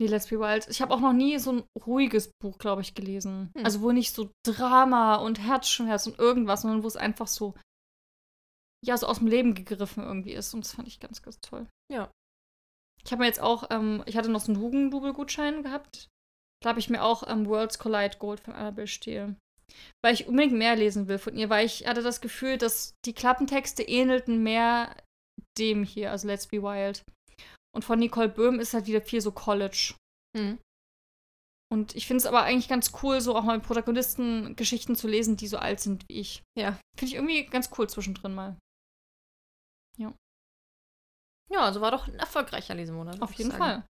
Nee, 0.00 0.06
Let's 0.06 0.28
Be 0.28 0.38
Wild. 0.38 0.68
Ich 0.68 0.80
habe 0.80 0.94
auch 0.94 1.00
noch 1.00 1.12
nie 1.12 1.38
so 1.38 1.52
ein 1.52 1.64
ruhiges 1.86 2.30
Buch, 2.40 2.58
glaube 2.58 2.82
ich, 2.82 2.94
gelesen. 2.94 3.50
Hm. 3.56 3.64
Also 3.64 3.80
wo 3.80 3.90
nicht 3.90 4.14
so 4.14 4.30
Drama 4.46 5.16
und 5.16 5.40
Herzschmerz 5.40 6.06
und 6.06 6.18
irgendwas, 6.18 6.62
sondern 6.62 6.82
wo 6.82 6.86
es 6.86 6.96
einfach 6.96 7.26
so 7.26 7.54
ja 8.84 8.96
so 8.96 9.06
aus 9.06 9.18
dem 9.18 9.26
Leben 9.26 9.54
gegriffen 9.54 10.04
irgendwie 10.04 10.32
ist. 10.32 10.54
Und 10.54 10.64
das 10.64 10.74
fand 10.74 10.88
ich 10.88 11.00
ganz, 11.00 11.22
ganz 11.22 11.40
toll. 11.40 11.66
Ja. 11.92 12.10
Ich 13.04 13.10
habe 13.12 13.20
mir 13.20 13.26
jetzt 13.26 13.40
auch, 13.40 13.64
ähm, 13.70 14.02
ich 14.06 14.16
hatte 14.16 14.30
noch 14.30 14.40
so 14.40 14.52
einen 14.52 14.60
Hugendubel-Gutschein 14.60 15.62
gehabt. 15.62 16.08
Da 16.62 16.68
habe 16.68 16.78
ich 16.78 16.90
mir 16.90 17.02
auch 17.02 17.24
ähm, 17.26 17.46
Worlds 17.46 17.78
Collide 17.78 18.18
Gold 18.18 18.40
von 18.40 18.54
Annabelle 18.54 18.86
Steele. 18.86 19.36
Weil 20.02 20.14
ich 20.14 20.26
unbedingt 20.26 20.54
mehr 20.54 20.76
lesen 20.76 21.08
will 21.08 21.18
von 21.18 21.36
ihr, 21.36 21.50
weil 21.50 21.66
ich 21.66 21.86
hatte 21.86 22.02
das 22.02 22.20
Gefühl, 22.20 22.58
dass 22.58 22.94
die 23.04 23.12
Klappentexte 23.12 23.82
ähnelten 23.82 24.42
mehr 24.42 24.96
dem 25.58 25.84
hier, 25.84 26.10
also 26.10 26.26
Let's 26.26 26.46
Be 26.46 26.62
Wild. 26.62 27.04
Und 27.74 27.84
von 27.84 27.98
Nicole 27.98 28.28
Böhm 28.28 28.58
ist 28.58 28.74
halt 28.74 28.86
wieder 28.86 29.00
viel 29.00 29.20
so 29.20 29.32
College. 29.32 29.94
Mhm. 30.36 30.58
Und 31.72 31.94
ich 31.94 32.06
finde 32.06 32.18
es 32.18 32.26
aber 32.26 32.42
eigentlich 32.42 32.68
ganz 32.68 32.92
cool, 33.02 33.20
so 33.20 33.36
auch 33.36 33.44
mal 33.44 33.56
mit 33.56 33.66
Protagonisten 33.66 34.56
Geschichten 34.56 34.96
zu 34.96 35.06
lesen, 35.06 35.36
die 35.36 35.46
so 35.46 35.58
alt 35.58 35.78
sind 35.78 36.08
wie 36.08 36.20
ich. 36.20 36.42
Ja. 36.58 36.72
Finde 36.98 37.06
ich 37.06 37.14
irgendwie 37.14 37.46
ganz 37.46 37.70
cool 37.78 37.88
zwischendrin 37.88 38.34
mal. 38.34 38.58
Ja. 39.96 40.12
Ja, 41.52 41.60
also 41.60 41.80
war 41.80 41.92
doch 41.92 42.08
ein 42.08 42.14
erfolgreicher 42.14 42.74
Lesemonat. 42.74 43.22
Auf 43.22 43.32
jeden. 43.34 43.52
Fall. 43.52 43.86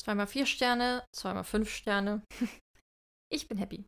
Zweimal 0.00 0.26
vier 0.26 0.46
Sterne, 0.46 1.04
zweimal 1.14 1.44
fünf 1.44 1.70
Sterne. 1.70 2.22
ich 3.32 3.46
bin 3.46 3.58
happy. 3.58 3.86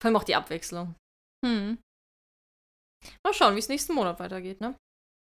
Vor 0.00 0.08
allem 0.08 0.16
auch 0.16 0.24
die 0.24 0.34
Abwechslung. 0.34 0.94
Hm. 1.44 1.78
Mal 3.22 3.34
schauen, 3.34 3.54
wie 3.54 3.58
es 3.58 3.68
nächsten 3.68 3.94
Monat 3.94 4.18
weitergeht, 4.18 4.60
ne? 4.60 4.74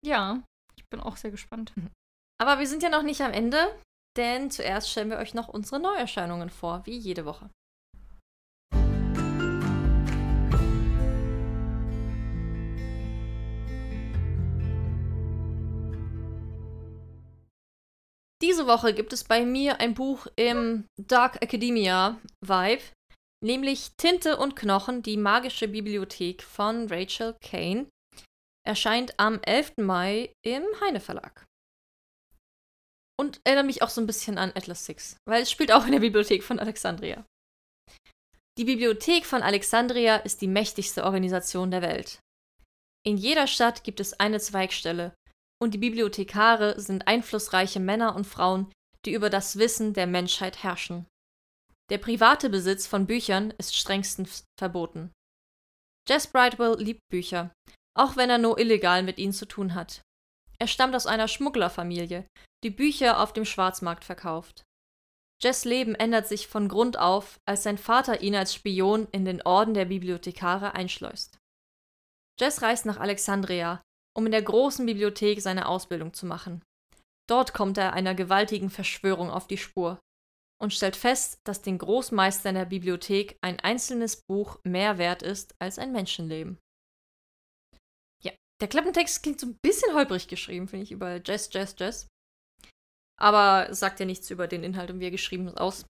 Ja, 0.04 0.42
ich 0.76 0.86
bin 0.88 1.00
auch 1.00 1.16
sehr 1.16 1.30
gespannt. 1.30 1.72
Aber 2.40 2.58
wir 2.58 2.66
sind 2.66 2.82
ja 2.82 2.88
noch 2.88 3.02
nicht 3.02 3.20
am 3.20 3.32
Ende, 3.32 3.78
denn 4.16 4.50
zuerst 4.50 4.90
stellen 4.90 5.10
wir 5.10 5.18
euch 5.18 5.34
noch 5.34 5.48
unsere 5.48 5.80
Neuerscheinungen 5.80 6.50
vor, 6.50 6.86
wie 6.86 6.96
jede 6.96 7.24
Woche. 7.26 7.50
Diese 18.42 18.66
Woche 18.66 18.94
gibt 18.94 19.12
es 19.12 19.24
bei 19.24 19.44
mir 19.44 19.80
ein 19.80 19.92
Buch 19.92 20.26
im 20.36 20.86
Dark 20.98 21.42
Academia 21.42 22.18
Vibe, 22.40 22.82
nämlich 23.42 23.92
Tinte 23.96 24.36
und 24.36 24.56
Knochen, 24.56 25.02
die 25.02 25.16
magische 25.16 25.68
Bibliothek 25.68 26.42
von 26.42 26.88
Rachel 26.88 27.36
Kane. 27.42 27.88
Erscheint 28.66 29.18
am 29.18 29.40
11. 29.42 29.78
Mai 29.78 30.32
im 30.44 30.62
Heine 30.80 31.00
Verlag. 31.00 31.46
Und 33.18 33.40
erinnert 33.44 33.66
mich 33.66 33.82
auch 33.82 33.90
so 33.90 34.00
ein 34.00 34.06
bisschen 34.06 34.38
an 34.38 34.52
Atlas 34.54 34.84
Six, 34.84 35.16
weil 35.26 35.42
es 35.42 35.50
spielt 35.50 35.72
auch 35.72 35.84
in 35.86 35.92
der 35.92 36.00
Bibliothek 36.00 36.42
von 36.42 36.58
Alexandria. 36.58 37.24
Die 38.58 38.64
Bibliothek 38.64 39.24
von 39.24 39.42
Alexandria 39.42 40.16
ist 40.16 40.40
die 40.40 40.46
mächtigste 40.46 41.04
Organisation 41.04 41.70
der 41.70 41.82
Welt. 41.82 42.20
In 43.06 43.16
jeder 43.16 43.46
Stadt 43.46 43.84
gibt 43.84 44.00
es 44.00 44.18
eine 44.20 44.40
Zweigstelle, 44.40 45.14
und 45.62 45.74
die 45.74 45.78
Bibliothekare 45.78 46.80
sind 46.80 47.06
einflussreiche 47.06 47.80
Männer 47.80 48.14
und 48.16 48.26
Frauen, 48.26 48.70
die 49.04 49.12
über 49.12 49.30
das 49.30 49.58
Wissen 49.58 49.92
der 49.92 50.06
Menschheit 50.06 50.62
herrschen. 50.62 51.06
Der 51.90 51.98
private 51.98 52.50
Besitz 52.50 52.86
von 52.86 53.06
Büchern 53.06 53.52
ist 53.58 53.76
strengstens 53.76 54.44
verboten. 54.56 55.10
Jess 56.08 56.28
Brightwell 56.28 56.80
liebt 56.80 57.00
Bücher, 57.10 57.52
auch 57.98 58.16
wenn 58.16 58.30
er 58.30 58.38
nur 58.38 58.58
illegal 58.58 59.02
mit 59.02 59.18
ihnen 59.18 59.32
zu 59.32 59.44
tun 59.44 59.74
hat. 59.74 60.02
Er 60.60 60.68
stammt 60.68 60.94
aus 60.94 61.06
einer 61.06 61.26
Schmugglerfamilie, 61.26 62.26
die 62.62 62.70
Bücher 62.70 63.20
auf 63.20 63.32
dem 63.32 63.44
Schwarzmarkt 63.44 64.04
verkauft. 64.04 64.62
Jess 65.42 65.64
Leben 65.64 65.94
ändert 65.96 66.28
sich 66.28 66.46
von 66.46 66.68
Grund 66.68 66.96
auf, 66.96 67.38
als 67.44 67.64
sein 67.64 67.78
Vater 67.78 68.20
ihn 68.20 68.36
als 68.36 68.54
Spion 68.54 69.08
in 69.10 69.24
den 69.24 69.42
Orden 69.42 69.74
der 69.74 69.86
Bibliothekare 69.86 70.74
einschleust. 70.74 71.38
Jess 72.38 72.62
reist 72.62 72.86
nach 72.86 72.98
Alexandria, 72.98 73.82
um 74.16 74.26
in 74.26 74.32
der 74.32 74.42
großen 74.42 74.86
Bibliothek 74.86 75.40
seine 75.40 75.66
Ausbildung 75.66 76.12
zu 76.12 76.26
machen. 76.26 76.62
Dort 77.28 77.52
kommt 77.52 77.78
er 77.78 77.94
einer 77.94 78.14
gewaltigen 78.14 78.70
Verschwörung 78.70 79.30
auf 79.30 79.46
die 79.46 79.58
Spur 79.58 79.98
und 80.60 80.74
stellt 80.74 80.96
fest, 80.96 81.38
dass 81.46 81.62
den 81.62 81.78
Großmeistern 81.78 82.54
der 82.54 82.66
Bibliothek 82.66 83.38
ein 83.42 83.58
einzelnes 83.60 84.22
Buch 84.28 84.58
mehr 84.64 84.98
wert 84.98 85.22
ist 85.22 85.54
als 85.58 85.78
ein 85.78 85.92
Menschenleben. 85.92 86.58
Der 88.60 88.68
Klappentext 88.68 89.22
klingt 89.22 89.40
so 89.40 89.46
ein 89.46 89.58
bisschen 89.62 89.94
holprig 89.94 90.28
geschrieben, 90.28 90.68
finde 90.68 90.84
ich, 90.84 90.92
über 90.92 91.20
Jazz, 91.24 91.48
Jazz, 91.52 91.74
Jazz. 91.78 92.08
Aber 93.18 93.70
es 93.70 93.80
sagt 93.80 94.00
ja 94.00 94.06
nichts 94.06 94.30
über 94.30 94.46
den 94.48 94.62
Inhalt 94.62 94.90
und 94.90 95.00
wie 95.00 95.06
er 95.06 95.10
geschrieben 95.10 95.48
ist 95.48 95.58
aus. 95.58 95.84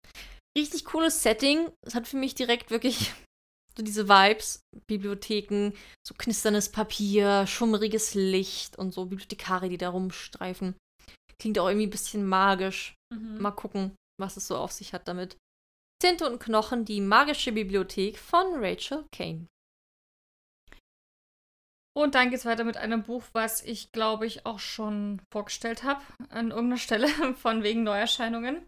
Richtig 0.56 0.84
cooles 0.84 1.22
Setting. 1.22 1.70
Es 1.86 1.94
hat 1.94 2.06
für 2.06 2.16
mich 2.16 2.34
direkt 2.34 2.70
wirklich 2.70 3.12
so 3.76 3.82
diese 3.82 4.08
Vibes. 4.08 4.60
Bibliotheken, 4.86 5.72
so 6.06 6.14
knisterndes 6.16 6.70
Papier, 6.70 7.46
schummriges 7.46 8.14
Licht 8.14 8.78
und 8.78 8.92
so 8.92 9.06
Bibliothekare, 9.06 9.68
die 9.68 9.78
da 9.78 9.90
rumstreifen. 9.90 10.74
Klingt 11.38 11.58
auch 11.58 11.68
irgendwie 11.68 11.86
ein 11.86 11.90
bisschen 11.90 12.26
magisch. 12.26 12.94
Mhm. 13.14 13.38
Mal 13.38 13.52
gucken, 13.52 13.94
was 14.18 14.36
es 14.36 14.46
so 14.46 14.56
auf 14.56 14.72
sich 14.72 14.92
hat 14.92 15.08
damit. 15.08 15.36
Tinte 16.00 16.30
und 16.30 16.38
Knochen, 16.38 16.84
die 16.84 17.00
magische 17.00 17.52
Bibliothek 17.52 18.18
von 18.18 18.46
Rachel 18.54 19.04
Kane. 19.12 19.46
Und 21.98 22.14
dann 22.14 22.30
geht 22.30 22.38
es 22.38 22.44
weiter 22.44 22.62
mit 22.62 22.76
einem 22.76 23.02
Buch, 23.02 23.24
was 23.32 23.60
ich, 23.60 23.90
glaube 23.90 24.24
ich, 24.24 24.46
auch 24.46 24.60
schon 24.60 25.20
vorgestellt 25.32 25.82
habe 25.82 26.00
an 26.28 26.50
irgendeiner 26.50 26.78
Stelle 26.78 27.08
von 27.34 27.64
wegen 27.64 27.82
Neuerscheinungen. 27.82 28.64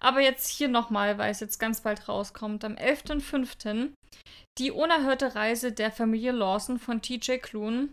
Aber 0.00 0.20
jetzt 0.20 0.48
hier 0.48 0.66
nochmal, 0.66 1.16
weil 1.16 1.30
es 1.30 1.38
jetzt 1.38 1.60
ganz 1.60 1.82
bald 1.82 2.08
rauskommt. 2.08 2.64
Am 2.64 2.74
11.05. 2.74 3.92
Die 4.58 4.72
unerhörte 4.72 5.36
Reise 5.36 5.70
der 5.70 5.92
Familie 5.92 6.32
Lawson 6.32 6.80
von 6.80 7.00
TJ 7.00 7.36
Klune. 7.36 7.90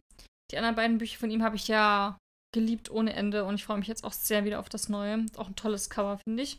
Die 0.52 0.58
anderen 0.58 0.76
beiden 0.76 0.98
Bücher 0.98 1.20
von 1.20 1.30
ihm 1.30 1.44
habe 1.44 1.56
ich 1.56 1.68
ja 1.68 2.18
geliebt 2.52 2.90
ohne 2.90 3.14
Ende 3.14 3.46
und 3.46 3.56
ich 3.56 3.66
freue 3.66 3.78
mich 3.78 3.88
jetzt 3.88 4.04
auch 4.04 4.14
sehr 4.14 4.44
wieder 4.44 4.60
auf 4.60 4.70
das 4.70 4.90
Neue. 4.90 5.28
Auch 5.38 5.50
ein 5.50 5.56
tolles 5.56 5.92
Cover, 5.92 6.18
finde 6.18 6.42
ich. 6.42 6.58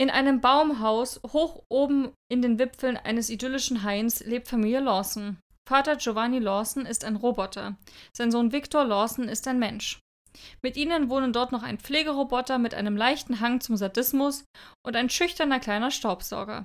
In 0.00 0.08
einem 0.08 0.40
Baumhaus 0.40 1.20
hoch 1.30 1.62
oben 1.68 2.14
in 2.32 2.40
den 2.40 2.58
Wipfeln 2.58 2.96
eines 2.96 3.28
idyllischen 3.28 3.82
Hains 3.82 4.24
lebt 4.24 4.48
Familie 4.48 4.80
Lawson. 4.80 5.36
Vater 5.68 5.96
Giovanni 5.96 6.38
Lawson 6.38 6.86
ist 6.86 7.04
ein 7.04 7.16
Roboter. 7.16 7.76
Sein 8.16 8.30
Sohn 8.30 8.50
Victor 8.50 8.82
Lawson 8.82 9.28
ist 9.28 9.46
ein 9.46 9.58
Mensch. 9.58 10.00
Mit 10.62 10.78
ihnen 10.78 11.10
wohnen 11.10 11.34
dort 11.34 11.52
noch 11.52 11.62
ein 11.62 11.76
Pflegeroboter 11.78 12.56
mit 12.56 12.72
einem 12.72 12.96
leichten 12.96 13.40
Hang 13.40 13.60
zum 13.60 13.76
Sadismus 13.76 14.46
und 14.86 14.96
ein 14.96 15.10
schüchterner 15.10 15.60
kleiner 15.60 15.90
Staubsauger. 15.90 16.64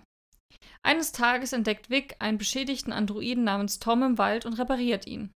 Eines 0.81 1.11
Tages 1.11 1.51
entdeckt 1.51 1.89
Vic 1.89 2.15
einen 2.19 2.37
beschädigten 2.37 2.93
Androiden 2.93 3.43
namens 3.43 3.79
Tom 3.79 4.01
im 4.01 4.17
Wald 4.17 4.45
und 4.45 4.53
repariert 4.53 5.07
ihn. 5.07 5.33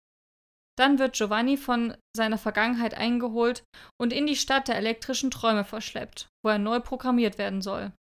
Dann 0.79 0.97
wird 0.97 1.17
Giovanni 1.17 1.57
von 1.57 1.93
seiner 2.15 2.37
Vergangenheit 2.37 2.93
eingeholt 2.93 3.63
und 4.01 4.13
in 4.13 4.25
die 4.25 4.37
Stadt 4.37 4.69
der 4.69 4.77
elektrischen 4.77 5.29
Träume 5.29 5.65
verschleppt, 5.65 6.29
wo 6.41 6.49
er 6.49 6.57
neu 6.57 6.79
programmiert 6.79 7.37
werden 7.37 7.61
soll. 7.61 7.91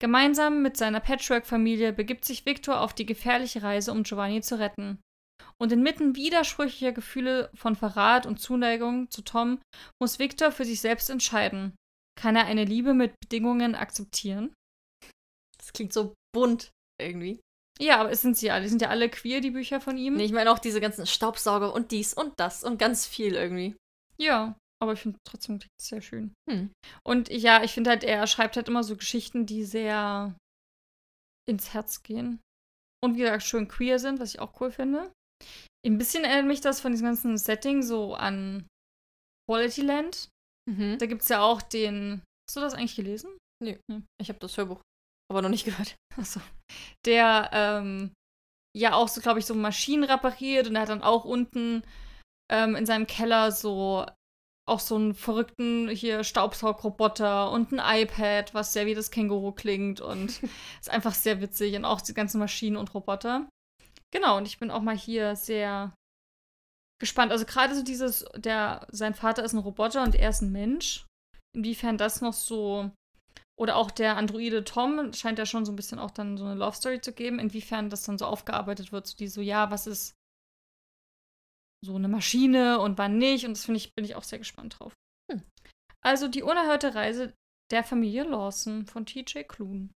Gemeinsam 0.00 0.62
mit 0.62 0.78
seiner 0.78 1.00
Patchwork-Familie 1.00 1.92
begibt 1.92 2.24
sich 2.24 2.46
Victor 2.46 2.80
auf 2.80 2.94
die 2.94 3.04
gefährliche 3.04 3.62
Reise, 3.62 3.92
um 3.92 4.04
Giovanni 4.04 4.40
zu 4.40 4.58
retten. 4.58 4.98
Und 5.60 5.70
inmitten 5.70 6.16
widersprüchlicher 6.16 6.92
Gefühle 6.92 7.50
von 7.54 7.76
Verrat 7.76 8.24
und 8.24 8.40
Zuneigung 8.40 9.10
zu 9.10 9.20
Tom 9.20 9.60
muss 10.00 10.18
Victor 10.18 10.50
für 10.50 10.64
sich 10.64 10.80
selbst 10.80 11.10
entscheiden. 11.10 11.74
Kann 12.18 12.36
er 12.36 12.46
eine 12.46 12.64
Liebe 12.64 12.94
mit 12.94 13.12
Bedingungen 13.20 13.74
akzeptieren? 13.74 14.54
Das 15.58 15.74
klingt 15.74 15.92
so 15.92 16.14
bunt 16.34 16.70
irgendwie. 16.98 17.40
Ja, 17.80 18.00
aber 18.00 18.10
es 18.10 18.22
sind 18.22 18.36
sie 18.36 18.50
alle. 18.50 18.62
Die 18.62 18.68
sind 18.68 18.82
ja 18.82 18.88
alle 18.88 19.08
queer, 19.08 19.40
die 19.40 19.52
Bücher 19.52 19.80
von 19.80 19.96
ihm. 19.96 20.14
Nee, 20.16 20.24
ich 20.24 20.32
meine 20.32 20.50
auch 20.50 20.58
diese 20.58 20.80
ganzen 20.80 21.06
Staubsauger 21.06 21.72
und 21.72 21.92
dies 21.92 22.12
und 22.12 22.32
das 22.38 22.64
und 22.64 22.78
ganz 22.78 23.06
viel 23.06 23.34
irgendwie. 23.34 23.76
Ja, 24.16 24.56
aber 24.82 24.94
ich 24.94 25.00
finde 25.00 25.18
trotzdem 25.24 25.60
sehr 25.80 26.00
schön. 26.00 26.34
Hm. 26.50 26.70
Und 27.04 27.28
ja, 27.30 27.62
ich 27.62 27.72
finde 27.72 27.90
halt, 27.90 28.04
er 28.04 28.26
schreibt 28.26 28.56
halt 28.56 28.68
immer 28.68 28.82
so 28.82 28.96
Geschichten, 28.96 29.46
die 29.46 29.64
sehr 29.64 30.36
ins 31.48 31.72
Herz 31.72 32.02
gehen. 32.02 32.40
Und 33.02 33.14
wie 33.14 33.20
gesagt, 33.20 33.44
schön 33.44 33.68
queer 33.68 33.98
sind, 34.00 34.18
was 34.18 34.34
ich 34.34 34.40
auch 34.40 34.60
cool 34.60 34.72
finde. 34.72 35.12
Ein 35.86 35.98
bisschen 35.98 36.24
erinnert 36.24 36.46
mich 36.46 36.60
das 36.60 36.80
von 36.80 36.90
diesem 36.90 37.06
ganzen 37.06 37.38
Setting 37.38 37.82
so 37.82 38.14
an 38.14 38.66
Quality 39.48 39.82
Land. 39.82 40.28
Mhm. 40.68 40.98
Da 40.98 41.06
gibt 41.06 41.22
es 41.22 41.28
ja 41.28 41.40
auch 41.40 41.62
den. 41.62 42.22
Hast 42.48 42.56
du 42.56 42.60
das 42.60 42.74
eigentlich 42.74 42.96
gelesen? 42.96 43.30
Ich 43.62 44.28
habe 44.28 44.38
das 44.40 44.56
Hörbuch 44.56 44.80
aber 45.30 45.42
noch 45.42 45.48
nicht 45.48 45.64
gehört. 45.66 45.96
Achso. 46.16 46.40
Der 47.06 47.50
ähm, 47.52 48.12
ja 48.76 48.94
auch 48.94 49.08
so, 49.08 49.20
glaube 49.20 49.38
ich, 49.38 49.46
so 49.46 49.54
Maschinen 49.54 50.04
repariert 50.04 50.66
und 50.68 50.76
er 50.76 50.82
hat 50.82 50.88
dann 50.88 51.02
auch 51.02 51.24
unten 51.24 51.82
ähm, 52.50 52.76
in 52.76 52.86
seinem 52.86 53.06
Keller 53.06 53.52
so 53.52 54.06
auch 54.68 54.80
so 54.80 54.96
einen 54.96 55.14
verrückten 55.14 55.88
hier 55.88 56.24
Staubsaugroboter 56.24 57.50
und 57.50 57.72
ein 57.72 58.02
iPad, 58.02 58.52
was 58.52 58.74
sehr 58.74 58.86
wie 58.86 58.94
das 58.94 59.10
Känguru 59.10 59.52
klingt 59.52 60.00
und 60.00 60.42
ist 60.80 60.90
einfach 60.90 61.14
sehr 61.14 61.40
witzig 61.40 61.74
und 61.74 61.84
auch 61.84 62.00
die 62.00 62.14
ganzen 62.14 62.38
Maschinen 62.38 62.76
und 62.76 62.92
Roboter. 62.94 63.48
Genau, 64.10 64.36
und 64.36 64.46
ich 64.46 64.58
bin 64.58 64.70
auch 64.70 64.82
mal 64.82 64.96
hier 64.96 65.36
sehr 65.36 65.94
gespannt. 67.00 67.32
Also 67.32 67.44
gerade 67.44 67.74
so 67.74 67.82
dieses, 67.82 68.24
der, 68.36 68.86
sein 68.90 69.14
Vater 69.14 69.44
ist 69.44 69.52
ein 69.52 69.58
Roboter 69.58 70.02
und 70.02 70.14
er 70.14 70.30
ist 70.30 70.42
ein 70.42 70.52
Mensch. 70.52 71.06
Inwiefern 71.56 71.96
das 71.98 72.20
noch 72.20 72.34
so 72.34 72.90
oder 73.58 73.76
auch 73.76 73.90
der 73.90 74.16
Androide 74.16 74.64
Tom 74.64 75.12
scheint 75.12 75.38
ja 75.38 75.46
schon 75.46 75.66
so 75.66 75.72
ein 75.72 75.76
bisschen 75.76 75.98
auch 75.98 76.12
dann 76.12 76.38
so 76.38 76.44
eine 76.44 76.54
Love 76.54 76.76
Story 76.76 77.00
zu 77.00 77.12
geben, 77.12 77.38
inwiefern 77.40 77.90
das 77.90 78.04
dann 78.04 78.16
so 78.16 78.26
aufgearbeitet 78.26 78.92
wird, 78.92 79.06
so 79.06 79.16
die 79.16 79.28
so, 79.28 79.40
ja, 79.40 79.70
was 79.70 79.86
ist 79.86 80.14
so 81.84 81.96
eine 81.96 82.08
Maschine 82.08 82.80
und 82.80 82.98
wann 82.98 83.18
nicht. 83.18 83.44
Und 83.44 83.56
das 83.56 83.64
finde 83.64 83.78
ich, 83.78 83.94
bin 83.94 84.04
ich 84.04 84.14
auch 84.14 84.22
sehr 84.22 84.38
gespannt 84.38 84.78
drauf. 84.78 84.94
Hm. 85.30 85.42
Also 86.00 86.28
die 86.28 86.42
unerhörte 86.42 86.94
Reise 86.94 87.34
der 87.70 87.82
Familie 87.82 88.22
Lawson 88.22 88.86
von 88.86 89.06
TJ 89.06 89.42
Klune. 89.42 89.90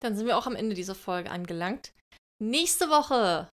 Dann 0.00 0.14
sind 0.14 0.26
wir 0.26 0.36
auch 0.36 0.46
am 0.46 0.56
Ende 0.56 0.74
dieser 0.74 0.94
Folge 0.94 1.30
angelangt. 1.30 1.92
Nächste 2.40 2.88
Woche 2.88 3.50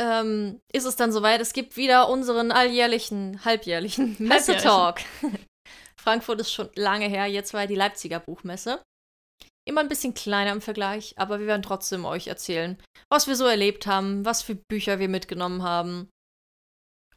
ähm, 0.00 0.60
ist 0.72 0.84
es 0.84 0.96
dann 0.96 1.12
soweit. 1.12 1.40
Es 1.40 1.52
gibt 1.52 1.76
wieder 1.76 2.08
unseren 2.08 2.52
alljährlichen, 2.52 3.44
halbjährlichen 3.44 4.16
Messetalk. 4.18 5.00
Frankfurt 6.06 6.40
ist 6.40 6.52
schon 6.52 6.68
lange 6.76 7.08
her. 7.08 7.26
Jetzt 7.26 7.52
war 7.52 7.62
ja 7.62 7.66
die 7.66 7.74
Leipziger 7.74 8.20
Buchmesse. 8.20 8.80
Immer 9.68 9.80
ein 9.80 9.88
bisschen 9.88 10.14
kleiner 10.14 10.52
im 10.52 10.60
Vergleich, 10.60 11.14
aber 11.18 11.40
wir 11.40 11.48
werden 11.48 11.62
trotzdem 11.62 12.04
euch 12.04 12.28
erzählen, 12.28 12.80
was 13.10 13.26
wir 13.26 13.34
so 13.34 13.44
erlebt 13.44 13.88
haben, 13.88 14.24
was 14.24 14.40
für 14.40 14.54
Bücher 14.54 15.00
wir 15.00 15.08
mitgenommen 15.08 15.64
haben 15.64 16.08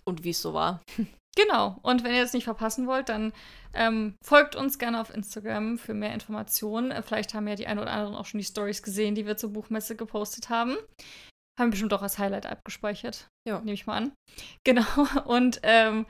und 0.06 0.24
wie 0.24 0.32
es 0.32 0.42
so 0.42 0.54
war. 0.54 0.82
Genau. 1.38 1.78
Und 1.84 2.04
wenn 2.04 2.16
ihr 2.16 2.24
das 2.24 2.34
nicht 2.34 2.44
verpassen 2.44 2.88
wollt, 2.88 3.08
dann 3.08 3.32
ähm, 3.74 4.16
folgt 4.26 4.58
uns 4.58 4.78
gerne 4.78 5.00
auf 5.00 5.14
Instagram 5.14 5.78
für 5.78 5.94
mehr 5.94 6.14
Informationen. 6.14 6.92
Äh, 6.92 7.02
Vielleicht 7.04 7.34
haben 7.34 7.48
ja 7.48 7.56
die 7.56 7.68
einen 7.68 7.80
oder 7.80 7.92
anderen 7.92 8.16
auch 8.16 8.26
schon 8.26 8.40
die 8.40 8.46
Stories 8.46 8.82
gesehen, 8.82 9.16
die 9.16 9.26
wir 9.26 9.38
zur 9.38 9.54
Buchmesse 9.54 9.96
gepostet 9.96 10.50
haben. 10.50 10.76
Haben 11.58 11.68
wir 11.68 11.72
bestimmt 11.72 11.94
auch 11.94 12.02
als 12.02 12.18
Highlight 12.18 12.46
abgespeichert. 12.46 13.28
Ja. 13.48 13.60
Nehme 13.60 13.74
ich 13.74 13.86
mal 13.86 13.98
an. 13.98 14.12
Genau. 14.66 14.84
Und 15.26 15.60
ähm, 15.64 16.08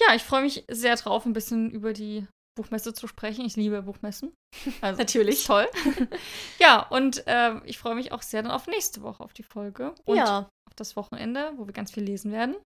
ja, 0.00 0.14
ich 0.14 0.22
freue 0.22 0.42
mich 0.42 0.64
sehr 0.70 0.96
drauf, 0.96 1.24
ein 1.24 1.32
bisschen 1.32 1.70
über 1.70 1.92
die 1.92 2.26
Buchmesse 2.56 2.94
zu 2.94 3.06
sprechen. 3.06 3.44
Ich 3.44 3.56
liebe 3.56 3.82
Buchmessen. 3.82 4.34
Also, 4.80 4.98
Natürlich. 4.98 5.44
toll. 5.44 5.68
ja, 6.58 6.86
und 6.88 7.24
ähm, 7.26 7.62
ich 7.64 7.78
freue 7.78 7.94
mich 7.94 8.12
auch 8.12 8.22
sehr 8.22 8.42
dann 8.42 8.52
auf 8.52 8.66
nächste 8.66 9.02
Woche, 9.02 9.22
auf 9.22 9.32
die 9.32 9.42
Folge. 9.42 9.94
Und 10.04 10.16
ja, 10.16 10.48
auf 10.68 10.74
das 10.76 10.96
Wochenende, 10.96 11.52
wo 11.56 11.66
wir 11.66 11.72
ganz 11.72 11.90
viel 11.90 12.04
lesen 12.04 12.32
werden. 12.32 12.56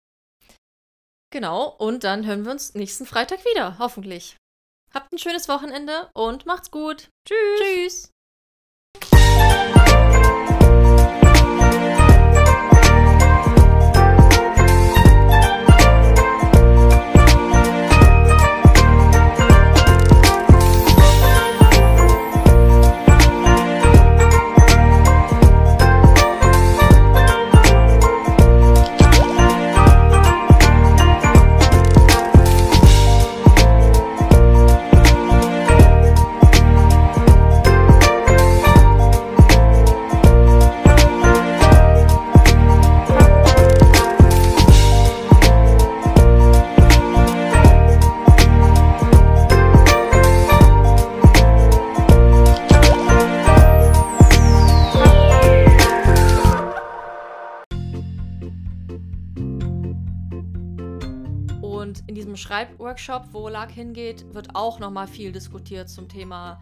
genau. 1.32 1.68
Und 1.76 2.04
dann 2.04 2.26
hören 2.26 2.44
wir 2.44 2.52
uns 2.52 2.74
nächsten 2.74 3.06
Freitag 3.06 3.44
wieder, 3.44 3.78
hoffentlich. 3.78 4.36
Habt 4.92 5.12
ein 5.12 5.18
schönes 5.18 5.48
Wochenende 5.48 6.10
und 6.14 6.46
macht's 6.46 6.70
gut. 6.70 7.10
Tschüss. 7.26 7.60
Tschüss. 7.60 8.10
Schreibworkshop, 62.48 63.28
wo 63.32 63.48
Lark 63.50 63.72
hingeht, 63.72 64.24
wird 64.32 64.54
auch 64.54 64.78
nochmal 64.78 65.06
viel 65.06 65.32
diskutiert 65.32 65.90
zum 65.90 66.08
Thema 66.08 66.58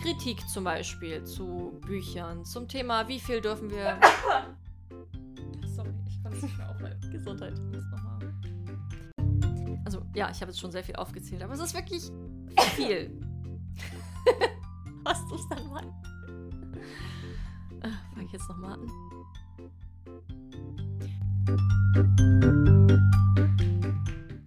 Kritik 0.00 0.48
zum 0.48 0.62
Beispiel 0.62 1.24
zu 1.24 1.80
Büchern, 1.84 2.44
zum 2.44 2.68
Thema, 2.68 3.08
wie 3.08 3.18
viel 3.18 3.40
dürfen 3.40 3.68
wir. 3.68 3.98
Sorry, 5.74 5.90
ich 6.06 6.22
konnte 6.22 6.36
es 6.36 6.44
nicht 6.44 6.56
mehr 6.56 6.70
aufhalten. 6.70 7.10
Gesundheit. 7.10 7.54
Also, 9.84 10.00
ja, 10.14 10.30
ich 10.30 10.40
habe 10.40 10.52
jetzt 10.52 10.60
schon 10.60 10.70
sehr 10.70 10.84
viel 10.84 10.94
aufgezählt, 10.94 11.42
aber 11.42 11.54
es 11.54 11.60
ist 11.60 11.74
wirklich 11.74 12.08
viel. 12.76 13.10
Hast 15.04 15.28
du 15.28 15.34
es 15.34 15.48
dann 15.48 15.66
mal? 15.66 15.82
Äh, 17.82 17.90
Fange 18.14 18.26
ich 18.26 18.32
jetzt 18.32 18.48
nochmal 18.48 18.74
an. 18.74 18.88